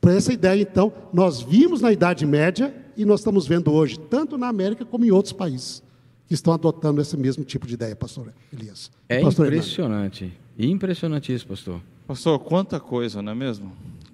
Por 0.00 0.10
essa 0.10 0.32
ideia, 0.32 0.60
então, 0.60 0.92
nós 1.12 1.40
vimos 1.40 1.80
na 1.80 1.92
Idade 1.92 2.26
Média 2.26 2.74
e 2.96 3.04
nós 3.04 3.20
estamos 3.20 3.46
vendo 3.46 3.72
hoje, 3.72 3.98
tanto 3.98 4.36
na 4.36 4.48
América 4.48 4.84
como 4.84 5.04
em 5.04 5.10
outros 5.10 5.32
países, 5.32 5.82
que 6.26 6.34
estão 6.34 6.52
adotando 6.52 7.00
esse 7.00 7.16
mesmo 7.16 7.44
tipo 7.44 7.66
de 7.66 7.74
ideia, 7.74 7.96
pastor 7.96 8.32
Elias. 8.52 8.90
É 9.08 9.22
pastor 9.22 9.46
impressionante. 9.46 10.32
Impressionante 10.58 11.32
isso, 11.32 11.46
pastor. 11.46 11.80
Pastor, 12.06 12.38
quanta 12.40 12.78
coisa, 12.78 13.22
não 13.22 13.32
é 13.32 13.34
mesmo? 13.34 13.72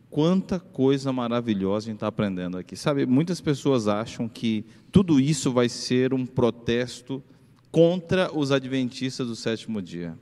Quanta 0.08 0.60
coisa 0.60 1.12
maravilhosa 1.12 1.86
a 1.86 1.88
gente 1.88 1.96
está 1.96 2.06
aprendendo 2.06 2.58
aqui. 2.58 2.76
Sabe, 2.76 3.06
muitas 3.06 3.40
pessoas 3.40 3.88
acham 3.88 4.28
que 4.28 4.64
tudo 4.92 5.18
isso 5.20 5.52
vai 5.52 5.68
ser 5.68 6.12
um 6.12 6.26
protesto 6.26 7.22
contra 7.70 8.36
os 8.36 8.52
adventistas 8.52 9.26
do 9.28 9.36
sétimo 9.36 9.80
dia. 9.80 10.16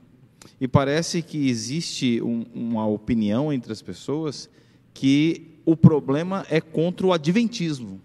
E 0.59 0.67
parece 0.67 1.21
que 1.21 1.49
existe 1.49 2.21
um, 2.21 2.45
uma 2.53 2.87
opinião 2.87 3.51
entre 3.51 3.71
as 3.71 3.81
pessoas 3.81 4.49
que 4.93 5.59
o 5.65 5.75
problema 5.75 6.45
é 6.49 6.59
contra 6.59 7.07
o 7.07 7.13
adventismo. 7.13 8.01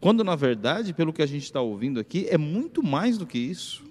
Quando, 0.00 0.22
na 0.22 0.36
verdade, 0.36 0.92
pelo 0.92 1.12
que 1.12 1.22
a 1.22 1.26
gente 1.26 1.44
está 1.44 1.60
ouvindo 1.60 1.98
aqui, 1.98 2.26
é 2.28 2.38
muito 2.38 2.82
mais 2.82 3.18
do 3.18 3.26
que 3.26 3.38
isso. 3.38 3.84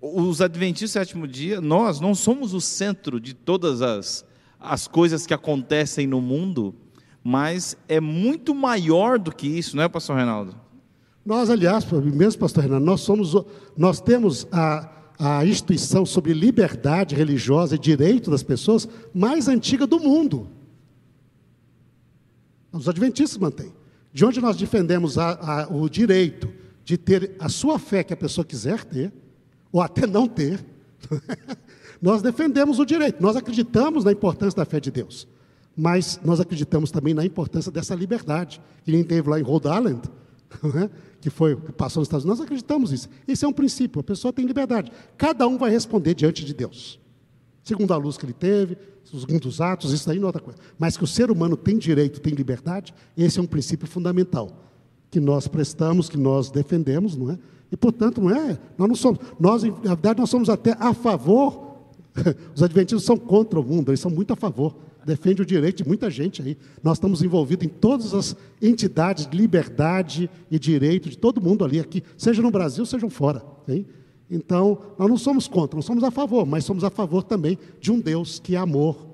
Os 0.00 0.40
adventistas 0.40 0.90
do 0.90 0.92
sétimo 0.92 1.28
dia, 1.28 1.60
nós 1.60 2.00
não 2.00 2.14
somos 2.14 2.54
o 2.54 2.60
centro 2.60 3.20
de 3.20 3.34
todas 3.34 3.82
as, 3.82 4.24
as 4.58 4.88
coisas 4.88 5.26
que 5.26 5.34
acontecem 5.34 6.06
no 6.06 6.20
mundo, 6.20 6.74
mas 7.22 7.76
é 7.88 8.00
muito 8.00 8.54
maior 8.54 9.18
do 9.18 9.34
que 9.34 9.46
isso, 9.46 9.76
não 9.76 9.84
é, 9.84 9.88
pastor 9.88 10.16
Reinaldo? 10.16 10.56
Nós, 11.24 11.50
aliás, 11.50 11.84
mesmo, 11.92 12.40
pastor 12.40 12.64
Renato, 12.64 12.84
nós, 12.84 13.02
somos, 13.02 13.34
nós 13.76 14.00
temos 14.00 14.46
a, 14.50 14.90
a 15.20 15.44
instituição 15.44 16.06
sobre 16.06 16.32
liberdade 16.32 17.14
religiosa 17.14 17.74
e 17.74 17.78
direito 17.78 18.30
das 18.30 18.42
pessoas 18.42 18.88
mais 19.12 19.48
antiga 19.48 19.86
do 19.86 20.00
mundo. 20.00 20.48
Os 22.72 22.88
adventistas 22.88 23.36
mantêm. 23.36 23.70
De 24.14 24.24
onde 24.24 24.40
nós 24.40 24.56
defendemos 24.56 25.18
a, 25.18 25.64
a, 25.64 25.68
o 25.68 25.90
direito 25.90 26.50
de 26.84 26.96
ter 26.96 27.36
a 27.38 27.50
sua 27.50 27.78
fé 27.78 28.02
que 28.02 28.14
a 28.14 28.16
pessoa 28.16 28.44
quiser 28.44 28.82
ter, 28.82 29.12
ou 29.70 29.82
até 29.82 30.06
não 30.06 30.26
ter, 30.26 30.64
nós 32.00 32.22
defendemos 32.22 32.78
o 32.78 32.86
direito. 32.86 33.22
Nós 33.22 33.36
acreditamos 33.36 34.04
na 34.04 34.12
importância 34.12 34.56
da 34.56 34.64
fé 34.64 34.80
de 34.80 34.90
Deus. 34.90 35.28
Mas 35.76 36.18
nós 36.24 36.40
acreditamos 36.40 36.90
também 36.90 37.12
na 37.12 37.26
importância 37.26 37.70
dessa 37.70 37.94
liberdade, 37.94 38.60
que 38.84 38.90
nem 38.90 39.04
teve 39.04 39.28
lá 39.28 39.38
em 39.38 39.42
Rhode 39.42 39.68
Island, 39.68 40.00
né? 40.74 40.90
Que 41.20 41.30
foi 41.30 41.56
que 41.56 41.72
passou 41.72 42.00
nos 42.00 42.06
Estados 42.08 42.24
Unidos. 42.24 42.38
Nós 42.38 42.46
acreditamos 42.46 42.90
nisso. 42.90 43.08
Esse 43.28 43.44
é 43.44 43.48
um 43.48 43.52
princípio. 43.52 44.00
A 44.00 44.04
pessoa 44.04 44.32
tem 44.32 44.46
liberdade. 44.46 44.90
Cada 45.16 45.46
um 45.46 45.58
vai 45.58 45.70
responder 45.70 46.14
diante 46.14 46.44
de 46.44 46.54
Deus. 46.54 46.98
Segundo 47.62 47.92
a 47.92 47.96
luz 47.96 48.16
que 48.16 48.24
ele 48.24 48.32
teve, 48.32 48.76
segundo 49.04 49.46
os 49.46 49.60
atos, 49.60 49.92
isso 49.92 50.10
aí 50.10 50.18
não 50.18 50.24
é 50.24 50.26
outra 50.26 50.42
coisa. 50.42 50.58
Mas 50.78 50.96
que 50.96 51.04
o 51.04 51.06
ser 51.06 51.30
humano 51.30 51.56
tem 51.56 51.76
direito, 51.76 52.20
tem 52.20 52.32
liberdade, 52.32 52.94
esse 53.16 53.38
é 53.38 53.42
um 53.42 53.46
princípio 53.46 53.86
fundamental 53.86 54.50
que 55.10 55.20
nós 55.20 55.48
prestamos, 55.48 56.08
que 56.08 56.16
nós 56.16 56.50
defendemos, 56.50 57.16
não 57.16 57.32
é? 57.32 57.38
E 57.70 57.76
portanto, 57.76 58.20
não 58.20 58.30
é, 58.30 58.58
nós 58.78 58.88
não 58.88 58.94
somos, 58.94 59.20
nós, 59.38 59.62
na 59.62 59.94
verdade, 59.94 60.20
nós 60.20 60.30
somos 60.30 60.48
até 60.48 60.76
a 60.78 60.92
favor, 60.94 61.76
os 62.54 62.62
adventistas 62.62 63.04
são 63.04 63.16
contra 63.16 63.60
o 63.60 63.64
mundo, 63.64 63.90
eles 63.90 64.00
são 64.00 64.10
muito 64.10 64.32
a 64.32 64.36
favor, 64.36 64.74
defende 65.04 65.42
o 65.42 65.46
direito 65.46 65.82
de 65.82 65.88
muita 65.88 66.10
gente 66.10 66.42
aí. 66.42 66.56
Nós 66.82 66.96
estamos 66.96 67.22
envolvidos 67.22 67.66
em 67.66 67.68
todas 67.68 68.14
as 68.14 68.36
entidades 68.60 69.26
de 69.26 69.36
liberdade 69.36 70.30
e 70.50 70.58
direito 70.58 71.08
de 71.08 71.16
todo 71.16 71.40
mundo 71.40 71.64
ali, 71.64 71.80
aqui, 71.80 72.02
seja 72.16 72.42
no 72.42 72.50
Brasil, 72.50 72.84
seja 72.84 73.08
fora. 73.08 73.42
Hein? 73.68 73.86
Então, 74.30 74.78
nós 74.98 75.08
não 75.08 75.16
somos 75.16 75.48
contra, 75.48 75.76
não 75.76 75.82
somos 75.82 76.04
a 76.04 76.10
favor, 76.10 76.46
mas 76.46 76.64
somos 76.64 76.84
a 76.84 76.90
favor 76.90 77.22
também 77.22 77.58
de 77.80 77.90
um 77.90 77.98
Deus 77.98 78.38
que 78.38 78.54
é 78.54 78.58
amor 78.58 79.08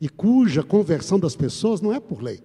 e 0.00 0.08
cuja 0.08 0.62
conversão 0.62 1.18
das 1.18 1.34
pessoas 1.34 1.80
não 1.80 1.92
é 1.92 1.98
por 1.98 2.22
lei, 2.22 2.40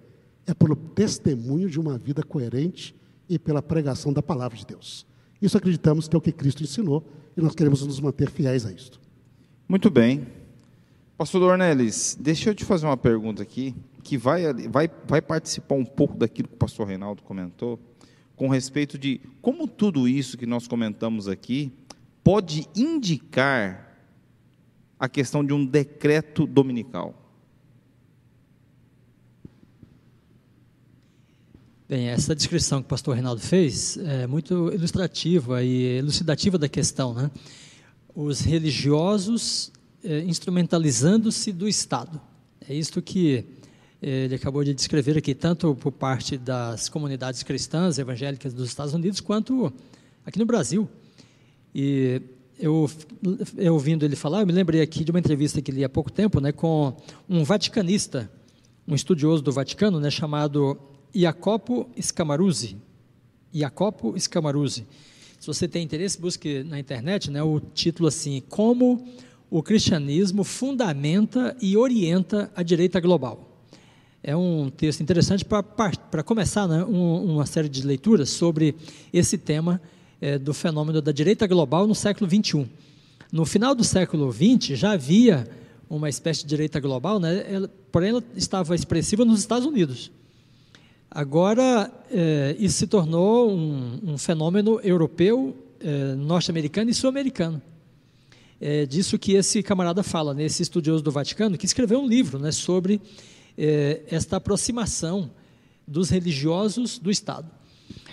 é 0.46 0.54
pelo 0.54 0.74
testemunho 0.74 1.68
de 1.68 1.78
uma 1.78 1.98
vida 1.98 2.22
coerente 2.22 2.94
e 3.28 3.38
pela 3.38 3.62
pregação 3.62 4.12
da 4.12 4.22
palavra 4.22 4.56
de 4.56 4.66
Deus. 4.66 5.06
Isso 5.40 5.56
acreditamos 5.56 6.08
que 6.08 6.16
é 6.16 6.18
o 6.18 6.22
que 6.22 6.32
Cristo 6.32 6.62
ensinou 6.62 7.06
e 7.36 7.40
nós 7.40 7.54
queremos 7.54 7.84
nos 7.86 8.00
manter 8.00 8.30
fiéis 8.30 8.64
a 8.64 8.72
isto. 8.72 9.00
Muito 9.68 9.90
bem. 9.90 10.26
Pastor 11.16 11.40
Dornelis, 11.40 12.18
deixa 12.18 12.50
eu 12.50 12.54
te 12.56 12.64
fazer 12.64 12.86
uma 12.86 12.96
pergunta 12.96 13.40
aqui, 13.40 13.72
que 14.02 14.18
vai, 14.18 14.52
vai, 14.68 14.90
vai 15.06 15.22
participar 15.22 15.76
um 15.76 15.84
pouco 15.84 16.16
daquilo 16.16 16.48
que 16.48 16.54
o 16.54 16.58
pastor 16.58 16.88
Reinaldo 16.88 17.22
comentou, 17.22 17.78
com 18.34 18.48
respeito 18.48 18.98
de 18.98 19.20
como 19.40 19.68
tudo 19.68 20.08
isso 20.08 20.36
que 20.36 20.44
nós 20.44 20.66
comentamos 20.66 21.28
aqui 21.28 21.72
pode 22.24 22.66
indicar 22.74 23.96
a 24.98 25.08
questão 25.08 25.44
de 25.44 25.52
um 25.52 25.64
decreto 25.64 26.48
dominical. 26.48 27.14
Bem, 31.88 32.08
essa 32.08 32.34
descrição 32.34 32.80
que 32.80 32.86
o 32.86 32.88
pastor 32.88 33.14
Reinaldo 33.14 33.40
fez 33.40 33.98
é 33.98 34.26
muito 34.26 34.72
ilustrativa 34.72 35.62
e 35.62 35.98
elucidativa 35.98 36.58
da 36.58 36.68
questão, 36.68 37.14
né? 37.14 37.30
Os 38.16 38.40
religiosos 38.40 39.70
é, 40.04 40.20
instrumentalizando-se 40.20 41.50
do 41.50 41.66
Estado. 41.66 42.20
É 42.68 42.74
isto 42.74 43.00
que 43.00 43.44
é, 44.02 44.24
ele 44.24 44.34
acabou 44.34 44.62
de 44.62 44.74
descrever 44.74 45.16
aqui, 45.16 45.34
tanto 45.34 45.74
por 45.74 45.90
parte 45.90 46.36
das 46.36 46.88
comunidades 46.90 47.42
cristãs 47.42 47.98
evangélicas 47.98 48.52
dos 48.52 48.68
Estados 48.68 48.92
Unidos, 48.92 49.20
quanto 49.20 49.72
aqui 50.26 50.38
no 50.38 50.44
Brasil. 50.44 50.86
E 51.74 52.20
eu, 52.58 52.90
eu 53.56 53.72
ouvindo 53.72 54.04
ele 54.04 54.14
falar, 54.14 54.40
eu 54.40 54.46
me 54.46 54.52
lembrei 54.52 54.82
aqui 54.82 55.04
de 55.04 55.10
uma 55.10 55.18
entrevista 55.18 55.62
que 55.62 55.72
li 55.72 55.82
há 55.82 55.88
pouco 55.88 56.12
tempo, 56.12 56.38
né, 56.40 56.52
com 56.52 56.94
um 57.28 57.42
vaticanista, 57.42 58.30
um 58.86 58.94
estudioso 58.94 59.42
do 59.42 59.52
Vaticano, 59.52 59.98
né, 59.98 60.10
chamado 60.10 60.78
Jacopo 61.14 61.88
Scamaruzzi. 62.00 62.76
Jacopo 63.52 64.14
Scamaruzzi. 64.18 64.86
Se 65.40 65.46
você 65.46 65.66
tem 65.66 65.82
interesse, 65.82 66.20
busque 66.20 66.62
na 66.62 66.78
internet, 66.78 67.30
né, 67.30 67.42
o 67.42 67.58
título 67.58 68.08
assim: 68.08 68.42
Como 68.48 69.06
o 69.54 69.62
cristianismo 69.62 70.42
fundamenta 70.42 71.56
e 71.62 71.76
orienta 71.76 72.50
a 72.56 72.62
direita 72.64 72.98
global. 72.98 73.56
É 74.20 74.34
um 74.34 74.68
texto 74.68 75.00
interessante 75.00 75.44
para 75.44 76.24
começar 76.24 76.66
né, 76.66 76.84
um, 76.84 77.34
uma 77.34 77.46
série 77.46 77.68
de 77.68 77.86
leituras 77.86 78.30
sobre 78.30 78.74
esse 79.12 79.38
tema 79.38 79.80
é, 80.20 80.40
do 80.40 80.52
fenômeno 80.52 81.00
da 81.00 81.12
direita 81.12 81.46
global 81.46 81.86
no 81.86 81.94
século 81.94 82.28
XXI. 82.28 82.68
No 83.30 83.46
final 83.46 83.76
do 83.76 83.84
século 83.84 84.32
XX 84.32 84.76
já 84.76 84.90
havia 84.90 85.48
uma 85.88 86.08
espécie 86.08 86.42
de 86.42 86.48
direita 86.48 86.80
global, 86.80 87.20
né? 87.20 87.46
ela, 87.48 87.70
porém 87.92 88.10
ela 88.10 88.24
estava 88.34 88.74
expressiva 88.74 89.24
nos 89.24 89.38
Estados 89.38 89.68
Unidos. 89.68 90.10
Agora, 91.08 91.92
é, 92.10 92.56
isso 92.58 92.78
se 92.78 92.88
tornou 92.88 93.52
um, 93.52 94.00
um 94.02 94.18
fenômeno 94.18 94.80
europeu, 94.82 95.56
é, 95.78 96.16
norte-americano 96.16 96.90
e 96.90 96.94
sul-americano. 96.94 97.62
É 98.60 98.86
disso 98.86 99.18
que 99.18 99.32
esse 99.32 99.62
camarada 99.62 100.02
fala, 100.02 100.32
nesse 100.32 100.60
né, 100.60 100.62
estudioso 100.62 101.02
do 101.02 101.10
Vaticano, 101.10 101.58
que 101.58 101.66
escreveu 101.66 102.00
um 102.00 102.06
livro 102.06 102.38
né, 102.38 102.52
sobre 102.52 103.00
é, 103.58 104.02
esta 104.08 104.36
aproximação 104.36 105.30
dos 105.86 106.08
religiosos 106.10 106.98
do 106.98 107.10
Estado. 107.10 107.50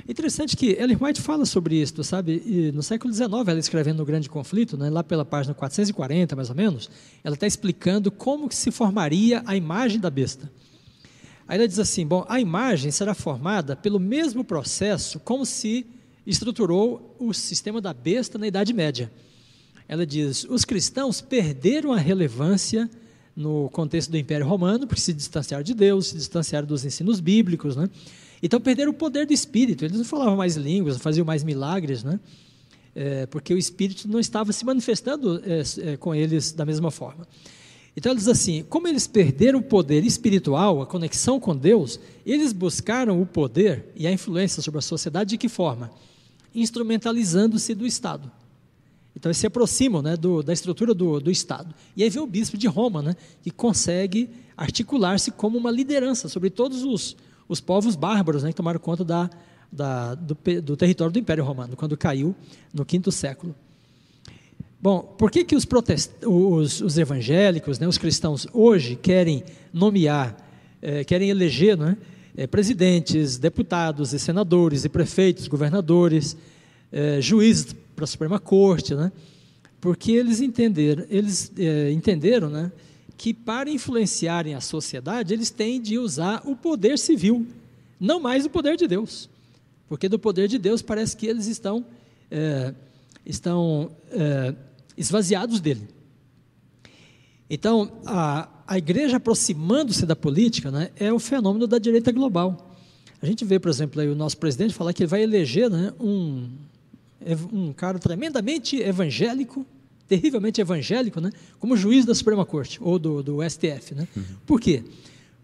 Interessante 0.07 0.57
que 0.57 0.71
Ellen 0.71 0.97
White 0.99 1.21
fala 1.21 1.45
sobre 1.45 1.75
isso, 1.81 2.03
sabe? 2.03 2.41
E 2.45 2.71
no 2.71 2.83
século 2.83 3.13
XIX, 3.13 3.31
ela 3.47 3.59
escrevendo 3.59 3.99
no 3.99 4.05
Grande 4.05 4.29
Conflito, 4.29 4.75
né, 4.75 4.89
lá 4.89 5.03
pela 5.03 5.23
página 5.23 5.53
440, 5.53 6.35
mais 6.35 6.49
ou 6.49 6.55
menos, 6.55 6.89
ela 7.23 7.35
está 7.35 7.47
explicando 7.47 8.11
como 8.11 8.49
que 8.49 8.55
se 8.55 8.71
formaria 8.71 9.43
a 9.45 9.55
imagem 9.55 9.99
da 9.99 10.09
besta. 10.09 10.51
Aí 11.47 11.57
ela 11.57 11.67
diz 11.67 11.79
assim: 11.79 12.05
bom, 12.05 12.25
a 12.27 12.39
imagem 12.39 12.91
será 12.91 13.13
formada 13.13 13.75
pelo 13.75 13.99
mesmo 13.99 14.43
processo 14.43 15.19
como 15.19 15.45
se 15.45 15.85
estruturou 16.25 17.15
o 17.19 17.33
sistema 17.33 17.81
da 17.81 17.93
besta 17.93 18.37
na 18.37 18.47
Idade 18.47 18.73
Média. 18.73 19.11
Ela 19.91 20.05
diz: 20.05 20.45
os 20.49 20.63
cristãos 20.63 21.19
perderam 21.19 21.91
a 21.91 21.97
relevância 21.97 22.89
no 23.35 23.69
contexto 23.71 24.09
do 24.09 24.17
Império 24.17 24.47
Romano, 24.47 24.87
porque 24.87 25.01
se 25.01 25.11
distanciaram 25.11 25.65
de 25.65 25.73
Deus, 25.73 26.07
se 26.07 26.15
distanciaram 26.15 26.65
dos 26.65 26.85
ensinos 26.85 27.19
bíblicos, 27.19 27.75
né? 27.75 27.89
Então 28.41 28.61
perderam 28.61 28.91
o 28.91 28.93
poder 28.93 29.27
do 29.27 29.33
Espírito. 29.33 29.83
Eles 29.83 29.97
não 29.97 30.05
falavam 30.05 30.37
mais 30.37 30.55
línguas, 30.55 30.95
não 30.95 31.01
faziam 31.01 31.25
mais 31.25 31.43
milagres, 31.43 32.05
né? 32.05 32.21
É, 32.95 33.25
porque 33.25 33.53
o 33.53 33.57
Espírito 33.57 34.07
não 34.07 34.21
estava 34.21 34.53
se 34.53 34.63
manifestando 34.63 35.43
é, 35.45 35.91
é, 35.91 35.97
com 35.97 36.15
eles 36.15 36.53
da 36.53 36.65
mesma 36.65 36.89
forma. 36.89 37.27
Então 37.93 38.13
eles 38.13 38.29
assim, 38.29 38.63
como 38.69 38.87
eles 38.87 39.07
perderam 39.07 39.59
o 39.59 39.63
poder 39.63 40.05
espiritual, 40.05 40.81
a 40.81 40.85
conexão 40.85 41.37
com 41.37 41.53
Deus, 41.53 41.99
eles 42.25 42.53
buscaram 42.53 43.21
o 43.21 43.25
poder 43.25 43.91
e 43.93 44.07
a 44.07 44.11
influência 44.11 44.61
sobre 44.61 44.77
a 44.77 44.81
sociedade 44.81 45.31
de 45.31 45.37
que 45.37 45.49
forma? 45.49 45.91
Instrumentalizando-se 46.55 47.75
do 47.75 47.85
Estado. 47.85 48.31
Então 49.15 49.29
eles 49.29 49.37
se 49.37 49.47
aproximam 49.47 50.01
né, 50.01 50.15
do, 50.15 50.41
da 50.41 50.53
estrutura 50.53 50.93
do, 50.93 51.19
do 51.19 51.31
Estado. 51.31 51.73
E 51.95 52.03
aí 52.03 52.09
vem 52.09 52.21
o 52.21 52.27
bispo 52.27 52.57
de 52.57 52.67
Roma, 52.67 53.01
né, 53.01 53.15
que 53.41 53.51
consegue 53.51 54.29
articular-se 54.55 55.31
como 55.31 55.57
uma 55.57 55.71
liderança 55.71 56.29
sobre 56.29 56.49
todos 56.49 56.83
os, 56.83 57.15
os 57.47 57.59
povos 57.59 57.95
bárbaros 57.95 58.43
né, 58.43 58.49
que 58.49 58.55
tomaram 58.55 58.79
conta 58.79 59.03
da 59.03 59.29
da, 59.71 60.15
do, 60.15 60.37
do, 60.61 60.75
território 60.75 61.13
do 61.13 61.19
Império 61.19 61.43
Romano, 61.43 61.75
quando 61.77 61.95
caiu 61.95 62.35
no 62.73 62.83
quinto 62.83 63.11
século. 63.11 63.55
Bom, 64.81 64.99
por 65.17 65.31
que, 65.31 65.45
que 65.45 65.55
os, 65.55 65.63
protest... 65.63 66.11
os, 66.25 66.81
os 66.81 66.97
evangélicos, 66.97 67.79
né, 67.79 67.87
os 67.87 67.97
cristãos, 67.97 68.47
hoje 68.51 68.95
querem 68.95 69.43
nomear, 69.71 70.35
eh, 70.81 71.03
querem 71.03 71.29
eleger 71.29 71.77
né, 71.77 71.95
eh, 72.35 72.47
presidentes, 72.47 73.37
deputados 73.37 74.11
e 74.11 74.19
senadores 74.19 74.83
e 74.83 74.89
prefeitos, 74.89 75.47
governadores, 75.47 76.35
eh, 76.91 77.21
juízes 77.21 77.75
para 78.01 78.05
a 78.05 78.07
Suprema 78.07 78.39
Corte, 78.39 78.95
né? 78.95 79.11
porque 79.79 80.11
eles 80.11 80.41
entenderam, 80.41 81.05
eles, 81.07 81.51
entenderam 81.93 82.49
né, 82.49 82.71
que 83.15 83.31
para 83.31 83.69
influenciarem 83.69 84.55
a 84.55 84.61
sociedade, 84.61 85.33
eles 85.33 85.51
têm 85.51 85.79
de 85.79 85.99
usar 85.99 86.41
o 86.45 86.55
poder 86.55 86.97
civil, 86.97 87.45
não 87.99 88.19
mais 88.19 88.43
o 88.43 88.49
poder 88.49 88.75
de 88.75 88.87
Deus. 88.87 89.29
Porque 89.87 90.09
do 90.09 90.17
poder 90.17 90.47
de 90.47 90.57
Deus 90.57 90.81
parece 90.81 91.15
que 91.15 91.27
eles 91.27 91.45
estão, 91.45 91.85
estão 93.23 93.91
esvaziados 94.97 95.59
dele. 95.59 95.87
Então, 97.49 97.91
a, 98.05 98.49
a 98.65 98.77
igreja 98.77 99.17
aproximando-se 99.17 100.05
da 100.05 100.15
política 100.15 100.71
né, 100.71 100.89
é 100.95 101.13
o 101.13 101.19
fenômeno 101.19 101.67
da 101.67 101.77
direita 101.77 102.11
global. 102.11 102.71
A 103.21 103.25
gente 103.27 103.45
vê, 103.45 103.59
por 103.59 103.69
exemplo, 103.69 104.01
aí 104.01 104.09
o 104.09 104.15
nosso 104.15 104.37
presidente 104.37 104.73
falar 104.73 104.93
que 104.93 105.03
ele 105.03 105.09
vai 105.09 105.21
eleger 105.21 105.69
né, 105.69 105.93
um, 105.99 106.49
um 107.51 107.73
cara 107.73 107.99
tremendamente 107.99 108.77
evangélico, 108.77 109.65
terrivelmente 110.07 110.59
evangélico, 110.59 111.21
né, 111.21 111.31
como 111.59 111.77
juiz 111.77 112.05
da 112.05 112.13
Suprema 112.13 112.45
Corte, 112.45 112.79
ou 112.81 112.99
do, 112.99 113.23
do 113.23 113.49
STF. 113.49 113.95
Né? 113.95 114.07
Uhum. 114.15 114.23
Por 114.45 114.59
quê? 114.59 114.83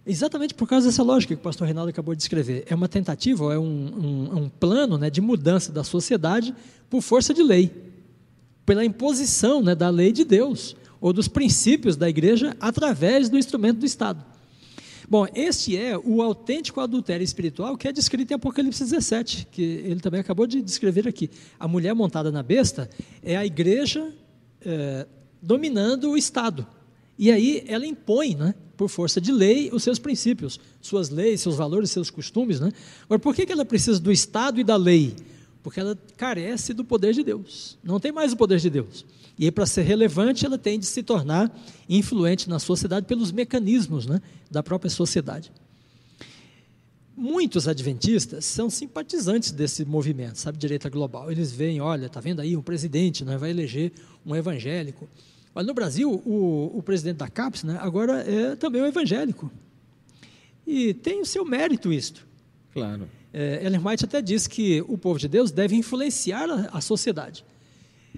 Exatamente 0.06 0.54
por 0.54 0.68
causa 0.68 0.88
dessa 0.88 1.04
lógica 1.04 1.36
que 1.36 1.40
o 1.40 1.44
pastor 1.44 1.66
Reinaldo 1.66 1.90
acabou 1.90 2.16
de 2.16 2.20
descrever. 2.20 2.64
É 2.68 2.76
uma 2.76 2.88
tentativa, 2.88 3.54
é 3.54 3.60
um, 3.60 3.64
um, 3.64 4.38
um 4.44 4.50
plano 4.50 4.98
né, 4.98 5.10
de 5.10 5.20
mudança 5.20 5.72
da 5.72 5.84
sociedade 5.84 6.56
por 6.90 7.02
força 7.02 7.34
de 7.34 7.44
lei 7.44 7.72
pela 8.68 8.84
imposição 8.84 9.62
né, 9.62 9.74
da 9.74 9.90
lei 9.90 10.12
de 10.12 10.26
Deus 10.26 10.76
ou 11.00 11.14
dos 11.14 11.30
princípios 11.30 11.96
da 11.96 12.10
igreja 12.10 12.56
através 12.60 13.30
do 13.30 13.38
instrumento 13.38 13.80
do 13.80 13.86
Estado. 13.86 14.24
Bom, 15.10 15.26
este 15.34 15.78
é 15.78 15.98
o 15.98 16.22
autêntico 16.22 16.82
adultério 16.82 17.24
espiritual 17.24 17.78
que 17.78 17.88
é 17.88 17.94
descrito 17.94 18.34
em 18.34 18.36
Apocalipse 18.36 18.84
17, 18.84 19.48
que 19.50 19.62
ele 19.62 20.02
também 20.02 20.20
acabou 20.20 20.46
de 20.46 20.62
descrever 20.62 21.08
aqui. 21.08 21.30
A 21.58 21.66
mulher 21.66 21.96
montada 21.96 22.30
na 22.30 22.44
besta 22.44 22.90
é 23.24 23.38
a 23.38 23.46
igreja 23.46 24.14
é, 24.60 25.08
dominando 25.42 26.12
o 26.12 26.18
Estado. 26.18 26.68
E 27.18 27.32
aí 27.32 27.64
ela 27.68 27.86
impõe, 27.86 28.36
né, 28.36 28.54
por 28.76 28.90
força 28.90 29.22
de 29.22 29.32
lei, 29.32 29.70
os 29.72 29.82
seus 29.82 29.98
princípios, 29.98 30.60
suas 30.82 31.10
leis, 31.10 31.40
seus 31.40 31.56
valores, 31.56 31.90
seus 31.90 32.10
costumes. 32.10 32.60
Né? 32.60 32.70
Agora, 33.06 33.20
por 33.20 33.34
que 33.34 33.50
ela 33.50 33.64
precisa 33.64 34.02
do 34.02 34.12
Estado 34.12 34.60
e 34.60 34.64
da 34.64 34.76
lei? 34.76 35.16
Porque 35.64 35.80
ela 35.80 35.98
carece 36.16 36.74
do 36.74 36.84
poder 36.84 37.14
de 37.14 37.24
Deus. 37.24 37.78
Não 37.84 38.00
tem 38.00 38.12
mais 38.12 38.34
o 38.34 38.38
poder 38.38 38.60
de 38.60 38.70
Deus. 38.70 39.06
E 39.38 39.52
para 39.52 39.66
ser 39.66 39.84
relevante, 39.84 40.46
ela 40.46 40.58
tem 40.58 40.80
de 40.80 40.86
se 40.86 41.04
tornar 41.04 41.56
influente 41.88 42.50
na 42.50 42.58
sociedade 42.58 43.06
pelos 43.06 43.32
mecanismos 43.32 44.08
né, 44.08 44.22
da 44.50 44.64
própria 44.64 44.90
sociedade. 44.90 45.52
Muitos 47.16 47.68
adventistas 47.68 48.46
são 48.46 48.70
simpatizantes 48.70 49.52
desse 49.52 49.84
movimento, 49.86 50.38
sabe, 50.38 50.58
direita 50.58 50.90
global. 50.90 51.32
Eles 51.32 51.52
veem, 51.52 51.82
olha, 51.82 52.08
está 52.08 52.20
vendo 52.20 52.42
aí 52.42 52.56
um 52.56 52.62
presidente, 52.62 53.24
né, 53.26 53.38
vai 53.38 53.50
eleger 53.50 53.92
um 54.26 54.36
evangélico. 54.36 55.08
Olha, 55.54 55.66
no 55.66 55.74
Brasil, 55.74 56.22
o, 56.26 56.78
o 56.78 56.84
presidente 56.84 57.18
da 57.18 57.28
CAPES 57.28 57.64
né, 57.64 57.78
agora 57.82 58.22
é 58.22 58.56
também 58.56 58.82
um 58.82 58.86
evangélico. 58.86 59.52
E 60.66 60.94
tem 60.94 61.22
o 61.22 61.26
seu 61.26 61.46
mérito 61.46 61.92
isto. 61.92 62.28
Claro. 62.74 63.10
É, 63.40 63.64
Ellen 63.64 63.80
White 63.86 64.04
até 64.04 64.20
diz 64.20 64.48
que 64.48 64.84
o 64.88 64.98
povo 64.98 65.20
de 65.20 65.28
Deus 65.28 65.52
deve 65.52 65.76
influenciar 65.76 66.50
a, 66.50 66.78
a 66.80 66.82
sociedade, 66.82 67.46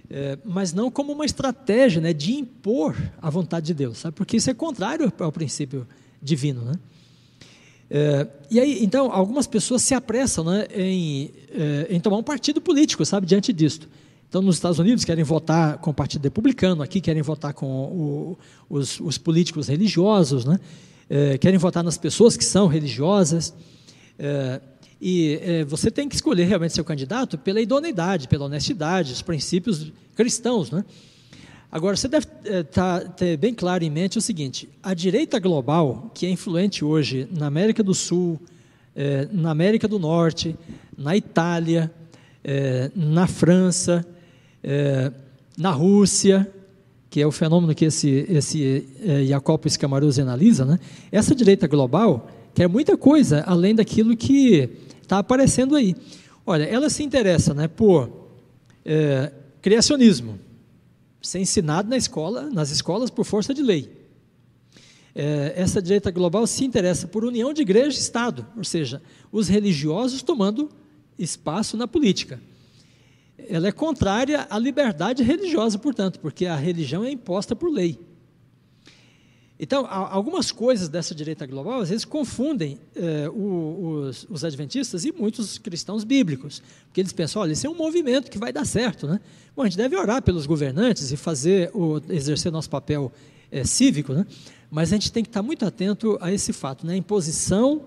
é, 0.10 0.38
mas 0.46 0.72
não 0.72 0.90
como 0.90 1.12
uma 1.12 1.26
estratégia 1.26 2.00
né, 2.00 2.14
de 2.14 2.36
impor 2.36 2.96
a 3.22 3.30
vontade 3.30 3.66
de 3.66 3.74
Deus, 3.74 3.98
sabe? 3.98 4.16
porque 4.16 4.38
isso 4.38 4.50
é 4.50 4.54
contrário 4.54 5.12
ao 5.20 5.30
princípio 5.30 5.86
divino. 6.22 6.62
Né? 6.62 6.72
É, 7.90 8.28
e 8.50 8.62
aí, 8.62 8.82
então, 8.82 9.12
algumas 9.12 9.46
pessoas 9.46 9.82
se 9.82 9.94
apressam 9.94 10.46
né, 10.46 10.68
em, 10.74 11.32
é, 11.52 11.88
em 11.90 12.00
tomar 12.00 12.16
um 12.16 12.24
partido 12.24 12.62
político, 12.62 13.04
sabe, 13.04 13.28
diante 13.28 13.52
disto. 13.52 13.90
Então, 14.30 14.42
nos 14.42 14.56
Estados 14.56 14.80
Unidos 14.80 15.04
querem 15.04 15.26
votar 15.26 15.80
com 15.80 15.92
o 15.92 15.94
Partido 15.94 16.24
Republicano, 16.24 16.82
aqui 16.82 17.02
querem 17.02 17.22
votar 17.22 17.54
com 17.54 17.68
o, 17.68 18.38
os, 18.70 19.02
os, 19.02 19.18
políticos 19.18 19.68
religiosos, 19.68 20.46
né? 20.46 20.62
É, 21.10 21.38
querem 21.38 21.58
votar 21.58 21.84
nas 21.84 21.98
pessoas 21.98 22.38
que 22.38 22.46
são 22.46 22.68
religiosas. 22.68 23.54
É, 24.18 24.62
e 25.02 25.40
é, 25.42 25.64
você 25.64 25.90
tem 25.90 26.10
que 26.10 26.16
escolher 26.16 26.44
realmente 26.46 26.74
seu 26.74 26.84
candidato 26.84 27.38
pela 27.38 27.62
idoneidade, 27.62 28.28
pela 28.28 28.46
honestidade, 28.46 29.14
os 29.14 29.22
princípios 29.22 29.92
cristãos. 30.16 30.72
Né? 30.72 30.84
Agora, 31.72 31.96
você 31.96 32.08
deve 32.08 32.28
é, 32.44 32.64
tá, 32.64 33.00
ter 33.00 33.38
bem 33.38 33.54
claro 33.54 33.84
em 33.84 33.90
mente 33.90 34.18
o 34.18 34.22
seguinte: 34.22 34.68
a 34.84 34.94
direita 34.94 35.40
global, 35.40 36.12
que 36.14 36.26
é 36.26 36.30
influente 36.30 36.84
hoje 36.84 37.28
na 37.32 37.46
América 37.48 37.82
do 37.82 37.94
Sul, 37.94 38.40
é, 38.96 39.28
na 39.32 39.52
América 39.52 39.88
do 39.88 39.98
Norte, 39.98 40.56
na 40.98 41.16
Itália, 41.16 41.90
é, 42.44 42.92
na 42.94 43.26
França, 43.28 44.06
é, 44.62 45.12
na 45.58 45.72
Rússia, 45.72 46.52
que 47.10 47.22
é 47.22 47.26
o 47.26 47.32
fenômeno 47.32 47.74
que 47.74 47.86
esse, 47.86 48.26
esse 48.30 48.86
é, 49.02 49.24
Jacopo 49.26 49.70
Scamarauzzi 49.70 50.22
analisa, 50.22 50.66
né? 50.66 50.80
essa 51.12 51.34
direita 51.34 51.68
global 51.68 52.30
quer 52.54 52.68
muita 52.68 52.98
coisa 52.98 53.44
além 53.46 53.76
daquilo 53.76 54.16
que 54.16 54.70
está 55.02 55.20
aparecendo 55.20 55.76
aí. 55.76 55.96
Olha, 56.46 56.64
ela 56.64 56.90
se 56.90 57.04
interessa 57.04 57.54
né, 57.54 57.68
por 57.68 58.10
é, 58.86 59.32
criacionismo, 59.62 60.40
ser 61.22 61.40
ensinado 61.40 61.90
na 61.90 61.98
escola, 61.98 62.50
nas 62.50 62.72
escolas 62.72 63.10
por 63.10 63.26
força 63.26 63.54
de 63.54 63.62
lei. 63.62 64.00
É, 65.14 65.54
essa 65.56 65.82
direita 65.82 66.12
global 66.12 66.46
se 66.48 66.64
interessa 66.64 67.08
por 67.08 67.26
união 67.26 67.54
de 67.54 67.62
igreja 67.62 67.98
e 67.98 68.02
Estado, 68.02 68.46
ou 68.56 68.64
seja, 68.64 69.02
os 69.32 69.48
religiosos 69.48 70.22
tomando 70.22 70.70
espaço 71.18 71.76
na 71.76 71.88
política. 71.88 72.40
Ela 73.38 73.68
é 73.68 73.72
contrária 73.72 74.48
à 74.50 74.58
liberdade 74.60 75.24
religiosa, 75.24 75.78
portanto, 75.78 76.20
porque 76.20 76.46
a 76.46 76.56
religião 76.56 77.04
é 77.04 77.12
imposta 77.12 77.56
por 77.56 77.72
lei. 77.72 78.00
Então, 79.62 79.86
algumas 79.90 80.54
coisas 80.54 80.88
dessa 80.88 81.14
direita 81.14 81.46
global, 81.46 81.82
às 81.82 81.90
vezes, 81.90 82.06
confundem 82.06 82.80
eh, 82.96 83.28
os, 83.30 84.26
os, 84.30 84.46
adventistas 84.46 85.04
e 85.04 85.12
muitos 85.12 85.58
cristãos 85.58 86.06
bíblicos, 86.06 86.64
porque 86.86 87.02
eles 87.02 87.12
pensam, 87.12 87.42
olha, 87.42 87.52
isso 87.52 87.68
é 87.68 87.70
um 87.70 87.76
movimento 87.76 88.32
que 88.32 88.38
vai 88.38 88.54
dar 88.54 88.66
certo, 88.66 89.06
né? 89.06 89.20
Bom, 89.54 89.64
a 89.64 89.66
gente 89.66 89.76
deve 89.76 89.98
orar 89.98 90.22
pelos 90.22 90.46
governantes 90.46 91.12
e 91.12 91.18
fazer, 91.18 91.72
o, 91.74 92.02
exercer 92.08 92.54
nosso 92.54 92.70
papel 92.70 93.12
eh, 93.52 93.66
cívico, 93.66 94.14
né? 94.14 94.26
Mas 94.72 94.94
a 94.94 94.96
gente 94.96 95.12
tem 95.12 95.24
que 95.24 95.30
estar 95.30 95.44
muito 95.44 95.66
atento 95.66 96.18
a 96.22 96.32
esse 96.32 96.54
fato, 96.54 96.88
né? 96.88 96.94
A 96.94 96.98
imposição 96.98 97.82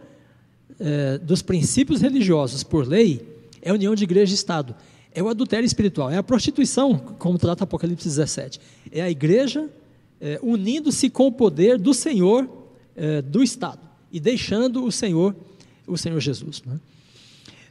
eh, 0.79 1.17
dos 1.23 1.41
princípios 1.41 2.03
religiosos 2.03 2.63
por 2.63 2.87
lei 2.87 3.27
é 3.63 3.71
a 3.71 3.73
união 3.73 3.95
de 3.95 4.05
igreja 4.05 4.33
e 4.33 4.35
Estado, 4.35 4.77
é 5.15 5.23
o 5.23 5.29
adultério 5.29 5.65
espiritual, 5.65 6.11
é 6.11 6.19
a 6.19 6.23
prostituição, 6.23 6.99
como 6.99 7.39
trata 7.39 7.65
Apocalipse 7.65 8.07
17, 8.07 8.61
é 8.91 9.01
a 9.01 9.11
igreja 9.11 9.71
é, 10.23 10.39
unindo-se 10.41 11.11
com 11.11 11.27
o 11.27 11.33
poder 11.33 11.77
do 11.77 11.93
Senhor 11.93 12.49
é, 12.95 13.21
do 13.21 13.43
Estado 13.43 13.81
e 14.13 14.21
deixando 14.21 14.85
o 14.85 14.93
Senhor, 14.93 15.35
o 15.87 15.99
Senhor 15.99 16.21
Jesus. 16.21 16.63
Né? 16.65 16.79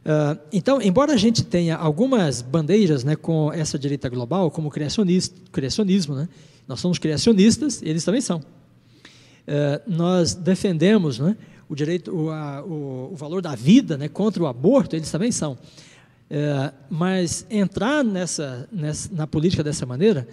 Uh, 0.04 0.40
então, 0.52 0.82
embora 0.82 1.14
a 1.14 1.18
gente 1.18 1.44
tenha 1.44 1.76
algumas 1.76 2.42
bandeiras 2.42 3.04
né, 3.04 3.16
com 3.16 3.54
essa 3.54 3.78
direita 3.78 4.10
global, 4.10 4.50
como 4.50 4.68
o 4.68 4.72
criacionismo, 4.72 6.16
né, 6.16 6.28
nós 6.68 6.80
somos 6.80 6.98
criacionistas, 6.98 7.84
eles 7.84 8.04
também 8.04 8.20
são. 8.20 8.40
Uh, 8.40 9.82
nós 9.86 10.34
defendemos 10.34 11.20
né, 11.20 11.38
o 11.70 11.76
direito, 11.76 12.12
o, 12.12 12.32
a, 12.32 12.64
o, 12.64 13.12
o, 13.14 13.16
valor 13.16 13.44
da 13.44 13.54
vida 13.54 13.96
né, 13.96 14.08
contra 14.08 14.42
o 14.42 14.48
aborto, 14.48 14.96
eles 14.96 15.12
também 15.12 15.32
são. 15.32 15.54
Uh, 15.54 16.74
mas 16.90 17.46
entrar 17.50 18.04
nessa, 18.04 18.68
nessa, 18.72 19.14
na 19.14 19.28
política 19.28 19.64
dessa 19.64 19.86
maneira 19.86 20.28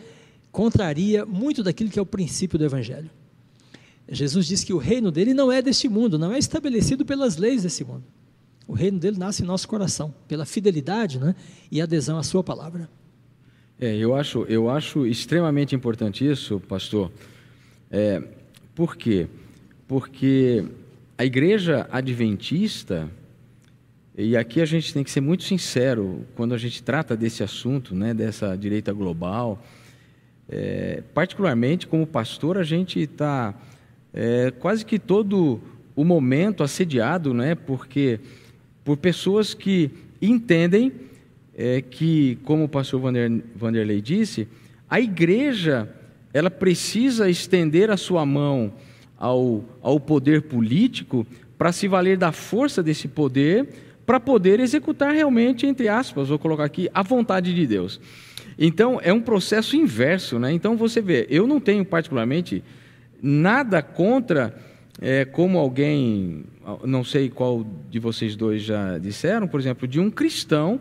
contraria 0.51 1.25
muito 1.25 1.63
daquilo 1.63 1.91
que 1.91 1.99
é 1.99 2.03
o 2.03 2.07
princípio 2.07 2.59
do 2.59 2.65
Evangelho. 2.65 3.11
Jesus 4.11 4.47
diz 4.47 4.65
que 4.65 4.73
o 4.73 4.79
reino 4.79 5.11
dele 5.11 5.35
não 5.35 5.53
é 5.53 5.61
deste 5.61 5.89
mundo, 5.89 6.19
não 6.19 6.33
é 6.33 6.39
estabelecido 6.39 7.05
pelas 7.05 7.37
leis 7.37 7.63
desse 7.63 7.85
mundo. 7.85 8.05
O 8.67 8.73
reino 8.73 8.99
dele 8.99 9.19
nasce 9.19 9.43
em 9.43 9.47
nosso 9.47 9.69
coração, 9.69 10.15
pela 10.27 10.45
fidelidade 10.45 11.19
né, 11.19 11.35
e 11.71 11.81
adesão 11.81 12.19
à 12.19 12.23
sua 12.23 12.43
palavra. 12.43 12.89
É, 13.81 13.97
eu 13.97 14.15
acho, 14.15 14.45
eu 14.45 14.69
acho 14.69 15.07
extremamente 15.07 15.75
importante 15.75 16.29
isso, 16.29 16.59
pastor. 16.61 17.11
É, 17.91 18.23
por 18.75 18.97
quê? 18.97 19.27
Porque 19.87 20.65
a 21.17 21.25
igreja 21.25 21.89
adventista, 21.91 23.11
e 24.17 24.37
aqui 24.37 24.61
a 24.61 24.65
gente 24.65 24.93
tem 24.93 25.05
que 25.05 25.11
ser 25.11 25.21
muito 25.21 25.45
sincero 25.45 26.27
quando 26.35 26.55
a 26.55 26.59
gente 26.59 26.83
trata 26.83 27.17
desse 27.17 27.43
assunto, 27.43 27.95
né, 27.95 28.13
dessa 28.13 28.57
direita 28.57 28.93
global, 28.93 29.63
é, 30.49 31.03
particularmente, 31.13 31.87
como 31.87 32.07
pastor, 32.07 32.57
a 32.57 32.63
gente 32.63 33.01
está 33.01 33.55
é, 34.13 34.51
quase 34.59 34.85
que 34.85 34.99
todo 34.99 35.61
o 35.95 36.05
momento 36.05 36.63
assediado, 36.63 37.35
né? 37.35 37.55
Porque 37.55 38.21
por 38.85 38.97
pessoas 38.97 39.53
que 39.53 39.91
entendem 40.23 40.93
é, 41.57 41.83
que, 41.83 42.39
como 42.45 42.65
o 42.65 42.69
pastor 42.69 43.01
Vander, 43.01 43.43
Vanderlei 43.55 44.01
disse, 44.01 44.49
a 44.89 45.01
igreja 45.01 45.93
ela 46.33 46.51
precisa 46.51 47.29
estender 47.29 47.91
a 47.91 47.97
sua 47.97 48.25
mão 48.25 48.73
ao, 49.19 49.65
ao 49.83 49.99
poder 49.99 50.43
político 50.43 51.27
para 51.57 51.73
se 51.73 51.89
valer 51.89 52.17
da 52.17 52.33
força 52.33 52.83
desse 52.83 53.09
poder 53.09 53.69
para 54.07 54.19
poder 54.19 54.59
executar 54.59 55.13
realmente, 55.13 55.67
entre 55.67 55.87
aspas, 55.87 56.31
vou 56.31 56.39
colocar 56.39 56.65
aqui, 56.65 56.89
a 56.95 57.03
vontade 57.03 57.55
de 57.55 57.67
Deus. 57.67 58.01
Então, 58.59 58.99
é 59.03 59.13
um 59.13 59.21
processo 59.21 59.77
inverso. 59.77 60.39
Né? 60.39 60.53
Então, 60.53 60.77
você 60.77 61.01
vê, 61.01 61.27
eu 61.31 61.47
não 61.47 61.61
tenho 61.61 61.85
particularmente 61.85 62.65
nada 63.23 63.81
contra, 63.81 64.57
é, 65.01 65.25
como 65.25 65.59
alguém, 65.59 66.45
não 66.85 67.05
sei 67.05 67.29
qual 67.29 67.65
de 67.89 67.99
vocês 67.99 68.35
dois 68.35 68.63
já 68.63 68.99
disseram, 68.99 69.47
por 69.47 69.61
exemplo, 69.61 69.87
de 69.87 70.01
um 70.01 70.11
cristão 70.11 70.81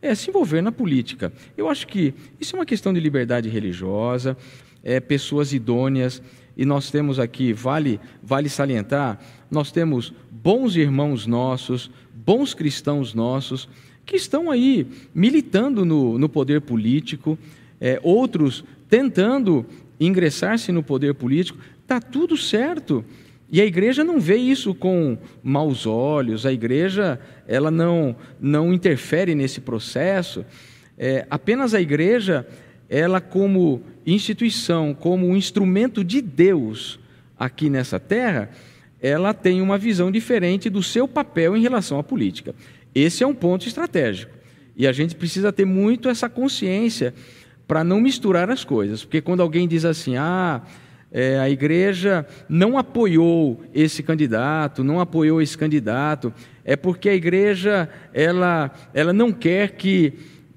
é, 0.00 0.14
se 0.14 0.30
envolver 0.30 0.60
na 0.60 0.72
política. 0.72 1.32
Eu 1.56 1.68
acho 1.68 1.86
que 1.86 2.12
isso 2.40 2.56
é 2.56 2.58
uma 2.58 2.66
questão 2.66 2.92
de 2.92 2.98
liberdade 2.98 3.48
religiosa, 3.48 4.36
é, 4.82 4.98
pessoas 4.98 5.52
idôneas, 5.52 6.20
e 6.56 6.64
nós 6.64 6.90
temos 6.90 7.18
aqui, 7.18 7.52
vale, 7.52 8.00
vale 8.22 8.48
salientar, 8.48 9.18
nós 9.50 9.70
temos 9.70 10.12
bons 10.30 10.76
irmãos 10.76 11.26
nossos, 11.26 11.90
bons 12.12 12.52
cristãos 12.52 13.14
nossos, 13.14 13.68
que 14.04 14.16
estão 14.16 14.50
aí 14.50 14.86
militando 15.14 15.84
no, 15.84 16.18
no 16.18 16.28
poder 16.28 16.60
político, 16.60 17.38
é, 17.80 18.00
outros 18.02 18.64
tentando 18.88 19.64
ingressar-se 19.98 20.72
no 20.72 20.82
poder 20.82 21.14
político, 21.14 21.58
está 21.80 22.00
tudo 22.00 22.36
certo. 22.36 23.04
E 23.50 23.60
a 23.60 23.66
igreja 23.66 24.02
não 24.02 24.18
vê 24.18 24.36
isso 24.36 24.74
com 24.74 25.18
maus 25.42 25.86
olhos, 25.86 26.46
a 26.46 26.52
igreja 26.52 27.20
ela 27.46 27.70
não, 27.70 28.16
não 28.40 28.72
interfere 28.72 29.34
nesse 29.34 29.60
processo. 29.60 30.44
É, 30.96 31.26
apenas 31.30 31.74
a 31.74 31.80
igreja, 31.80 32.46
ela 32.88 33.20
como 33.20 33.82
instituição, 34.06 34.94
como 34.94 35.26
um 35.26 35.36
instrumento 35.36 36.02
de 36.02 36.20
Deus 36.20 36.98
aqui 37.38 37.68
nessa 37.68 38.00
terra, 38.00 38.50
ela 39.00 39.34
tem 39.34 39.60
uma 39.60 39.76
visão 39.76 40.10
diferente 40.10 40.70
do 40.70 40.82
seu 40.82 41.08
papel 41.08 41.56
em 41.56 41.60
relação 41.60 41.98
à 41.98 42.02
política. 42.02 42.54
Esse 42.94 43.24
é 43.24 43.26
um 43.26 43.34
ponto 43.34 43.66
estratégico. 43.66 44.32
E 44.76 44.86
a 44.86 44.92
gente 44.92 45.14
precisa 45.14 45.52
ter 45.52 45.64
muito 45.64 46.08
essa 46.08 46.28
consciência 46.28 47.14
para 47.66 47.84
não 47.84 48.00
misturar 48.00 48.50
as 48.50 48.64
coisas. 48.64 49.04
Porque 49.04 49.20
quando 49.20 49.40
alguém 49.40 49.68
diz 49.68 49.84
assim, 49.84 50.16
ah, 50.16 50.62
é, 51.10 51.38
a 51.38 51.48
igreja 51.50 52.26
não 52.48 52.78
apoiou 52.78 53.62
esse 53.74 54.02
candidato, 54.02 54.82
não 54.82 54.98
apoiou 54.98 55.42
esse 55.42 55.56
candidato, 55.56 56.32
é 56.64 56.74
porque 56.74 57.08
a 57.08 57.14
igreja 57.14 57.88
ela, 58.14 58.70
ela 58.94 59.12
não 59.12 59.30
quer 59.30 59.72
que, 59.72 60.14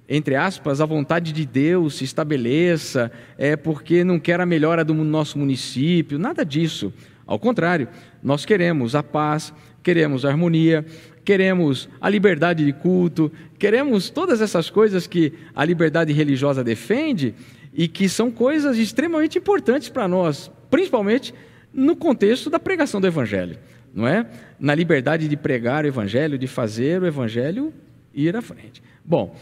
entre 0.08 0.36
aspas, 0.36 0.80
a 0.80 0.86
vontade 0.86 1.34
de 1.34 1.46
Deus 1.46 1.96
se 1.96 2.06
estabeleça, 2.06 3.12
é 3.38 3.58
porque 3.58 4.04
não 4.04 4.18
quer 4.18 4.40
a 4.40 4.46
melhora 4.46 4.86
do 4.86 4.94
nosso 4.94 5.38
município, 5.38 6.18
nada 6.18 6.46
disso. 6.46 6.94
Ao 7.28 7.40
contrário, 7.40 7.88
nós 8.24 8.46
queremos 8.46 8.96
a 8.96 9.04
paz, 9.04 9.54
queremos 9.84 10.24
a 10.24 10.30
harmonia, 10.30 10.86
queremos 11.26 11.90
a 12.00 12.08
liberdade 12.08 12.64
de 12.64 12.72
culto, 12.72 13.32
queremos 13.58 14.10
todas 14.12 14.40
essas 14.42 14.70
coisas 14.70 15.08
que 15.08 15.34
a 15.56 15.66
liberdade 15.66 16.14
religiosa 16.14 16.64
defende 16.64 17.34
e 17.74 17.88
que 17.88 18.08
são 18.08 18.30
coisas 18.30 18.78
extremamente 18.78 19.40
importantes 19.40 19.90
para 19.90 20.08
nós, 20.08 20.52
principalmente 20.70 21.34
no 21.74 21.96
contexto 21.96 22.50
da 22.50 22.60
pregação 22.60 23.02
do 23.02 23.08
Evangelho, 23.08 23.58
não 23.94 24.08
é? 24.08 24.26
Na 24.60 24.76
liberdade 24.76 25.28
de 25.28 25.36
pregar 25.36 25.84
o 25.84 25.88
Evangelho, 25.88 26.38
de 26.38 26.48
fazer 26.48 27.02
o 27.02 27.08
Evangelho 27.08 27.74
ir 28.14 28.36
à 28.36 28.42
frente. 28.42 28.82
Bom, 29.04 29.36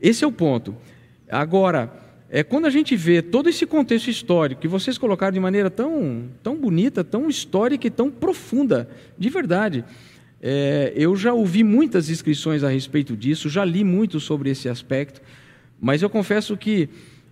esse 0.00 0.22
é 0.22 0.26
o 0.26 0.32
ponto. 0.32 0.76
Agora, 1.28 1.92
é, 2.28 2.44
quando 2.44 2.66
a 2.66 2.70
gente 2.70 2.94
vê 2.94 3.22
todo 3.22 3.48
esse 3.48 3.66
contexto 3.66 4.08
histórico 4.08 4.60
que 4.60 4.68
vocês 4.68 4.96
colocaram 4.96 5.32
de 5.32 5.40
maneira 5.40 5.68
tão, 5.68 6.28
tão 6.42 6.54
bonita, 6.54 7.02
tão 7.02 7.28
histórica 7.28 7.86
e 7.86 7.90
tão 7.90 8.08
profunda, 8.08 8.88
de 9.18 9.28
verdade, 9.28 9.84
é, 10.42 10.92
eu 10.96 11.14
já 11.16 11.32
ouvi 11.32 11.62
muitas 11.62 12.08
inscrições 12.08 12.64
a 12.64 12.68
respeito 12.68 13.16
disso, 13.16 13.48
já 13.48 13.64
li 13.64 13.84
muito 13.84 14.18
sobre 14.18 14.50
esse 14.50 14.68
aspecto, 14.68 15.20
mas 15.80 16.02
eu 16.02 16.08
confesso 16.08 16.56
que 16.56 16.88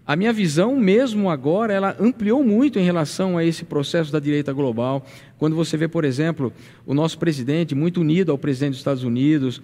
a 0.06 0.16
minha 0.16 0.32
visão, 0.32 0.74
mesmo 0.74 1.28
agora, 1.28 1.72
ela 1.72 1.94
ampliou 2.01 2.43
muito 2.43 2.78
em 2.78 2.82
relação 2.82 3.36
a 3.36 3.44
esse 3.44 3.62
processo 3.62 4.10
da 4.10 4.18
direita 4.18 4.55
global. 4.55 5.06
Quando 5.36 5.55
você 5.55 5.76
vê, 5.76 5.86
por 5.86 6.02
exemplo, 6.02 6.51
o 6.86 6.94
nosso 6.94 7.18
presidente 7.18 7.74
muito 7.74 8.01
unido 8.01 8.32
ao 8.32 8.39
presidente 8.39 8.70
dos 8.70 8.78
Estados 8.78 9.05
Unidos, 9.05 9.60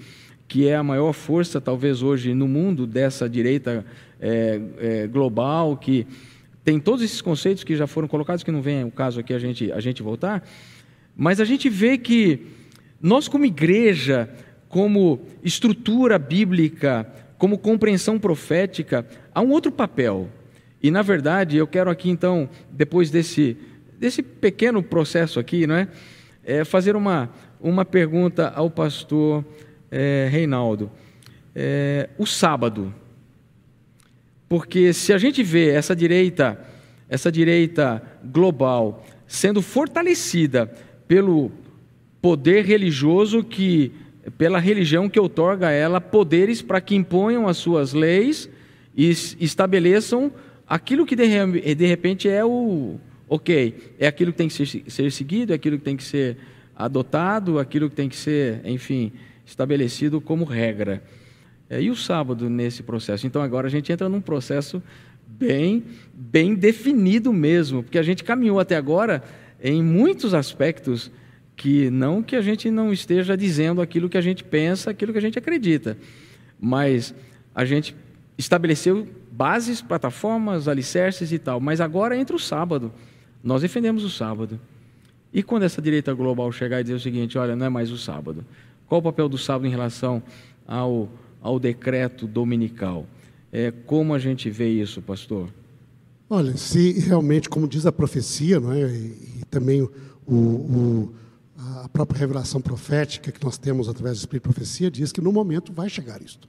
que 0.46 0.68
é 0.68 0.76
a 0.76 0.82
maior 0.82 1.14
força, 1.14 1.62
talvez 1.62 2.02
hoje, 2.02 2.34
no 2.34 2.46
mundo 2.46 2.86
dessa 2.86 3.26
direita 3.26 3.86
é, 4.20 4.60
é, 4.78 5.06
global, 5.06 5.78
que 5.78 6.06
tem 6.62 6.78
todos 6.78 7.02
esses 7.02 7.22
conceitos 7.22 7.64
que 7.64 7.74
já 7.74 7.86
foram 7.86 8.06
colocados, 8.06 8.44
que 8.44 8.52
não 8.52 8.60
vem 8.60 8.84
o 8.84 8.90
caso 8.90 9.20
aqui 9.20 9.32
a 9.32 9.38
gente, 9.38 9.72
a 9.72 9.80
gente 9.80 10.02
voltar, 10.02 10.46
mas 11.16 11.40
a 11.40 11.44
gente 11.46 11.70
vê 11.70 11.96
que 11.96 12.46
nós, 13.04 13.28
como 13.28 13.44
igreja, 13.44 14.30
como 14.66 15.20
estrutura 15.42 16.18
bíblica, 16.18 17.06
como 17.36 17.58
compreensão 17.58 18.18
profética, 18.18 19.06
há 19.34 19.42
um 19.42 19.50
outro 19.50 19.70
papel. 19.70 20.30
E, 20.82 20.90
na 20.90 21.02
verdade, 21.02 21.58
eu 21.58 21.66
quero 21.66 21.90
aqui, 21.90 22.08
então, 22.08 22.48
depois 22.70 23.10
desse, 23.10 23.58
desse 23.98 24.22
pequeno 24.22 24.82
processo 24.82 25.38
aqui, 25.38 25.66
não 25.66 25.74
é? 25.74 25.86
é 26.42 26.64
fazer 26.64 26.96
uma, 26.96 27.28
uma 27.60 27.84
pergunta 27.84 28.48
ao 28.56 28.70
pastor 28.70 29.44
é, 29.90 30.26
Reinaldo. 30.32 30.90
É, 31.54 32.08
o 32.16 32.24
sábado. 32.24 32.94
Porque 34.48 34.94
se 34.94 35.12
a 35.12 35.18
gente 35.18 35.42
vê 35.42 35.68
essa 35.68 35.94
direita, 35.94 36.58
essa 37.06 37.30
direita 37.30 38.02
global 38.24 39.04
sendo 39.26 39.60
fortalecida 39.60 40.72
pelo 41.06 41.52
poder 42.24 42.64
religioso 42.64 43.44
que 43.44 43.92
pela 44.38 44.58
religião 44.58 45.10
que 45.10 45.20
outorga 45.20 45.68
a 45.68 45.70
ela 45.72 46.00
poderes 46.00 46.62
para 46.62 46.80
que 46.80 46.94
imponham 46.94 47.46
as 47.46 47.58
suas 47.58 47.92
leis 47.92 48.48
e 48.96 49.10
estabeleçam 49.38 50.32
aquilo 50.66 51.04
que 51.04 51.14
de 51.14 51.86
repente 51.86 52.26
é 52.26 52.42
o 52.42 52.98
ok, 53.28 53.74
é 53.98 54.06
aquilo 54.06 54.32
que 54.32 54.38
tem 54.38 54.48
que 54.48 54.54
ser, 54.54 54.84
ser 54.90 55.12
seguido, 55.12 55.52
é 55.52 55.56
aquilo 55.56 55.76
que 55.76 55.84
tem 55.84 55.98
que 55.98 56.02
ser 56.02 56.38
adotado, 56.74 57.58
aquilo 57.58 57.90
que 57.90 57.96
tem 57.96 58.08
que 58.08 58.16
ser, 58.16 58.62
enfim, 58.64 59.12
estabelecido 59.44 60.18
como 60.18 60.46
regra. 60.46 61.02
É, 61.68 61.82
e 61.82 61.90
o 61.90 61.94
sábado 61.94 62.48
nesse 62.48 62.82
processo? 62.82 63.26
Então 63.26 63.42
agora 63.42 63.66
a 63.66 63.70
gente 63.70 63.92
entra 63.92 64.08
num 64.08 64.22
processo 64.22 64.82
bem, 65.26 65.84
bem 66.14 66.54
definido 66.54 67.34
mesmo, 67.34 67.82
porque 67.82 67.98
a 67.98 68.02
gente 68.02 68.24
caminhou 68.24 68.58
até 68.58 68.76
agora 68.76 69.22
em 69.62 69.82
muitos 69.82 70.32
aspectos 70.32 71.12
que 71.56 71.90
não 71.90 72.22
que 72.22 72.36
a 72.36 72.42
gente 72.42 72.70
não 72.70 72.92
esteja 72.92 73.36
dizendo 73.36 73.80
aquilo 73.80 74.08
que 74.08 74.18
a 74.18 74.20
gente 74.20 74.42
pensa, 74.42 74.90
aquilo 74.90 75.12
que 75.12 75.18
a 75.18 75.22
gente 75.22 75.38
acredita, 75.38 75.96
mas 76.60 77.14
a 77.54 77.64
gente 77.64 77.94
estabeleceu 78.36 79.06
bases, 79.30 79.80
plataformas, 79.80 80.68
alicerces 80.68 81.32
e 81.32 81.38
tal. 81.38 81.60
Mas 81.60 81.80
agora 81.80 82.16
entra 82.16 82.34
o 82.34 82.38
sábado. 82.38 82.92
Nós 83.42 83.62
defendemos 83.62 84.04
o 84.04 84.10
sábado. 84.10 84.58
E 85.32 85.42
quando 85.42 85.64
essa 85.64 85.82
direita 85.82 86.12
global 86.14 86.50
chegar 86.52 86.80
e 86.80 86.84
dizer 86.84 86.94
o 86.94 87.00
seguinte, 87.00 87.36
olha, 87.36 87.56
não 87.56 87.66
é 87.66 87.68
mais 87.68 87.90
o 87.90 87.98
sábado. 87.98 88.44
Qual 88.86 89.00
o 89.00 89.02
papel 89.02 89.28
do 89.28 89.36
sábado 89.36 89.66
em 89.66 89.70
relação 89.70 90.22
ao, 90.66 91.08
ao 91.42 91.58
decreto 91.58 92.26
dominical? 92.26 93.06
É, 93.52 93.70
como 93.70 94.14
a 94.14 94.18
gente 94.18 94.50
vê 94.50 94.68
isso, 94.68 95.02
pastor? 95.02 95.48
Olha, 96.28 96.56
se 96.56 97.00
realmente, 97.00 97.48
como 97.48 97.68
diz 97.68 97.86
a 97.86 97.92
profecia, 97.92 98.58
não 98.58 98.72
é? 98.72 98.82
e, 98.82 99.40
e 99.40 99.44
também 99.50 99.82
o, 99.82 99.90
o, 100.26 101.14
a 101.82 101.88
própria 101.88 102.18
revelação 102.18 102.60
profética 102.60 103.32
que 103.32 103.42
nós 103.42 103.56
temos 103.56 103.88
através 103.88 104.18
do 104.18 104.20
Espírito 104.20 104.48
de 104.48 104.54
Profecia, 104.54 104.90
diz 104.90 105.12
que 105.12 105.20
no 105.20 105.32
momento 105.32 105.72
vai 105.72 105.88
chegar 105.88 106.20
isto. 106.20 106.48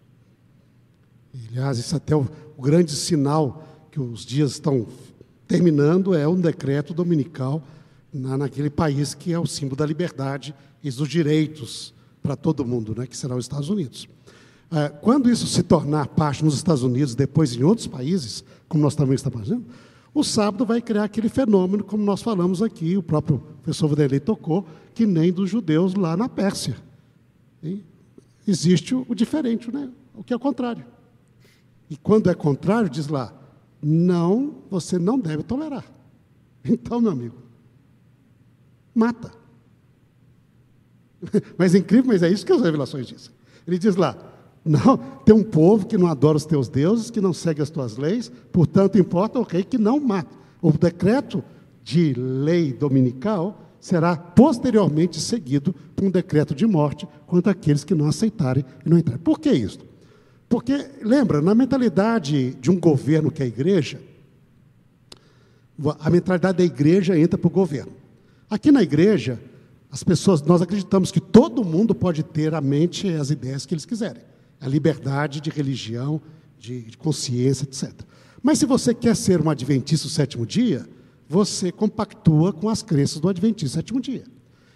E, 1.33 1.47
aliás, 1.49 1.77
isso 1.77 1.95
até 1.95 2.15
o, 2.15 2.27
o 2.57 2.61
grande 2.61 2.91
sinal 2.91 3.63
que 3.91 3.99
os 3.99 4.25
dias 4.25 4.51
estão 4.51 4.85
terminando 5.47 6.13
é 6.13 6.27
um 6.27 6.39
decreto 6.39 6.93
dominical 6.93 7.63
na, 8.11 8.37
naquele 8.37 8.69
país 8.69 9.13
que 9.13 9.31
é 9.31 9.39
o 9.39 9.45
símbolo 9.45 9.77
da 9.77 9.85
liberdade 9.85 10.53
e 10.83 10.91
dos 10.91 11.07
direitos 11.07 11.93
para 12.21 12.35
todo 12.35 12.65
mundo, 12.65 12.93
né, 12.97 13.07
que 13.07 13.15
será 13.15 13.35
os 13.35 13.45
Estados 13.45 13.69
Unidos. 13.69 14.07
É, 14.71 14.89
quando 14.89 15.29
isso 15.29 15.45
se 15.47 15.63
tornar 15.63 16.07
parte 16.07 16.43
nos 16.43 16.55
Estados 16.55 16.83
Unidos, 16.83 17.15
depois 17.15 17.55
em 17.55 17.63
outros 17.63 17.87
países, 17.87 18.43
como 18.67 18.83
nós 18.83 18.95
também 18.95 19.15
estamos 19.15 19.39
fazendo, 19.39 19.65
o 20.15 20.23
sábado 20.23 20.65
vai 20.65 20.81
criar 20.81 21.03
aquele 21.03 21.27
fenômeno, 21.27 21.83
como 21.83 22.01
nós 22.01 22.21
falamos 22.21 22.61
aqui, 22.63 22.95
o 22.95 23.03
próprio 23.03 23.39
professor 23.61 23.89
Vanderlei 23.89 24.21
tocou, 24.21 24.65
que 24.93 25.05
nem 25.05 25.31
dos 25.31 25.49
judeus 25.49 25.93
lá 25.93 26.15
na 26.15 26.29
Pérsia. 26.29 26.77
E 27.61 27.83
existe 28.47 28.95
o, 28.95 29.13
diferente, 29.13 29.69
né? 29.69 29.91
o 30.13 30.23
que 30.23 30.31
é 30.31 30.35
o 30.37 30.39
contrário. 30.39 30.85
E 31.89 31.97
quando 31.97 32.29
é 32.29 32.33
contrário, 32.33 32.89
diz 32.89 33.09
lá, 33.09 33.33
não, 33.83 34.55
você 34.69 34.97
não 34.97 35.19
deve 35.19 35.43
tolerar. 35.43 35.83
Então, 36.67 36.99
meu 36.99 37.11
amigo, 37.11 37.35
mata. 38.95 39.31
Mas 41.59 41.75
é 41.75 41.77
incrível, 41.77 42.07
mas 42.07 42.23
é 42.23 42.29
isso 42.29 42.43
que 42.43 42.51
as 42.51 42.59
revelações 42.59 43.05
dizem. 43.05 43.31
Ele 43.67 43.77
diz 43.77 43.95
lá: 43.95 44.17
Não, 44.65 44.97
tem 45.23 45.35
um 45.35 45.43
povo 45.43 45.85
que 45.85 45.95
não 45.95 46.07
adora 46.07 46.37
os 46.37 46.45
teus 46.45 46.67
deuses, 46.67 47.11
que 47.11 47.21
não 47.21 47.31
segue 47.31 47.61
as 47.61 47.69
tuas 47.69 47.97
leis, 47.97 48.31
portanto, 48.51 48.97
importa 48.97 49.39
o 49.39 49.43
rei 49.43 49.63
que 49.63 49.77
não 49.77 49.99
mata. 49.99 50.35
O 50.59 50.71
decreto 50.71 51.43
de 51.83 52.15
lei 52.15 52.73
dominical 52.73 53.61
será 53.79 54.17
posteriormente 54.17 55.21
seguido 55.21 55.71
por 55.95 56.05
um 56.05 56.09
decreto 56.09 56.55
de 56.55 56.65
morte 56.65 57.07
contra 57.27 57.51
aqueles 57.51 57.83
que 57.83 57.93
não 57.93 58.07
aceitarem 58.07 58.65
e 58.83 58.89
não 58.89 58.97
entrarem. 58.97 59.21
Por 59.21 59.39
que 59.39 59.51
isso? 59.51 59.79
Porque, 60.49 60.89
lembra, 61.03 61.39
na 61.41 61.53
mentalidade 61.53 62.55
de 62.55 62.71
um 62.71 62.79
governo 62.79 63.29
que 63.29 63.43
é 63.43 63.45
a 63.45 63.47
igreja, 63.47 64.01
a 65.99 66.09
mentalidade 66.09 66.57
da 66.57 66.63
igreja 66.63 67.17
entra 67.19 67.37
para 67.37 67.47
o 67.47 67.51
governo. 67.51 67.91
Aqui 68.49 68.71
na 68.71 68.81
igreja, 68.81 69.39
as 69.91 70.03
pessoas, 70.03 70.41
nós 70.41 70.63
acreditamos 70.63 71.11
que 71.11 71.19
todo 71.19 71.63
mundo 71.63 71.93
pode 71.93 72.23
ter 72.23 72.55
a 72.55 72.61
mente 72.61 73.07
e 73.07 73.15
as 73.15 73.29
ideias 73.29 73.67
que 73.67 73.75
eles 73.75 73.85
quiserem. 73.85 74.23
A 74.65 74.69
liberdade 74.69 75.39
de 75.39 75.49
religião, 75.49 76.19
de, 76.57 76.81
de 76.81 76.97
consciência, 76.97 77.63
etc. 77.63 77.93
Mas 78.41 78.59
se 78.59 78.65
você 78.65 78.93
quer 78.93 79.15
ser 79.15 79.41
um 79.41 79.49
adventista 79.49 80.07
do 80.07 80.11
sétimo 80.11 80.45
dia, 80.45 80.87
você 81.27 81.71
compactua 81.71 82.53
com 82.53 82.69
as 82.69 82.81
crenças 82.81 83.19
do 83.19 83.27
Adventista 83.27 83.79
sétimo 83.79 83.99
dia. 83.99 84.23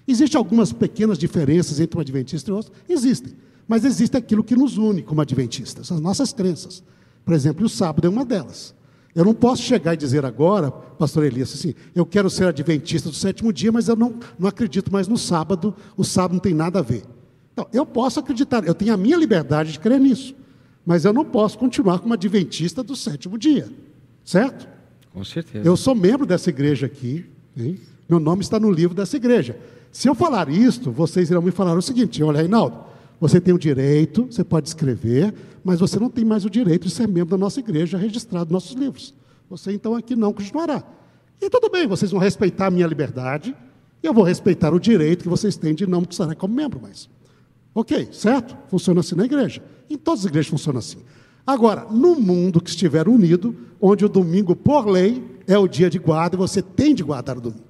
Existem 0.08 0.38
algumas 0.38 0.74
pequenas 0.74 1.18
diferenças 1.18 1.80
entre 1.80 1.98
um 1.98 2.02
Adventista 2.02 2.50
e 2.50 2.54
outro? 2.54 2.72
Existem. 2.88 3.34
Mas 3.68 3.86
existe 3.86 4.18
aquilo 4.18 4.44
que 4.44 4.56
nos 4.56 4.78
une 4.78 5.04
como 5.04 5.22
Adventistas, 5.22 5.92
as 5.92 6.00
nossas 6.00 6.34
crenças. 6.34 6.84
Por 7.24 7.34
exemplo, 7.34 7.66
o 7.66 7.70
sábado 7.70 8.08
é 8.08 8.10
uma 8.10 8.26
delas. 8.26 8.74
Eu 9.14 9.26
não 9.26 9.34
posso 9.34 9.62
chegar 9.62 9.94
e 9.94 9.98
dizer 9.98 10.26
agora, 10.26 10.72
pastor 10.72 11.24
Elias, 11.24 11.54
assim, 11.54 11.74
eu 11.94 12.06
quero 12.06 12.30
ser 12.30 12.48
adventista 12.48 13.10
do 13.10 13.16
sétimo 13.16 13.52
dia, 13.52 13.72
mas 13.72 13.88
eu 13.88 13.96
não, 13.96 14.16
não 14.38 14.48
acredito 14.48 14.92
mais 14.92 15.08
no 15.08 15.18
sábado, 15.18 15.76
o 15.98 16.04
sábado 16.04 16.34
não 16.34 16.40
tem 16.40 16.54
nada 16.54 16.80
a 16.80 16.82
ver. 16.82 17.04
Então, 17.60 17.68
eu 17.74 17.86
posso 17.86 18.22
acreditar, 18.22 18.66
eu 18.66 18.74
tenho 18.74 18.94
a 18.94 18.98
minha 18.98 19.18
liberdade 19.18 19.74
de 19.74 19.80
crer 19.80 20.00
nisso, 20.00 20.34
mas 20.86 21.04
eu 21.04 21.12
não 21.12 21.26
posso 21.26 21.58
continuar 21.58 22.00
como 22.00 22.14
adventista 22.14 22.82
do 22.82 22.96
sétimo 22.96 23.38
dia, 23.38 23.68
certo? 24.24 24.66
Com 25.14 25.26
certeza. 25.26 25.68
Eu 25.68 25.76
sou 25.76 25.94
membro 25.94 26.26
dessa 26.26 26.50
igreja 26.50 26.86
aqui, 26.86 27.26
hein? 27.58 27.78
meu 28.08 28.18
nome 28.18 28.44
está 28.44 28.58
no 28.62 28.72
livro 28.72 28.96
dessa 28.96 29.18
igreja. 29.18 29.60
Se 29.92 30.08
eu 30.08 30.16
falar 30.16 30.48
isto, 30.48 30.90
vocês 30.90 31.30
irão 31.30 31.42
me 31.42 31.52
falar 31.52 31.78
o 31.78 31.82
seguinte: 31.82 32.24
olha, 32.24 32.38
Reinaldo, 32.38 32.78
você 33.20 33.42
tem 33.42 33.54
o 33.54 33.60
direito, 33.60 34.26
você 34.32 34.42
pode 34.42 34.70
escrever, 34.70 35.34
mas 35.62 35.82
você 35.82 36.00
não 36.00 36.10
tem 36.10 36.24
mais 36.24 36.46
o 36.46 36.50
direito 36.50 36.88
de 36.88 36.94
ser 36.94 37.10
membro 37.10 37.32
da 37.32 37.38
nossa 37.38 37.60
igreja, 37.60 37.98
registrado 37.98 38.54
nos 38.54 38.64
nossos 38.64 38.80
livros. 38.80 39.14
Você 39.50 39.74
então 39.74 39.96
aqui 39.96 40.16
não 40.16 40.32
continuará. 40.32 40.82
E 41.42 41.50
tudo 41.50 41.70
bem, 41.70 41.86
vocês 41.88 42.10
vão 42.10 42.22
respeitar 42.22 42.68
a 42.68 42.72
minha 42.72 42.88
liberdade, 42.88 43.54
e 44.02 44.08
eu 44.08 44.14
vou 44.14 44.24
respeitar 44.24 44.74
o 44.74 44.80
direito 44.80 45.24
que 45.24 45.30
vocês 45.30 45.58
têm 45.58 45.76
de 45.76 45.86
não 45.86 46.04
estar 46.04 46.34
como 46.36 46.54
membro 46.54 46.82
mais. 46.82 47.10
Ok, 47.74 48.10
certo? 48.12 48.58
Funciona 48.68 49.00
assim 49.00 49.16
na 49.16 49.26
igreja. 49.26 49.64
Em 49.90 49.98
todas 49.98 50.22
as 50.22 50.26
igrejas 50.26 50.50
funciona 50.50 50.80
assim. 50.80 51.00
Agora, 51.46 51.86
no 51.90 52.16
mundo 52.16 52.62
que 52.62 52.70
estiver 52.70 53.08
unido, 53.08 53.56
onde 53.82 54.06
o 54.06 54.10
domingo, 54.10 54.56
por 54.56 54.88
lei, 54.88 55.24
é 55.48 55.58
o 55.58 55.68
dia 55.68 55.90
de 55.90 55.98
guarda, 55.98 56.36
e 56.36 56.38
você 56.38 56.62
tem 56.62 56.94
de 56.94 57.04
guardar 57.04 57.38
o 57.38 57.42
domingo. 57.42 57.64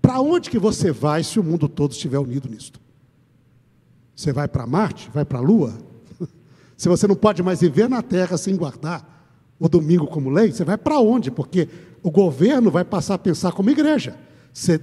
Para 0.00 0.20
onde 0.20 0.50
que 0.50 0.58
você 0.58 0.92
vai 0.92 1.22
se 1.24 1.40
o 1.40 1.44
mundo 1.44 1.68
todo 1.68 1.92
estiver 1.92 2.18
unido 2.18 2.48
nisto? 2.48 2.80
Você 4.14 4.32
vai 4.32 4.46
para 4.46 4.66
Marte? 4.66 5.10
Vai 5.12 5.24
para 5.24 5.38
a 5.38 5.42
Lua? 5.42 5.76
se 6.76 6.88
você 6.88 7.06
não 7.06 7.16
pode 7.16 7.42
mais 7.42 7.60
viver 7.60 7.88
na 7.88 8.02
Terra 8.02 8.36
sem 8.36 8.56
guardar 8.56 9.12
o 9.58 9.68
domingo 9.68 10.06
como 10.06 10.28
lei, 10.30 10.52
você 10.52 10.64
vai 10.64 10.76
para 10.76 10.98
onde? 10.98 11.30
Porque 11.30 11.68
o 12.02 12.10
governo 12.10 12.70
vai 12.70 12.84
passar 12.84 13.14
a 13.14 13.18
pensar 13.18 13.52
como 13.52 13.70
igreja. 13.70 14.16
Você, 14.52 14.80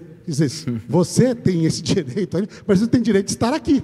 você 0.88 1.34
tem 1.34 1.66
esse 1.66 1.82
direito, 1.84 2.38
mas 2.66 2.80
você 2.80 2.88
tem 2.88 3.02
direito 3.02 3.28
de 3.28 3.34
estar 3.34 3.54
aqui. 3.54 3.84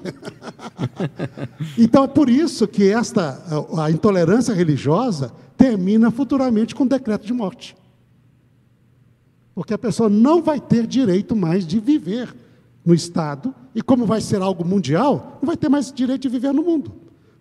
então 1.78 2.03
é 2.03 2.07
por 2.07 2.30
isso 2.30 2.68
que 2.68 2.90
esta 2.90 3.41
a 3.78 3.91
intolerância 3.91 4.53
religiosa 4.53 5.34
termina 5.57 6.12
futuramente 6.12 6.76
com 6.76 6.86
decreto 6.86 7.26
de 7.26 7.34
morte. 7.34 7.76
Porque 9.53 9.74
a 9.74 9.78
pessoa 9.78 10.10
não 10.10 10.41
vai 10.41 10.60
ter 10.60 10.86
direito 10.86 11.36
mais 11.36 11.66
de 11.66 11.80
viver 11.80 12.36
no 12.86 12.94
Estado, 12.94 13.56
e 13.74 13.82
como 13.82 14.06
vai 14.06 14.22
ser 14.22 14.41
algo 14.41 14.64
mundial, 14.64 15.40
não 15.41 15.48
vai 15.48 15.57
ter 15.57 15.70
mais 15.70 15.91
direito 15.91 16.24
de 16.24 16.30
viver 16.30 16.53
no 16.53 16.62
mundo. 16.62 16.91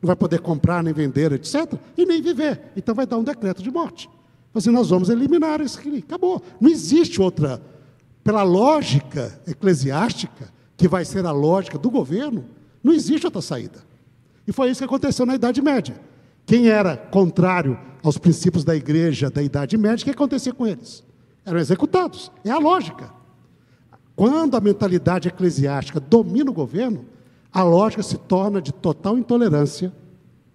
Não 0.01 0.07
vai 0.07 0.17
poder 0.17 0.41
comprar, 0.41 0.83
nem 0.83 0.95
vender, 0.95 1.33
etc., 1.33 1.75
e 1.97 2.07
nem 2.07 2.23
viver. 2.23 2.73
Então 2.77 2.95
vai 2.95 3.07
dar 3.07 3.19
um 3.19 3.25
decreto 3.25 3.63
de 3.63 3.71
morte. 3.71 4.09
Assim, 4.55 4.71
nós 4.71 4.89
vamos 4.89 5.09
eliminar 5.09 5.61
isso 5.61 5.79
aqui. 5.79 5.99
Acabou. 5.99 6.41
Não 6.61 6.71
existe 6.71 7.21
outra 7.21 7.61
pela 8.25 8.43
lógica 8.43 9.39
eclesiástica, 9.47 10.49
que 10.79 10.89
vai 10.89 11.05
ser 11.05 11.27
a 11.27 11.31
lógica 11.31 11.79
do 11.79 11.91
governo, 11.91 12.47
não 12.83 12.95
existe 12.95 13.27
outra 13.27 13.43
saída. 13.43 13.85
E 14.47 14.53
foi 14.53 14.71
isso 14.71 14.79
que 14.79 14.85
aconteceu 14.85 15.27
na 15.27 15.35
Idade 15.35 15.61
Média. 15.61 15.95
Quem 16.47 16.69
era 16.69 16.97
contrário 16.97 17.79
aos 18.03 18.17
princípios 18.17 18.65
da 18.65 18.75
igreja 18.75 19.31
da 19.31 19.43
Idade 19.43 19.77
Média, 19.77 20.03
o 20.03 20.05
que 20.05 20.11
acontecia 20.11 20.55
com 20.55 20.67
eles? 20.67 21.05
Eram 21.45 21.59
executados. 21.59 22.33
É 22.43 22.51
a 22.51 22.59
lógica. 22.59 23.13
Quando 24.17 24.57
a 24.57 24.61
mentalidade 24.61 25.29
eclesiástica 25.29 26.01
domina 26.01 26.51
o 26.51 26.55
governo, 26.55 27.05
a 27.53 27.63
lógica 27.63 28.03
se 28.03 28.17
torna 28.17 28.61
de 28.61 28.73
total 28.73 29.19
intolerância 29.19 29.93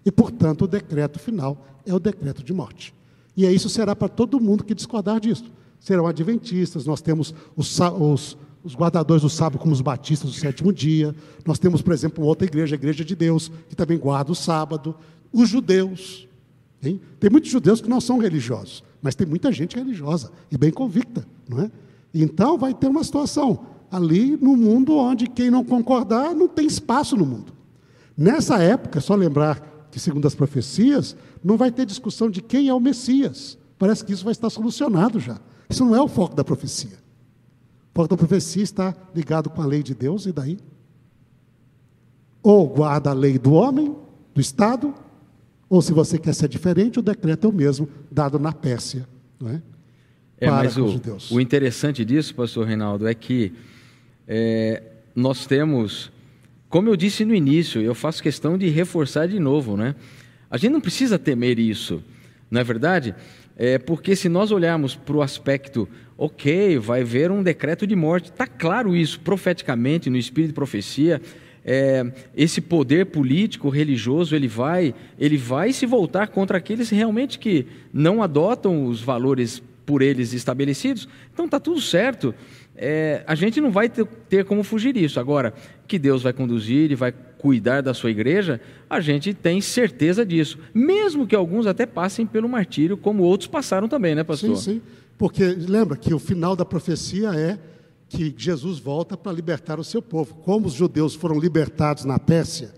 e, 0.04 0.10
portanto, 0.10 0.62
o 0.62 0.68
decreto 0.68 1.18
final 1.18 1.64
é 1.86 1.94
o 1.94 2.00
decreto 2.00 2.42
de 2.42 2.52
morte. 2.52 2.94
E 3.36 3.46
isso 3.46 3.68
será 3.68 3.94
para 3.94 4.08
todo 4.08 4.40
mundo 4.40 4.64
que 4.64 4.74
discordar 4.74 5.20
disso 5.20 5.50
serão 5.80 6.06
adventistas, 6.06 6.86
nós 6.86 7.00
temos 7.00 7.34
os, 7.56 7.80
os, 7.80 8.38
os 8.62 8.74
guardadores 8.74 9.22
do 9.22 9.30
sábado 9.30 9.58
como 9.58 9.72
os 9.72 9.80
batistas 9.80 10.30
do 10.30 10.36
sétimo 10.36 10.72
dia, 10.72 11.14
nós 11.44 11.58
temos, 11.58 11.82
por 11.82 11.92
exemplo, 11.92 12.24
outra 12.24 12.46
igreja, 12.46 12.76
a 12.76 12.78
Igreja 12.78 13.04
de 13.04 13.16
Deus, 13.16 13.50
que 13.68 13.74
também 13.74 13.98
guarda 13.98 14.30
o 14.30 14.34
sábado, 14.34 14.94
os 15.32 15.48
judeus. 15.48 16.28
Hein? 16.82 17.00
Tem 17.18 17.30
muitos 17.30 17.50
judeus 17.50 17.80
que 17.80 17.88
não 17.88 18.00
são 18.00 18.18
religiosos, 18.18 18.84
mas 19.02 19.14
tem 19.14 19.26
muita 19.26 19.50
gente 19.50 19.76
religiosa 19.76 20.30
e 20.52 20.56
bem 20.56 20.70
convicta, 20.70 21.26
não 21.48 21.62
é? 21.62 21.70
Então 22.12 22.58
vai 22.58 22.74
ter 22.74 22.88
uma 22.88 23.04
situação 23.04 23.66
ali 23.90 24.36
no 24.36 24.56
mundo 24.56 24.96
onde 24.96 25.26
quem 25.26 25.50
não 25.50 25.64
concordar 25.64 26.34
não 26.34 26.48
tem 26.48 26.66
espaço 26.66 27.16
no 27.16 27.26
mundo. 27.26 27.52
Nessa 28.16 28.58
época, 28.58 29.00
só 29.00 29.14
lembrar 29.14 29.88
que, 29.90 29.98
segundo 29.98 30.26
as 30.26 30.34
profecias, 30.34 31.16
não 31.42 31.56
vai 31.56 31.70
ter 31.70 31.86
discussão 31.86 32.30
de 32.30 32.42
quem 32.42 32.68
é 32.68 32.74
o 32.74 32.80
Messias. 32.80 33.58
Parece 33.78 34.04
que 34.04 34.12
isso 34.12 34.24
vai 34.24 34.32
estar 34.32 34.50
solucionado 34.50 35.18
já. 35.18 35.40
Isso 35.70 35.84
não 35.84 35.94
é 35.94 36.02
o 36.02 36.08
foco 36.08 36.34
da 36.34 36.42
profecia. 36.42 36.98
O 37.92 37.94
foco 37.94 38.08
da 38.08 38.16
profecia 38.16 38.62
está 38.62 38.94
ligado 39.14 39.48
com 39.48 39.62
a 39.62 39.66
lei 39.66 39.82
de 39.82 39.94
Deus, 39.94 40.26
e 40.26 40.32
daí? 40.32 40.58
Ou 42.42 42.68
guarda 42.68 43.10
a 43.10 43.12
lei 43.12 43.38
do 43.38 43.52
homem, 43.52 43.94
do 44.34 44.40
Estado, 44.40 44.92
ou 45.68 45.80
se 45.80 45.92
você 45.92 46.18
quer 46.18 46.34
ser 46.34 46.48
diferente, 46.48 46.98
o 46.98 47.02
decreto 47.02 47.46
é 47.46 47.50
o 47.50 47.52
mesmo, 47.52 47.88
dado 48.10 48.38
na 48.38 48.52
Pérsia. 48.52 49.06
Não 49.38 49.50
é? 49.50 49.62
É, 50.40 50.50
mas 50.50 50.76
o, 50.76 51.00
o, 51.30 51.40
interessante 51.40 52.04
disso, 52.04 52.34
pastor 52.34 52.66
Reinaldo, 52.66 53.06
é 53.06 53.14
que 53.14 53.52
é, 54.26 54.82
nós 55.14 55.46
temos, 55.46 56.10
como 56.68 56.88
eu 56.88 56.96
disse 56.96 57.24
no 57.26 57.34
início, 57.34 57.80
eu 57.80 57.94
faço 57.94 58.22
questão 58.22 58.56
de 58.56 58.68
reforçar 58.70 59.28
de 59.28 59.38
novo, 59.38 59.76
né? 59.76 59.94
A 60.50 60.56
gente 60.56 60.72
não 60.72 60.80
precisa 60.80 61.18
temer 61.18 61.58
isso, 61.58 62.02
não 62.50 62.60
é 62.60 62.64
verdade? 62.64 63.14
É, 63.62 63.76
porque 63.76 64.16
se 64.16 64.26
nós 64.26 64.50
olharmos 64.50 64.96
para 64.96 65.14
o 65.14 65.20
aspecto, 65.20 65.86
ok, 66.16 66.78
vai 66.78 67.02
haver 67.02 67.30
um 67.30 67.42
decreto 67.42 67.86
de 67.86 67.94
morte, 67.94 68.30
está 68.30 68.46
claro 68.46 68.96
isso, 68.96 69.20
profeticamente, 69.20 70.08
no 70.08 70.16
espírito 70.16 70.48
de 70.48 70.54
profecia, 70.54 71.20
é, 71.62 72.10
esse 72.34 72.62
poder 72.62 73.04
político, 73.04 73.68
religioso, 73.68 74.34
ele 74.34 74.48
vai, 74.48 74.94
ele 75.18 75.36
vai 75.36 75.74
se 75.74 75.84
voltar 75.84 76.28
contra 76.28 76.56
aqueles 76.56 76.88
realmente 76.88 77.38
que 77.38 77.66
não 77.92 78.22
adotam 78.22 78.86
os 78.86 79.02
valores 79.02 79.62
por 79.84 80.00
eles 80.00 80.32
estabelecidos. 80.32 81.06
Então 81.30 81.44
está 81.44 81.60
tudo 81.60 81.82
certo. 81.82 82.34
É, 82.82 83.22
a 83.26 83.34
gente 83.34 83.60
não 83.60 83.70
vai 83.70 83.90
ter, 83.90 84.06
ter 84.26 84.42
como 84.46 84.64
fugir 84.64 84.94
disso. 84.94 85.20
Agora, 85.20 85.52
que 85.86 85.98
Deus 85.98 86.22
vai 86.22 86.32
conduzir 86.32 86.90
e 86.90 86.94
vai 86.94 87.12
cuidar 87.12 87.82
da 87.82 87.92
sua 87.92 88.10
igreja, 88.10 88.58
a 88.88 89.00
gente 89.00 89.34
tem 89.34 89.60
certeza 89.60 90.24
disso. 90.24 90.58
Mesmo 90.72 91.26
que 91.26 91.36
alguns 91.36 91.66
até 91.66 91.84
passem 91.84 92.24
pelo 92.26 92.48
martírio, 92.48 92.96
como 92.96 93.22
outros 93.22 93.48
passaram 93.48 93.86
também, 93.86 94.14
né, 94.14 94.24
pastor? 94.24 94.56
Sim, 94.56 94.74
sim. 94.74 94.82
Porque 95.18 95.44
lembra 95.44 95.94
que 95.94 96.14
o 96.14 96.18
final 96.18 96.56
da 96.56 96.64
profecia 96.64 97.34
é 97.34 97.58
que 98.08 98.34
Jesus 98.34 98.78
volta 98.78 99.14
para 99.14 99.30
libertar 99.30 99.78
o 99.78 99.84
seu 99.84 100.00
povo. 100.00 100.36
Como 100.36 100.66
os 100.66 100.72
judeus 100.72 101.14
foram 101.14 101.38
libertados 101.38 102.06
na 102.06 102.18
Pérsia 102.18 102.72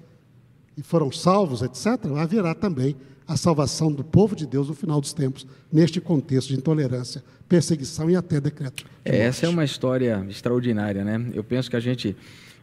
e 0.77 0.83
foram 0.83 1.13
salvos, 1.13 1.63
etc., 1.63 2.11
haverá 2.19 2.57
também 2.57 2.97
a 3.27 3.37
salvação 3.37 3.93
do 3.93 4.03
povo 4.03 4.35
de 4.35 4.47
Deus 4.47 4.69
no 4.69 4.75
final 4.75 5.01
dos 5.01 5.13
tempos, 5.13 5.47
neste 5.73 6.01
contexto 6.01 6.49
de 6.49 6.57
intolerância, 6.57 7.23
perseguição 7.49 8.11
e 8.11 8.17
até 8.17 8.41
decreto. 8.41 8.85
De 9.05 9.13
Essa 9.13 9.47
é 9.47 9.49
uma 9.49 9.65
história 9.65 10.25
extraordinária, 10.29 11.05
né? 11.05 11.31
Eu 11.35 11.45
penso 11.45 11.71
que 11.71 11.77
a 11.77 11.81
gente 11.81 12.17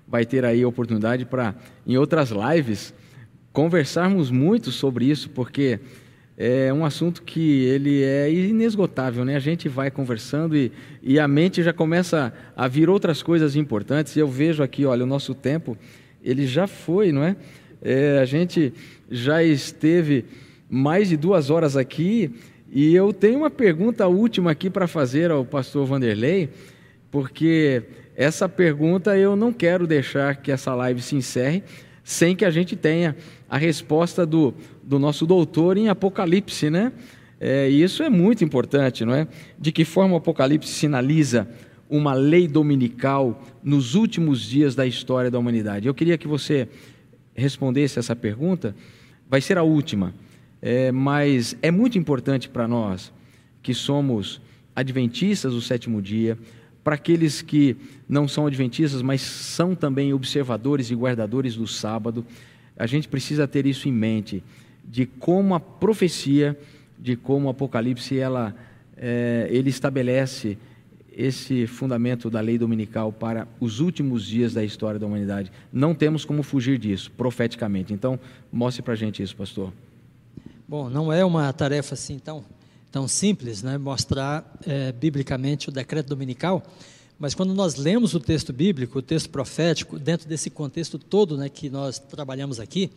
vai 0.08 0.26
ter 0.26 0.44
aí 0.44 0.64
a 0.64 0.68
oportunidade 0.68 1.26
para, 1.26 1.56
em 1.86 1.98
outras 1.98 2.32
lives, 2.32 2.94
conversarmos 3.54 4.32
muito 4.32 4.72
sobre 4.72 5.06
isso, 5.06 5.30
porque 5.30 5.80
é 6.42 6.72
um 6.74 6.86
assunto 6.86 7.22
que 7.22 7.66
ele 7.66 8.02
é 8.02 8.32
inesgotável, 8.32 9.26
né? 9.26 9.36
A 9.36 9.40
gente 9.40 9.68
vai 9.68 9.92
conversando 9.92 10.56
e, 10.56 10.72
e 11.04 11.20
a 11.20 11.28
mente 11.28 11.62
já 11.62 11.74
começa 11.74 12.34
a 12.56 12.68
vir 12.68 12.90
outras 12.90 13.22
coisas 13.22 13.58
importantes. 13.58 14.16
E 14.16 14.20
eu 14.20 14.28
vejo 14.28 14.64
aqui, 14.64 14.86
olha, 14.86 15.04
o 15.04 15.08
nosso 15.08 15.36
tempo, 15.36 15.78
ele 16.24 16.48
já 16.48 16.66
foi, 16.66 17.12
não 17.12 17.24
é? 17.24 17.36
É, 17.82 18.20
a 18.20 18.26
gente 18.26 18.74
já 19.12 19.44
esteve 19.44 20.26
mais 20.70 21.10
de 21.10 21.18
duas 21.18 21.50
horas 21.50 21.76
aqui 21.76 22.32
e 22.72 22.94
eu 22.94 23.12
tenho 23.12 23.40
uma 23.40 23.50
pergunta 23.50 24.08
última 24.08 24.52
aqui 24.52 24.70
para 24.70 24.88
fazer 24.88 25.32
ao 25.32 25.44
pastor 25.44 25.88
Vanderlei, 25.88 26.50
porque 27.10 27.82
essa 28.16 28.48
pergunta 28.48 29.18
eu 29.18 29.36
não 29.36 29.52
quero 29.52 29.88
deixar 29.88 30.36
que 30.36 30.52
essa 30.52 30.76
live 30.76 31.02
se 31.02 31.16
encerre 31.16 31.64
sem 32.04 32.36
que 32.36 32.46
a 32.46 32.52
gente 32.52 32.76
tenha 32.76 33.16
a 33.50 33.58
resposta 33.58 34.26
do, 34.26 34.54
do 34.84 35.00
nosso 35.00 35.26
doutor 35.26 35.78
em 35.78 35.90
Apocalipse, 35.90 36.70
né? 36.70 36.92
É, 37.40 37.70
e 37.70 37.82
isso 37.82 38.04
é 38.04 38.10
muito 38.10 38.44
importante, 38.44 39.04
não 39.04 39.16
é? 39.16 39.28
De 39.58 39.72
que 39.72 39.84
forma 39.84 40.14
o 40.14 40.18
Apocalipse 40.18 40.72
sinaliza 40.72 41.48
uma 41.90 42.14
lei 42.14 42.48
dominical 42.48 43.42
nos 43.64 43.96
últimos 43.96 44.42
dias 44.42 44.76
da 44.76 44.86
história 44.86 45.32
da 45.32 45.40
humanidade? 45.40 45.88
Eu 45.88 45.94
queria 45.94 46.18
que 46.18 46.28
você 46.28 46.68
respondesse 47.34 47.98
essa 47.98 48.16
pergunta, 48.16 48.76
vai 49.28 49.42
ser 49.42 49.58
a 49.58 49.64
última, 49.64 50.14
é, 50.62 50.92
mas 50.92 51.56
é 51.62 51.72
muito 51.72 51.98
importante 51.98 52.50
para 52.50 52.68
nós 52.68 53.12
que 53.62 53.74
somos 53.74 54.42
adventistas 54.76 55.54
do 55.54 55.62
sétimo 55.62 56.02
dia, 56.02 56.38
para 56.84 56.96
aqueles 56.96 57.42
que 57.42 57.76
não 58.08 58.28
são 58.28 58.48
adventistas, 58.48 59.02
mas 59.02 59.22
são 59.22 59.76
também 59.76 60.14
observadores 60.14 60.90
e 60.90 60.96
guardadores 60.96 61.56
do 61.56 61.68
sábado, 61.68 62.26
a 62.78 62.88
gente 62.88 63.08
precisa 63.08 63.48
ter 63.48 63.66
isso 63.66 63.90
em 63.90 63.92
mente, 63.92 64.42
de 64.84 65.06
como 65.06 65.54
a 65.54 65.60
profecia, 65.60 66.58
de 66.98 67.16
como 67.16 67.48
o 67.48 67.50
Apocalipse, 67.50 68.18
ela, 68.18 68.56
é, 68.98 69.48
ele 69.52 69.70
estabelece 69.70 70.58
esse 71.12 71.68
fundamento 71.68 72.30
da 72.30 72.40
lei 72.40 72.58
dominical 72.58 73.12
para 73.12 73.46
os 73.60 73.82
últimos 73.82 74.26
dias 74.26 74.54
da 74.54 74.64
história 74.64 74.98
da 74.98 75.06
humanidade. 75.06 75.52
Não 75.72 75.94
temos 75.94 76.24
como 76.24 76.42
fugir 76.42 76.78
disso, 76.78 77.12
profeticamente. 77.12 77.94
Então, 77.94 78.18
mostre 78.52 78.82
para 78.82 78.94
a 78.94 78.98
gente 78.98 79.22
isso, 79.22 79.36
pastor. 79.36 79.74
Bom, 80.70 80.88
não 80.88 81.12
é 81.12 81.26
uma 81.26 81.52
tarefa 81.52 81.96
assim 81.96 82.20
tão, 82.20 82.46
tão 82.92 83.08
simples, 83.08 83.64
né? 83.64 83.76
mostrar 83.76 84.56
é, 84.68 84.92
biblicamente 84.92 85.68
o 85.68 85.72
decreto 85.72 86.06
dominical, 86.06 86.62
mas 87.18 87.34
quando 87.34 87.56
nós 87.56 87.76
lemos 87.76 88.14
o 88.14 88.20
texto 88.20 88.54
bíblico, 88.54 89.00
o 89.00 89.02
texto 89.02 89.32
profético, 89.32 89.98
dentro 89.98 90.30
desse 90.30 90.52
contexto 90.52 91.00
todo 91.00 91.36
né, 91.36 91.50
que 91.50 91.72
nós 91.72 91.98
trabalhamos 91.98 92.60
aqui, 92.60 92.92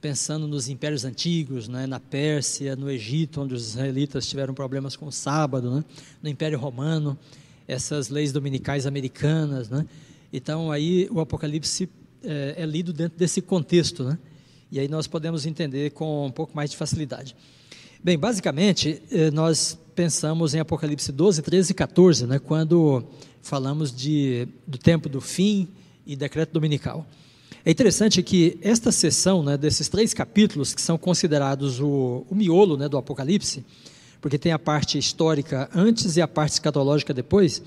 pensando 0.00 0.48
nos 0.48 0.70
impérios 0.70 1.04
antigos, 1.04 1.68
né, 1.68 1.86
na 1.86 2.00
Pérsia, 2.00 2.74
no 2.74 2.90
Egito, 2.90 3.42
onde 3.42 3.52
os 3.52 3.68
israelitas 3.68 4.26
tiveram 4.26 4.54
problemas 4.54 4.96
com 4.96 5.04
o 5.04 5.12
sábado, 5.12 5.70
né, 5.74 5.84
no 6.22 6.28
Império 6.30 6.58
Romano, 6.58 7.18
essas 7.68 8.08
leis 8.08 8.32
dominicais 8.32 8.86
americanas, 8.86 9.68
né? 9.68 9.84
Então 10.32 10.72
aí 10.72 11.06
o 11.10 11.20
Apocalipse 11.20 11.86
é, 12.24 12.54
é, 12.56 12.64
lido 12.64 12.94
dentro 12.94 13.18
desse 13.18 13.42
contexto, 13.42 14.04
né? 14.04 14.18
E 14.70 14.78
aí 14.78 14.88
nós 14.88 15.06
podemos 15.06 15.46
entender 15.46 15.90
com 15.90 16.26
um 16.26 16.30
pouco 16.30 16.54
mais 16.54 16.70
de 16.70 16.76
facilidade. 16.76 17.36
Bem, 18.02 18.18
basicamente 18.18 19.02
eh, 19.10 19.30
nós 19.30 19.78
pensamos 19.94 20.54
em 20.54 20.60
Apocalipse 20.60 21.12
12, 21.12 21.42
13 21.42 21.72
e 21.72 21.74
14, 21.74 22.26
né? 22.26 22.38
Quando 22.38 23.04
falamos 23.42 23.94
de, 23.94 24.48
do 24.66 24.78
tempo 24.78 25.08
do 25.08 25.20
fim 25.20 25.68
e 26.06 26.16
decreto 26.16 26.52
dominical. 26.52 27.06
É 27.64 27.70
interessante 27.70 28.22
que 28.22 28.58
esta 28.62 28.90
sessão, 28.90 29.42
né, 29.42 29.56
desses 29.56 29.88
três 29.88 30.14
capítulos 30.14 30.74
que 30.74 30.80
são 30.80 30.96
considerados 30.96 31.78
o, 31.78 32.24
o 32.28 32.34
miolo 32.34 32.76
né, 32.76 32.88
do 32.88 32.96
Apocalipse, 32.96 33.64
porque 34.20 34.38
tem 34.38 34.52
a 34.52 34.58
parte 34.58 34.96
histórica 34.96 35.68
antes 35.74 36.16
e 36.16 36.22
a 36.22 36.28
parte 36.28 36.52
escatológica 36.52 37.12
depois. 37.12 37.62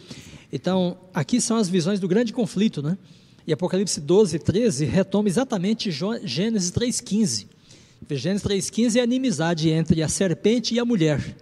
Então, 0.52 0.98
aqui 1.14 1.40
são 1.40 1.58
as 1.58 1.70
visões 1.70 2.00
do 2.00 2.08
grande 2.08 2.34
conflito, 2.34 2.82
né? 2.82 2.98
E 3.46 3.52
Apocalipse 3.52 4.00
12, 4.00 4.40
13 4.40 4.86
retoma 4.86 5.28
exatamente 5.28 5.92
Gênesis 5.92 6.72
3,15. 6.72 7.48
Gênesis 8.10 8.46
3,15 8.46 8.96
é 8.98 9.02
a 9.02 9.04
inimizade 9.04 9.70
entre 9.70 10.02
a 10.02 10.08
serpente 10.08 10.74
e 10.74 10.80
a 10.80 10.86
mulher. 10.86 11.36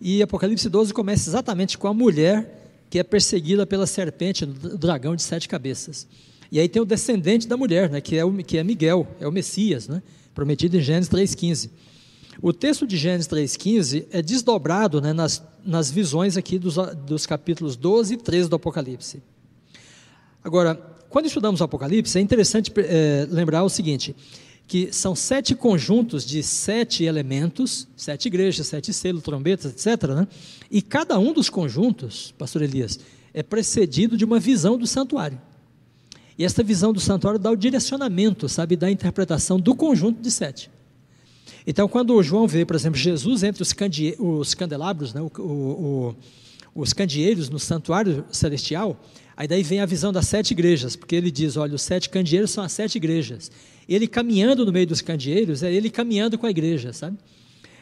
E 0.00 0.22
Apocalipse 0.22 0.68
12 0.68 0.92
começa 0.92 1.28
exatamente 1.28 1.78
com 1.78 1.86
a 1.88 1.94
mulher 1.94 2.56
que 2.90 2.98
é 2.98 3.02
perseguida 3.02 3.66
pela 3.66 3.86
serpente, 3.86 4.44
o 4.44 4.78
dragão 4.78 5.16
de 5.16 5.22
sete 5.22 5.48
cabeças. 5.48 6.06
E 6.50 6.60
aí 6.60 6.68
tem 6.68 6.80
o 6.80 6.84
descendente 6.84 7.48
da 7.48 7.56
mulher, 7.56 7.90
né, 7.90 8.00
que, 8.00 8.16
é 8.16 8.24
o, 8.24 8.32
que 8.32 8.58
é 8.58 8.64
Miguel, 8.64 9.06
é 9.20 9.26
o 9.26 9.32
Messias, 9.32 9.88
né, 9.88 10.02
prometido 10.34 10.76
em 10.76 10.80
Gênesis 10.80 11.10
3,15. 11.10 11.70
O 12.40 12.52
texto 12.52 12.86
de 12.86 12.96
Gênesis 12.96 13.26
3,15 13.28 14.06
é 14.10 14.22
desdobrado 14.22 15.00
né, 15.00 15.12
nas, 15.12 15.42
nas 15.64 15.90
visões 15.90 16.36
aqui 16.36 16.58
dos, 16.58 16.76
dos 17.06 17.26
capítulos 17.26 17.76
12 17.76 18.14
e 18.14 18.16
13 18.16 18.48
do 18.48 18.56
Apocalipse. 18.56 19.22
Agora, 20.44 20.95
quando 21.16 21.28
estudamos 21.28 21.62
o 21.62 21.64
Apocalipse, 21.64 22.18
é 22.18 22.20
interessante 22.20 22.70
é, 22.76 23.26
lembrar 23.30 23.62
o 23.62 23.70
seguinte, 23.70 24.14
que 24.68 24.92
são 24.92 25.16
sete 25.16 25.54
conjuntos 25.54 26.26
de 26.26 26.42
sete 26.42 27.04
elementos, 27.04 27.88
sete 27.96 28.26
igrejas, 28.26 28.66
sete 28.66 28.92
selos, 28.92 29.22
trombetas, 29.22 29.72
etc. 29.72 30.10
Né? 30.10 30.28
E 30.70 30.82
cada 30.82 31.18
um 31.18 31.32
dos 31.32 31.48
conjuntos, 31.48 32.34
pastor 32.36 32.60
Elias, 32.60 33.00
é 33.32 33.42
precedido 33.42 34.14
de 34.14 34.26
uma 34.26 34.38
visão 34.38 34.76
do 34.76 34.86
santuário. 34.86 35.40
E 36.38 36.44
esta 36.44 36.62
visão 36.62 36.92
do 36.92 37.00
santuário 37.00 37.40
dá 37.40 37.50
o 37.50 37.56
direcionamento, 37.56 38.46
sabe, 38.46 38.76
da 38.76 38.90
interpretação 38.90 39.58
do 39.58 39.74
conjunto 39.74 40.20
de 40.20 40.30
sete. 40.30 40.70
Então, 41.66 41.88
quando 41.88 42.22
João 42.22 42.46
vê, 42.46 42.66
por 42.66 42.76
exemplo, 42.76 42.98
Jesus 42.98 43.42
entre 43.42 43.62
os, 43.62 43.74
os 44.18 44.52
candelabros, 44.52 45.14
né, 45.14 45.22
o, 45.22 45.32
o, 45.38 45.42
o, 45.42 46.16
os 46.82 46.92
candeeiros 46.92 47.48
no 47.48 47.58
santuário 47.58 48.22
celestial, 48.30 49.00
aí 49.36 49.46
daí 49.46 49.62
vem 49.62 49.80
a 49.80 49.86
visão 49.86 50.12
das 50.12 50.26
sete 50.26 50.52
igrejas, 50.52 50.96
porque 50.96 51.14
ele 51.14 51.30
diz, 51.30 51.56
olha, 51.56 51.74
os 51.74 51.82
sete 51.82 52.08
candeeiros 52.08 52.50
são 52.50 52.64
as 52.64 52.72
sete 52.72 52.96
igrejas. 52.96 53.50
Ele 53.88 54.06
caminhando 54.08 54.64
no 54.64 54.72
meio 54.72 54.86
dos 54.86 55.00
candeeiros, 55.00 55.62
é 55.62 55.72
ele 55.72 55.90
caminhando 55.90 56.38
com 56.38 56.46
a 56.46 56.50
igreja, 56.50 56.92
sabe? 56.92 57.18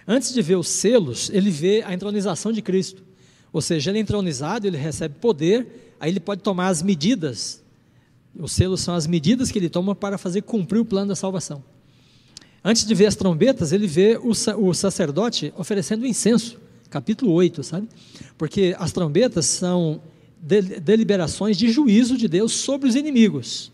Antes 0.06 0.34
de 0.34 0.42
ver 0.42 0.56
os 0.56 0.68
selos, 0.68 1.30
ele 1.30 1.50
vê 1.50 1.82
a 1.86 1.94
entronização 1.94 2.52
de 2.52 2.60
Cristo. 2.60 3.02
Ou 3.52 3.60
seja, 3.60 3.90
ele 3.90 3.98
é 3.98 4.00
entronizado, 4.02 4.66
ele 4.66 4.76
recebe 4.76 5.14
poder, 5.20 5.94
aí 5.98 6.10
ele 6.10 6.20
pode 6.20 6.42
tomar 6.42 6.68
as 6.68 6.82
medidas. 6.82 7.62
Os 8.38 8.52
selos 8.52 8.80
são 8.80 8.94
as 8.94 9.06
medidas 9.06 9.50
que 9.50 9.58
ele 9.58 9.68
toma 9.68 9.94
para 9.94 10.18
fazer 10.18 10.42
cumprir 10.42 10.80
o 10.80 10.84
plano 10.84 11.08
da 11.08 11.16
salvação. 11.16 11.62
Antes 12.62 12.84
de 12.84 12.94
ver 12.94 13.06
as 13.06 13.14
trombetas, 13.14 13.72
ele 13.72 13.86
vê 13.86 14.18
o, 14.20 14.30
o 14.30 14.74
sacerdote 14.74 15.52
oferecendo 15.56 16.06
incenso, 16.06 16.58
capítulo 16.90 17.32
8, 17.32 17.62
sabe? 17.62 17.88
Porque 18.36 18.74
as 18.78 18.90
trombetas 18.90 19.46
são 19.46 20.00
deliberações 20.44 21.56
de 21.56 21.70
juízo 21.70 22.16
de 22.16 22.28
Deus 22.28 22.52
sobre 22.52 22.88
os 22.88 22.94
inimigos. 22.94 23.72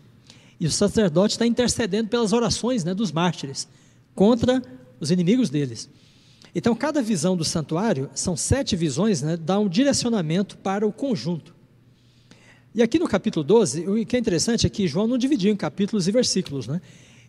E 0.59 0.65
o 0.65 0.71
sacerdote 0.71 1.33
está 1.33 1.45
intercedendo 1.45 2.07
pelas 2.07 2.31
orações 2.31 2.83
né, 2.83 2.93
dos 2.93 3.11
mártires 3.11 3.67
contra 4.15 4.61
os 4.99 5.11
inimigos 5.11 5.49
deles. 5.49 5.89
Então, 6.53 6.75
cada 6.75 7.01
visão 7.01 7.35
do 7.35 7.43
santuário, 7.43 8.09
são 8.13 8.37
sete 8.37 8.75
visões, 8.75 9.21
né, 9.21 9.35
dá 9.35 9.59
um 9.59 9.67
direcionamento 9.67 10.57
para 10.57 10.85
o 10.85 10.91
conjunto. 10.91 11.55
E 12.73 12.81
aqui 12.81 12.99
no 12.99 13.07
capítulo 13.07 13.43
12, 13.43 13.87
o 13.87 14.05
que 14.05 14.15
é 14.15 14.19
interessante 14.19 14.65
é 14.65 14.69
que 14.69 14.87
João 14.87 15.07
não 15.07 15.17
dividiu 15.17 15.51
em 15.51 15.57
capítulos 15.57 16.07
e 16.07 16.11
versículos. 16.11 16.67
Né? 16.67 16.81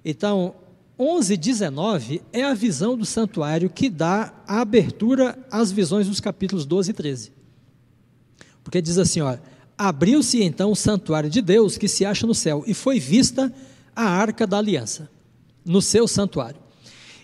Então, 0.04 0.54
11 0.98 1.34
e 1.34 1.36
19 1.36 2.22
é 2.32 2.44
a 2.44 2.54
visão 2.54 2.96
do 2.96 3.04
santuário 3.04 3.68
que 3.68 3.90
dá 3.90 4.32
a 4.46 4.60
abertura 4.60 5.36
às 5.50 5.72
visões 5.72 6.06
dos 6.06 6.20
capítulos 6.20 6.64
12 6.64 6.90
e 6.90 6.94
13. 6.94 7.41
Porque 8.62 8.80
diz 8.80 8.98
assim, 8.98 9.20
ó, 9.20 9.36
abriu-se 9.76 10.42
então 10.42 10.70
o 10.70 10.76
santuário 10.76 11.28
de 11.28 11.40
Deus 11.40 11.76
que 11.76 11.88
se 11.88 12.04
acha 12.04 12.26
no 12.26 12.34
céu 12.34 12.64
e 12.66 12.74
foi 12.74 13.00
vista 13.00 13.52
a 13.94 14.04
arca 14.04 14.46
da 14.46 14.58
aliança 14.58 15.10
no 15.64 15.80
seu 15.82 16.06
santuário. 16.08 16.60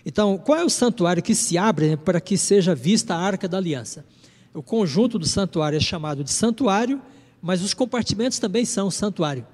Então, 0.05 0.37
qual 0.37 0.57
é 0.59 0.63
o 0.63 0.69
santuário 0.69 1.21
que 1.21 1.35
se 1.35 1.57
abre 1.57 1.97
para 1.97 2.21
que 2.21 2.37
seja 2.37 2.73
vista 2.73 3.15
a 3.15 3.19
arca 3.19 3.47
da 3.47 3.57
aliança? 3.57 4.05
O 4.53 4.63
conjunto 4.63 5.19
do 5.19 5.25
santuário 5.25 5.77
é 5.77 5.79
chamado 5.79 6.23
de 6.23 6.31
santuário, 6.31 7.01
mas 7.41 7.61
os 7.61 7.73
compartimentos 7.73 8.39
também 8.39 8.65
são 8.65 8.89
santuário. 8.89 9.45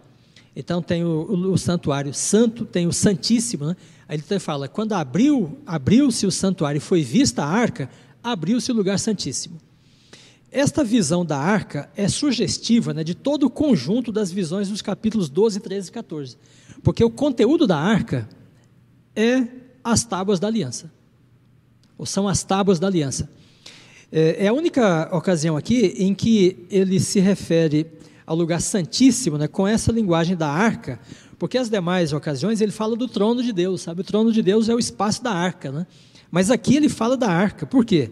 Então 0.55 0.81
tem 0.81 1.03
o, 1.03 1.23
o, 1.23 1.53
o 1.53 1.57
santuário 1.57 2.13
santo, 2.13 2.65
tem 2.65 2.87
o 2.87 2.93
santíssimo, 2.93 3.65
né? 3.65 3.75
Aí 4.07 4.21
ele 4.29 4.39
fala: 4.39 4.67
quando 4.67 4.93
abriu, 4.93 5.57
abriu-se 5.65 6.25
o 6.25 6.31
santuário 6.31 6.77
e 6.77 6.81
foi 6.81 7.03
vista 7.03 7.43
a 7.43 7.47
arca, 7.47 7.89
abriu-se 8.23 8.71
o 8.71 8.75
lugar 8.75 8.97
santíssimo. 8.99 9.57
Esta 10.55 10.85
visão 10.85 11.25
da 11.25 11.37
arca 11.37 11.89
é 11.97 12.07
sugestiva 12.07 12.93
né, 12.93 13.03
de 13.03 13.13
todo 13.13 13.43
o 13.43 13.49
conjunto 13.49 14.09
das 14.09 14.31
visões 14.31 14.69
dos 14.69 14.81
capítulos 14.81 15.27
12, 15.27 15.59
13 15.59 15.89
e 15.89 15.91
14. 15.91 16.37
Porque 16.81 17.03
o 17.03 17.09
conteúdo 17.09 17.67
da 17.67 17.77
arca 17.77 18.25
é 19.13 19.45
as 19.83 20.05
tábuas 20.05 20.39
da 20.39 20.47
aliança. 20.47 20.89
Ou 21.97 22.05
são 22.05 22.25
as 22.25 22.41
tábuas 22.41 22.79
da 22.79 22.87
aliança. 22.87 23.29
É, 24.09 24.45
é 24.45 24.47
a 24.47 24.53
única 24.53 25.09
ocasião 25.11 25.57
aqui 25.57 25.93
em 25.97 26.15
que 26.15 26.65
ele 26.69 27.01
se 27.01 27.19
refere 27.19 27.91
ao 28.25 28.37
lugar 28.37 28.61
santíssimo 28.61 29.37
né, 29.37 29.49
com 29.49 29.67
essa 29.67 29.91
linguagem 29.91 30.37
da 30.37 30.47
arca, 30.47 31.01
porque 31.37 31.57
as 31.57 31.69
demais 31.69 32.13
ocasiões 32.13 32.61
ele 32.61 32.71
fala 32.71 32.95
do 32.95 33.09
trono 33.09 33.43
de 33.43 33.51
Deus, 33.51 33.81
sabe? 33.81 33.99
O 33.99 34.05
trono 34.05 34.31
de 34.31 34.41
Deus 34.41 34.69
é 34.69 34.73
o 34.73 34.79
espaço 34.79 35.21
da 35.21 35.33
arca, 35.33 35.69
né? 35.69 35.85
Mas 36.31 36.49
aqui 36.49 36.77
ele 36.77 36.87
fala 36.87 37.17
da 37.17 37.27
arca, 37.29 37.65
por 37.65 37.83
quê? 37.83 38.09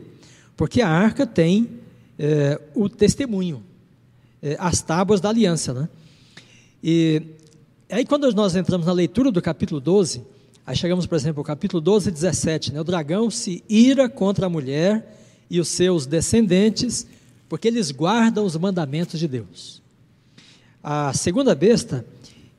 Porque 0.57 0.81
a 0.81 0.89
arca 0.89 1.25
tem 1.25 1.82
é, 2.17 2.59
o 2.75 2.87
testemunho, 2.89 3.63
é, 4.41 4.55
as 4.59 4.81
tábuas 4.81 5.21
da 5.21 5.29
aliança, 5.29 5.73
né? 5.73 5.89
E 6.83 7.21
aí 7.89 8.05
quando 8.05 8.31
nós 8.33 8.55
entramos 8.55 8.85
na 8.85 8.93
leitura 8.93 9.31
do 9.31 9.41
capítulo 9.41 9.79
12, 9.79 10.33
Aí 10.65 10.77
chegamos, 10.77 11.05
por 11.05 11.15
exemplo, 11.15 11.41
ao 11.41 11.43
capítulo 11.43 11.81
12, 11.81 12.09
17. 12.09 12.71
Né? 12.71 12.79
O 12.79 12.85
dragão 12.85 13.29
se 13.29 13.61
ira 13.67 14.07
contra 14.07 14.45
a 14.45 14.49
mulher 14.49 15.17
e 15.49 15.59
os 15.59 15.67
seus 15.67 16.05
descendentes, 16.05 17.05
porque 17.49 17.67
eles 17.67 17.91
guardam 17.91 18.45
os 18.45 18.55
mandamentos 18.55 19.19
de 19.19 19.27
Deus. 19.27 19.81
A 20.81 21.11
segunda 21.13 21.53
besta 21.53 22.05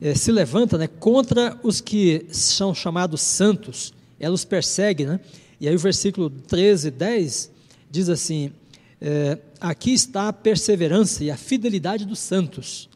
eh, 0.00 0.14
se 0.14 0.30
levanta 0.30 0.76
né, 0.76 0.86
contra 0.86 1.58
os 1.62 1.80
que 1.80 2.26
são 2.30 2.74
chamados 2.74 3.22
santos, 3.22 3.94
ela 4.20 4.34
os 4.34 4.44
persegue, 4.44 5.06
né? 5.06 5.18
E 5.58 5.66
aí 5.66 5.74
o 5.74 5.78
versículo 5.78 6.28
13, 6.28 6.90
10 6.90 7.50
diz 7.90 8.08
assim: 8.10 8.52
é, 9.06 9.38
aqui 9.60 9.92
está 9.92 10.28
a 10.28 10.32
perseverança 10.32 11.22
e 11.22 11.30
a 11.30 11.36
fidelidade 11.36 12.06
dos 12.06 12.18
santos. 12.18 12.88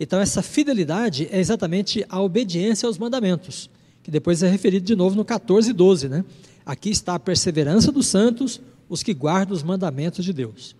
Então, 0.00 0.18
essa 0.20 0.42
fidelidade 0.42 1.28
é 1.30 1.38
exatamente 1.38 2.04
a 2.08 2.20
obediência 2.20 2.88
aos 2.88 2.98
mandamentos, 2.98 3.70
que 4.02 4.10
depois 4.10 4.42
é 4.42 4.48
referido 4.48 4.84
de 4.84 4.96
novo 4.96 5.14
no 5.14 5.24
14 5.24 5.70
e 5.70 5.72
12, 5.72 6.08
né? 6.08 6.24
Aqui 6.66 6.90
está 6.90 7.14
a 7.14 7.20
perseverança 7.20 7.92
dos 7.92 8.08
santos, 8.08 8.60
os 8.88 9.04
que 9.04 9.14
guardam 9.14 9.54
os 9.54 9.62
mandamentos 9.62 10.24
de 10.24 10.32
Deus. 10.32 10.74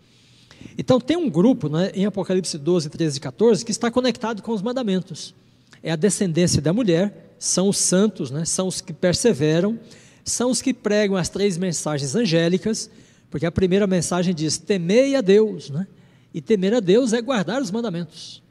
Então, 0.76 1.00
tem 1.00 1.16
um 1.16 1.30
grupo 1.30 1.68
né, 1.68 1.92
em 1.94 2.04
Apocalipse 2.04 2.58
12, 2.58 2.90
13 2.90 3.16
e 3.16 3.20
14 3.20 3.64
que 3.64 3.70
está 3.70 3.92
conectado 3.92 4.42
com 4.42 4.52
os 4.52 4.60
mandamentos. 4.60 5.36
É 5.84 5.92
a 5.92 5.96
descendência 5.96 6.60
da 6.60 6.72
mulher, 6.72 7.32
são 7.38 7.68
os 7.68 7.78
santos, 7.78 8.32
né, 8.32 8.44
são 8.44 8.66
os 8.66 8.80
que 8.80 8.92
perseveram, 8.92 9.78
são 10.24 10.50
os 10.50 10.60
que 10.60 10.74
pregam 10.74 11.16
as 11.16 11.28
três 11.28 11.56
mensagens 11.56 12.16
angélicas, 12.16 12.90
porque 13.30 13.46
a 13.46 13.52
primeira 13.52 13.86
mensagem 13.86 14.34
diz: 14.34 14.58
temei 14.58 15.14
a 15.16 15.20
Deus, 15.20 15.70
né? 15.70 15.86
E 16.32 16.40
temer 16.40 16.74
a 16.74 16.80
Deus 16.80 17.12
é 17.12 17.20
guardar 17.20 17.60
os 17.60 17.70
mandamentos. 17.70 18.42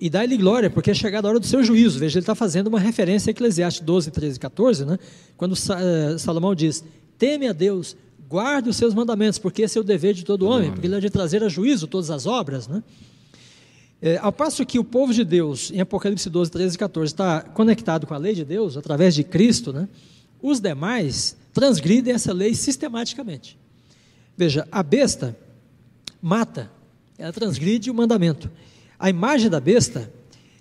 E 0.00 0.08
dá-lhe 0.08 0.36
glória, 0.36 0.70
porque 0.70 0.92
é 0.92 0.94
chegada 0.94 1.26
a 1.26 1.30
hora 1.30 1.40
do 1.40 1.46
seu 1.46 1.62
juízo. 1.64 1.98
Veja, 1.98 2.18
ele 2.18 2.22
está 2.22 2.34
fazendo 2.34 2.68
uma 2.68 2.78
referência 2.78 3.30
a 3.30 3.32
Eclesiastes 3.32 3.82
12, 3.84 4.12
13 4.12 4.36
e 4.36 4.40
14, 4.40 4.84
né? 4.84 4.98
quando 5.36 5.54
eh, 5.54 6.18
Salomão 6.18 6.54
diz: 6.54 6.84
teme 7.18 7.48
a 7.48 7.52
Deus, 7.52 7.96
guarde 8.28 8.68
os 8.68 8.76
seus 8.76 8.94
mandamentos, 8.94 9.38
porque 9.40 9.62
esse 9.62 9.76
é 9.76 9.80
o 9.80 9.84
dever 9.84 10.14
de 10.14 10.24
todo 10.24 10.46
homem, 10.46 10.70
porque 10.70 10.86
ele 10.86 10.94
é 10.94 11.00
de 11.00 11.10
trazer 11.10 11.42
a 11.42 11.48
juízo 11.48 11.88
todas 11.88 12.10
as 12.10 12.26
obras. 12.26 12.68
Né? 12.68 12.82
É, 14.00 14.18
ao 14.18 14.32
passo 14.32 14.64
que 14.64 14.78
o 14.78 14.84
povo 14.84 15.12
de 15.12 15.24
Deus, 15.24 15.72
em 15.72 15.80
Apocalipse 15.80 16.30
12, 16.30 16.48
13 16.48 16.76
e 16.76 16.78
14, 16.78 17.12
está 17.12 17.40
conectado 17.40 18.06
com 18.06 18.14
a 18.14 18.18
lei 18.18 18.34
de 18.34 18.44
Deus, 18.44 18.76
através 18.76 19.16
de 19.16 19.24
Cristo, 19.24 19.72
né? 19.72 19.88
os 20.40 20.60
demais 20.60 21.36
transgridem 21.52 22.14
essa 22.14 22.32
lei 22.32 22.54
sistematicamente. 22.54 23.58
Veja, 24.38 24.68
a 24.70 24.84
besta 24.84 25.36
mata, 26.22 26.70
ela 27.18 27.32
transgride 27.32 27.90
o 27.90 27.94
mandamento. 27.94 28.48
A 28.96 29.10
imagem 29.10 29.50
da 29.50 29.58
besta 29.58 30.08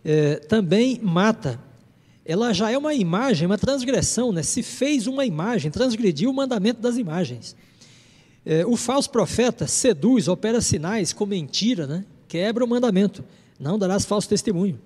é, 0.03 0.37
também 0.37 0.99
mata. 0.99 1.59
Ela 2.25 2.53
já 2.53 2.71
é 2.71 2.77
uma 2.77 2.95
imagem, 2.95 3.45
uma 3.45 3.57
transgressão, 3.57 4.31
né? 4.31 4.41
Se 4.41 4.63
fez 4.63 5.05
uma 5.05 5.27
imagem, 5.27 5.69
transgrediu 5.69 6.31
o 6.31 6.33
mandamento 6.33 6.81
das 6.81 6.97
imagens. 6.97 7.55
É, 8.43 8.65
o 8.65 8.75
falso 8.75 9.11
profeta 9.11 9.67
seduz, 9.67 10.27
opera 10.27 10.59
sinais 10.59 11.13
com 11.13 11.27
mentira, 11.27 11.85
né? 11.85 12.03
Quebra 12.27 12.65
o 12.65 12.67
mandamento. 12.67 13.23
Não 13.59 13.77
darás 13.77 14.05
falso 14.05 14.27
testemunho. 14.27 14.81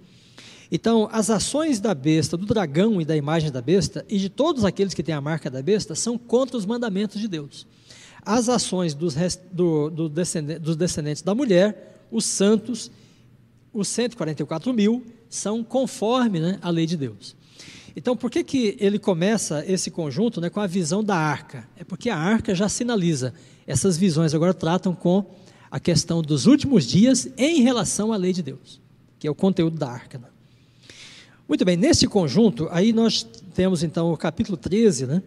Então, 0.69 1.07
as 1.13 1.30
ações 1.30 1.80
da 1.80 1.93
besta, 1.95 2.35
do 2.35 2.45
dragão 2.45 2.99
e 2.99 3.05
da 3.05 3.15
imagem 3.15 3.51
da 3.51 3.61
besta, 3.61 4.05
e 4.09 4.18
de 4.18 4.27
todos 4.27 4.65
aqueles 4.65 4.93
que 4.93 5.01
têm 5.01 5.15
a 5.15 5.22
marca 5.22 5.49
da 5.49 5.61
besta, 5.61 5.95
são 5.95 6.18
contra 6.18 6.57
os 6.57 6.65
mandamentos 6.65 7.22
de 7.22 7.30
Deus 7.30 7.65
as 8.23 8.49
ações 8.49 8.93
dos, 8.93 9.15
do, 9.52 9.89
do 9.89 10.10
descendente, 10.10 10.60
dos 10.60 10.76
descendentes 10.76 11.22
da 11.22 11.34
mulher, 11.34 12.06
os 12.11 12.26
santos, 12.26 12.91
os 13.73 13.88
144 13.88 14.73
mil, 14.73 15.03
são 15.30 15.64
conforme 15.64 16.39
né, 16.39 16.60
a 16.61 16.69
lei 16.69 16.85
de 16.85 16.98
Deus. 16.98 17.35
Então, 17.95 18.15
por 18.15 18.30
que, 18.30 18.43
que 18.43 18.77
ele 18.80 18.98
começa 18.98 19.65
esse 19.65 19.91
conjunto 19.91 20.39
né, 20.39 20.49
com 20.49 20.60
a 20.60 20.68
visão 20.68 21.03
da 21.03 21.15
arca? 21.15 21.68
É 21.77 21.84
porque 21.84 22.10
a 22.10 22.18
arca 22.18 22.56
já 22.56 22.69
sinaliza. 22.69 23.34
Essas 23.68 23.98
visões 23.98 24.34
agora 24.34 24.53
tratam 24.53 24.93
com 24.93 25.26
a 25.69 25.80
questão 25.80 26.22
dos 26.22 26.45
últimos 26.45 26.85
dias 26.85 27.30
em 27.38 27.61
relação 27.61 28.14
à 28.14 28.18
lei 28.18 28.34
de 28.34 28.43
Deus, 28.43 28.80
que 29.19 29.27
é 29.27 29.31
o 29.31 29.35
conteúdo 29.35 29.77
da 29.77 29.89
arca. 29.89 30.18
Né? 30.18 30.27
Muito 31.48 31.65
bem, 31.65 31.76
nesse 31.76 32.07
conjunto, 32.07 32.68
aí 32.72 32.93
nós 32.93 33.23
temos 33.53 33.84
então 33.84 34.11
o 34.11 34.18
capítulo 34.18 34.57
13, 34.57 35.06
né? 35.06 35.23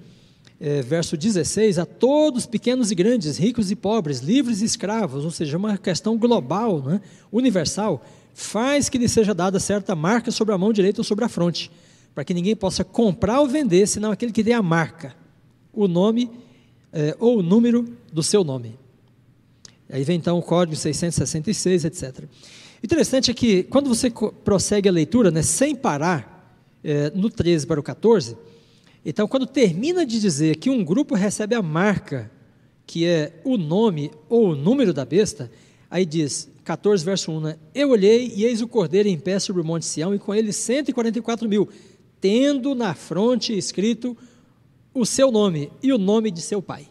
É, 0.61 0.83
verso 0.83 1.17
16, 1.17 1.79
a 1.79 1.87
todos, 1.87 2.47
pequenos 2.47 2.91
e 2.91 2.95
grandes, 2.95 3.37
ricos 3.37 3.71
e 3.71 3.77
pobres, 3.77 4.21
livres 4.21 4.63
e 4.63 4.65
escravos, 4.65 5.25
ou 5.25 5.31
seja, 5.31 5.57
uma 5.57 5.77
questão 5.77 6.17
global, 6.17 6.81
né, 6.81 7.01
universal, 7.33 8.05
faz 8.33 8.89
que 8.89 8.99
lhe 8.99 9.09
seja 9.09 9.35
dada 9.35 9.61
certa 9.61 9.95
marca 9.95 10.31
sobre 10.31 10.55
a 10.55 10.59
mão 10.59 10.73
direita 10.73 11.01
ou 11.01 11.05
sobre 11.05 11.25
a 11.25 11.29
fronte, 11.29 11.71
para 12.15 12.25
que 12.25 12.35
ninguém 12.35 12.55
possa 12.55 12.85
comprar 12.85 13.41
ou 13.41 13.49
vender, 13.49 13.87
senão 13.87 14.11
aquele 14.11 14.33
que 14.33 14.45
tem 14.45 14.55
a 14.55 14.63
marca, 14.63 15.15
o 15.73 15.89
nome 15.89 16.31
é, 16.93 17.17
ou 17.19 17.39
o 17.39 17.43
número 17.43 17.89
do 18.13 18.23
seu 18.23 18.45
nome. 18.45 18.79
Aí 19.91 20.05
vem 20.05 20.17
então 20.17 20.39
o 20.39 20.43
código 20.43 20.77
666, 20.77 21.85
etc. 21.85 22.25
Interessante 22.83 23.31
é 23.31 23.35
que 23.35 23.65
quando 23.65 23.89
você 23.89 24.11
prossegue 24.45 24.89
a 24.89 24.93
leitura, 24.93 25.31
né, 25.31 25.43
sem 25.43 25.75
parar, 25.75 26.35
é, 26.83 27.11
no 27.15 27.31
13 27.31 27.67
para 27.67 27.81
o 27.81 27.83
14, 27.83 28.37
então, 29.05 29.29
quando 29.29 29.47
termina 29.47 30.07
de 30.07 30.21
dizer 30.21 30.57
que 30.57 30.71
um 30.71 30.83
grupo 30.83 31.15
recebe 31.15 31.55
a 31.55 31.61
marca, 31.61 32.31
que 32.87 33.05
é 33.05 33.41
o 33.45 33.57
nome 33.57 34.11
ou 34.29 34.51
o 34.51 34.57
número 34.57 34.95
da 34.95 35.05
besta, 35.05 35.51
aí 35.91 36.07
diz, 36.07 36.49
14, 36.65 37.05
verso 37.05 37.31
1, 37.31 37.41
né? 37.41 37.57
Eu 37.75 37.91
olhei 37.91 38.33
e 38.35 38.45
eis 38.45 38.63
o 38.63 38.69
cordeiro 38.69 39.09
em 39.09 39.19
pé 39.19 39.39
sobre 39.39 39.61
o 39.61 39.65
monte 39.65 39.85
Sião, 39.85 40.15
e 40.15 40.19
com 40.19 40.35
ele 40.35 40.53
144 40.53 41.49
mil, 41.49 41.69
tendo 42.21 42.75
na 42.75 42.95
fronte 42.95 43.57
escrito 43.57 44.17
o 44.95 45.05
seu 45.05 45.31
nome 45.31 45.71
e 45.83 45.93
o 45.93 45.99
nome 45.99 46.31
de 46.31 46.41
seu 46.41 46.63
pai. 46.63 46.89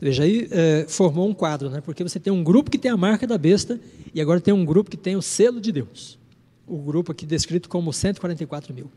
Veja 0.00 0.24
aí, 0.24 0.48
é, 0.50 0.86
formou 0.88 1.28
um 1.28 1.34
quadro, 1.34 1.70
né? 1.70 1.80
porque 1.80 2.02
você 2.02 2.18
tem 2.18 2.32
um 2.32 2.42
grupo 2.42 2.70
que 2.70 2.78
tem 2.78 2.90
a 2.90 2.96
marca 2.96 3.26
da 3.26 3.38
besta, 3.38 3.80
e 4.12 4.20
agora 4.20 4.40
tem 4.40 4.54
um 4.54 4.64
grupo 4.64 4.90
que 4.90 4.96
tem 4.96 5.16
o 5.16 5.22
selo 5.22 5.60
de 5.60 5.70
Deus. 5.70 6.18
O 6.66 6.78
grupo 6.78 7.12
aqui 7.12 7.24
descrito 7.24 7.68
como 7.68 7.92
144 7.92 8.74
mil. 8.74 8.90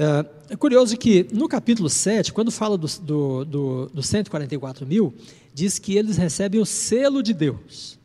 É, 0.00 0.52
é 0.52 0.56
curioso 0.56 0.96
que 0.96 1.26
no 1.32 1.48
capítulo 1.48 1.90
7, 1.90 2.32
quando 2.32 2.52
fala 2.52 2.78
do, 2.78 2.86
do, 3.02 3.44
do, 3.44 3.86
do 3.86 4.02
144 4.02 4.86
mil, 4.86 5.12
diz 5.52 5.76
que 5.80 5.96
eles 5.96 6.16
recebem 6.16 6.60
o 6.60 6.64
selo 6.64 7.20
de 7.20 7.34
Deus. 7.34 7.98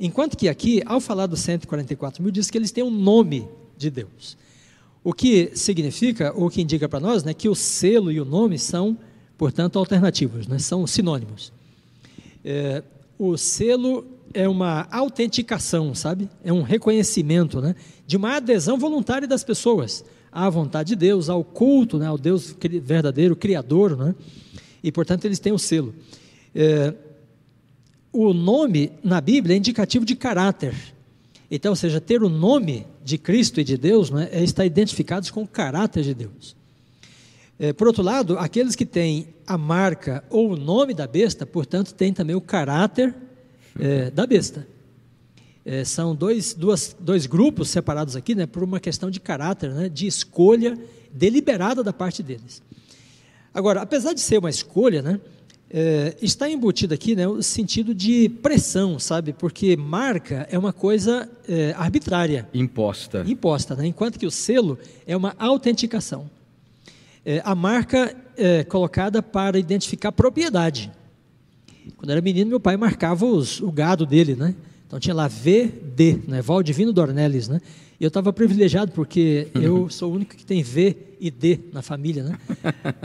Enquanto 0.00 0.38
que 0.38 0.48
aqui, 0.48 0.82
ao 0.86 1.02
falar 1.02 1.26
dos 1.26 1.40
144 1.40 2.22
mil, 2.22 2.32
diz 2.32 2.50
que 2.50 2.56
eles 2.56 2.72
têm 2.72 2.82
o 2.82 2.86
um 2.86 2.90
nome 2.90 3.46
de 3.76 3.90
Deus. 3.90 4.38
O 5.04 5.12
que 5.12 5.50
significa, 5.54 6.32
ou 6.34 6.48
que 6.48 6.62
indica 6.62 6.88
para 6.88 6.98
nós, 6.98 7.22
né, 7.22 7.34
que 7.34 7.46
o 7.46 7.54
selo 7.54 8.10
e 8.10 8.18
o 8.18 8.24
nome 8.24 8.58
são, 8.58 8.96
portanto, 9.36 9.78
alternativos, 9.78 10.46
né, 10.46 10.58
são 10.58 10.86
sinônimos. 10.86 11.52
É, 12.42 12.82
o 13.18 13.36
selo 13.36 14.06
é 14.32 14.48
uma 14.48 14.88
autenticação, 14.90 15.94
sabe? 15.94 16.30
É 16.42 16.50
um 16.50 16.62
reconhecimento 16.62 17.60
né, 17.60 17.76
de 18.06 18.16
uma 18.16 18.36
adesão 18.36 18.78
voluntária 18.78 19.28
das 19.28 19.44
pessoas 19.44 20.02
à 20.34 20.50
vontade 20.50 20.88
de 20.88 20.96
Deus, 20.96 21.28
ao 21.28 21.44
culto, 21.44 21.96
né, 21.96 22.06
ao 22.06 22.18
Deus 22.18 22.54
verdadeiro, 22.82 23.36
Criador, 23.36 23.96
né? 23.96 24.14
e 24.82 24.90
portanto 24.90 25.24
eles 25.24 25.38
têm 25.38 25.52
o 25.52 25.58
selo. 25.58 25.94
É, 26.52 26.92
o 28.12 28.34
nome 28.34 28.90
na 29.02 29.20
Bíblia 29.20 29.54
é 29.54 29.58
indicativo 29.58 30.04
de 30.04 30.16
caráter. 30.16 30.74
Então, 31.48 31.70
ou 31.70 31.76
seja, 31.76 32.00
ter 32.00 32.22
o 32.22 32.28
nome 32.28 32.84
de 33.04 33.16
Cristo 33.16 33.60
e 33.60 33.64
de 33.64 33.76
Deus 33.76 34.10
né, 34.10 34.28
é 34.32 34.42
estar 34.42 34.66
identificados 34.66 35.30
com 35.30 35.42
o 35.42 35.46
caráter 35.46 36.02
de 36.02 36.14
Deus. 36.14 36.56
É, 37.56 37.72
por 37.72 37.86
outro 37.86 38.02
lado, 38.02 38.36
aqueles 38.36 38.74
que 38.74 38.84
têm 38.84 39.28
a 39.46 39.56
marca 39.56 40.24
ou 40.28 40.52
o 40.52 40.56
nome 40.56 40.94
da 40.94 41.06
besta, 41.06 41.46
portanto, 41.46 41.94
têm 41.94 42.12
também 42.12 42.34
o 42.34 42.40
caráter 42.40 43.14
é, 43.78 44.10
da 44.10 44.26
besta. 44.26 44.66
É, 45.64 45.82
são 45.84 46.14
dois, 46.14 46.52
duas, 46.52 46.94
dois 47.00 47.26
grupos 47.26 47.70
separados 47.70 48.16
aqui 48.16 48.34
né, 48.34 48.46
por 48.46 48.62
uma 48.62 48.78
questão 48.78 49.10
de 49.10 49.18
caráter, 49.18 49.70
né, 49.70 49.88
de 49.88 50.06
escolha 50.06 50.78
deliberada 51.10 51.82
da 51.82 51.92
parte 51.92 52.22
deles. 52.22 52.62
Agora, 53.52 53.80
apesar 53.80 54.12
de 54.12 54.20
ser 54.20 54.38
uma 54.38 54.50
escolha, 54.50 55.00
né, 55.00 55.20
é, 55.70 56.14
está 56.20 56.48
embutido 56.48 56.92
aqui 56.92 57.16
né, 57.16 57.26
o 57.26 57.42
sentido 57.42 57.94
de 57.94 58.28
pressão, 58.28 58.98
sabe? 58.98 59.32
Porque 59.32 59.76
marca 59.76 60.46
é 60.50 60.58
uma 60.58 60.72
coisa 60.72 61.28
é, 61.48 61.74
arbitrária. 61.76 62.48
Imposta. 62.52 63.24
Imposta, 63.26 63.74
né? 63.74 63.86
enquanto 63.86 64.18
que 64.18 64.26
o 64.26 64.30
selo 64.30 64.78
é 65.06 65.16
uma 65.16 65.34
autenticação. 65.38 66.30
É, 67.24 67.40
a 67.44 67.54
marca 67.54 68.14
é 68.36 68.62
colocada 68.64 69.22
para 69.22 69.58
identificar 69.58 70.12
propriedade. 70.12 70.92
Quando 71.96 72.10
era 72.10 72.20
menino, 72.20 72.50
meu 72.50 72.60
pai 72.60 72.76
marcava 72.76 73.24
os, 73.24 73.60
o 73.60 73.72
gado 73.72 74.04
dele, 74.04 74.36
né? 74.36 74.54
Então 74.94 75.00
tinha 75.00 75.14
lá 75.14 75.26
VD, 75.26 76.20
né? 76.28 76.40
Valdivino 76.40 76.92
Dornelles, 76.92 77.48
né? 77.48 77.60
E 77.98 78.04
eu 78.04 78.06
estava 78.06 78.32
privilegiado 78.32 78.92
porque 78.92 79.48
eu 79.52 79.90
sou 79.90 80.12
o 80.12 80.14
único 80.14 80.36
que 80.36 80.46
tem 80.46 80.62
V 80.62 80.96
e 81.18 81.32
D 81.32 81.58
na 81.72 81.82
família, 81.82 82.22
né? 82.22 82.38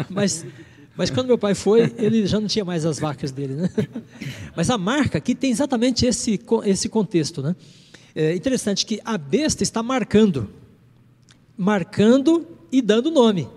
Mas, 0.07 0.45
mas 0.95 1.09
quando 1.09 1.25
meu 1.25 1.37
pai 1.39 1.55
foi, 1.55 1.91
ele 1.97 2.27
já 2.27 2.39
não 2.39 2.47
tinha 2.47 2.63
mais 2.63 2.85
as 2.85 2.99
vacas 2.99 3.31
dele, 3.31 3.55
né? 3.55 3.71
Mas 4.55 4.69
a 4.69 4.77
marca 4.77 5.17
aqui 5.17 5.33
tem 5.33 5.49
exatamente 5.49 6.05
esse, 6.05 6.39
esse 6.65 6.87
contexto, 6.87 7.41
né? 7.41 7.55
É 8.13 8.35
interessante 8.35 8.85
que 8.85 9.01
a 9.03 9.17
besta 9.17 9.63
está 9.63 9.81
marcando, 9.81 10.47
marcando 11.57 12.45
e 12.71 12.83
dando 12.83 13.09
nome. 13.09 13.47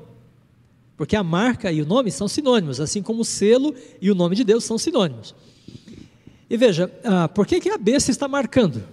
Porque 0.96 1.16
a 1.16 1.22
marca 1.22 1.70
e 1.70 1.82
o 1.82 1.86
nome 1.86 2.10
são 2.10 2.26
sinônimos, 2.26 2.80
assim 2.80 3.02
como 3.02 3.20
o 3.20 3.26
selo 3.26 3.74
e 4.00 4.10
o 4.10 4.14
nome 4.14 4.34
de 4.34 4.42
Deus 4.42 4.64
são 4.64 4.78
sinônimos. 4.78 5.34
E 6.52 6.56
veja, 6.58 6.92
ah, 7.02 7.28
por 7.28 7.46
que, 7.46 7.58
que 7.58 7.70
a 7.70 7.78
besta 7.78 8.10
está 8.10 8.28
marcando? 8.28 8.84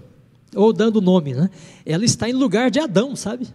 Ou 0.55 0.71
dando 0.71 1.01
nome, 1.01 1.33
né? 1.33 1.49
Ela 1.85 2.05
está 2.05 2.29
em 2.29 2.31
lugar 2.31 2.71
de 2.71 2.79
Adão, 2.79 3.17
sabe? 3.17 3.47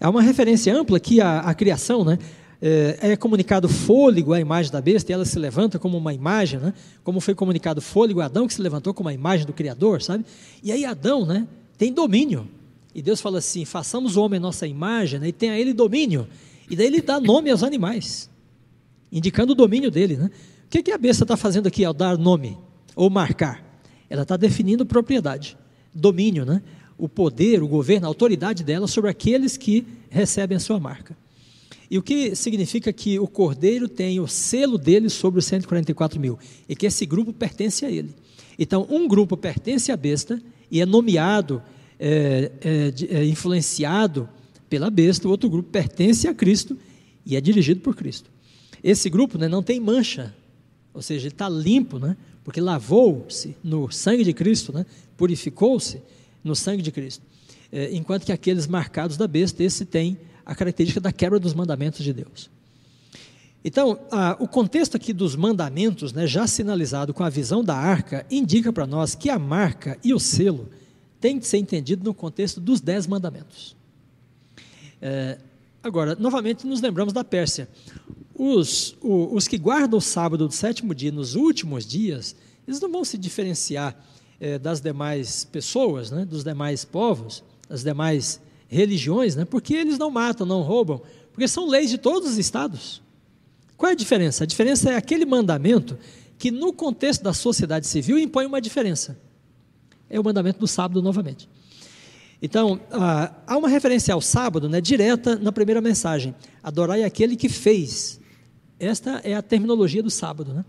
É 0.00 0.08
uma 0.08 0.22
referência 0.22 0.74
ampla 0.74 0.98
que 0.98 1.20
a, 1.20 1.40
a 1.40 1.52
criação, 1.52 2.02
né? 2.02 2.18
É, 2.62 2.98
é, 3.02 3.16
comunicado 3.16 3.68
fôlego 3.68 4.32
à 4.32 4.40
imagem 4.40 4.72
da 4.72 4.80
besta 4.80 5.12
e 5.12 5.14
ela 5.14 5.26
se 5.26 5.38
levanta 5.38 5.78
como 5.78 5.98
uma 5.98 6.14
imagem, 6.14 6.58
né? 6.58 6.72
Como 7.04 7.20
foi 7.20 7.34
comunicado 7.34 7.82
fôlego 7.82 8.22
a 8.22 8.24
Adão 8.24 8.46
que 8.46 8.54
se 8.54 8.62
levantou 8.62 8.94
como 8.94 9.10
a 9.10 9.12
imagem 9.12 9.44
do 9.44 9.52
Criador, 9.52 10.00
sabe? 10.00 10.24
E 10.62 10.72
aí 10.72 10.86
Adão, 10.86 11.26
né? 11.26 11.46
Tem 11.76 11.92
domínio. 11.92 12.48
E 12.94 13.02
Deus 13.02 13.20
fala 13.20 13.36
assim: 13.36 13.66
façamos 13.66 14.16
o 14.16 14.22
homem 14.22 14.40
nossa 14.40 14.66
imagem 14.66 15.20
né? 15.20 15.28
e 15.28 15.32
tenha 15.32 15.58
ele 15.58 15.74
domínio. 15.74 16.26
E 16.70 16.74
daí 16.74 16.86
ele 16.86 17.02
dá 17.02 17.20
nome 17.20 17.50
aos 17.50 17.62
animais, 17.62 18.30
indicando 19.12 19.52
o 19.52 19.54
domínio 19.54 19.90
dele, 19.90 20.16
né? 20.16 20.30
O 20.64 20.70
que, 20.70 20.82
que 20.82 20.90
a 20.90 20.96
besta 20.96 21.24
está 21.24 21.36
fazendo 21.36 21.66
aqui 21.66 21.84
ao 21.84 21.92
dar 21.92 22.16
nome 22.16 22.56
ou 22.98 23.08
marcar? 23.08 23.64
Ela 24.10 24.22
está 24.22 24.36
definindo 24.36 24.84
propriedade, 24.84 25.56
domínio, 25.94 26.44
né? 26.44 26.60
o 26.98 27.08
poder, 27.08 27.62
o 27.62 27.68
governo, 27.68 28.06
a 28.06 28.10
autoridade 28.10 28.64
dela 28.64 28.88
sobre 28.88 29.08
aqueles 29.08 29.56
que 29.56 29.86
recebem 30.10 30.56
a 30.56 30.60
sua 30.60 30.80
marca. 30.80 31.16
E 31.88 31.96
o 31.96 32.02
que 32.02 32.34
significa 32.34 32.92
que 32.92 33.16
o 33.20 33.28
cordeiro 33.28 33.88
tem 33.88 34.18
o 34.18 34.26
selo 34.26 34.76
dele 34.76 35.08
sobre 35.08 35.38
os 35.38 35.44
144 35.44 36.18
mil, 36.18 36.36
e 36.68 36.74
que 36.74 36.86
esse 36.86 37.06
grupo 37.06 37.32
pertence 37.32 37.86
a 37.86 37.90
ele. 37.90 38.10
Então, 38.58 38.84
um 38.90 39.06
grupo 39.06 39.36
pertence 39.36 39.92
à 39.92 39.96
besta 39.96 40.42
e 40.68 40.80
é 40.80 40.86
nomeado, 40.86 41.62
é, 42.00 42.50
é, 42.60 43.18
é 43.20 43.24
influenciado 43.24 44.28
pela 44.68 44.90
besta, 44.90 45.28
o 45.28 45.30
outro 45.30 45.48
grupo 45.48 45.70
pertence 45.70 46.26
a 46.26 46.34
Cristo 46.34 46.76
e 47.24 47.36
é 47.36 47.40
dirigido 47.40 47.80
por 47.80 47.94
Cristo. 47.94 48.28
Esse 48.82 49.08
grupo 49.08 49.38
né, 49.38 49.46
não 49.46 49.62
tem 49.62 49.78
mancha, 49.78 50.34
ou 50.92 51.00
seja, 51.00 51.28
ele 51.28 51.34
está 51.34 51.48
limpo, 51.48 52.00
né, 52.00 52.16
porque 52.48 52.62
lavou-se 52.62 53.54
no 53.62 53.92
sangue 53.92 54.24
de 54.24 54.32
Cristo, 54.32 54.72
né, 54.72 54.86
purificou-se 55.18 56.00
no 56.42 56.56
sangue 56.56 56.80
de 56.80 56.90
Cristo. 56.90 57.22
É, 57.70 57.94
enquanto 57.94 58.24
que 58.24 58.32
aqueles 58.32 58.66
marcados 58.66 59.18
da 59.18 59.28
besta, 59.28 59.62
esse 59.62 59.84
tem 59.84 60.18
a 60.46 60.54
característica 60.54 60.98
da 60.98 61.12
quebra 61.12 61.38
dos 61.38 61.52
mandamentos 61.52 62.02
de 62.02 62.10
Deus. 62.10 62.48
Então, 63.62 64.00
a, 64.10 64.34
o 64.40 64.48
contexto 64.48 64.96
aqui 64.96 65.12
dos 65.12 65.36
mandamentos, 65.36 66.14
né, 66.14 66.26
já 66.26 66.46
sinalizado 66.46 67.12
com 67.12 67.22
a 67.22 67.28
visão 67.28 67.62
da 67.62 67.76
arca, 67.76 68.24
indica 68.30 68.72
para 68.72 68.86
nós 68.86 69.14
que 69.14 69.28
a 69.28 69.38
marca 69.38 69.98
e 70.02 70.14
o 70.14 70.18
selo 70.18 70.70
têm 71.20 71.38
de 71.38 71.46
ser 71.46 71.58
entendido 71.58 72.02
no 72.02 72.14
contexto 72.14 72.62
dos 72.62 72.80
dez 72.80 73.06
mandamentos. 73.06 73.76
É, 75.02 75.36
agora, 75.82 76.16
novamente, 76.18 76.66
nos 76.66 76.80
lembramos 76.80 77.12
da 77.12 77.22
Pérsia. 77.22 77.68
Os, 78.38 78.96
o, 79.02 79.34
os 79.34 79.48
que 79.48 79.58
guardam 79.58 79.98
o 79.98 80.00
sábado 80.00 80.46
do 80.46 80.54
sétimo 80.54 80.94
dia 80.94 81.10
nos 81.10 81.34
últimos 81.34 81.84
dias, 81.84 82.36
eles 82.66 82.80
não 82.80 82.90
vão 82.90 83.04
se 83.04 83.18
diferenciar 83.18 84.00
é, 84.38 84.58
das 84.58 84.80
demais 84.80 85.44
pessoas, 85.44 86.12
né, 86.12 86.24
dos 86.24 86.44
demais 86.44 86.84
povos, 86.84 87.42
das 87.68 87.82
demais 87.82 88.40
religiões, 88.68 89.34
né, 89.34 89.44
porque 89.44 89.74
eles 89.74 89.98
não 89.98 90.10
matam, 90.10 90.46
não 90.46 90.62
roubam, 90.62 91.02
porque 91.32 91.48
são 91.48 91.66
leis 91.66 91.90
de 91.90 91.98
todos 91.98 92.30
os 92.30 92.38
estados. 92.38 93.02
Qual 93.76 93.90
é 93.90 93.92
a 93.92 93.96
diferença? 93.96 94.44
A 94.44 94.46
diferença 94.46 94.90
é 94.90 94.96
aquele 94.96 95.24
mandamento 95.26 95.98
que, 96.38 96.50
no 96.50 96.72
contexto 96.72 97.22
da 97.22 97.32
sociedade 97.32 97.86
civil, 97.86 98.18
impõe 98.18 98.46
uma 98.46 98.60
diferença. 98.60 99.18
É 100.08 100.18
o 100.18 100.24
mandamento 100.24 100.60
do 100.60 100.66
sábado 100.66 101.02
novamente. 101.02 101.48
Então, 102.40 102.80
há 102.90 103.56
uma 103.56 103.68
referência 103.68 104.14
ao 104.14 104.20
sábado, 104.20 104.68
né, 104.68 104.80
direta 104.80 105.36
na 105.36 105.50
primeira 105.50 105.80
mensagem. 105.80 106.34
Adorai 106.62 107.02
aquele 107.02 107.34
que 107.34 107.48
fez. 107.48 108.20
Esta 108.78 109.20
é 109.24 109.34
a 109.34 109.42
terminologia 109.42 110.02
do 110.02 110.10
sábado, 110.10 110.52
né? 110.52 110.64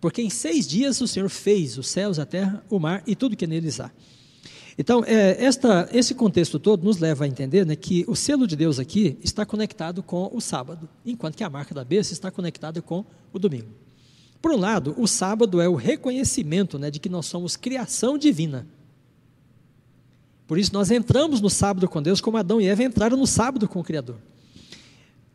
Porque 0.00 0.22
em 0.22 0.30
seis 0.30 0.66
dias 0.66 1.00
o 1.00 1.08
Senhor 1.08 1.28
fez 1.28 1.76
os 1.76 1.88
céus, 1.88 2.18
a 2.18 2.26
terra, 2.26 2.64
o 2.70 2.78
mar 2.78 3.02
e 3.06 3.16
tudo 3.16 3.36
que 3.36 3.46
neles 3.46 3.80
há. 3.80 3.90
Então, 4.78 5.02
é, 5.04 5.44
esta, 5.44 5.88
esse 5.92 6.14
contexto 6.14 6.56
todo 6.56 6.84
nos 6.84 6.98
leva 6.98 7.24
a 7.24 7.28
entender 7.28 7.66
né, 7.66 7.74
que 7.74 8.04
o 8.06 8.14
selo 8.14 8.46
de 8.46 8.54
Deus 8.54 8.78
aqui 8.78 9.18
está 9.24 9.44
conectado 9.44 10.04
com 10.04 10.30
o 10.32 10.40
sábado, 10.40 10.88
enquanto 11.04 11.36
que 11.36 11.42
a 11.42 11.50
marca 11.50 11.74
da 11.74 11.82
besta 11.82 12.12
está 12.12 12.30
conectada 12.30 12.80
com 12.80 13.04
o 13.32 13.40
domingo. 13.40 13.70
Por 14.40 14.52
um 14.52 14.56
lado, 14.56 14.94
o 14.96 15.08
sábado 15.08 15.60
é 15.60 15.68
o 15.68 15.74
reconhecimento 15.74 16.78
né, 16.78 16.92
de 16.92 17.00
que 17.00 17.08
nós 17.08 17.26
somos 17.26 17.56
criação 17.56 18.16
divina. 18.16 18.68
Por 20.46 20.58
isso, 20.58 20.72
nós 20.72 20.92
entramos 20.92 21.40
no 21.40 21.50
sábado 21.50 21.88
com 21.88 22.00
Deus 22.00 22.20
como 22.20 22.36
Adão 22.36 22.60
e 22.60 22.68
Eva 22.68 22.84
entraram 22.84 23.16
no 23.16 23.26
sábado 23.26 23.66
com 23.66 23.80
o 23.80 23.84
Criador. 23.84 24.16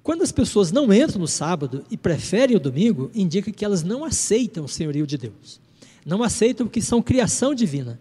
Quando 0.04 0.22
as 0.22 0.34
pessoas 0.34 0.72
não 0.72 0.94
entram 0.94 1.22
no 1.22 1.28
sábado 1.28 1.86
e 1.90 1.96
preferem 1.96 2.58
o 2.58 2.60
domingo, 2.60 3.10
indica 3.16 3.52
que 3.52 3.64
elas 3.64 3.84
não 3.84 4.04
aceitam 4.04 4.66
o 4.66 4.70
senhorio 4.70 5.08
de 5.08 5.18
Deus. 5.18 5.62
Não 6.06 6.22
aceitam 6.22 6.68
que 6.68 6.82
são 6.82 7.02
criação 7.02 7.56
divina 7.56 7.98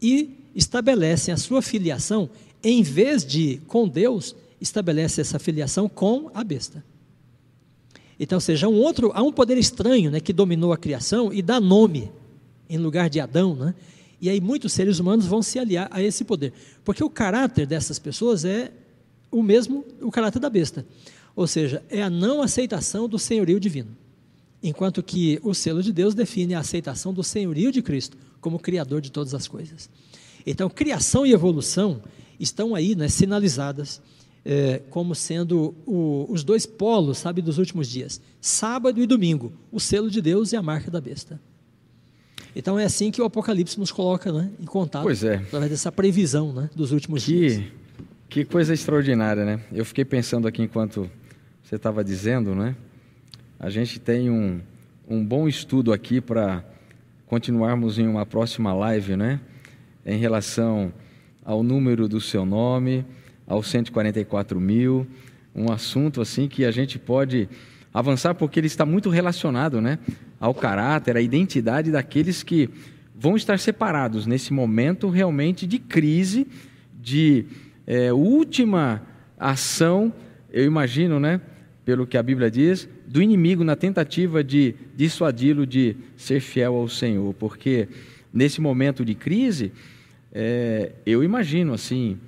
e 0.00 0.30
estabelecem 0.54 1.32
a 1.32 1.36
sua 1.36 1.60
filiação 1.60 2.30
em 2.62 2.82
vez 2.82 3.24
de 3.24 3.60
com 3.66 3.86
Deus, 3.86 4.34
estabelece 4.60 5.20
essa 5.20 5.38
filiação 5.38 5.88
com 5.88 6.30
a 6.32 6.42
besta. 6.42 6.82
Então, 8.18 8.38
seja 8.38 8.68
um 8.68 8.74
outro, 8.74 9.10
há 9.14 9.22
um 9.22 9.32
poder 9.32 9.58
estranho, 9.58 10.10
né, 10.10 10.20
que 10.20 10.32
dominou 10.32 10.72
a 10.72 10.78
criação 10.78 11.32
e 11.32 11.42
dá 11.42 11.60
nome 11.60 12.10
em 12.68 12.78
lugar 12.78 13.10
de 13.10 13.18
Adão, 13.20 13.54
né? 13.56 13.74
E 14.20 14.30
aí 14.30 14.40
muitos 14.40 14.72
seres 14.72 15.00
humanos 15.00 15.26
vão 15.26 15.42
se 15.42 15.58
aliar 15.58 15.88
a 15.90 16.00
esse 16.00 16.24
poder, 16.24 16.52
porque 16.84 17.02
o 17.02 17.10
caráter 17.10 17.66
dessas 17.66 17.98
pessoas 17.98 18.44
é 18.44 18.70
o 19.32 19.42
mesmo, 19.42 19.84
o 20.00 20.12
caráter 20.12 20.38
da 20.38 20.48
besta. 20.48 20.86
Ou 21.34 21.46
seja, 21.46 21.82
é 21.88 22.02
a 22.02 22.10
não 22.10 22.42
aceitação 22.42 23.08
do 23.08 23.18
senhorio 23.18 23.58
divino. 23.58 23.96
Enquanto 24.62 25.02
que 25.02 25.40
o 25.42 25.54
selo 25.54 25.82
de 25.82 25.92
Deus 25.92 26.14
define 26.14 26.54
a 26.54 26.60
aceitação 26.60 27.12
do 27.12 27.22
senhorio 27.22 27.72
de 27.72 27.82
Cristo 27.82 28.16
como 28.40 28.58
criador 28.58 29.00
de 29.00 29.10
todas 29.10 29.34
as 29.34 29.48
coisas. 29.48 29.88
Então, 30.46 30.68
criação 30.68 31.24
e 31.24 31.32
evolução 31.32 32.02
estão 32.38 32.74
aí 32.74 32.94
né, 32.94 33.08
sinalizadas 33.08 34.00
é, 34.44 34.80
como 34.90 35.14
sendo 35.14 35.74
o, 35.86 36.26
os 36.28 36.42
dois 36.42 36.66
polos, 36.66 37.18
sabe, 37.18 37.40
dos 37.40 37.58
últimos 37.58 37.88
dias. 37.88 38.20
Sábado 38.40 39.00
e 39.00 39.06
domingo, 39.06 39.52
o 39.70 39.78
selo 39.78 40.10
de 40.10 40.20
Deus 40.20 40.52
e 40.52 40.56
a 40.56 40.62
marca 40.62 40.90
da 40.90 41.00
besta. 41.00 41.40
Então 42.54 42.78
é 42.78 42.84
assim 42.84 43.10
que 43.10 43.20
o 43.20 43.24
Apocalipse 43.24 43.78
nos 43.78 43.90
coloca 43.90 44.30
né, 44.30 44.50
em 44.60 44.64
contato, 44.64 45.04
pois 45.04 45.24
é. 45.24 45.36
através 45.36 45.70
dessa 45.70 45.90
previsão 45.90 46.52
né, 46.52 46.68
dos 46.74 46.92
últimos 46.92 47.24
que, 47.24 47.32
dias. 47.32 47.64
Que 48.28 48.44
coisa 48.44 48.74
extraordinária, 48.74 49.44
né? 49.44 49.60
Eu 49.72 49.84
fiquei 49.84 50.04
pensando 50.04 50.46
aqui 50.46 50.62
enquanto 50.62 51.10
você 51.72 51.76
estava 51.76 52.04
dizendo, 52.04 52.54
né? 52.54 52.76
A 53.58 53.70
gente 53.70 53.98
tem 53.98 54.28
um, 54.28 54.60
um 55.08 55.24
bom 55.24 55.48
estudo 55.48 55.90
aqui 55.90 56.20
para 56.20 56.62
continuarmos 57.26 57.98
em 57.98 58.06
uma 58.06 58.26
próxima 58.26 58.74
live, 58.74 59.16
né? 59.16 59.40
Em 60.04 60.18
relação 60.18 60.92
ao 61.42 61.62
número 61.62 62.06
do 62.06 62.20
seu 62.20 62.44
nome, 62.44 63.06
aos 63.46 63.68
144 63.68 64.60
mil, 64.60 65.06
um 65.54 65.72
assunto 65.72 66.20
assim 66.20 66.46
que 66.46 66.66
a 66.66 66.70
gente 66.70 66.98
pode 66.98 67.48
avançar 67.90 68.34
porque 68.34 68.60
ele 68.60 68.66
está 68.66 68.84
muito 68.84 69.08
relacionado, 69.08 69.80
né? 69.80 69.98
Ao 70.38 70.52
caráter, 70.52 71.16
à 71.16 71.22
identidade 71.22 71.90
daqueles 71.90 72.42
que 72.42 72.68
vão 73.18 73.34
estar 73.34 73.58
separados 73.58 74.26
nesse 74.26 74.52
momento 74.52 75.08
realmente 75.08 75.66
de 75.66 75.78
crise, 75.78 76.46
de 77.00 77.46
é, 77.86 78.12
última 78.12 79.00
ação, 79.38 80.12
eu 80.52 80.66
imagino, 80.66 81.18
né? 81.18 81.40
Pelo 81.84 82.06
que 82.06 82.16
a 82.16 82.22
Bíblia 82.22 82.50
diz, 82.50 82.88
do 83.06 83.20
inimigo 83.20 83.64
na 83.64 83.74
tentativa 83.74 84.42
de 84.42 84.74
dissuadi-lo 84.96 85.66
de 85.66 85.96
ser 86.16 86.40
fiel 86.40 86.74
ao 86.74 86.88
Senhor, 86.88 87.34
porque 87.34 87.88
nesse 88.32 88.60
momento 88.60 89.04
de 89.04 89.14
crise, 89.14 89.72
é, 90.32 90.92
eu 91.04 91.22
imagino 91.24 91.74
assim 91.74 92.18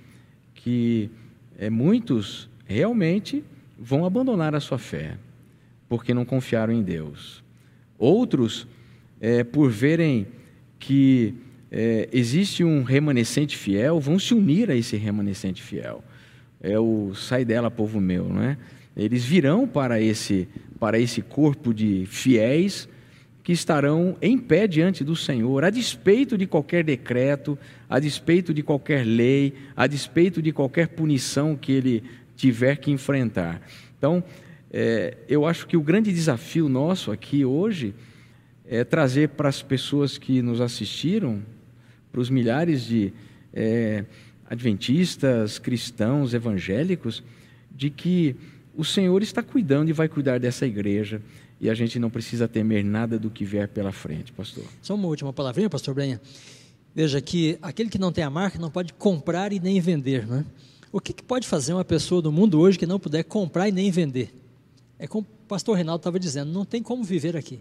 que 0.55 1.11
é, 1.59 1.71
muitos 1.71 2.49
realmente 2.67 3.45
vão 3.79 4.05
abandonar 4.05 4.55
a 4.55 4.61
sua 4.61 4.79
fé, 4.79 5.17
porque 5.89 6.13
não 6.13 6.25
confiaram 6.25 6.73
em 6.73 6.83
Deus. 6.83 7.43
Outros, 7.99 8.67
é, 9.21 9.45
por 9.45 9.71
verem 9.71 10.27
que 10.79 11.35
é, 11.71 12.09
existe 12.13 12.65
um 12.65 12.83
remanescente 12.83 13.57
fiel, 13.57 14.01
vão 14.01 14.19
se 14.19 14.35
unir 14.35 14.71
a 14.71 14.77
esse 14.77 14.97
remanescente 14.97 15.63
fiel. 15.63 16.03
É 16.61 16.79
o 16.79 17.15
sai 17.15 17.45
dela, 17.45 17.71
povo 17.71 18.01
meu, 18.01 18.29
não 18.29 18.43
é? 18.43 18.59
Eles 18.97 19.25
virão 19.25 19.67
para 19.67 20.01
esse, 20.01 20.49
para 20.79 20.99
esse 20.99 21.21
corpo 21.21 21.75
de 21.75 22.07
fiéis 22.07 22.89
que 23.43 23.53
estarão 23.53 24.17
em 24.23 24.39
pé 24.39 24.67
diante 24.67 25.05
do 25.05 25.15
Senhor, 25.15 25.65
a 25.65 25.71
despeito 25.71 26.39
de 26.39 26.47
qualquer 26.47 26.83
decreto, 26.83 27.59
a 27.89 28.01
despeito 28.01 28.55
de 28.55 28.63
qualquer 28.63 29.05
lei, 29.05 29.53
a 29.77 29.87
despeito 29.87 30.41
de 30.41 30.51
qualquer 30.51 30.89
punição 30.89 31.55
que 31.55 31.71
ele 31.73 32.03
tiver 32.35 32.79
que 32.79 32.91
enfrentar. 32.91 33.61
Então, 33.99 34.25
é, 34.73 35.19
eu 35.29 35.47
acho 35.47 35.67
que 35.67 35.77
o 35.77 35.83
grande 35.83 36.11
desafio 36.11 36.69
nosso 36.71 37.13
aqui 37.13 37.45
hoje 37.45 37.95
é 38.67 38.83
trazer 38.83 39.29
para 39.31 39.49
as 39.49 39.63
pessoas 39.63 40.17
que 40.17 40.41
nos 40.41 40.61
assistiram, 40.61 41.43
para 42.11 42.21
os 42.21 42.31
milhares 42.31 42.85
de 42.85 43.13
é, 43.53 44.05
adventistas, 44.49 45.59
cristãos, 45.59 46.33
evangélicos, 46.33 47.23
de 47.71 47.91
que 47.91 48.37
o 48.77 48.85
Senhor 48.85 49.23
está 49.23 49.43
cuidando 49.43 49.89
e 49.89 49.93
vai 49.93 50.09
cuidar 50.09 50.39
dessa 50.39 50.67
igreja. 50.67 51.21
E 51.61 51.71
a 51.71 51.75
gente 51.75 51.99
não 51.99 52.11
precisa 52.11 52.49
temer 52.49 52.85
nada 52.85 53.19
do 53.19 53.31
que 53.31 53.45
vier 53.45 53.69
pela 53.69 53.93
frente, 53.93 54.33
pastor. 54.33 54.65
Só 54.83 54.95
uma 54.95 55.09
última 55.09 55.33
palavrinha, 55.33 55.71
pastor 55.71 55.95
Brenha. 55.95 56.21
Veja 56.95 57.21
que 57.21 57.59
aquele 57.63 57.89
que 57.89 57.99
não 57.99 58.13
tem 58.13 58.23
a 58.23 58.31
marca 58.31 58.59
não 58.59 58.71
pode 58.71 58.93
comprar 58.93 59.53
e 59.53 59.59
nem 59.59 59.81
vender, 59.81 60.27
não 60.27 60.39
é? 60.39 60.45
O 60.93 61.01
que, 61.01 61.13
que, 61.13 61.23
pode 61.25 61.47
fazer 61.47 61.73
uma 61.73 61.85
pessoa 61.85 62.23
do 62.23 62.31
mundo 62.31 62.61
hoje 62.61 62.79
que 62.79 62.87
não 62.87 63.01
puder 63.01 63.25
comprar 63.25 63.69
e 63.69 63.73
nem 63.73 63.91
vender? 63.91 64.33
É 64.97 65.09
como 65.09 65.27
o 65.27 65.47
pastor 65.49 65.75
Reinaldo 65.75 66.01
estava 66.01 66.21
dizendo, 66.21 66.53
não 66.53 66.65
tem 66.65 66.81
como 66.81 67.03
viver 67.03 67.37
aqui. 67.37 67.61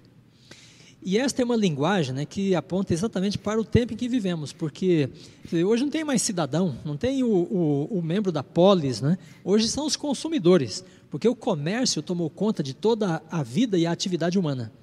E 1.06 1.18
esta 1.18 1.42
é 1.42 1.46
uma 1.46 1.56
linguagem 1.56 2.14
né, 2.14 2.26
que 2.26 2.56
aponta 2.56 2.94
exatamente 2.94 3.38
para 3.38 3.60
o 3.60 3.66
tempo 3.66 3.94
em 3.94 3.98
que 3.98 4.08
vivemos, 4.08 4.54
porque 4.54 5.10
hoje 5.66 5.84
não 5.84 5.90
tem 5.90 6.04
mais 6.04 6.22
cidadão, 6.22 6.78
não 6.86 6.96
tem 6.96 7.24
o, 7.24 7.28
o, 7.28 8.00
o 8.00 8.02
membro 8.02 8.32
da 8.32 8.42
polis, 8.42 9.02
né? 9.02 9.18
hoje 9.44 9.68
são 9.68 9.86
os 9.86 9.98
consumidores, 9.98 10.86
porque 11.14 11.28
o 11.28 11.36
comércio 11.36 12.02
tomou 12.02 12.28
conta 12.28 12.64
de 12.64 12.74
toda 12.74 13.22
a 13.30 13.44
vida 13.44 13.78
e 13.78 13.86
a 13.86 13.92
atividade 13.92 14.40
humana. 14.40 14.74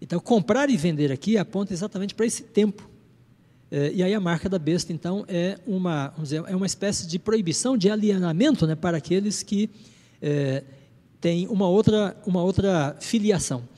Então, 0.00 0.20
comprar 0.20 0.70
e 0.70 0.76
vender 0.76 1.10
aqui 1.10 1.36
aponta 1.36 1.72
exatamente 1.72 2.14
para 2.14 2.24
esse 2.24 2.44
tempo 2.44 2.88
é, 3.68 3.90
e 3.92 4.00
aí 4.00 4.14
a 4.14 4.20
marca 4.20 4.48
da 4.48 4.60
besta, 4.60 4.92
então, 4.92 5.24
é 5.26 5.58
uma, 5.66 6.14
dizer, 6.18 6.44
é 6.46 6.54
uma 6.54 6.66
espécie 6.66 7.04
de 7.04 7.18
proibição 7.18 7.76
de 7.76 7.90
alienamento 7.90 8.64
né, 8.64 8.76
para 8.76 8.96
aqueles 8.96 9.42
que 9.42 9.68
é, 10.22 10.62
têm 11.20 11.48
uma 11.48 11.66
outra, 11.68 12.16
uma 12.24 12.44
outra 12.44 12.96
filiação. 13.00 13.68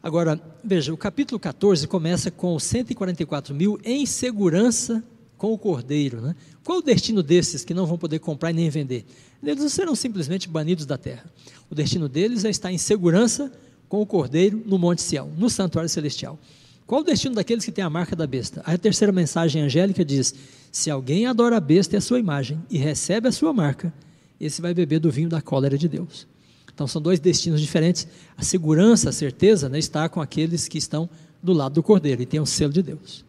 Agora, 0.00 0.40
veja, 0.62 0.94
o 0.94 0.96
capítulo 0.96 1.40
14 1.40 1.88
começa 1.88 2.30
com 2.30 2.56
144 2.60 3.52
mil 3.52 3.76
em 3.84 4.06
segurança 4.06 5.02
com 5.36 5.52
o 5.52 5.58
cordeiro. 5.58 6.20
Né? 6.20 6.36
Qual 6.68 6.80
o 6.80 6.82
destino 6.82 7.22
desses 7.22 7.64
que 7.64 7.72
não 7.72 7.86
vão 7.86 7.96
poder 7.96 8.18
comprar 8.18 8.50
e 8.50 8.52
nem 8.52 8.68
vender? 8.68 9.02
Eles 9.42 9.72
serão 9.72 9.94
simplesmente 9.94 10.50
banidos 10.50 10.84
da 10.84 10.98
terra. 10.98 11.24
O 11.70 11.74
destino 11.74 12.10
deles 12.10 12.44
é 12.44 12.50
estar 12.50 12.70
em 12.70 12.76
segurança 12.76 13.50
com 13.88 14.02
o 14.02 14.06
cordeiro 14.06 14.62
no 14.66 14.76
Monte 14.76 15.00
Sião, 15.00 15.32
no 15.38 15.48
santuário 15.48 15.88
celestial. 15.88 16.38
Qual 16.86 17.00
o 17.00 17.04
destino 17.04 17.34
daqueles 17.34 17.64
que 17.64 17.72
têm 17.72 17.82
a 17.82 17.88
marca 17.88 18.14
da 18.14 18.26
besta? 18.26 18.60
A 18.66 18.76
terceira 18.76 19.10
mensagem 19.10 19.62
angélica 19.62 20.04
diz: 20.04 20.34
Se 20.70 20.90
alguém 20.90 21.24
adora 21.24 21.56
a 21.56 21.60
besta 21.60 21.96
e 21.96 21.98
a 21.98 22.02
sua 22.02 22.18
imagem 22.18 22.60
e 22.70 22.76
recebe 22.76 23.28
a 23.28 23.32
sua 23.32 23.50
marca, 23.50 23.90
esse 24.38 24.60
vai 24.60 24.74
beber 24.74 24.98
do 24.98 25.10
vinho 25.10 25.30
da 25.30 25.40
cólera 25.40 25.78
de 25.78 25.88
Deus. 25.88 26.26
Então 26.70 26.86
são 26.86 27.00
dois 27.00 27.18
destinos 27.18 27.62
diferentes. 27.62 28.06
A 28.36 28.42
segurança, 28.42 29.08
a 29.08 29.12
certeza, 29.12 29.70
né, 29.70 29.78
está 29.78 30.06
com 30.06 30.20
aqueles 30.20 30.68
que 30.68 30.76
estão 30.76 31.08
do 31.42 31.54
lado 31.54 31.76
do 31.76 31.82
cordeiro 31.82 32.20
e 32.20 32.26
tem 32.26 32.40
o 32.40 32.44
selo 32.44 32.74
de 32.74 32.82
Deus. 32.82 33.24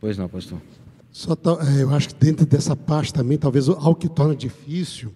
Pois 0.00 0.18
não, 0.18 0.28
pastor. 0.28 0.60
Só 1.12 1.34
é, 1.34 1.82
eu 1.82 1.94
acho 1.94 2.08
que 2.08 2.14
dentro 2.14 2.44
dessa 2.46 2.74
parte 2.74 3.12
também, 3.14 3.38
talvez 3.38 3.68
algo 3.68 3.94
que 3.94 4.08
torna 4.08 4.34
difícil 4.34 5.12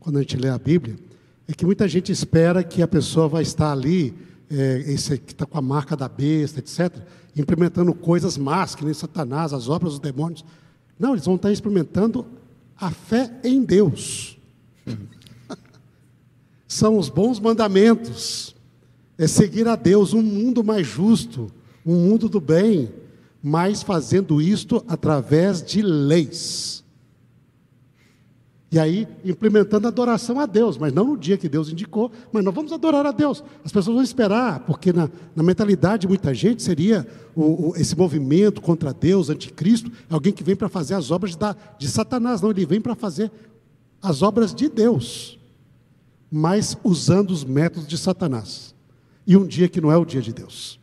quando 0.00 0.18
a 0.18 0.20
gente 0.20 0.36
lê 0.36 0.48
a 0.48 0.58
Bíblia, 0.58 0.96
é 1.48 1.52
que 1.52 1.64
muita 1.64 1.88
gente 1.88 2.12
espera 2.12 2.62
que 2.62 2.82
a 2.82 2.88
pessoa 2.88 3.28
vai 3.28 3.42
estar 3.42 3.72
ali, 3.72 4.12
é, 4.50 4.84
esse 4.86 5.16
que 5.16 5.32
está 5.32 5.46
com 5.46 5.56
a 5.56 5.62
marca 5.62 5.96
da 5.96 6.08
besta, 6.08 6.58
etc 6.58 7.00
implementando 7.36 7.92
coisas 7.94 8.38
más, 8.38 8.74
que 8.74 8.84
nem 8.84 8.94
Satanás, 8.94 9.52
as 9.52 9.68
obras 9.68 9.92
dos 9.92 10.00
demônios. 10.00 10.44
Não, 10.98 11.12
eles 11.12 11.26
vão 11.26 11.36
estar 11.36 11.52
experimentando 11.52 12.24
a 12.76 12.90
fé 12.90 13.30
em 13.44 13.62
Deus. 13.62 14.38
São 16.66 16.98
os 16.98 17.10
bons 17.10 17.38
mandamentos. 17.38 18.56
É 19.18 19.26
seguir 19.26 19.68
a 19.68 19.76
Deus, 19.76 20.14
um 20.14 20.22
mundo 20.22 20.64
mais 20.64 20.86
justo, 20.86 21.50
um 21.84 21.94
mundo 21.94 22.28
do 22.28 22.40
bem, 22.40 22.90
mas 23.48 23.80
fazendo 23.80 24.42
isto 24.42 24.84
através 24.88 25.62
de 25.62 25.80
leis. 25.80 26.84
E 28.72 28.76
aí, 28.76 29.06
implementando 29.24 29.86
adoração 29.86 30.40
a 30.40 30.46
Deus, 30.46 30.76
mas 30.76 30.92
não 30.92 31.04
no 31.04 31.16
dia 31.16 31.38
que 31.38 31.48
Deus 31.48 31.70
indicou, 31.70 32.10
mas 32.32 32.44
nós 32.44 32.52
vamos 32.52 32.72
adorar 32.72 33.06
a 33.06 33.12
Deus. 33.12 33.44
As 33.64 33.70
pessoas 33.70 33.94
vão 33.94 34.02
esperar, 34.02 34.64
porque 34.66 34.92
na, 34.92 35.08
na 35.32 35.44
mentalidade 35.44 36.00
de 36.00 36.08
muita 36.08 36.34
gente 36.34 36.60
seria 36.60 37.06
o, 37.36 37.68
o, 37.68 37.76
esse 37.76 37.96
movimento 37.96 38.60
contra 38.60 38.92
Deus, 38.92 39.30
anticristo, 39.30 39.92
alguém 40.10 40.32
que 40.32 40.42
vem 40.42 40.56
para 40.56 40.68
fazer 40.68 40.94
as 40.94 41.12
obras 41.12 41.36
da, 41.36 41.54
de 41.78 41.86
Satanás. 41.86 42.42
Não, 42.42 42.50
ele 42.50 42.66
vem 42.66 42.80
para 42.80 42.96
fazer 42.96 43.30
as 44.02 44.22
obras 44.22 44.52
de 44.52 44.68
Deus, 44.68 45.38
mas 46.28 46.76
usando 46.82 47.30
os 47.30 47.44
métodos 47.44 47.86
de 47.86 47.96
Satanás. 47.96 48.74
E 49.24 49.36
um 49.36 49.46
dia 49.46 49.68
que 49.68 49.80
não 49.80 49.92
é 49.92 49.96
o 49.96 50.04
dia 50.04 50.20
de 50.20 50.32
Deus. 50.32 50.80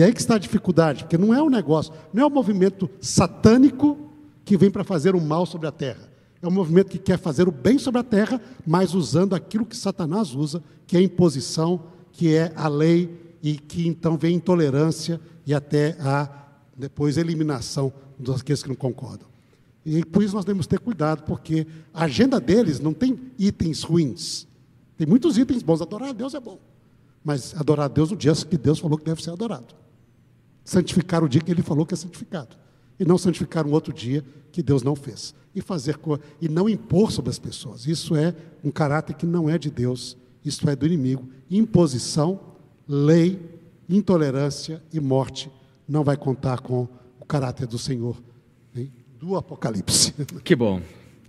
E 0.00 0.02
aí 0.02 0.14
que 0.14 0.20
está 0.20 0.36
a 0.36 0.38
dificuldade, 0.38 1.04
porque 1.04 1.18
não 1.18 1.34
é 1.34 1.42
um 1.42 1.50
negócio, 1.50 1.92
não 2.10 2.22
é 2.22 2.26
um 2.26 2.30
movimento 2.30 2.88
satânico 3.02 3.98
que 4.46 4.56
vem 4.56 4.70
para 4.70 4.82
fazer 4.82 5.14
o 5.14 5.20
mal 5.20 5.44
sobre 5.44 5.68
a 5.68 5.70
terra. 5.70 6.10
É 6.40 6.48
um 6.48 6.50
movimento 6.50 6.88
que 6.88 6.98
quer 6.98 7.18
fazer 7.18 7.46
o 7.46 7.52
bem 7.52 7.78
sobre 7.78 8.00
a 8.00 8.02
terra, 8.02 8.40
mas 8.66 8.94
usando 8.94 9.34
aquilo 9.34 9.66
que 9.66 9.76
Satanás 9.76 10.34
usa, 10.34 10.64
que 10.86 10.96
é 10.96 11.00
a 11.00 11.02
imposição, 11.02 11.82
que 12.12 12.34
é 12.34 12.50
a 12.56 12.66
lei, 12.66 13.36
e 13.42 13.58
que 13.58 13.86
então 13.86 14.16
vem 14.16 14.36
intolerância 14.36 15.20
e 15.46 15.52
até 15.52 15.98
a 16.00 16.30
depois 16.74 17.18
eliminação 17.18 17.92
daqueles 18.18 18.62
que 18.62 18.70
não 18.70 18.76
concordam. 18.76 19.28
E 19.84 20.02
por 20.02 20.22
isso 20.22 20.34
nós 20.34 20.46
que 20.46 20.66
ter 20.66 20.80
cuidado, 20.80 21.24
porque 21.24 21.66
a 21.92 22.04
agenda 22.04 22.40
deles 22.40 22.80
não 22.80 22.94
tem 22.94 23.20
itens 23.38 23.82
ruins. 23.82 24.48
Tem 24.96 25.06
muitos 25.06 25.36
itens 25.36 25.62
bons. 25.62 25.82
Adorar 25.82 26.08
a 26.08 26.12
Deus 26.14 26.32
é 26.32 26.40
bom. 26.40 26.58
Mas 27.22 27.54
adorar 27.54 27.84
a 27.84 27.88
Deus 27.88 28.10
no 28.10 28.16
dia 28.16 28.32
que 28.34 28.56
Deus 28.56 28.78
falou 28.78 28.96
que 28.96 29.04
deve 29.04 29.22
ser 29.22 29.32
adorado. 29.32 29.79
Santificar 30.64 31.24
o 31.24 31.28
dia 31.28 31.40
que 31.40 31.50
ele 31.50 31.62
falou 31.62 31.86
que 31.86 31.94
é 31.94 31.96
santificado. 31.96 32.56
E 32.98 33.04
não 33.04 33.16
santificar 33.16 33.66
um 33.66 33.72
outro 33.72 33.92
dia 33.92 34.24
que 34.52 34.62
Deus 34.62 34.82
não 34.82 34.94
fez 34.94 35.34
e 35.54 35.60
fazer 35.60 35.98
e 36.40 36.48
não 36.48 36.68
impor 36.68 37.10
sobre 37.10 37.30
as 37.30 37.38
pessoas. 37.38 37.86
Isso 37.86 38.14
é 38.14 38.34
um 38.62 38.70
caráter 38.70 39.14
que 39.14 39.26
não 39.26 39.48
é 39.48 39.58
de 39.58 39.70
Deus, 39.70 40.16
isso 40.44 40.68
é 40.68 40.76
do 40.76 40.86
inimigo. 40.86 41.28
Imposição, 41.50 42.40
lei, 42.86 43.40
intolerância 43.88 44.82
e 44.92 45.00
morte 45.00 45.50
não 45.88 46.04
vai 46.04 46.16
contar 46.16 46.60
com 46.60 46.86
o 47.18 47.24
caráter 47.24 47.66
do 47.66 47.78
Senhor 47.78 48.16
hein? 48.76 48.92
do 49.18 49.36
Apocalipse. 49.36 50.14
Que 50.44 50.54
bom. 50.54 50.80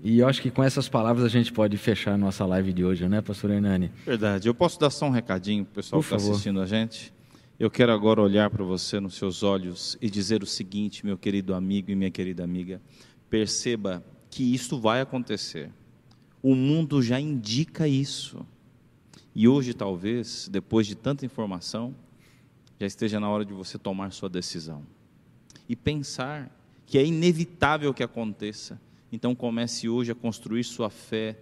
E 0.03 0.19
eu 0.19 0.27
acho 0.27 0.41
que 0.41 0.49
com 0.49 0.63
essas 0.63 0.89
palavras 0.89 1.23
a 1.23 1.29
gente 1.29 1.53
pode 1.53 1.77
fechar 1.77 2.13
a 2.13 2.17
nossa 2.17 2.43
live 2.45 2.73
de 2.73 2.83
hoje, 2.83 3.07
né, 3.07 3.21
pastor 3.21 3.51
Hernani? 3.51 3.91
Verdade. 4.03 4.47
Eu 4.47 4.53
posso 4.53 4.79
dar 4.79 4.89
só 4.89 5.05
um 5.05 5.11
recadinho 5.11 5.63
para 5.63 5.71
o 5.71 5.75
pessoal 5.75 6.01
Por 6.01 6.09
que 6.09 6.15
está 6.15 6.31
assistindo 6.31 6.59
a 6.59 6.65
gente? 6.65 7.13
Eu 7.61 7.69
quero 7.69 7.91
agora 7.91 8.19
olhar 8.19 8.49
para 8.49 8.63
você 8.63 8.99
nos 8.99 9.13
seus 9.13 9.43
olhos 9.43 9.95
e 10.01 10.09
dizer 10.09 10.41
o 10.41 10.47
seguinte, 10.47 11.05
meu 11.05 11.15
querido 11.15 11.53
amigo 11.53 11.91
e 11.91 11.95
minha 11.95 12.09
querida 12.09 12.43
amiga 12.43 12.81
perceba 13.29 14.03
que 14.31 14.51
isto 14.51 14.79
vai 14.79 14.99
acontecer. 14.99 15.69
O 16.41 16.55
mundo 16.55 17.03
já 17.03 17.19
indica 17.19 17.87
isso. 17.87 18.43
E 19.35 19.47
hoje, 19.47 19.75
talvez, 19.75 20.49
depois 20.51 20.87
de 20.87 20.95
tanta 20.95 21.23
informação, 21.23 21.93
já 22.79 22.87
esteja 22.87 23.19
na 23.19 23.29
hora 23.29 23.45
de 23.45 23.53
você 23.53 23.77
tomar 23.77 24.11
sua 24.11 24.27
decisão. 24.27 24.81
E 25.69 25.75
pensar 25.75 26.49
que 26.87 26.97
é 26.97 27.05
inevitável 27.05 27.93
que 27.93 28.01
aconteça. 28.01 28.81
Então 29.11 29.35
comece 29.35 29.87
hoje 29.87 30.11
a 30.11 30.15
construir 30.15 30.63
sua 30.63 30.89
fé 30.89 31.37